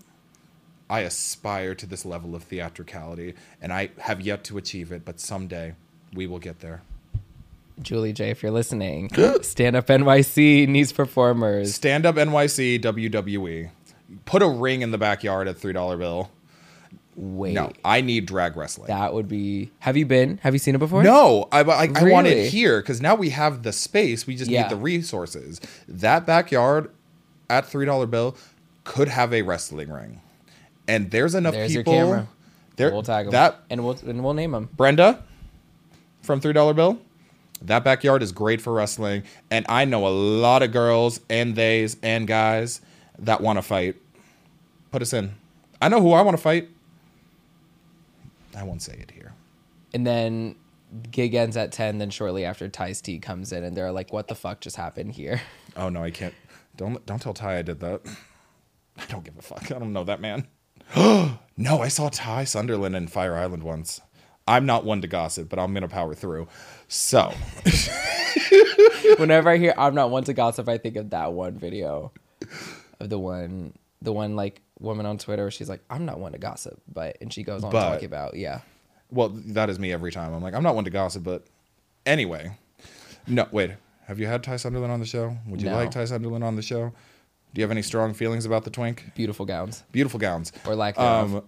I 0.90 1.00
aspire 1.00 1.74
to 1.74 1.86
this 1.86 2.04
level 2.04 2.34
of 2.34 2.44
theatricality, 2.44 3.34
and 3.60 3.72
I 3.72 3.90
have 3.98 4.22
yet 4.22 4.42
to 4.44 4.56
achieve 4.56 4.90
it, 4.90 5.04
but 5.04 5.20
someday 5.20 5.74
we 6.14 6.26
will 6.26 6.38
get 6.38 6.60
there. 6.60 6.82
Julie 7.80 8.12
J, 8.12 8.30
if 8.30 8.42
you're 8.42 8.52
listening, 8.52 9.10
Stand 9.42 9.76
Up 9.76 9.86
NYC 9.86 10.66
needs 10.66 10.92
performers. 10.92 11.74
Stand 11.74 12.06
up 12.06 12.16
NYC 12.16 12.80
WWE. 12.80 13.70
Put 14.24 14.42
a 14.42 14.48
ring 14.48 14.82
in 14.82 14.90
the 14.90 14.98
backyard 14.98 15.46
at 15.46 15.56
$3 15.56 15.98
bill. 15.98 16.30
Wait, 17.20 17.52
No, 17.52 17.72
I 17.84 18.00
need 18.00 18.26
drag 18.26 18.56
wrestling. 18.56 18.86
that 18.86 19.12
would 19.12 19.26
be. 19.26 19.72
Have 19.80 19.96
you 19.96 20.06
been? 20.06 20.38
Have 20.44 20.54
you 20.54 20.60
seen 20.60 20.76
it 20.76 20.78
before? 20.78 21.02
No, 21.02 21.48
I, 21.50 21.62
I, 21.62 21.90
I 21.92 22.02
want 22.04 22.28
it 22.28 22.48
here 22.48 22.80
because 22.80 23.00
now 23.00 23.16
we 23.16 23.30
have 23.30 23.64
the 23.64 23.72
space. 23.72 24.24
We 24.24 24.36
just 24.36 24.48
Yeah. 24.48 24.62
need 24.62 24.70
the 24.70 24.76
resources. 24.76 25.60
That 25.88 26.26
backyard 26.26 26.92
at 27.50 27.66
three 27.66 27.86
dollar 27.86 28.06
bill 28.06 28.36
could 28.84 29.08
have 29.08 29.34
a 29.34 29.42
wrestling 29.42 29.90
ring, 29.90 30.20
and 30.86 31.10
there's 31.10 31.34
enough 31.34 31.54
There's 31.54 31.74
people. 31.74 31.92
camera. 31.92 32.28
There, 32.76 32.92
we'll 32.92 33.02
tag 33.02 33.24
them. 33.26 33.32
that 33.32 33.62
and 33.68 33.84
we'll 33.84 33.98
and 34.06 34.22
we'll 34.22 34.34
name 34.34 34.52
them. 34.52 34.68
Brenda 34.76 35.24
from 36.22 36.40
three 36.40 36.52
dollar 36.52 36.72
bill. 36.74 37.00
That 37.62 37.82
backyard 37.82 38.22
is 38.22 38.30
great 38.30 38.60
for 38.60 38.72
wrestling, 38.72 39.24
and 39.50 39.66
I 39.68 39.84
know 39.86 40.06
a 40.06 40.14
lot 40.14 40.62
of 40.62 40.70
girls 40.70 41.18
and 41.28 41.56
theys 41.56 41.96
and 42.04 42.28
guys 42.28 42.80
that 43.18 43.40
want 43.40 43.56
to 43.58 43.62
fight. 43.62 43.96
Put 44.92 45.02
us 45.02 45.12
in. 45.12 45.34
I 45.82 45.88
know 45.88 46.00
who 46.00 46.12
I 46.12 46.22
want 46.22 46.36
to 46.36 46.42
fight. 46.42 46.68
I 48.58 48.64
won't 48.64 48.82
say 48.82 48.98
it 49.00 49.10
here. 49.10 49.34
And 49.94 50.06
then 50.06 50.56
gig 51.10 51.34
ends 51.34 51.56
at 51.56 51.72
ten. 51.72 51.98
Then 51.98 52.10
shortly 52.10 52.44
after, 52.44 52.68
Ty's 52.68 53.00
tea 53.00 53.18
comes 53.18 53.52
in, 53.52 53.62
and 53.64 53.76
they're 53.76 53.92
like, 53.92 54.12
"What 54.12 54.28
the 54.28 54.34
fuck 54.34 54.60
just 54.60 54.76
happened 54.76 55.12
here?" 55.12 55.40
Oh 55.76 55.88
no, 55.88 56.02
I 56.02 56.10
can't. 56.10 56.34
Don't 56.76 57.04
don't 57.06 57.22
tell 57.22 57.34
Ty 57.34 57.58
I 57.58 57.62
did 57.62 57.78
that. 57.80 58.00
I 58.96 59.04
don't 59.06 59.24
give 59.24 59.38
a 59.38 59.42
fuck. 59.42 59.70
I 59.70 59.78
don't 59.78 59.92
know 59.92 60.02
that 60.04 60.20
man. 60.20 60.48
no, 60.96 61.80
I 61.80 61.86
saw 61.86 62.08
Ty 62.08 62.44
Sunderland 62.44 62.96
in 62.96 63.06
Fire 63.06 63.36
Island 63.36 63.62
once. 63.62 64.00
I'm 64.48 64.66
not 64.66 64.84
one 64.84 65.00
to 65.02 65.06
gossip, 65.06 65.48
but 65.48 65.60
I'm 65.60 65.72
gonna 65.72 65.86
power 65.86 66.14
through. 66.14 66.48
So 66.88 67.32
Whenever 69.18 69.50
I 69.50 69.58
hear 69.58 69.74
"I'm 69.78 69.94
not 69.94 70.10
one 70.10 70.24
to 70.24 70.34
gossip," 70.34 70.68
I 70.68 70.78
think 70.78 70.96
of 70.96 71.10
that 71.10 71.32
one 71.32 71.58
video 71.58 72.12
of 72.98 73.08
the 73.08 73.18
one, 73.18 73.74
the 74.02 74.12
one 74.12 74.34
like 74.36 74.62
woman 74.80 75.06
on 75.06 75.18
Twitter. 75.18 75.50
She's 75.50 75.68
like, 75.68 75.82
"I'm 75.90 76.04
not 76.04 76.18
one 76.20 76.32
to 76.32 76.38
gossip," 76.38 76.80
but 76.92 77.16
and 77.20 77.32
she 77.32 77.42
goes 77.42 77.64
on 77.64 77.70
But- 77.72 77.88
talking 77.90 78.06
about 78.06 78.34
yeah. 78.34 78.60
well, 79.10 79.28
that 79.30 79.70
is 79.70 79.78
me 79.78 79.92
every 79.92 80.12
time. 80.12 80.32
I'm 80.34 80.42
like, 80.42 80.54
I'm 80.54 80.62
not 80.62 80.74
one 80.74 80.84
to 80.84 80.90
gossip, 80.90 81.24
but 81.24 81.44
anyway. 82.06 82.56
No, 83.26 83.46
wait. 83.52 83.72
Have 84.06 84.18
you 84.18 84.26
had 84.26 84.42
Ty 84.42 84.56
Sunderland 84.56 84.92
on 84.92 85.00
the 85.00 85.06
show? 85.06 85.36
Would 85.48 85.60
you 85.60 85.68
No. 85.68 85.76
like 85.76 85.90
Ty 85.90 86.06
Sunderland 86.06 86.42
on 86.44 86.56
the 86.56 86.62
show? 86.62 86.92
Do 87.54 87.60
you 87.60 87.62
have 87.62 87.70
any 87.70 87.82
strong 87.82 88.14
feelings 88.14 88.44
about 88.46 88.64
the 88.64 88.70
twink? 88.70 89.04
Beautiful 89.14 89.44
gowns 89.46 89.82
Beautiful 89.92 90.18
gowns. 90.20 90.52
or 90.66 90.74
lack 90.74 90.96
thereof. 90.96 91.34
Um, 91.36 91.44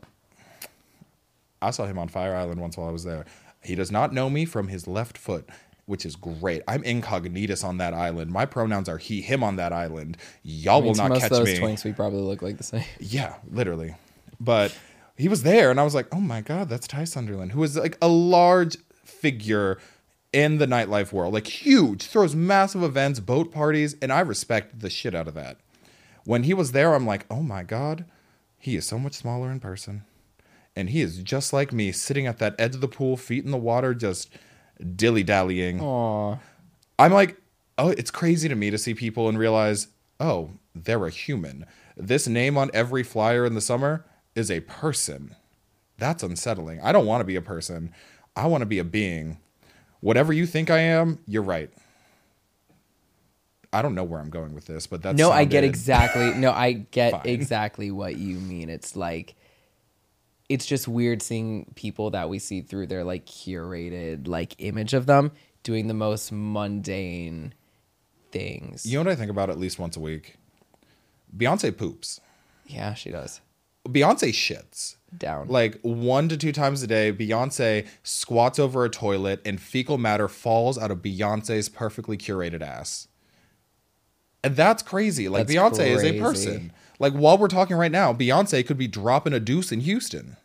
I 1.62 1.70
saw 1.70 1.86
him 1.86 1.98
on 1.98 2.08
Fire 2.08 2.34
Island 2.34 2.60
once 2.60 2.76
while 2.76 2.88
I 2.88 2.92
was 2.92 3.04
there. 3.04 3.24
He 3.62 3.74
does 3.74 3.90
not 3.90 4.12
know 4.14 4.30
me 4.30 4.44
from 4.46 4.68
his 4.68 4.86
left 4.86 5.18
foot, 5.18 5.48
which 5.90 6.06
is 6.06 6.14
great. 6.14 6.62
I'm 6.68 6.84
incognitus 6.84 7.64
on 7.64 7.78
that 7.78 7.92
island. 7.92 8.30
My 8.30 8.46
pronouns 8.46 8.88
are 8.88 8.98
he, 8.98 9.20
him 9.20 9.42
on 9.42 9.56
that 9.56 9.72
island. 9.72 10.16
Y'all 10.44 10.76
I 10.76 10.80
mean, 10.80 10.86
will 10.86 10.94
not 10.94 11.08
most 11.08 11.22
catch 11.22 11.32
of 11.32 11.38
those 11.38 11.46
me. 11.48 11.58
twinks, 11.58 11.84
we 11.84 11.92
probably 11.92 12.20
look 12.20 12.42
like 12.42 12.58
the 12.58 12.62
same. 12.62 12.84
Yeah, 13.00 13.34
literally. 13.50 13.96
But 14.38 14.72
he 15.16 15.28
was 15.28 15.42
there, 15.42 15.68
and 15.68 15.80
I 15.80 15.82
was 15.82 15.94
like, 15.94 16.06
oh 16.12 16.20
my 16.20 16.42
God, 16.42 16.68
that's 16.68 16.86
Ty 16.86 17.04
Sunderland, 17.04 17.52
who 17.52 17.62
is 17.64 17.76
like 17.76 17.98
a 18.00 18.06
large 18.06 18.76
figure 19.04 19.78
in 20.32 20.58
the 20.58 20.66
nightlife 20.66 21.12
world, 21.12 21.34
like 21.34 21.48
huge, 21.48 22.06
throws 22.06 22.36
massive 22.36 22.84
events, 22.84 23.18
boat 23.18 23.50
parties, 23.50 23.96
and 24.00 24.12
I 24.12 24.20
respect 24.20 24.78
the 24.78 24.90
shit 24.90 25.12
out 25.12 25.26
of 25.26 25.34
that. 25.34 25.56
When 26.24 26.44
he 26.44 26.54
was 26.54 26.70
there, 26.70 26.94
I'm 26.94 27.04
like, 27.04 27.26
oh 27.28 27.42
my 27.42 27.64
God, 27.64 28.04
he 28.58 28.76
is 28.76 28.86
so 28.86 28.96
much 28.96 29.14
smaller 29.14 29.50
in 29.50 29.58
person. 29.58 30.04
And 30.76 30.90
he 30.90 31.00
is 31.00 31.18
just 31.18 31.52
like 31.52 31.72
me, 31.72 31.90
sitting 31.90 32.28
at 32.28 32.38
that 32.38 32.54
edge 32.60 32.76
of 32.76 32.80
the 32.80 32.86
pool, 32.86 33.16
feet 33.16 33.44
in 33.44 33.50
the 33.50 33.58
water, 33.58 33.92
just 33.92 34.30
dilly 34.96 35.22
dallying. 35.22 35.80
I'm 36.98 37.12
like, 37.12 37.36
oh, 37.78 37.90
it's 37.90 38.10
crazy 38.10 38.48
to 38.48 38.54
me 38.54 38.70
to 38.70 38.78
see 38.78 38.94
people 38.94 39.28
and 39.28 39.38
realize, 39.38 39.88
oh, 40.18 40.50
they're 40.74 41.06
a 41.06 41.10
human. 41.10 41.66
This 41.96 42.26
name 42.26 42.56
on 42.56 42.70
every 42.72 43.02
flyer 43.02 43.44
in 43.44 43.54
the 43.54 43.60
summer 43.60 44.04
is 44.34 44.50
a 44.50 44.60
person. 44.60 45.34
That's 45.98 46.22
unsettling. 46.22 46.80
I 46.80 46.92
don't 46.92 47.06
want 47.06 47.20
to 47.20 47.24
be 47.26 47.36
a 47.36 47.42
person. 47.42 47.92
I 48.36 48.46
want 48.46 48.62
to 48.62 48.66
be 48.66 48.78
a 48.78 48.84
being. 48.84 49.38
Whatever 50.00 50.32
you 50.32 50.46
think 50.46 50.70
I 50.70 50.78
am, 50.78 51.18
you're 51.26 51.42
right. 51.42 51.70
I 53.72 53.82
don't 53.82 53.94
know 53.94 54.04
where 54.04 54.18
I'm 54.18 54.30
going 54.30 54.54
with 54.54 54.66
this, 54.66 54.86
but 54.86 55.02
that's 55.02 55.16
no, 55.16 55.30
I 55.30 55.44
get 55.44 55.62
exactly. 55.62 56.32
No, 56.34 56.50
I 56.50 56.72
get 56.72 57.24
exactly 57.26 57.90
what 57.90 58.16
you 58.16 58.36
mean. 58.36 58.68
It's 58.68 58.96
like, 58.96 59.36
it's 60.50 60.66
just 60.66 60.88
weird 60.88 61.22
seeing 61.22 61.72
people 61.76 62.10
that 62.10 62.28
we 62.28 62.40
see 62.40 62.60
through 62.60 62.88
their 62.88 63.04
like 63.04 63.24
curated 63.24 64.26
like 64.26 64.56
image 64.58 64.92
of 64.94 65.06
them 65.06 65.30
doing 65.62 65.86
the 65.86 65.94
most 65.94 66.32
mundane 66.32 67.54
things. 68.32 68.84
You 68.84 68.98
know 68.98 69.04
what 69.04 69.12
I 69.12 69.14
think 69.14 69.30
about 69.30 69.48
at 69.48 69.58
least 69.58 69.78
once 69.78 69.96
a 69.96 70.00
week? 70.00 70.36
Beyonce 71.34 71.74
poops. 71.74 72.20
yeah, 72.66 72.94
she 72.94 73.10
does. 73.10 73.40
Beyonce 73.88 74.30
shits. 74.30 74.96
Down. 75.16 75.46
Like 75.46 75.78
one 75.82 76.28
to 76.28 76.36
two 76.36 76.52
times 76.52 76.82
a 76.82 76.88
day, 76.88 77.12
Beyonce 77.12 77.86
squats 78.02 78.58
over 78.58 78.84
a 78.84 78.90
toilet 78.90 79.40
and 79.44 79.60
fecal 79.60 79.98
matter 79.98 80.28
falls 80.28 80.76
out 80.76 80.90
of 80.90 80.98
Beyonce's 80.98 81.68
perfectly 81.68 82.16
curated 82.18 82.60
ass. 82.60 83.06
And 84.42 84.56
that's 84.56 84.82
crazy. 84.82 85.28
Like 85.28 85.46
That's 85.46 85.78
Beyonce 85.78 85.86
is 85.90 86.04
a 86.04 86.18
person. 86.18 86.72
Like 86.98 87.12
while 87.12 87.38
we're 87.38 87.48
talking 87.48 87.76
right 87.76 87.92
now, 87.92 88.12
Beyonce 88.12 88.66
could 88.66 88.78
be 88.78 88.88
dropping 88.88 89.32
a 89.32 89.40
deuce 89.40 89.70
in 89.70 89.80
Houston. 89.80 90.36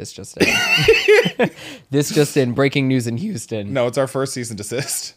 This 0.00 0.14
just 0.14 0.38
in. 0.38 1.50
this 1.90 2.08
just 2.08 2.34
in. 2.34 2.54
Breaking 2.54 2.88
news 2.88 3.06
in 3.06 3.18
Houston. 3.18 3.74
No, 3.74 3.86
it's 3.86 3.98
our 3.98 4.06
first 4.06 4.32
cease 4.32 4.48
and 4.48 4.56
desist. 4.56 5.12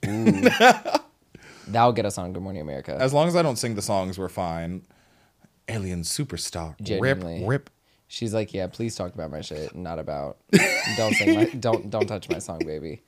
That'll 0.00 1.92
get 1.92 2.06
us 2.06 2.18
on 2.18 2.32
Good 2.32 2.44
Morning 2.44 2.62
America. 2.62 2.96
As 3.00 3.12
long 3.12 3.26
as 3.26 3.34
I 3.34 3.42
don't 3.42 3.56
sing 3.56 3.74
the 3.74 3.82
songs, 3.82 4.16
we're 4.16 4.28
fine. 4.28 4.82
Alien 5.68 6.02
superstar. 6.02 6.80
Genuinely. 6.80 7.40
Rip, 7.40 7.48
rip. 7.48 7.70
She's 8.06 8.32
like, 8.32 8.54
yeah, 8.54 8.68
please 8.68 8.94
talk 8.94 9.12
about 9.12 9.32
my 9.32 9.40
shit, 9.40 9.74
not 9.74 9.98
about. 9.98 10.38
don't 10.96 11.14
sing 11.14 11.34
my. 11.34 11.44
Don't 11.46 11.90
don't 11.90 12.06
touch 12.06 12.28
my 12.30 12.38
song, 12.38 12.60
baby. 12.60 13.02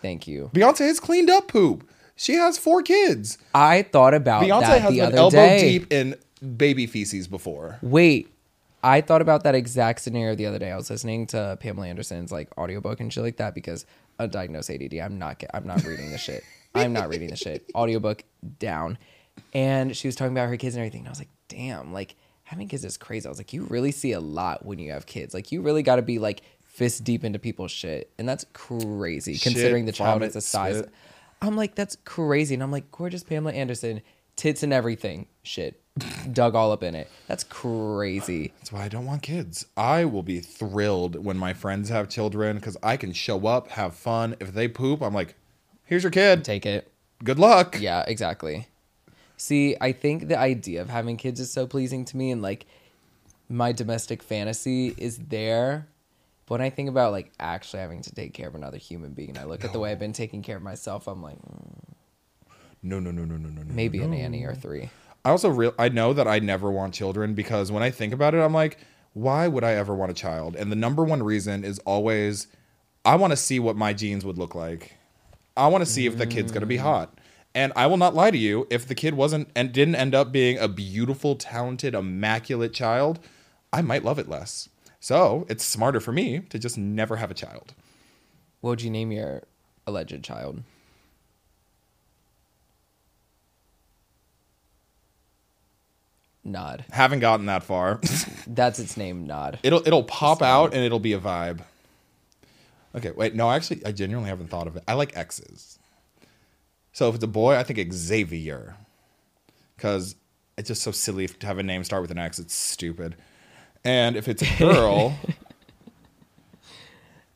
Thank 0.00 0.26
you. 0.26 0.50
Beyonce 0.54 0.86
has 0.86 0.98
cleaned 0.98 1.28
up 1.28 1.48
poop. 1.48 1.86
She 2.16 2.32
has 2.32 2.56
four 2.56 2.80
kids. 2.80 3.36
I 3.54 3.82
thought 3.82 4.14
about 4.14 4.44
Beyonce 4.44 4.60
that 4.62 4.80
has 4.80 4.90
the 4.90 5.00
been 5.00 5.06
other 5.08 5.18
elbow 5.18 5.36
day. 5.36 5.60
deep 5.60 5.92
in 5.92 6.16
baby 6.56 6.86
feces 6.86 7.28
before. 7.28 7.78
Wait, 7.82 8.32
I 8.82 9.00
thought 9.00 9.22
about 9.22 9.44
that 9.44 9.54
exact 9.54 10.00
scenario 10.00 10.34
the 10.34 10.46
other 10.46 10.58
day. 10.58 10.70
I 10.72 10.76
was 10.76 10.90
listening 10.90 11.26
to 11.28 11.56
Pamela 11.60 11.86
Anderson's 11.86 12.32
like 12.32 12.56
audiobook 12.58 13.00
and 13.00 13.12
shit 13.12 13.22
like 13.22 13.36
that 13.36 13.54
because 13.54 13.86
undiagnosed 14.18 14.74
ADD. 14.74 14.98
I'm 15.00 15.18
not. 15.18 15.42
I'm 15.54 15.66
not 15.66 15.84
reading 15.84 16.10
the 16.10 16.18
shit. 16.18 16.42
I'm 16.74 16.92
not 16.92 17.08
reading 17.08 17.28
the 17.28 17.36
shit. 17.36 17.64
Audiobook 17.74 18.24
down, 18.58 18.98
and 19.52 19.96
she 19.96 20.08
was 20.08 20.16
talking 20.16 20.32
about 20.32 20.48
her 20.48 20.56
kids 20.56 20.74
and 20.74 20.80
everything. 20.80 21.00
And 21.00 21.08
I 21.08 21.10
was 21.10 21.18
like, 21.18 21.28
damn, 21.48 21.92
like 21.92 22.16
having 22.44 22.66
kids 22.68 22.84
is 22.84 22.96
crazy. 22.96 23.26
I 23.26 23.28
was 23.28 23.38
like, 23.38 23.52
you 23.52 23.64
really 23.64 23.92
see 23.92 24.12
a 24.12 24.20
lot 24.20 24.64
when 24.64 24.78
you 24.78 24.92
have 24.92 25.06
kids. 25.06 25.34
Like 25.34 25.52
you 25.52 25.60
really 25.60 25.82
got 25.82 25.96
to 25.96 26.02
be 26.02 26.18
like 26.18 26.42
fist 26.62 27.04
deep 27.04 27.24
into 27.24 27.38
people's 27.38 27.70
shit, 27.70 28.10
and 28.18 28.28
that's 28.28 28.46
crazy 28.54 29.34
Shit, 29.34 29.42
considering 29.42 29.84
the 29.84 29.92
child 29.92 30.22
is 30.22 30.32
the 30.32 30.40
size. 30.40 30.78
spit. 30.78 30.90
I'm 31.42 31.56
like, 31.56 31.74
that's 31.74 31.96
crazy. 32.04 32.54
And 32.54 32.62
I'm 32.62 32.72
like, 32.72 32.90
gorgeous 32.90 33.22
Pamela 33.22 33.52
Anderson, 33.52 34.00
tits 34.36 34.62
and 34.62 34.72
everything. 34.72 35.26
Shit. 35.42 35.81
Dug 36.32 36.54
all 36.54 36.72
up 36.72 36.82
in 36.82 36.94
it. 36.94 37.10
That's 37.26 37.44
crazy. 37.44 38.52
That's 38.58 38.72
why 38.72 38.84
I 38.84 38.88
don't 38.88 39.04
want 39.04 39.22
kids. 39.22 39.66
I 39.76 40.04
will 40.06 40.22
be 40.22 40.40
thrilled 40.40 41.22
when 41.22 41.36
my 41.36 41.52
friends 41.52 41.90
have 41.90 42.08
children 42.08 42.56
because 42.56 42.76
I 42.82 42.96
can 42.96 43.12
show 43.12 43.46
up, 43.46 43.68
have 43.68 43.94
fun. 43.94 44.36
If 44.40 44.54
they 44.54 44.68
poop, 44.68 45.02
I'm 45.02 45.12
like, 45.12 45.34
here's 45.84 46.02
your 46.02 46.10
kid. 46.10 46.44
Take 46.44 46.64
it. 46.64 46.90
Good 47.22 47.38
luck. 47.38 47.78
Yeah, 47.78 48.04
exactly. 48.06 48.68
See, 49.36 49.76
I 49.80 49.92
think 49.92 50.28
the 50.28 50.38
idea 50.38 50.80
of 50.80 50.88
having 50.88 51.16
kids 51.16 51.40
is 51.40 51.52
so 51.52 51.66
pleasing 51.66 52.04
to 52.06 52.16
me 52.16 52.30
and 52.30 52.40
like 52.40 52.64
my 53.48 53.72
domestic 53.72 54.22
fantasy 54.22 54.94
is 54.96 55.18
there. 55.18 55.88
But 56.46 56.54
when 56.54 56.60
I 56.62 56.70
think 56.70 56.88
about 56.88 57.12
like 57.12 57.32
actually 57.38 57.80
having 57.80 58.00
to 58.02 58.14
take 58.14 58.32
care 58.32 58.48
of 58.48 58.54
another 58.54 58.78
human 58.78 59.12
being 59.12 59.30
and 59.30 59.38
I 59.38 59.44
look 59.44 59.64
at 59.64 59.72
the 59.72 59.78
way 59.78 59.92
I've 59.92 59.98
been 59.98 60.12
taking 60.14 60.42
care 60.42 60.56
of 60.56 60.62
myself, 60.62 61.06
I'm 61.06 61.22
like, 61.22 61.36
mm, 61.36 61.94
No, 62.82 62.98
no, 62.98 63.10
no, 63.10 63.24
no, 63.24 63.36
no, 63.36 63.48
no, 63.50 63.62
no. 63.62 63.74
maybe 63.74 63.98
no. 63.98 64.04
a 64.04 64.08
nanny 64.08 64.44
or 64.44 64.54
three. 64.54 64.88
I 65.24 65.30
also 65.30 65.48
real 65.48 65.74
I 65.78 65.88
know 65.88 66.12
that 66.12 66.26
I 66.26 66.38
never 66.38 66.70
want 66.70 66.94
children 66.94 67.34
because 67.34 67.70
when 67.70 67.82
I 67.82 67.90
think 67.90 68.12
about 68.12 68.34
it, 68.34 68.38
I'm 68.38 68.54
like, 68.54 68.78
why 69.14 69.48
would 69.48 69.64
I 69.64 69.72
ever 69.72 69.94
want 69.94 70.10
a 70.10 70.14
child? 70.14 70.56
And 70.56 70.70
the 70.72 70.76
number 70.76 71.04
one 71.04 71.22
reason 71.22 71.64
is 71.64 71.78
always 71.80 72.48
I 73.04 73.16
want 73.16 73.32
to 73.32 73.36
see 73.36 73.58
what 73.58 73.76
my 73.76 73.92
genes 73.92 74.24
would 74.24 74.38
look 74.38 74.54
like. 74.54 74.96
I 75.56 75.66
want 75.68 75.82
to 75.82 75.90
see 75.90 76.06
if 76.06 76.16
the 76.16 76.26
kid's 76.26 76.52
gonna 76.52 76.66
be 76.66 76.78
hot. 76.78 77.18
And 77.54 77.72
I 77.76 77.86
will 77.86 77.98
not 77.98 78.14
lie 78.14 78.30
to 78.30 78.38
you, 78.38 78.66
if 78.70 78.88
the 78.88 78.94
kid 78.94 79.14
wasn't 79.14 79.50
and 79.54 79.72
didn't 79.72 79.96
end 79.96 80.14
up 80.14 80.32
being 80.32 80.56
a 80.58 80.68
beautiful, 80.68 81.36
talented, 81.36 81.94
immaculate 81.94 82.72
child, 82.72 83.18
I 83.72 83.82
might 83.82 84.04
love 84.04 84.18
it 84.18 84.28
less. 84.28 84.70
So 85.00 85.46
it's 85.50 85.64
smarter 85.64 86.00
for 86.00 86.12
me 86.12 86.40
to 86.48 86.58
just 86.58 86.78
never 86.78 87.16
have 87.16 87.30
a 87.30 87.34
child. 87.34 87.74
What 88.60 88.70
would 88.70 88.82
you 88.82 88.90
name 88.90 89.12
your 89.12 89.42
alleged 89.86 90.22
child? 90.22 90.62
Nod. 96.44 96.84
Haven't 96.90 97.20
gotten 97.20 97.46
that 97.46 97.62
far. 97.62 98.00
That's 98.46 98.78
its 98.78 98.96
name, 98.96 99.26
Nod. 99.26 99.58
It'll 99.62 99.86
it'll 99.86 100.04
pop 100.04 100.42
out 100.42 100.74
and 100.74 100.84
it'll 100.84 100.98
be 100.98 101.12
a 101.12 101.20
vibe. 101.20 101.60
Okay, 102.94 103.12
wait, 103.12 103.34
no, 103.34 103.50
actually, 103.50 103.84
I 103.86 103.92
genuinely 103.92 104.28
haven't 104.28 104.48
thought 104.48 104.66
of 104.66 104.76
it. 104.76 104.82
I 104.86 104.94
like 104.94 105.16
X's. 105.16 105.78
So 106.92 107.08
if 107.08 107.14
it's 107.14 107.24
a 107.24 107.28
boy, 107.28 107.56
I 107.56 107.62
think 107.62 107.92
Xavier, 107.92 108.76
because 109.76 110.14
it's 110.58 110.68
just 110.68 110.82
so 110.82 110.90
silly 110.90 111.26
to 111.26 111.46
have 111.46 111.58
a 111.58 111.62
name 111.62 111.84
start 111.84 112.02
with 112.02 112.10
an 112.10 112.18
X. 112.18 112.38
It's 112.38 112.54
stupid. 112.54 113.16
And 113.84 114.14
if 114.14 114.28
it's 114.28 114.42
a 114.42 114.58
girl, 114.58 115.18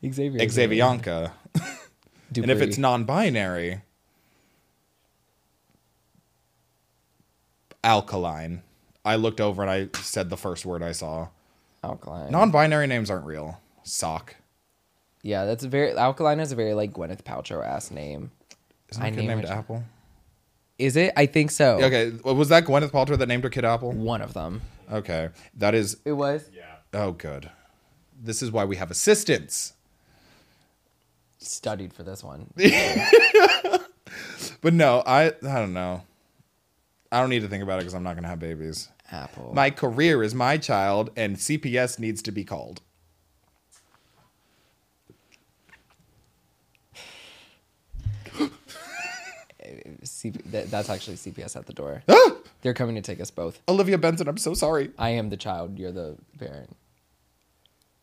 Xavier. 0.05 0.41
Xavierka. 0.41 1.33
And 2.35 2.51
if 2.51 2.61
it's 2.61 2.77
non-binary, 2.77 3.83
alkaline. 7.85 8.63
I 9.07 9.17
looked 9.17 9.41
over 9.41 9.63
and 9.63 9.71
I 9.71 9.89
said 10.01 10.29
the 10.31 10.37
first 10.37 10.67
word 10.67 10.83
I 10.83 10.93
saw. 10.93 11.29
alkaline. 11.85 12.31
Non-binary 12.33 12.87
names 12.89 13.11
aren't 13.11 13.25
real. 13.25 13.61
Sock. 13.85 14.35
yeah, 15.23 15.45
that's 15.45 15.65
a 15.65 15.69
very 15.69 15.93
alkaline 15.97 16.41
is 16.41 16.53
a 16.53 16.57
very 16.57 16.75
like 16.75 16.93
Gwyneth 16.93 17.23
Paltrow 17.23 17.65
ass 17.65 17.91
name. 17.91 18.33
Isn't 18.91 19.03
I 19.03 19.11
kid 19.11 19.17
named 19.19 19.29
named 19.29 19.45
it- 19.45 19.51
Apple? 19.51 19.85
Is 20.79 20.95
it? 20.97 21.13
I 21.17 21.25
think 21.27 21.51
so. 21.53 21.81
Okay, 21.83 22.11
was 22.25 22.51
that 22.51 22.65
Gwyneth 22.67 22.91
Paltrow 22.91 23.17
that 23.17 23.27
named 23.29 23.45
her 23.45 23.51
kid 23.51 23.65
Apple? 23.65 23.93
One 23.93 24.21
of 24.21 24.35
them. 24.35 24.61
Okay, 24.93 25.31
that 25.55 25.75
is. 25.75 25.97
It 26.05 26.13
was 26.13 26.51
Yeah. 26.55 26.65
Oh, 26.93 27.13
good. 27.13 27.51
This 28.21 28.43
is 28.43 28.51
why 28.51 28.65
we 28.65 28.77
have 28.77 28.91
assistants. 28.91 29.73
studied 31.39 31.93
for 31.95 32.03
this 32.03 32.23
one. 32.25 32.51
But 34.63 34.73
no, 34.75 35.03
I 35.07 35.27
I 35.27 35.31
don't 35.61 35.75
know. 35.75 36.03
I 37.13 37.21
don't 37.21 37.31
need 37.31 37.43
to 37.43 37.49
think 37.49 37.63
about 37.63 37.75
it 37.77 37.83
because 37.83 37.95
I'm 37.95 38.03
not 38.03 38.17
gonna 38.17 38.29
have 38.29 38.41
babies. 38.41 38.89
Apple. 39.11 39.53
My 39.55 39.71
career 39.71 40.23
is 40.23 40.35
my 40.35 40.59
child, 40.59 41.11
and 41.17 41.37
CPS 41.37 41.99
needs 41.99 42.23
to 42.23 42.33
be 42.33 42.45
called. 42.45 42.81
C- 50.03 50.31
that's 50.31 50.89
actually 50.91 51.17
CPS 51.17 51.57
at 51.57 51.67
the 51.67 51.73
door. 51.73 52.03
Ah! 52.09 52.33
They're 52.63 52.75
coming 52.75 52.97
to 52.97 53.03
take 53.03 53.21
us 53.21 53.31
both. 53.31 53.61
Olivia 53.69 53.97
Benson, 53.97 54.27
I'm 54.27 54.39
so 54.39 54.53
sorry. 54.53 54.91
I 54.99 55.11
am 55.11 55.29
the 55.29 55.37
child. 55.37 55.79
You're 55.79 55.93
the 55.93 56.17
parent. 56.37 56.75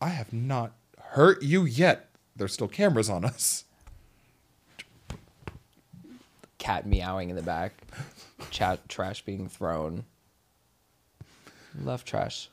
I 0.00 0.08
have 0.08 0.32
not 0.32 0.72
hurt 0.98 1.42
you 1.42 1.64
yet. 1.64 2.08
There's 2.34 2.54
still 2.54 2.68
cameras 2.68 3.10
on 3.10 3.26
us. 3.26 3.64
Cat 6.56 6.86
meowing 6.86 7.28
in 7.28 7.36
the 7.36 7.42
back. 7.42 7.74
Chat 8.50 8.88
trash 8.88 9.22
being 9.22 9.48
thrown. 9.48 10.04
Love 11.80 12.04
trash. 12.04 12.48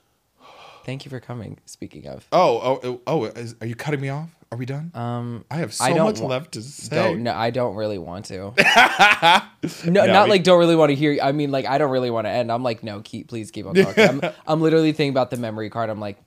Thank 0.85 1.05
you 1.05 1.09
for 1.09 1.19
coming. 1.19 1.59
Speaking 1.65 2.07
of, 2.07 2.27
Oh, 2.31 2.79
oh, 2.83 3.01
oh! 3.05 3.25
Is, 3.25 3.55
are 3.61 3.67
you 3.67 3.75
cutting 3.75 4.01
me 4.01 4.09
off? 4.09 4.29
Are 4.51 4.57
we 4.57 4.65
done? 4.65 4.91
um, 4.95 5.45
I 5.49 5.57
have 5.57 5.73
so 5.73 5.83
I 5.85 5.93
much 5.93 6.19
wa- 6.19 6.27
left 6.27 6.53
to 6.53 6.61
say. 6.61 7.13
No, 7.15 7.31
I 7.33 7.51
don't 7.51 7.75
really 7.75 7.97
want 7.99 8.25
to. 8.25 8.53
no, 9.85 10.03
No, 10.03 10.05
not 10.07 10.23
we- 10.25 10.29
like 10.31 10.43
don't 10.43 10.59
really 10.59 10.75
want 10.75 10.89
to 10.89 10.95
hear. 10.95 11.19
I 11.21 11.31
mean, 11.31 11.51
like 11.51 11.65
I 11.65 11.77
don't 11.77 11.91
really 11.91 12.09
want 12.09 12.25
to 12.25 12.31
end. 12.31 12.51
I'm 12.51 12.63
like, 12.63 12.83
no, 12.83 12.99
keep, 13.01 13.27
please 13.27 13.51
keep 13.51 13.65
on 13.67 13.75
talking. 13.75 14.03
I'm, 14.07 14.21
I'm 14.47 14.61
literally 14.61 14.91
thinking 14.91 15.13
about 15.13 15.29
the 15.29 15.37
memory 15.37 15.69
card. 15.69 15.89
I'm 15.89 15.99
like, 15.99 16.17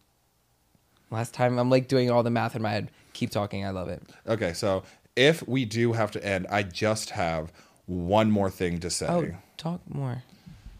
last 1.11 1.34
time 1.34 1.59
I'm 1.59 1.68
like 1.68 1.88
doing 1.88 2.11
all 2.11 2.22
the 2.22 2.30
math 2.30 2.55
in 2.57 2.62
my 2.62 2.70
head. 2.70 2.90
Keep 3.12 3.30
talking. 3.30 3.64
I 3.66 3.70
love 3.70 3.88
it. 3.88 4.03
Okay, 4.26 4.53
so 4.53 4.84
if 5.16 5.47
we 5.49 5.64
do 5.64 5.92
have 5.92 6.11
to 6.12 6.24
end, 6.24 6.47
I 6.49 6.62
just 6.62 7.11
have 7.11 7.53
one 7.86 8.30
more 8.30 8.51
thing 8.51 8.78
to 8.80 8.90
say. 8.90 9.07
Oh, 9.09 9.34
talk 9.57 9.80
more. 9.92 10.22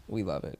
We 0.07 0.23
love 0.23 0.43
it. 0.45 0.59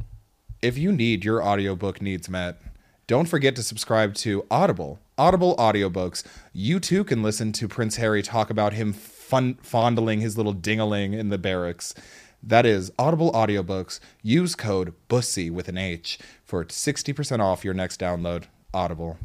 If 0.65 0.79
you 0.79 0.91
need 0.91 1.23
your 1.23 1.43
audiobook 1.43 2.01
needs 2.01 2.27
met, 2.27 2.59
don't 3.05 3.27
forget 3.27 3.55
to 3.55 3.61
subscribe 3.61 4.15
to 4.15 4.47
Audible. 4.49 4.97
Audible 5.15 5.55
audiobooks. 5.57 6.23
You 6.53 6.79
too 6.79 7.03
can 7.03 7.21
listen 7.21 7.51
to 7.51 7.67
Prince 7.67 7.97
Harry 7.97 8.23
talk 8.23 8.49
about 8.49 8.73
him 8.73 8.91
fun- 8.91 9.59
fondling 9.61 10.21
his 10.21 10.37
little 10.37 10.55
dingaling 10.55 11.13
in 11.15 11.29
the 11.29 11.37
barracks. 11.37 11.93
That 12.41 12.65
is 12.65 12.91
Audible 12.97 13.31
audiobooks. 13.33 13.99
Use 14.23 14.55
code 14.55 14.95
BUSSY 15.07 15.51
with 15.51 15.67
an 15.67 15.77
H 15.77 16.17
for 16.43 16.65
60% 16.65 17.41
off 17.41 17.63
your 17.63 17.75
next 17.75 17.99
download. 17.99 18.45
Audible. 18.73 19.19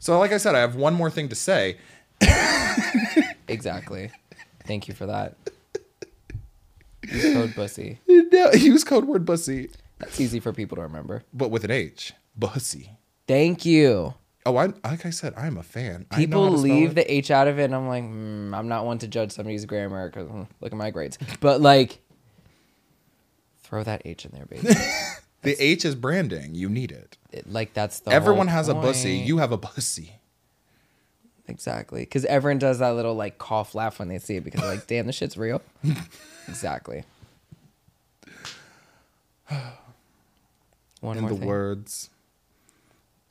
So, 0.00 0.18
like 0.18 0.32
I 0.32 0.38
said, 0.38 0.56
I 0.56 0.58
have 0.58 0.74
one 0.74 0.94
more 0.94 1.08
thing 1.08 1.28
to 1.28 1.36
say. 1.36 1.76
Exactly. 3.46 4.10
Thank 4.66 4.88
you 4.88 4.94
for 4.94 5.06
that. 5.06 5.36
Use 7.12 7.32
code 7.34 7.54
Bussy. 7.54 8.00
No, 8.08 8.50
Use 8.52 8.82
code 8.82 9.04
word 9.04 9.24
BUSSY, 9.24 9.70
That's 9.98 10.20
easy 10.20 10.40
for 10.40 10.52
people 10.52 10.76
to 10.76 10.82
remember. 10.82 11.22
but 11.32 11.50
with 11.50 11.64
an 11.64 11.70
H. 11.70 12.12
Bussy. 12.36 12.90
Thank 13.26 13.64
you. 13.64 14.14
Oh, 14.46 14.56
I 14.56 14.66
like 14.84 15.06
I 15.06 15.10
said, 15.10 15.32
I'm 15.36 15.56
a 15.56 15.62
fan. 15.62 16.06
I 16.10 16.16
know 16.16 16.18
People 16.20 16.44
how 16.44 16.50
to 16.50 16.58
spell 16.58 16.76
leave 16.76 16.94
the 16.94 17.12
H 17.12 17.30
out 17.30 17.48
of 17.48 17.58
it, 17.58 17.64
and 17.64 17.74
I'm 17.74 17.88
like, 17.88 18.04
mm, 18.04 18.54
I'm 18.54 18.68
not 18.68 18.84
one 18.84 18.98
to 18.98 19.08
judge 19.08 19.32
somebody's 19.32 19.64
grammar 19.64 20.10
because 20.10 20.28
look 20.60 20.72
at 20.72 20.76
my 20.76 20.90
grades. 20.90 21.16
But 21.40 21.62
like, 21.62 22.00
throw 23.62 23.82
that 23.84 24.02
H 24.04 24.26
in 24.26 24.32
there, 24.32 24.46
baby. 24.46 24.68
The 25.44 25.62
H 25.62 25.84
is 25.84 25.94
branding. 25.94 26.54
You 26.54 26.70
need 26.70 26.90
it. 26.90 27.18
It- 27.30 27.50
like 27.50 27.74
that's 27.74 28.00
the 28.00 28.10
Everyone 28.10 28.48
has 28.48 28.68
a 28.68 28.74
bussy. 28.74 29.12
You 29.12 29.36
have 29.38 29.52
a 29.52 29.58
bussy. 29.58 30.18
Exactly. 31.46 32.00
Because 32.00 32.24
everyone 32.24 32.58
does 32.58 32.78
that 32.78 32.92
little 32.92 33.14
like 33.14 33.36
cough 33.36 33.74
laugh 33.74 33.98
when 33.98 34.08
they 34.08 34.18
see 34.18 34.36
it 34.36 34.44
because 34.44 34.62
they're 34.62 34.70
like, 34.70 34.86
damn, 34.86 35.06
this 35.06 35.16
shit's 35.16 35.36
real. 35.36 35.60
exactly. 36.48 37.04
One 41.04 41.18
In 41.18 41.26
the 41.26 41.34
thing. 41.36 41.46
words 41.46 42.08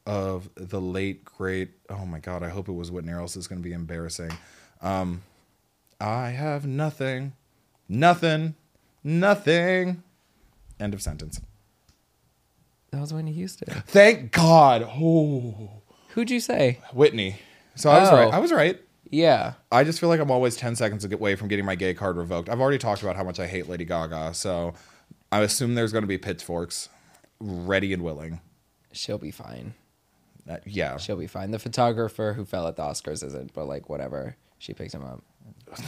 of 0.05 0.49
the 0.55 0.80
late 0.80 1.26
great, 1.26 1.71
oh 1.89 2.05
my 2.05 2.19
god, 2.19 2.43
I 2.43 2.49
hope 2.49 2.67
it 2.69 2.74
was 2.74 2.91
Whitney, 2.91 3.11
or 3.13 3.19
else 3.19 3.36
it's 3.36 3.47
going 3.47 3.61
to 3.61 3.67
be 3.67 3.74
embarrassing. 3.74 4.32
Um, 4.82 5.24
I 5.99 6.30
have 6.30 6.67
nothing, 6.67 7.34
nothing, 7.89 8.53
nothing. 9.03 10.03
End 10.80 10.93
of 10.93 11.01
sentence. 11.01 11.41
That 12.91 13.01
was 13.01 13.11
Whitney 13.13 13.32
Houston. 13.34 13.74
Thank 13.88 14.32
God. 14.32 14.84
Oh, 14.88 15.82
Who'd 16.09 16.30
you 16.30 16.39
say? 16.41 16.80
Whitney. 16.93 17.38
So 17.76 17.89
I 17.89 18.01
was 18.01 18.09
Oh. 18.09 18.15
right. 18.15 18.34
I 18.34 18.38
was 18.38 18.51
right. 18.51 18.80
Yeah. 19.09 19.53
I 19.71 19.84
just 19.84 19.99
feel 19.99 20.09
like 20.09 20.19
I'm 20.19 20.30
always 20.30 20.55
10 20.55 20.76
seconds 20.76 21.03
away 21.05 21.36
from 21.36 21.47
getting 21.47 21.65
my 21.65 21.74
gay 21.74 21.95
card 21.95 22.17
revoked. 22.17 22.49
I've 22.49 22.61
already 22.61 22.78
talked 22.78 23.01
about 23.01 23.15
how 23.15 23.24
much 23.24 23.39
I 23.39 23.47
hate 23.47 23.67
Lady 23.67 23.86
Gaga, 23.86 24.36
so 24.36 24.76
I 25.32 25.39
assume 25.39 25.74
there's 25.74 25.91
going 25.91 26.03
to 26.03 26.07
be 26.07 26.19
pitchforks 26.19 26.89
ready 27.40 27.94
and 27.94 28.04
willing. 28.04 28.40
She'll 28.92 29.18
be 29.18 29.32
fine. 29.32 29.74
Uh, 30.50 30.58
yeah. 30.66 30.98
She'll 30.98 31.16
be 31.16 31.28
fine. 31.28 31.52
The 31.52 31.60
photographer 31.60 32.34
who 32.34 32.46
fell 32.46 32.68
at 32.68 32.76
the 32.76 32.84
Oscars 32.84 33.24
isn't, 33.24 33.54
but 33.54 33.66
like 33.66 33.90
whatever. 33.90 34.36
She 34.60 34.74
picked 34.74 34.94
him 34.94 35.04
up. 35.04 35.22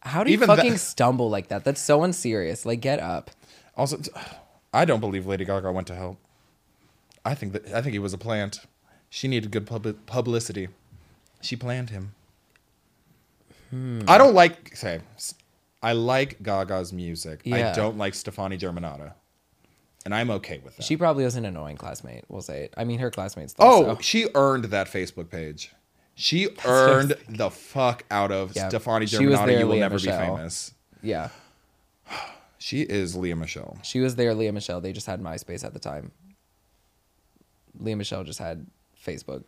How 0.00 0.22
do 0.22 0.30
you 0.30 0.34
Even 0.34 0.48
that- 0.48 0.56
fucking 0.56 0.76
stumble 0.76 1.30
like 1.30 1.48
that? 1.48 1.64
That's 1.64 1.80
so 1.80 2.02
unserious. 2.04 2.66
Like, 2.66 2.80
get 2.80 3.00
up. 3.00 3.30
Also, 3.76 4.00
I 4.72 4.84
don't 4.84 5.00
believe 5.00 5.26
Lady 5.26 5.44
Gaga 5.44 5.72
went 5.72 5.86
to 5.88 5.94
help. 5.94 6.18
I 7.24 7.34
think 7.34 7.52
that 7.54 7.66
I 7.68 7.80
think 7.80 7.94
he 7.94 7.98
was 7.98 8.12
a 8.12 8.18
plant. 8.18 8.60
She 9.08 9.28
needed 9.28 9.50
good 9.50 9.66
pub- 9.66 9.96
publicity. 10.06 10.68
She 11.40 11.56
planned 11.56 11.90
him. 11.90 12.14
Hmm. 13.70 14.02
I 14.06 14.18
don't 14.18 14.34
like 14.34 14.76
say 14.76 15.00
I 15.82 15.92
like 15.92 16.42
Gaga's 16.42 16.92
music. 16.92 17.40
I 17.50 17.72
don't 17.72 17.96
like 17.96 18.14
Stefani 18.14 18.58
Germanotta. 18.58 19.14
And 20.04 20.14
I'm 20.14 20.30
okay 20.30 20.60
with 20.64 20.76
that. 20.76 20.82
She 20.82 20.96
probably 20.96 21.24
was 21.24 21.36
an 21.36 21.44
annoying 21.46 21.76
classmate. 21.76 22.24
We'll 22.28 22.42
say 22.42 22.64
it. 22.64 22.74
I 22.76 22.84
mean, 22.84 22.98
her 22.98 23.10
classmates. 23.10 23.54
Oh, 23.58 23.84
though, 23.84 23.94
so. 23.94 24.00
she 24.00 24.26
earned 24.34 24.64
that 24.66 24.86
Facebook 24.88 25.30
page. 25.30 25.72
She 26.14 26.48
earned 26.66 27.16
the 27.28 27.50
fuck 27.50 28.04
out 28.10 28.30
of 28.30 28.54
Yeah. 28.54 28.68
Stefani 28.68 29.06
She 29.06 29.26
was 29.26 29.38
Germanotta. 29.38 29.46
there, 29.46 29.58
You 29.60 29.66
will 29.66 29.74
Lea 29.74 29.80
never 29.80 29.94
Michele. 29.94 30.20
be 30.20 30.26
famous. 30.26 30.74
yeah. 31.02 31.28
She 32.58 32.80
is 32.80 33.14
Lea 33.14 33.34
Michele. 33.34 33.76
She 33.82 34.00
was 34.00 34.16
there, 34.16 34.32
Lea 34.34 34.50
Michele. 34.50 34.80
They 34.80 34.92
just 34.94 35.06
had 35.06 35.20
MySpace 35.20 35.64
at 35.64 35.74
the 35.74 35.78
time. 35.78 36.12
Lea 37.78 37.94
Michele 37.94 38.24
just 38.24 38.38
had 38.38 38.66
Facebook 39.04 39.44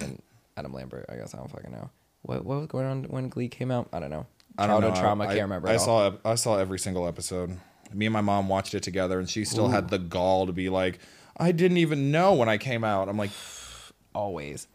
and 0.00 0.20
Adam 0.56 0.72
Lambert. 0.72 1.06
I 1.08 1.14
guess 1.16 1.32
I 1.34 1.38
don't 1.38 1.50
fucking 1.50 1.70
know. 1.70 1.90
What 2.22 2.44
what 2.44 2.58
was 2.58 2.66
going 2.66 2.86
on 2.86 3.04
when 3.04 3.28
Glee 3.28 3.46
came 3.48 3.70
out? 3.70 3.88
I 3.92 4.00
don't 4.00 4.10
know. 4.10 4.26
I 4.58 4.66
don't 4.66 4.80
know. 4.80 4.92
Trauma. 4.94 5.24
I, 5.24 5.26
can't 5.28 5.42
remember. 5.42 5.68
I 5.68 5.74
at 5.74 5.80
all. 5.80 5.84
saw 5.84 6.12
I 6.24 6.34
saw 6.34 6.56
every 6.58 6.78
single 6.80 7.06
episode. 7.06 7.56
Me 7.92 8.06
and 8.06 8.12
my 8.12 8.20
mom 8.20 8.48
watched 8.48 8.74
it 8.74 8.82
together, 8.82 9.18
and 9.18 9.28
she 9.28 9.44
still 9.44 9.68
had 9.68 9.90
the 9.90 9.98
gall 9.98 10.46
to 10.46 10.52
be 10.52 10.68
like, 10.68 10.98
"I 11.36 11.52
didn't 11.52 11.78
even 11.78 12.10
know 12.10 12.34
when 12.34 12.48
I 12.48 12.58
came 12.58 12.84
out." 12.84 13.08
I'm 13.08 13.16
like, 13.16 13.30
always, 14.14 14.66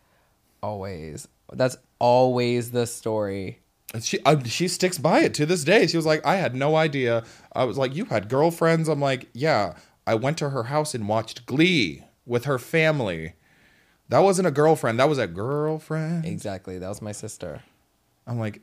always. 0.61 1.27
That's 1.51 1.77
always 1.99 2.71
the 2.71 2.87
story. 2.87 3.59
And 3.93 4.03
she 4.03 4.19
I, 4.25 4.41
she 4.43 4.67
sticks 4.67 4.97
by 4.97 5.21
it 5.21 5.33
to 5.35 5.45
this 5.45 5.63
day. 5.63 5.87
She 5.87 5.97
was 5.97 6.05
like, 6.05 6.25
"I 6.25 6.35
had 6.35 6.55
no 6.55 6.75
idea." 6.75 7.23
I 7.53 7.65
was 7.65 7.77
like, 7.77 7.95
"You 7.95 8.05
had 8.05 8.29
girlfriends?" 8.29 8.87
I'm 8.87 9.01
like, 9.01 9.29
"Yeah." 9.33 9.75
I 10.07 10.15
went 10.15 10.37
to 10.39 10.49
her 10.49 10.63
house 10.63 10.95
and 10.95 11.07
watched 11.07 11.45
Glee 11.45 12.03
with 12.25 12.45
her 12.45 12.57
family. 12.57 13.33
That 14.09 14.19
wasn't 14.19 14.47
a 14.47 14.51
girlfriend. 14.51 14.99
That 14.99 15.07
was 15.07 15.19
a 15.19 15.27
girlfriend. 15.27 16.25
Exactly. 16.25 16.79
That 16.79 16.89
was 16.89 17.01
my 17.01 17.11
sister. 17.11 17.61
I'm 18.25 18.39
like, 18.39 18.61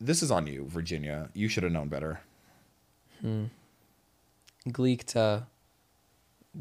this 0.00 0.22
is 0.22 0.30
on 0.30 0.46
you, 0.46 0.66
Virginia. 0.68 1.30
You 1.34 1.48
should 1.48 1.62
have 1.62 1.72
known 1.72 1.88
better. 1.88 2.20
Hmm. 3.20 3.44
Gleek 4.70 5.04
to 5.06 5.46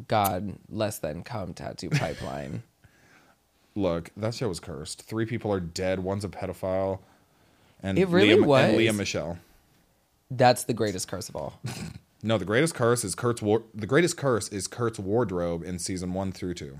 God 0.08 0.58
less 0.70 1.00
than 1.00 1.24
cum 1.24 1.54
tattoo 1.54 1.90
pipeline. 1.90 2.64
Look, 3.76 4.12
that 4.16 4.34
show 4.34 4.48
was 4.48 4.60
cursed. 4.60 5.02
Three 5.02 5.26
people 5.26 5.52
are 5.52 5.60
dead. 5.60 6.00
One's 6.00 6.24
a 6.24 6.30
pedophile. 6.30 7.00
And 7.84 7.98
It 8.00 8.08
really 8.08 8.30
Liam, 8.42 8.46
was. 8.46 8.64
And 8.70 8.78
Lea 8.78 8.92
Michele. 8.92 9.38
That's 10.32 10.64
the 10.64 10.74
greatest 10.74 11.08
curse 11.08 11.30
of 11.30 11.36
all. 11.36 11.60
No, 12.24 12.40
the 12.40 12.46
greatest 12.46 12.74
curse 12.74 13.04
is 13.04 13.14
Kurt's 13.14 13.40
war- 13.40 13.62
the 13.76 13.86
greatest 13.86 14.18
curse 14.18 14.48
is 14.50 14.66
Kurt's 14.66 14.98
wardrobe 14.98 15.62
in 15.64 15.78
season 15.78 16.12
one 16.16 16.32
through 16.32 16.56
two. 16.56 16.80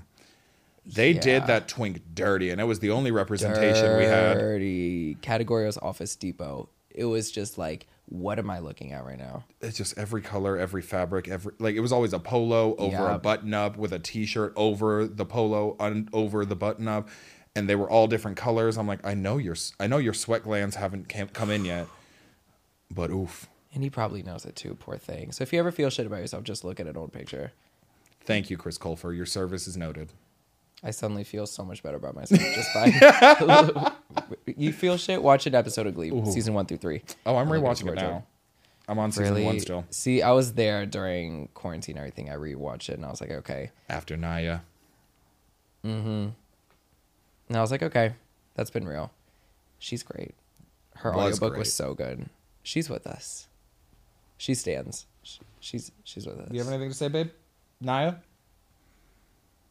They 0.84 1.12
Yeah. 1.12 1.20
did 1.20 1.46
that 1.46 1.68
twink 1.68 2.02
dirty, 2.16 2.50
and 2.50 2.60
it 2.60 2.64
was 2.64 2.80
the 2.80 2.90
only 2.90 3.12
representation 3.12 3.96
we 3.96 4.06
had. 4.06 4.38
Dirty. 4.38 5.14
Categorios 5.22 5.78
Office 5.80 6.16
Depot. 6.16 6.68
It 6.90 7.04
was 7.04 7.30
just 7.30 7.58
like, 7.58 7.86
what 8.08 8.38
am 8.38 8.48
I 8.50 8.60
looking 8.60 8.92
at 8.92 9.04
right 9.04 9.18
now? 9.18 9.44
It's 9.60 9.76
just 9.76 9.98
every 9.98 10.22
color, 10.22 10.56
every 10.56 10.82
fabric, 10.82 11.28
every 11.28 11.52
like 11.58 11.74
it 11.74 11.80
was 11.80 11.92
always 11.92 12.12
a 12.12 12.18
polo 12.18 12.74
over 12.76 12.92
Yeah. 12.96 13.14
a 13.14 13.18
button 13.18 13.52
up 13.52 13.76
with 13.76 13.92
a 13.92 13.98
t-shirt 13.98 14.52
over 14.56 15.06
the 15.06 15.24
polo 15.26 15.76
un, 15.80 16.08
over 16.12 16.44
the 16.44 16.54
button 16.56 16.86
up, 16.88 17.08
and 17.56 17.68
they 17.68 17.74
were 17.74 17.90
all 17.90 18.06
different 18.06 18.36
colors. 18.36 18.76
I'm 18.78 18.86
like, 18.86 19.04
I 19.04 19.14
know 19.14 19.38
your 19.38 19.56
I 19.80 19.86
know 19.88 19.98
your 19.98 20.14
sweat 20.14 20.44
glands 20.44 20.76
haven't 20.76 21.08
cam- 21.08 21.28
come 21.30 21.50
in 21.50 21.64
yet, 21.64 21.88
but 22.90 23.10
oof. 23.10 23.48
And 23.74 23.82
he 23.82 23.90
probably 23.90 24.22
knows 24.22 24.46
it 24.46 24.56
too, 24.56 24.74
poor 24.74 24.96
thing. 24.96 25.32
So 25.32 25.42
if 25.42 25.52
you 25.52 25.58
ever 25.58 25.70
feel 25.72 25.90
shit 25.90 26.06
about 26.06 26.20
yourself, 26.20 26.44
just 26.44 26.64
look 26.64 26.80
at 26.80 26.86
an 26.86 26.96
old 26.96 27.12
picture. 27.12 27.52
Thank 28.24 28.48
you, 28.50 28.56
Chris 28.56 28.78
Colfer. 28.78 29.14
Your 29.14 29.26
service 29.26 29.66
is 29.68 29.76
noted. 29.76 30.12
I 30.82 30.90
suddenly 30.90 31.24
feel 31.24 31.46
so 31.46 31.64
much 31.64 31.82
better 31.82 31.96
about 31.96 32.14
myself 32.14 32.40
just 32.40 32.74
by. 32.74 33.92
you 34.46 34.72
feel 34.72 34.96
shit? 34.96 35.22
Watch 35.22 35.46
an 35.46 35.54
episode 35.54 35.86
of 35.86 35.94
Glee, 35.94 36.10
season 36.26 36.54
one 36.54 36.66
through 36.66 36.76
three. 36.78 37.02
Oh, 37.24 37.36
I'm 37.36 37.48
look 37.48 37.62
rewatching 37.62 37.88
it 37.90 37.94
now. 37.96 38.24
I'm 38.88 38.98
on 39.00 39.10
season 39.10 39.34
Really? 39.34 39.44
one 39.44 39.58
still. 39.58 39.84
See, 39.90 40.22
I 40.22 40.30
was 40.30 40.52
there 40.52 40.86
during 40.86 41.48
quarantine 41.54 41.96
and 41.96 42.00
everything. 42.00 42.30
I 42.30 42.34
rewatched 42.34 42.88
it 42.88 42.92
and 42.94 43.04
I 43.04 43.10
was 43.10 43.20
like, 43.20 43.30
okay. 43.30 43.70
After 43.88 44.16
Naya. 44.16 44.60
Mm-hmm. 45.84 46.28
And 47.48 47.56
I 47.56 47.60
was 47.60 47.70
like, 47.72 47.82
okay, 47.82 48.14
that's 48.54 48.70
been 48.70 48.86
real. 48.86 49.10
She's 49.78 50.02
great. 50.04 50.34
Her 50.96 51.10
Was 51.12 51.34
audiobook 51.34 51.52
great. 51.54 51.58
was 51.60 51.72
so 51.72 51.94
good. 51.94 52.28
She's 52.62 52.88
with 52.88 53.06
us. 53.06 53.48
She 54.38 54.54
stands. 54.54 55.06
She's 55.60 55.90
she's 56.04 56.26
with 56.26 56.38
us. 56.38 56.48
Do 56.48 56.54
you 56.56 56.62
have 56.62 56.72
anything 56.72 56.90
to 56.90 56.94
say, 56.96 57.08
babe? 57.08 57.30
Naya? 57.80 58.14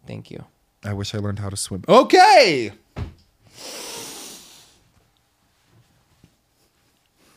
Thank 0.05 0.29
you. 0.29 0.43
I 0.85 0.93
wish 0.93 1.13
I 1.15 1.17
learned 1.17 1.39
how 1.39 1.49
to 1.49 1.57
swim. 1.57 1.83
Okay. 1.89 2.71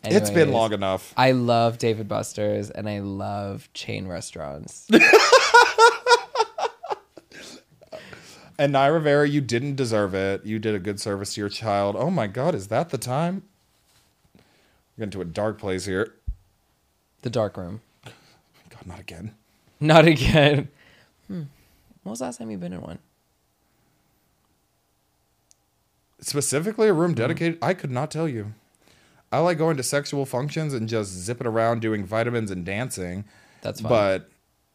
it's 0.04 0.30
been 0.30 0.52
long 0.52 0.72
enough. 0.72 1.12
I 1.16 1.32
love 1.32 1.78
Dave 1.78 1.98
and 2.00 2.08
Buster's 2.08 2.70
and 2.70 2.88
I 2.88 3.00
love 3.00 3.68
chain 3.74 4.06
restaurants. 4.06 4.88
And 8.60 8.72
Naya 8.72 8.92
Rivera, 8.92 9.28
you 9.28 9.40
didn't 9.40 9.76
deserve 9.76 10.14
it. 10.16 10.44
You 10.44 10.58
did 10.58 10.74
a 10.74 10.80
good 10.80 10.98
service 10.98 11.34
to 11.34 11.40
your 11.40 11.48
child. 11.48 11.94
Oh 11.96 12.10
my 12.10 12.26
God, 12.26 12.56
is 12.56 12.66
that 12.68 12.90
the 12.90 12.98
time? 12.98 13.44
We're 14.34 15.06
getting 15.06 15.10
to 15.12 15.20
a 15.20 15.24
dark 15.24 15.58
place 15.60 15.84
here. 15.84 16.12
the 17.22 17.30
dark 17.30 17.56
room. 17.56 17.82
God, 18.04 18.84
not 18.84 18.98
again. 18.98 19.36
Not 19.78 20.06
again. 20.06 20.70
Hmm. 21.28 21.42
When 22.02 22.10
was 22.10 22.18
the 22.18 22.24
last 22.24 22.38
time 22.38 22.50
you've 22.50 22.58
been 22.60 22.72
in 22.72 22.80
one? 22.80 22.98
Specifically, 26.20 26.88
a 26.88 26.90
Mm-hmm. 26.90 27.00
room 27.00 27.14
dedicated. 27.14 27.58
I 27.62 27.74
could 27.74 27.90
not 27.90 28.10
tell 28.10 28.28
you. 28.28 28.54
I 29.30 29.38
like 29.40 29.58
going 29.58 29.76
to 29.76 29.82
sexual 29.82 30.24
functions 30.24 30.72
and 30.74 30.88
just 30.88 31.10
zipping 31.12 31.46
around 31.46 31.80
doing 31.80 32.04
vitamins 32.04 32.50
and 32.50 32.64
dancing. 32.64 33.24
That's 33.60 33.80
fine. 33.80 33.90
But 33.90 34.30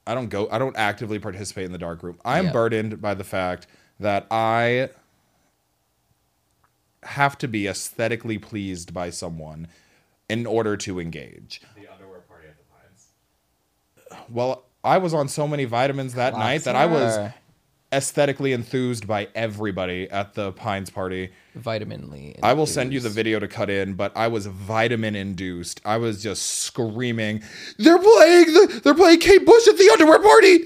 I 0.06 0.14
don't 0.14 0.30
go. 0.30 0.48
I 0.52 0.58
don't 0.60 0.78
actively 0.78 1.18
participate 1.20 1.66
in 1.66 1.72
the 1.72 1.78
dark 1.78 2.04
room. 2.04 2.20
I'm 2.24 2.46
Yeah. 2.46 2.52
burdened 2.52 3.02
by 3.02 3.14
the 3.16 3.24
fact 3.24 3.66
that 4.00 4.28
I 4.30 4.90
have 7.04 7.38
to 7.40 7.48
be 7.48 7.68
aesthetically 7.68 8.38
pleased 8.38 8.94
by 8.94 9.10
someone 9.10 9.68
in 10.30 10.46
order 10.46 10.78
to 10.78 11.00
engage. 11.00 11.62
The 11.76 11.92
underwear 11.92 12.20
party 12.22 12.48
at 12.48 12.56
the 12.58 12.64
Pines. 14.16 14.28
Well, 14.30 14.64
I 14.84 14.98
was 15.00 15.14
on 15.14 15.28
so 15.28 15.48
many 15.48 15.66
vitamins 15.66 16.14
that 16.14 16.34
night 16.34 16.64
that 16.64 16.76
I 16.76 16.86
was 16.86 17.16
Sir. 17.16 17.34
Aesthetically 17.94 18.52
enthused 18.54 19.08
by 19.08 19.28
everybody 19.36 20.10
at 20.10 20.34
the 20.34 20.52
Pines 20.52 20.90
party. 20.90 21.32
vitaminly. 21.56 22.36
I 22.42 22.54
will 22.54 22.66
send 22.66 22.92
you 22.92 23.00
the 23.00 23.10
video 23.10 23.40
to 23.40 23.48
cut 23.48 23.70
in, 23.70 23.94
but 23.94 24.12
I 24.18 24.28
was 24.28 24.48
vitamin 24.48 25.16
induced. 25.16 25.80
I 25.86 25.98
was 25.98 26.22
just 26.22 26.44
screaming, 26.44 27.44
"They're 27.78 28.00
playing 28.00 28.46
the, 28.48 28.82
they're 28.84 28.96
playing 28.96 29.20
Kate 29.20 29.46
Bush 29.46 29.68
at 29.68 29.78
the 29.78 29.90
underwear 29.92 30.20
party!" 30.20 30.66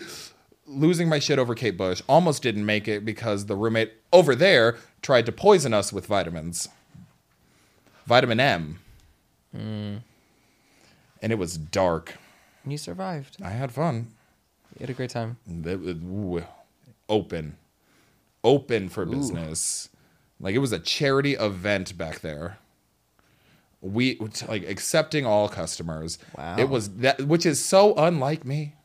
Losing 0.65 1.07
my 1.09 1.19
shit 1.19 1.39
over 1.39 1.55
Kate 1.55 1.77
Bush. 1.77 2.01
Almost 2.07 2.41
didn't 2.43 2.65
make 2.65 2.87
it 2.87 3.05
because 3.05 3.45
the 3.45 3.55
roommate 3.55 3.93
over 4.11 4.35
there 4.35 4.77
tried 5.01 5.25
to 5.25 5.31
poison 5.31 5.73
us 5.73 5.93
with 5.93 6.05
vitamins. 6.07 6.67
Vitamin 8.05 8.39
M. 8.39 8.79
Hmm. 9.53 9.97
And 11.21 11.31
it 11.31 11.37
was 11.37 11.57
dark. 11.57 12.15
And 12.63 12.71
you 12.71 12.77
survived. 12.77 13.37
I 13.43 13.49
had 13.49 13.71
fun. 13.71 14.07
You 14.77 14.83
had 14.83 14.89
a 14.89 14.93
great 14.93 15.09
time. 15.09 15.37
It 15.49 15.79
ooh, 15.79 16.43
open, 17.09 17.57
open 18.43 18.89
for 18.89 19.05
business. 19.05 19.89
Like 20.39 20.55
it 20.55 20.59
was 20.59 20.71
a 20.71 20.79
charity 20.79 21.33
event 21.33 21.97
back 21.97 22.19
there. 22.19 22.59
We 23.81 24.19
like 24.47 24.67
accepting 24.67 25.25
all 25.25 25.49
customers. 25.49 26.17
Wow. 26.37 26.55
It 26.57 26.69
was 26.69 26.89
that 26.97 27.21
which 27.23 27.45
is 27.45 27.63
so 27.63 27.93
unlike 27.95 28.45
me. 28.45 28.75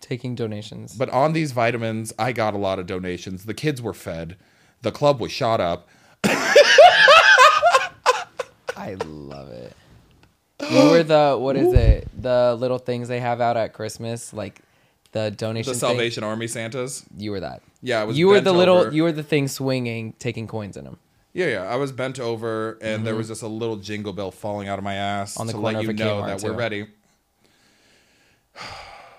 Taking 0.00 0.34
donations. 0.34 0.94
But 0.94 1.10
on 1.10 1.32
these 1.34 1.52
vitamins, 1.52 2.12
I 2.18 2.32
got 2.32 2.54
a 2.54 2.58
lot 2.58 2.78
of 2.78 2.86
donations. 2.86 3.44
The 3.44 3.54
kids 3.54 3.82
were 3.82 3.92
fed. 3.92 4.36
The 4.82 4.92
club 4.92 5.20
was 5.20 5.30
shot 5.30 5.60
up. 5.60 5.88
I 8.76 8.94
love 9.04 9.50
it. 9.50 9.76
You 10.70 10.90
were 10.90 11.02
the 11.02 11.36
what 11.38 11.56
is 11.56 11.72
it? 11.74 12.08
The 12.16 12.56
little 12.58 12.78
things 12.78 13.08
they 13.08 13.20
have 13.20 13.40
out 13.40 13.56
at 13.56 13.72
Christmas, 13.72 14.32
like 14.32 14.60
the 15.12 15.30
donation. 15.30 15.72
The 15.72 15.78
thing? 15.78 15.88
Salvation 15.88 16.24
Army 16.24 16.46
Santas. 16.46 17.04
You 17.16 17.30
were 17.32 17.40
that. 17.40 17.62
Yeah, 17.82 18.00
I 18.00 18.04
was 18.04 18.18
You 18.18 18.28
were 18.28 18.40
the 18.40 18.52
little. 18.52 18.92
You 18.92 19.02
were 19.02 19.12
the 19.12 19.22
thing 19.22 19.48
swinging, 19.48 20.14
taking 20.18 20.46
coins 20.46 20.76
in 20.76 20.84
them. 20.84 20.98
Yeah, 21.32 21.46
yeah. 21.46 21.62
I 21.62 21.76
was 21.76 21.92
bent 21.92 22.18
over, 22.18 22.78
and 22.82 23.06
there 23.06 23.14
was 23.14 23.28
just 23.28 23.42
a 23.42 23.48
little 23.48 23.76
jingle 23.76 24.12
bell 24.12 24.30
falling 24.30 24.68
out 24.68 24.78
of 24.78 24.84
my 24.84 24.94
ass 24.94 25.34
Mm-hmm. 25.34 25.40
On 25.40 25.46
the 25.46 25.52
to 25.52 25.58
corner 25.58 25.78
let 25.78 25.86
you 25.86 25.92
know 25.92 26.22
Kmart, 26.22 26.40
that 26.40 26.48
we're 26.48 26.56
ready. 26.56 26.86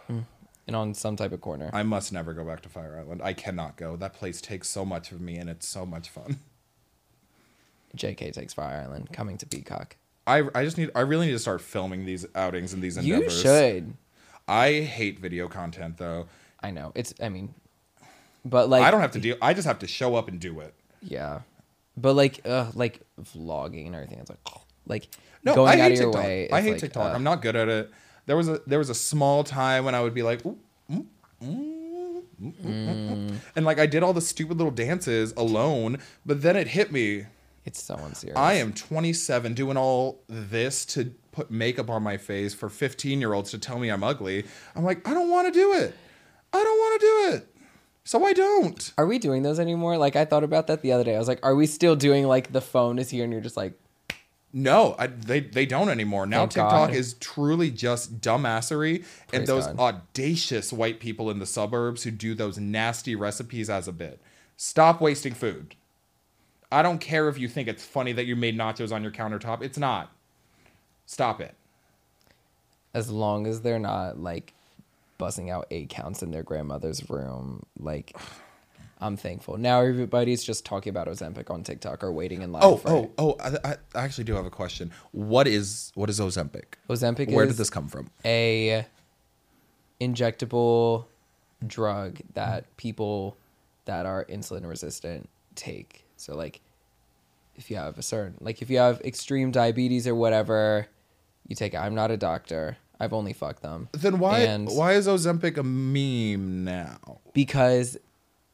and 0.07 0.75
on 0.75 0.93
some 0.93 1.15
type 1.15 1.31
of 1.31 1.41
corner. 1.41 1.69
I 1.73 1.83
must 1.83 2.11
never 2.13 2.33
go 2.33 2.43
back 2.43 2.61
to 2.61 2.69
Fire 2.69 2.97
Island. 2.99 3.21
I 3.23 3.33
cannot 3.33 3.77
go. 3.77 3.95
That 3.95 4.13
place 4.13 4.41
takes 4.41 4.69
so 4.69 4.85
much 4.85 5.11
of 5.11 5.21
me, 5.21 5.37
and 5.37 5.49
it's 5.49 5.67
so 5.67 5.85
much 5.85 6.09
fun. 6.09 6.39
JK 7.97 8.33
takes 8.33 8.53
Fire 8.53 8.81
Island, 8.83 9.09
coming 9.11 9.37
to 9.37 9.45
Peacock. 9.45 9.97
I, 10.27 10.43
I 10.53 10.63
just 10.63 10.77
need. 10.77 10.91
I 10.95 11.01
really 11.01 11.27
need 11.27 11.33
to 11.33 11.39
start 11.39 11.61
filming 11.61 12.05
these 12.05 12.25
outings 12.35 12.73
and 12.73 12.81
these 12.81 12.97
endeavors. 12.97 13.35
You 13.35 13.41
should. 13.41 13.93
I 14.51 14.81
hate 14.81 15.19
video 15.19 15.47
content 15.47 15.97
though. 15.97 16.27
I 16.61 16.71
know 16.71 16.91
it's. 16.93 17.13
I 17.21 17.29
mean, 17.29 17.53
but 18.43 18.69
like 18.69 18.83
I 18.83 18.91
don't 18.91 19.01
have 19.01 19.11
to 19.11 19.19
deal. 19.19 19.37
I 19.41 19.53
just 19.53 19.65
have 19.65 19.79
to 19.79 19.87
show 19.87 20.15
up 20.15 20.27
and 20.27 20.39
do 20.39 20.59
it. 20.59 20.73
Yeah, 21.01 21.41
but 21.95 22.15
like, 22.15 22.41
uh, 22.45 22.71
like 22.75 23.01
vlogging 23.21 23.85
and 23.87 23.95
everything. 23.95 24.19
It's 24.19 24.29
like, 24.29 24.39
like 24.85 25.07
No, 25.43 25.55
going 25.55 25.79
I 25.79 25.83
out 25.85 25.91
hate 25.91 25.93
of 25.93 25.99
your 25.99 26.11
TikTok. 26.11 26.23
way. 26.23 26.49
I 26.51 26.61
hate 26.61 26.71
like, 26.71 26.79
TikTok. 26.81 27.11
uh, 27.11 27.15
I'm 27.15 27.23
not 27.23 27.41
good 27.41 27.55
at 27.55 27.69
it. 27.69 27.91
There 28.25 28.35
was 28.37 28.49
a 28.49 28.61
there 28.67 28.77
was 28.79 28.89
a 28.89 28.95
small 28.95 29.43
time 29.43 29.85
when 29.85 29.95
I 29.95 30.01
would 30.01 30.13
be 30.13 30.21
like, 30.21 30.45
ooh, 30.45 30.57
mm, 30.91 31.05
mm, 31.41 32.21
mm, 32.41 32.55
mm. 32.63 33.35
and 33.55 33.65
like 33.65 33.79
I 33.79 33.85
did 33.85 34.03
all 34.03 34.13
the 34.13 34.21
stupid 34.21 34.57
little 34.57 34.71
dances 34.71 35.33
alone, 35.37 35.97
but 36.25 36.41
then 36.41 36.55
it 36.55 36.67
hit 36.67 36.91
me. 36.91 37.25
It's 37.63 37.81
so 37.81 37.95
unserious. 37.95 38.37
I 38.37 38.53
am 38.55 38.73
27 38.73 39.53
doing 39.53 39.77
all 39.77 40.23
this 40.27 40.83
to 40.87 41.13
put 41.31 41.49
makeup 41.51 41.89
on 41.89 42.03
my 42.03 42.17
face 42.17 42.53
for 42.53 42.69
15 42.69 43.19
year 43.19 43.33
olds 43.33 43.51
to 43.51 43.57
tell 43.57 43.79
me 43.79 43.89
I'm 43.89 44.03
ugly. 44.03 44.45
I'm 44.75 44.83
like, 44.83 45.07
I 45.07 45.13
don't 45.13 45.29
want 45.29 45.53
to 45.53 45.59
do 45.59 45.73
it. 45.73 45.95
I 46.53 46.63
don't 46.63 46.77
want 46.77 47.01
to 47.01 47.05
do 47.05 47.35
it. 47.35 47.47
So 48.03 48.25
I 48.25 48.33
don't. 48.33 48.93
Are 48.97 49.05
we 49.05 49.19
doing 49.19 49.43
those 49.43 49.59
anymore? 49.59 49.97
Like 49.97 50.15
I 50.15 50.25
thought 50.25 50.43
about 50.43 50.67
that 50.67 50.81
the 50.81 50.91
other 50.91 51.03
day. 51.03 51.15
I 51.15 51.19
was 51.19 51.27
like, 51.27 51.39
are 51.43 51.55
we 51.55 51.65
still 51.67 51.95
doing 51.95 52.27
like 52.27 52.51
the 52.51 52.61
phone 52.61 52.99
is 52.99 53.09
here 53.09 53.23
and 53.23 53.31
you're 53.31 53.41
just 53.41 53.55
like, 53.57 53.73
No, 54.51 54.95
I, 54.97 55.07
they 55.07 55.39
they 55.39 55.65
don't 55.65 55.87
anymore. 55.89 56.25
Now 56.25 56.39
Thank 56.41 56.51
TikTok 56.53 56.89
God. 56.89 56.93
is 56.93 57.13
truly 57.15 57.69
just 57.69 58.19
dumbassery 58.19 59.05
and 59.31 59.45
those 59.47 59.67
God. 59.67 59.79
audacious 59.79 60.73
white 60.73 60.99
people 60.99 61.29
in 61.29 61.39
the 61.39 61.45
suburbs 61.45 62.03
who 62.03 62.11
do 62.11 62.33
those 62.33 62.57
nasty 62.57 63.15
recipes 63.15 63.69
as 63.69 63.87
a 63.87 63.93
bit. 63.93 64.19
Stop 64.57 64.99
wasting 64.99 65.33
food. 65.33 65.75
I 66.71 66.81
don't 66.81 66.99
care 66.99 67.27
if 67.29 67.37
you 67.37 67.47
think 67.47 67.67
it's 67.67 67.85
funny 67.85 68.13
that 68.13 68.25
you 68.25 68.35
made 68.35 68.57
nachos 68.57 68.91
on 68.93 69.03
your 69.03 69.11
countertop. 69.11 69.61
It's 69.61 69.77
not. 69.77 70.11
Stop 71.11 71.41
it. 71.41 71.53
as 72.93 73.09
long 73.09 73.45
as 73.45 73.59
they're 73.61 73.79
not 73.79 74.17
like 74.17 74.53
buzzing 75.17 75.49
out 75.49 75.67
eight 75.69 75.89
counts 75.89 76.23
in 76.23 76.31
their 76.31 76.41
grandmother's 76.41 77.09
room, 77.09 77.65
like. 77.77 78.15
I'm 79.03 79.17
thankful. 79.17 79.57
Now 79.57 79.81
everybody's 79.81 80.43
just 80.43 80.63
talking 80.63 80.91
about 80.91 81.07
Ozempic 81.07 81.49
on 81.49 81.63
TikTok 81.63 82.03
or 82.03 82.11
waiting 82.11 82.43
in 82.43 82.51
line. 82.51 82.61
Oh, 82.63 82.77
for 82.77 82.89
oh, 82.89 83.03
it. 83.03 83.11
oh! 83.17 83.35
I, 83.39 83.71
I 83.95 84.03
actually 84.03 84.25
do 84.25 84.35
have 84.35 84.45
a 84.45 84.51
question. 84.51 84.91
What 85.11 85.47
is 85.47 85.91
what 85.95 86.07
is 86.07 86.19
Ozempic? 86.19 86.75
Ozempic 86.87 87.31
Where 87.33 87.47
did 87.47 87.57
this 87.57 87.71
come 87.71 87.87
from? 87.87 88.11
a 88.23 88.85
injectable 89.99 91.05
drug 91.65 92.19
that 92.35 92.77
people 92.77 93.35
that 93.85 94.05
are 94.05 94.23
insulin 94.25 94.69
resistant 94.69 95.27
take. 95.55 96.05
So 96.15 96.35
like 96.35 96.61
if 97.55 97.71
you 97.71 97.77
have 97.77 97.97
a 97.97 98.03
certain 98.03 98.35
like 98.39 98.61
if 98.61 98.69
you 98.69 98.77
have 98.77 99.01
extreme 99.01 99.49
diabetes 99.49 100.07
or 100.07 100.13
whatever, 100.13 100.87
you 101.51 101.55
take 101.55 101.75
it. 101.75 101.77
I'm 101.77 101.93
not 101.93 102.09
a 102.09 102.17
doctor. 102.17 102.77
I've 102.99 103.13
only 103.13 103.33
fucked 103.33 103.61
them. 103.61 103.89
Then 103.93 104.17
why 104.19 104.39
And 104.39 104.67
why 104.69 104.93
is 104.93 105.07
Ozempic 105.07 105.57
a 105.57 105.63
meme 105.63 106.63
now? 106.63 107.19
because 107.33 107.97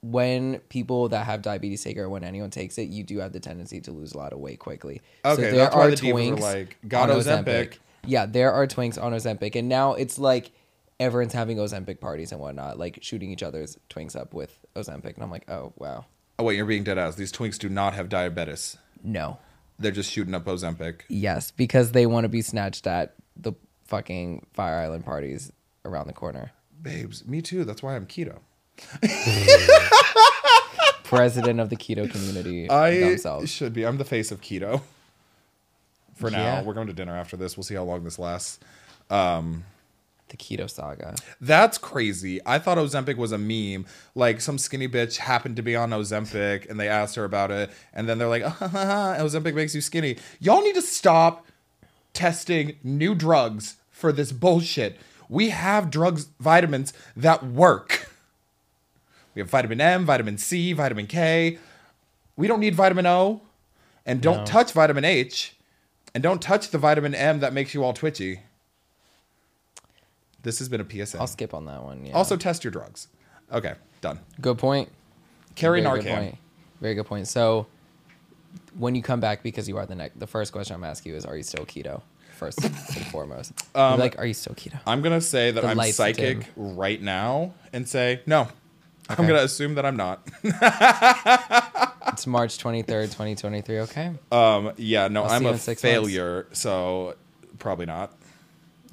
when 0.01 0.59
people 0.69 1.09
that 1.09 1.25
have 1.25 1.41
diabetes 1.41 1.83
take 1.83 1.97
it 1.97 2.01
or 2.01 2.09
when 2.09 2.23
anyone 2.23 2.49
takes 2.49 2.77
it, 2.77 2.83
you 2.89 3.03
do 3.03 3.17
have 3.19 3.33
the 3.33 3.39
tendency 3.39 3.81
to 3.81 3.91
lose 3.91 4.13
a 4.13 4.17
lot 4.17 4.31
of 4.31 4.39
weight 4.39 4.59
quickly. 4.59 5.01
Okay, 5.25 5.51
that's 5.51 5.75
why 5.75 5.89
the 5.89 5.95
divas 5.95 6.31
were 6.31 6.37
like, 6.37 6.77
got 6.87 7.09
Ozempic. 7.09 7.77
Yeah, 8.05 8.25
there 8.25 8.51
are 8.53 8.67
twinks 8.67 9.01
on 9.01 9.11
Ozempic, 9.11 9.55
and 9.55 9.67
now 9.67 9.93
it's 9.93 10.17
like 10.19 10.51
everyone's 10.99 11.33
having 11.33 11.57
Ozempic 11.57 11.99
parties 11.99 12.31
and 12.31 12.39
whatnot, 12.39 12.77
like 12.77 12.99
shooting 13.01 13.31
each 13.31 13.43
other's 13.43 13.77
twinks 13.89 14.15
up 14.15 14.33
with 14.33 14.65
Ozempic, 14.75 15.15
and 15.15 15.23
I'm 15.23 15.31
like, 15.31 15.49
oh 15.49 15.73
wow, 15.77 16.05
Oh 16.39 16.43
wait, 16.43 16.55
you're 16.57 16.65
being 16.67 16.83
dead 16.83 16.99
ass. 16.99 17.15
These 17.15 17.31
twinks 17.33 17.57
do 17.57 17.67
not 17.67 17.95
have 17.95 18.07
diabetes. 18.07 18.77
no, 19.03 19.39
They're 19.79 19.91
just 19.91 20.11
shooting 20.11 20.33
up 20.33 20.45
Ozempic. 20.45 21.01
yes, 21.07 21.51
because 21.51 21.91
they 21.91 22.05
want 22.05 22.25
to 22.25 22.29
be 22.29 22.41
snatched 22.41 22.87
at 22.87 23.13
the 23.35 23.53
fucking 23.85 24.45
Fire 24.53 24.77
Island 24.79 25.05
parties 25.05 25.51
around 25.85 26.07
the 26.07 26.13
corner. 26.13 26.51
Babes, 26.81 27.25
me 27.27 27.41
too. 27.41 27.63
That's 27.63 27.83
why 27.83 27.95
I'm 27.95 28.05
keto. 28.07 28.39
President 31.03 31.59
of 31.59 31.69
the 31.69 31.77
keto 31.77 32.09
community 32.11 32.69
I 32.69 32.99
themselves. 32.99 33.49
should 33.49 33.73
be. 33.73 33.85
I'm 33.85 33.97
the 33.97 34.03
face 34.05 34.31
of 34.31 34.41
keto. 34.41 34.81
For 36.15 36.29
now, 36.29 36.37
Yeah. 36.37 36.63
we're 36.63 36.73
going 36.73 36.87
to 36.87 36.93
dinner 36.93 37.15
after 37.15 37.37
this. 37.37 37.55
We'll 37.55 37.63
see 37.63 37.75
how 37.75 37.83
long 37.83 38.03
this 38.03 38.19
lasts. 38.19 38.59
Um, 39.09 39.63
The 40.29 40.37
keto 40.37 40.69
saga. 40.69 41.15
That's 41.39 41.77
crazy. 41.77 42.41
I 42.45 42.59
thought 42.59 42.77
Ozempic 42.77 43.15
was 43.15 43.31
a 43.31 43.37
meme. 43.37 43.85
Like 44.13 44.41
some 44.41 44.57
skinny 44.57 44.87
bitch 44.89 45.17
happened 45.17 45.55
to 45.55 45.61
be 45.61 45.73
on 45.75 45.91
Ozempic 45.91 46.69
and 46.69 46.77
they 46.79 46.89
asked 46.89 47.15
her 47.15 47.23
about 47.23 47.49
it. 47.49 47.69
And 47.93 48.09
then 48.09 48.17
they're 48.17 48.27
like, 48.27 48.43
ah, 48.61 49.15
Ozempic 49.19 49.53
makes 49.53 49.73
you 49.73 49.79
skinny. 49.81 50.17
Y'all 50.39 50.61
need 50.61 50.75
to 50.75 50.81
stop 50.81 51.45
testing 52.13 52.75
new 52.83 53.15
drugs 53.15 53.77
for 53.89 54.11
this 54.11 54.31
bullshit. 54.33 54.99
We 55.29 55.49
have 55.49 55.89
drugs, 55.89 56.27
vitamins 56.39 56.91
that 57.15 57.45
work. 57.45 58.09
We 59.33 59.39
have 59.41 59.49
vitamin 59.49 59.79
M, 59.79 60.05
vitamin 60.05 60.37
C, 60.37 60.73
vitamin 60.73 61.07
K. 61.07 61.57
We 62.35 62.47
don't 62.47 62.59
need 62.59 62.75
vitamin 62.75 63.05
O. 63.05 63.41
And 64.05 64.21
don't 64.21 64.39
No. 64.39 64.45
touch 64.45 64.71
vitamin 64.73 65.05
H. 65.05 65.53
And 66.13 66.23
don't 66.23 66.41
touch 66.41 66.69
the 66.71 66.77
vitamin 66.77 67.13
M 67.13 67.39
that 67.41 67.53
makes 67.53 67.73
you 67.73 67.83
all 67.83 67.93
twitchy. 67.93 68.41
This 70.47 70.59
has 70.59 70.69
been 70.69 70.79
a 70.79 70.85
PSA. 71.05 71.19
I'll 71.19 71.27
skip 71.27 71.53
on 71.53 71.65
that 71.65 71.83
one. 71.83 72.05
Yeah. 72.05 72.13
Also, 72.13 72.37
test 72.37 72.63
your 72.63 72.71
drugs. 72.71 73.09
Okay, 73.51 73.73
done. 73.99 74.21
good 74.39 74.57
point. 74.57 74.87
Carry 75.55 75.81
Very 75.81 75.99
good 75.99 76.05
Narcan. 76.09 76.15
point. 76.15 76.37
Very 76.79 76.95
good 76.95 77.05
point. 77.05 77.27
So, 77.27 77.67
when 78.77 78.95
you 78.95 79.01
come 79.01 79.19
back, 79.19 79.43
because 79.43 79.67
you 79.67 79.75
are 79.77 79.85
the 79.85 79.95
next, 79.95 80.17
the 80.17 80.25
first 80.25 80.53
question 80.53 80.73
I'm 80.73 80.85
asking 80.85 81.11
you 81.11 81.17
is, 81.17 81.25
are 81.25 81.35
you 81.35 81.43
still 81.43 81.65
keto? 81.65 82.01
First 82.37 82.63
and 82.63 82.73
foremost, 83.11 83.51
Um, 83.75 83.99
like, 83.99 84.17
are 84.19 84.25
you 84.25 84.33
still 84.33 84.55
keto? 84.55 84.79
I'm 84.87 85.01
gonna 85.01 85.19
say 85.19 85.51
that 85.51 85.59
The 85.59 85.67
I'm 85.67 85.75
lights 85.75 85.97
psychic 85.97 86.39
dim. 86.55 86.75
right 86.77 87.01
now 87.01 87.53
and 87.73 87.85
say 87.89 88.21
no. 88.25 88.47
I'm 89.09 89.15
Okay. 89.19 89.27
gonna 89.27 89.43
assume 89.43 89.75
that 89.75 89.85
I'm 89.85 89.97
not. 89.97 90.25
It's 92.13 92.25
March 92.25 92.57
23rd, 92.57 92.85
2023. 93.11 93.79
Okay, 93.81 94.11
um, 94.31 94.71
yeah, 94.77 95.09
no, 95.09 95.23
I'll 95.25 95.31
I'm 95.31 95.41
you 95.43 95.49
a 95.49 95.51
in 95.51 95.57
six 95.59 95.81
failure, 95.81 96.47
so 96.53 97.15
probably 97.59 97.85
not. 97.85 98.13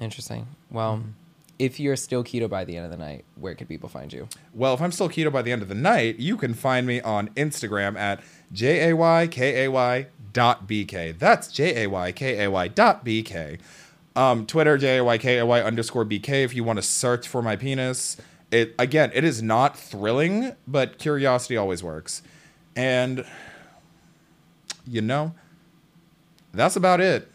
interesting. 0.01 0.47
Well, 0.69 0.97
Mm-hmm. 0.97 1.09
If 1.57 1.79
you're 1.79 1.95
still 1.95 2.23
keto 2.23 2.49
by 2.49 2.65
the 2.65 2.75
end 2.75 2.85
of 2.85 2.91
the 2.91 2.97
night, 2.97 3.25
where 3.35 3.55
could 3.55 3.67
people 3.67 3.89
find 3.89 4.11
you? 4.11 4.27
Well, 4.53 4.73
if 4.73 4.81
I'm 4.81 4.91
still 4.91 5.09
keto 5.09 5.31
by 5.31 5.41
the 5.41 5.51
end 5.51 5.61
of 5.61 5.69
the 5.69 5.75
night, 5.75 6.19
you 6.19 6.37
can 6.37 6.53
find 6.53 6.85
me 6.85 7.01
on 7.01 7.29
Instagram 7.29 7.97
at 7.97 8.21
j 8.51 8.89
a 8.89 8.95
y 8.95 9.27
k 9.27 9.65
a 9.65 9.71
y 9.71 10.07
dot 10.33 10.67
b 10.67 10.85
k. 10.85 11.11
That's 11.11 11.47
j 11.47 11.83
a 11.83 11.87
y 11.87 12.11
k 12.11 12.43
a 12.43 12.49
y 12.49 12.67
dot 12.67 13.03
b 13.03 13.23
k. 13.23 13.57
Um, 14.15 14.45
Twitter 14.45 14.77
j 14.77 14.97
a 14.97 15.03
y 15.03 15.17
k 15.17 15.37
a 15.37 15.45
y 15.45 15.61
underscore 15.61 16.05
b 16.05 16.19
k. 16.19 16.43
If 16.43 16.53
you 16.53 16.63
want 16.63 16.77
to 16.77 16.83
search 16.83 17.27
for 17.27 17.41
my 17.41 17.55
penis, 17.55 18.17
it 18.51 18.75
again, 18.77 19.11
it 19.13 19.23
is 19.23 19.41
not 19.41 19.77
thrilling, 19.77 20.55
but 20.67 20.97
curiosity 20.97 21.57
always 21.57 21.83
works. 21.83 22.21
And 22.75 23.25
you 24.85 25.01
know, 25.01 25.33
that's 26.53 26.75
about 26.75 27.01
it. 27.01 27.31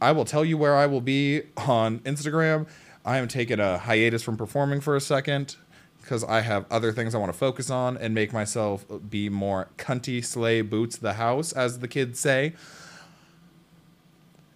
I 0.00 0.12
will 0.12 0.24
tell 0.24 0.44
you 0.44 0.56
where 0.56 0.76
I 0.76 0.86
will 0.86 1.00
be 1.00 1.42
on 1.56 2.00
Instagram. 2.00 2.66
I 3.08 3.16
am 3.16 3.26
taking 3.26 3.58
a 3.58 3.78
hiatus 3.78 4.22
from 4.22 4.36
performing 4.36 4.82
for 4.82 4.94
a 4.94 5.00
second 5.00 5.56
because 6.02 6.22
I 6.24 6.42
have 6.42 6.66
other 6.70 6.92
things 6.92 7.14
I 7.14 7.18
want 7.18 7.32
to 7.32 7.38
focus 7.38 7.70
on 7.70 7.96
and 7.96 8.14
make 8.14 8.34
myself 8.34 8.84
be 9.08 9.30
more 9.30 9.70
cunty, 9.78 10.22
slay 10.22 10.60
boots 10.60 10.98
the 10.98 11.14
house, 11.14 11.52
as 11.52 11.78
the 11.78 11.88
kids 11.88 12.20
say. 12.20 12.52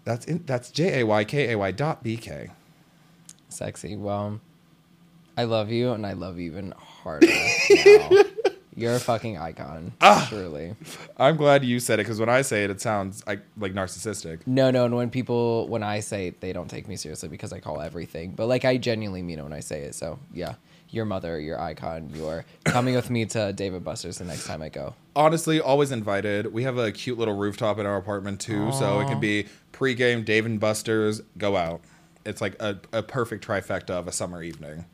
That's 0.05 0.27
in, 0.27 0.43
that's 0.45 0.71
J 0.71 1.01
A 1.01 1.07
Y 1.07 1.25
K 1.25 1.53
A 1.53 1.57
Y 1.57 1.71
dot 1.71 2.03
B 2.03 2.19
K. 2.19 2.51
Sexy. 3.49 3.97
Well, 3.97 4.39
I 5.35 5.45
love 5.45 5.71
you, 5.71 5.93
and 5.93 6.07
I 6.07 6.13
love 6.13 6.39
you 6.39 6.51
even 6.51 6.75
harder 6.77 7.27
now. 7.87 8.11
You're 8.83 8.97
a 8.97 9.01
fucking 9.01 9.39
icon. 9.39 9.93
Ah. 10.01 10.27
Truly. 10.29 10.75
I'm 11.17 11.37
glad 11.37 11.65
you 11.65 11.79
said 11.79 12.01
it 12.01 12.03
because 12.03 12.19
when 12.19 12.29
I 12.29 12.43
say 12.43 12.65
it, 12.65 12.71
it 12.71 12.81
sounds 12.81 13.25
like 13.29 13.41
like 13.57 13.75
narcissistic. 13.75 14.41
No, 14.45 14.73
no, 14.73 14.85
and 14.85 14.97
when 14.97 15.09
people 15.09 15.69
when 15.69 15.85
I 15.85 16.01
say 16.01 16.27
it, 16.27 16.41
they 16.41 16.53
don't 16.53 16.69
take 16.69 16.89
me 16.89 16.97
seriously 16.97 17.29
because 17.29 17.53
I 17.53 17.61
call 17.61 17.81
everything. 17.81 18.33
But 18.33 18.49
like 18.49 18.65
I 18.65 18.79
genuinely 18.79 19.23
mean 19.23 19.39
it 19.39 19.43
when 19.43 19.53
I 19.53 19.61
say 19.61 19.83
it. 19.83 19.95
So 19.95 20.19
yeah. 20.35 20.55
Your 20.91 21.07
mother, 21.07 21.41
your 21.41 21.59
icon, 21.59 22.11
you're 22.13 22.45
coming 22.65 22.95
with 22.95 23.09
me 23.09 23.25
to 23.25 23.55
Dave 23.55 23.73
and 23.73 23.83
Buster's 23.83 24.19
the 24.19 24.25
next 24.25 24.47
time 24.47 24.61
I 24.61 24.69
go. 24.69 24.95
Honestly, 25.17 25.59
always 25.59 25.91
invited. 25.91 26.53
We 26.53 26.65
have 26.65 26.77
a 26.77 26.93
cute 26.93 27.17
little 27.19 27.35
rooftop 27.35 27.79
in 27.79 27.87
our 27.87 27.97
apartment 27.97 28.41
too, 28.41 28.71
so 28.73 29.01
it 29.01 29.07
can 29.07 29.19
be 29.19 29.47
pregame 29.73 30.23
Dave 30.23 30.45
and 30.45 30.61
Buster's. 30.61 31.23
Go 31.39 31.57
out. 31.57 31.81
It's 32.27 32.43
like 32.43 32.61
a, 32.61 32.79
a 32.93 33.03
perfect 33.03 33.47
trifecta 33.47 33.91
of 33.91 34.07
a 34.07 34.13
summer 34.13 34.43
evening. 34.43 34.85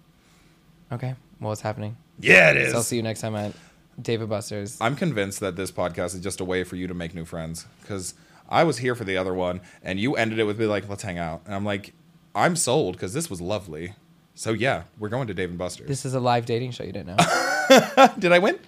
Okay. 0.93 1.17
Well, 1.41 1.49
what's 1.49 1.63
happening? 1.63 1.97
Yeah, 2.21 2.51
it 2.51 2.59
is. 2.59 2.71
So 2.71 2.79
I'll 2.79 2.83
see 2.85 2.97
you 2.97 3.03
next 3.03 3.21
time 3.21 3.35
at 3.35 3.55
Dave 4.01 4.21
and 4.21 4.31
Buster's. 4.31 4.81
I'm 4.81 4.97
convinced 4.97 5.41
that 5.41 5.57
this 5.57 5.71
podcast 5.73 6.15
is 6.15 6.21
just 6.21 6.41
a 6.41 6.45
way 6.45 6.65
for 6.65 6.77
you 6.77 6.87
to 6.87 6.95
make 6.95 7.15
new 7.15 7.25
friends 7.25 7.67
because 7.83 8.15
I 8.49 8.65
was 8.65 8.79
here 8.79 8.95
for 8.95 9.05
the 9.05 9.17
other 9.17 9.35
one 9.35 9.61
and 9.83 9.99
you 9.99 10.15
ended 10.17 10.39
it 10.39 10.45
with 10.45 10.59
me 10.59 10.67
like, 10.67 10.89
let's 10.89 11.03
hang 11.03 11.19
out. 11.19 11.43
And 11.47 11.55
I'm 11.55 11.65
like, 11.65 11.93
I'm 12.35 12.55
sold 12.57 12.95
because 12.95 13.13
this 13.13 13.29
was 13.29 13.41
lovely. 13.41 13.95
So 14.35 14.53
yeah, 14.53 14.85
we're 14.99 15.09
going 15.09 15.27
to 15.27 15.35
Dave 15.35 15.49
and 15.51 15.59
Buster's. 15.59 15.89
This 15.89 16.05
is 16.05 16.15
a 16.15 16.21
live 16.21 16.47
dating 16.47 16.71
show. 16.71 16.85
You 16.85 16.93
didn't 16.93 17.09
know. 17.17 18.09
Did 18.19 18.31
I 18.33 18.39
win? 18.39 18.59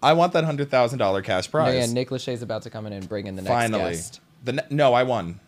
I 0.00 0.12
want 0.12 0.32
that 0.34 0.44
hundred 0.44 0.70
thousand 0.70 1.00
dollar 1.00 1.22
cash 1.22 1.48
Mm-hmm. 1.48 1.58
no, 1.58 1.64
prize. 1.64 1.88
yeah, 1.88 1.92
Nick 1.92 2.10
Lachey's 2.10 2.40
about 2.42 2.62
to 2.62 2.70
come 2.70 2.86
in 2.86 2.92
and 2.92 3.08
bring 3.08 3.26
in 3.26 3.34
the 3.34 3.42
next 3.42 3.52
Finally, 3.52 3.92
guest. 3.94 4.20
the 4.44 4.52
ne- 4.52 4.62
no, 4.70 4.94
I 4.94 5.02
won. 5.02 5.40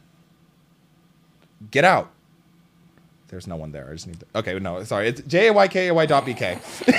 Get 1.71 1.85
out. 1.85 2.11
There's 3.29 3.47
no 3.47 3.55
one 3.55 3.71
there. 3.71 3.89
I 3.89 3.93
just 3.93 4.09
need 4.09 4.19
to. 4.19 4.27
Okay, 4.35 4.59
no, 4.59 4.83
sorry. 4.83 5.07
It's 5.07 5.21
J 5.23 5.47
A 5.49 5.53
Y 5.53 5.69
K 5.69 5.87
A 5.87 5.95
Y 5.95 6.07
dot 6.07 6.27
B 6.27 6.35
K. 6.35 6.59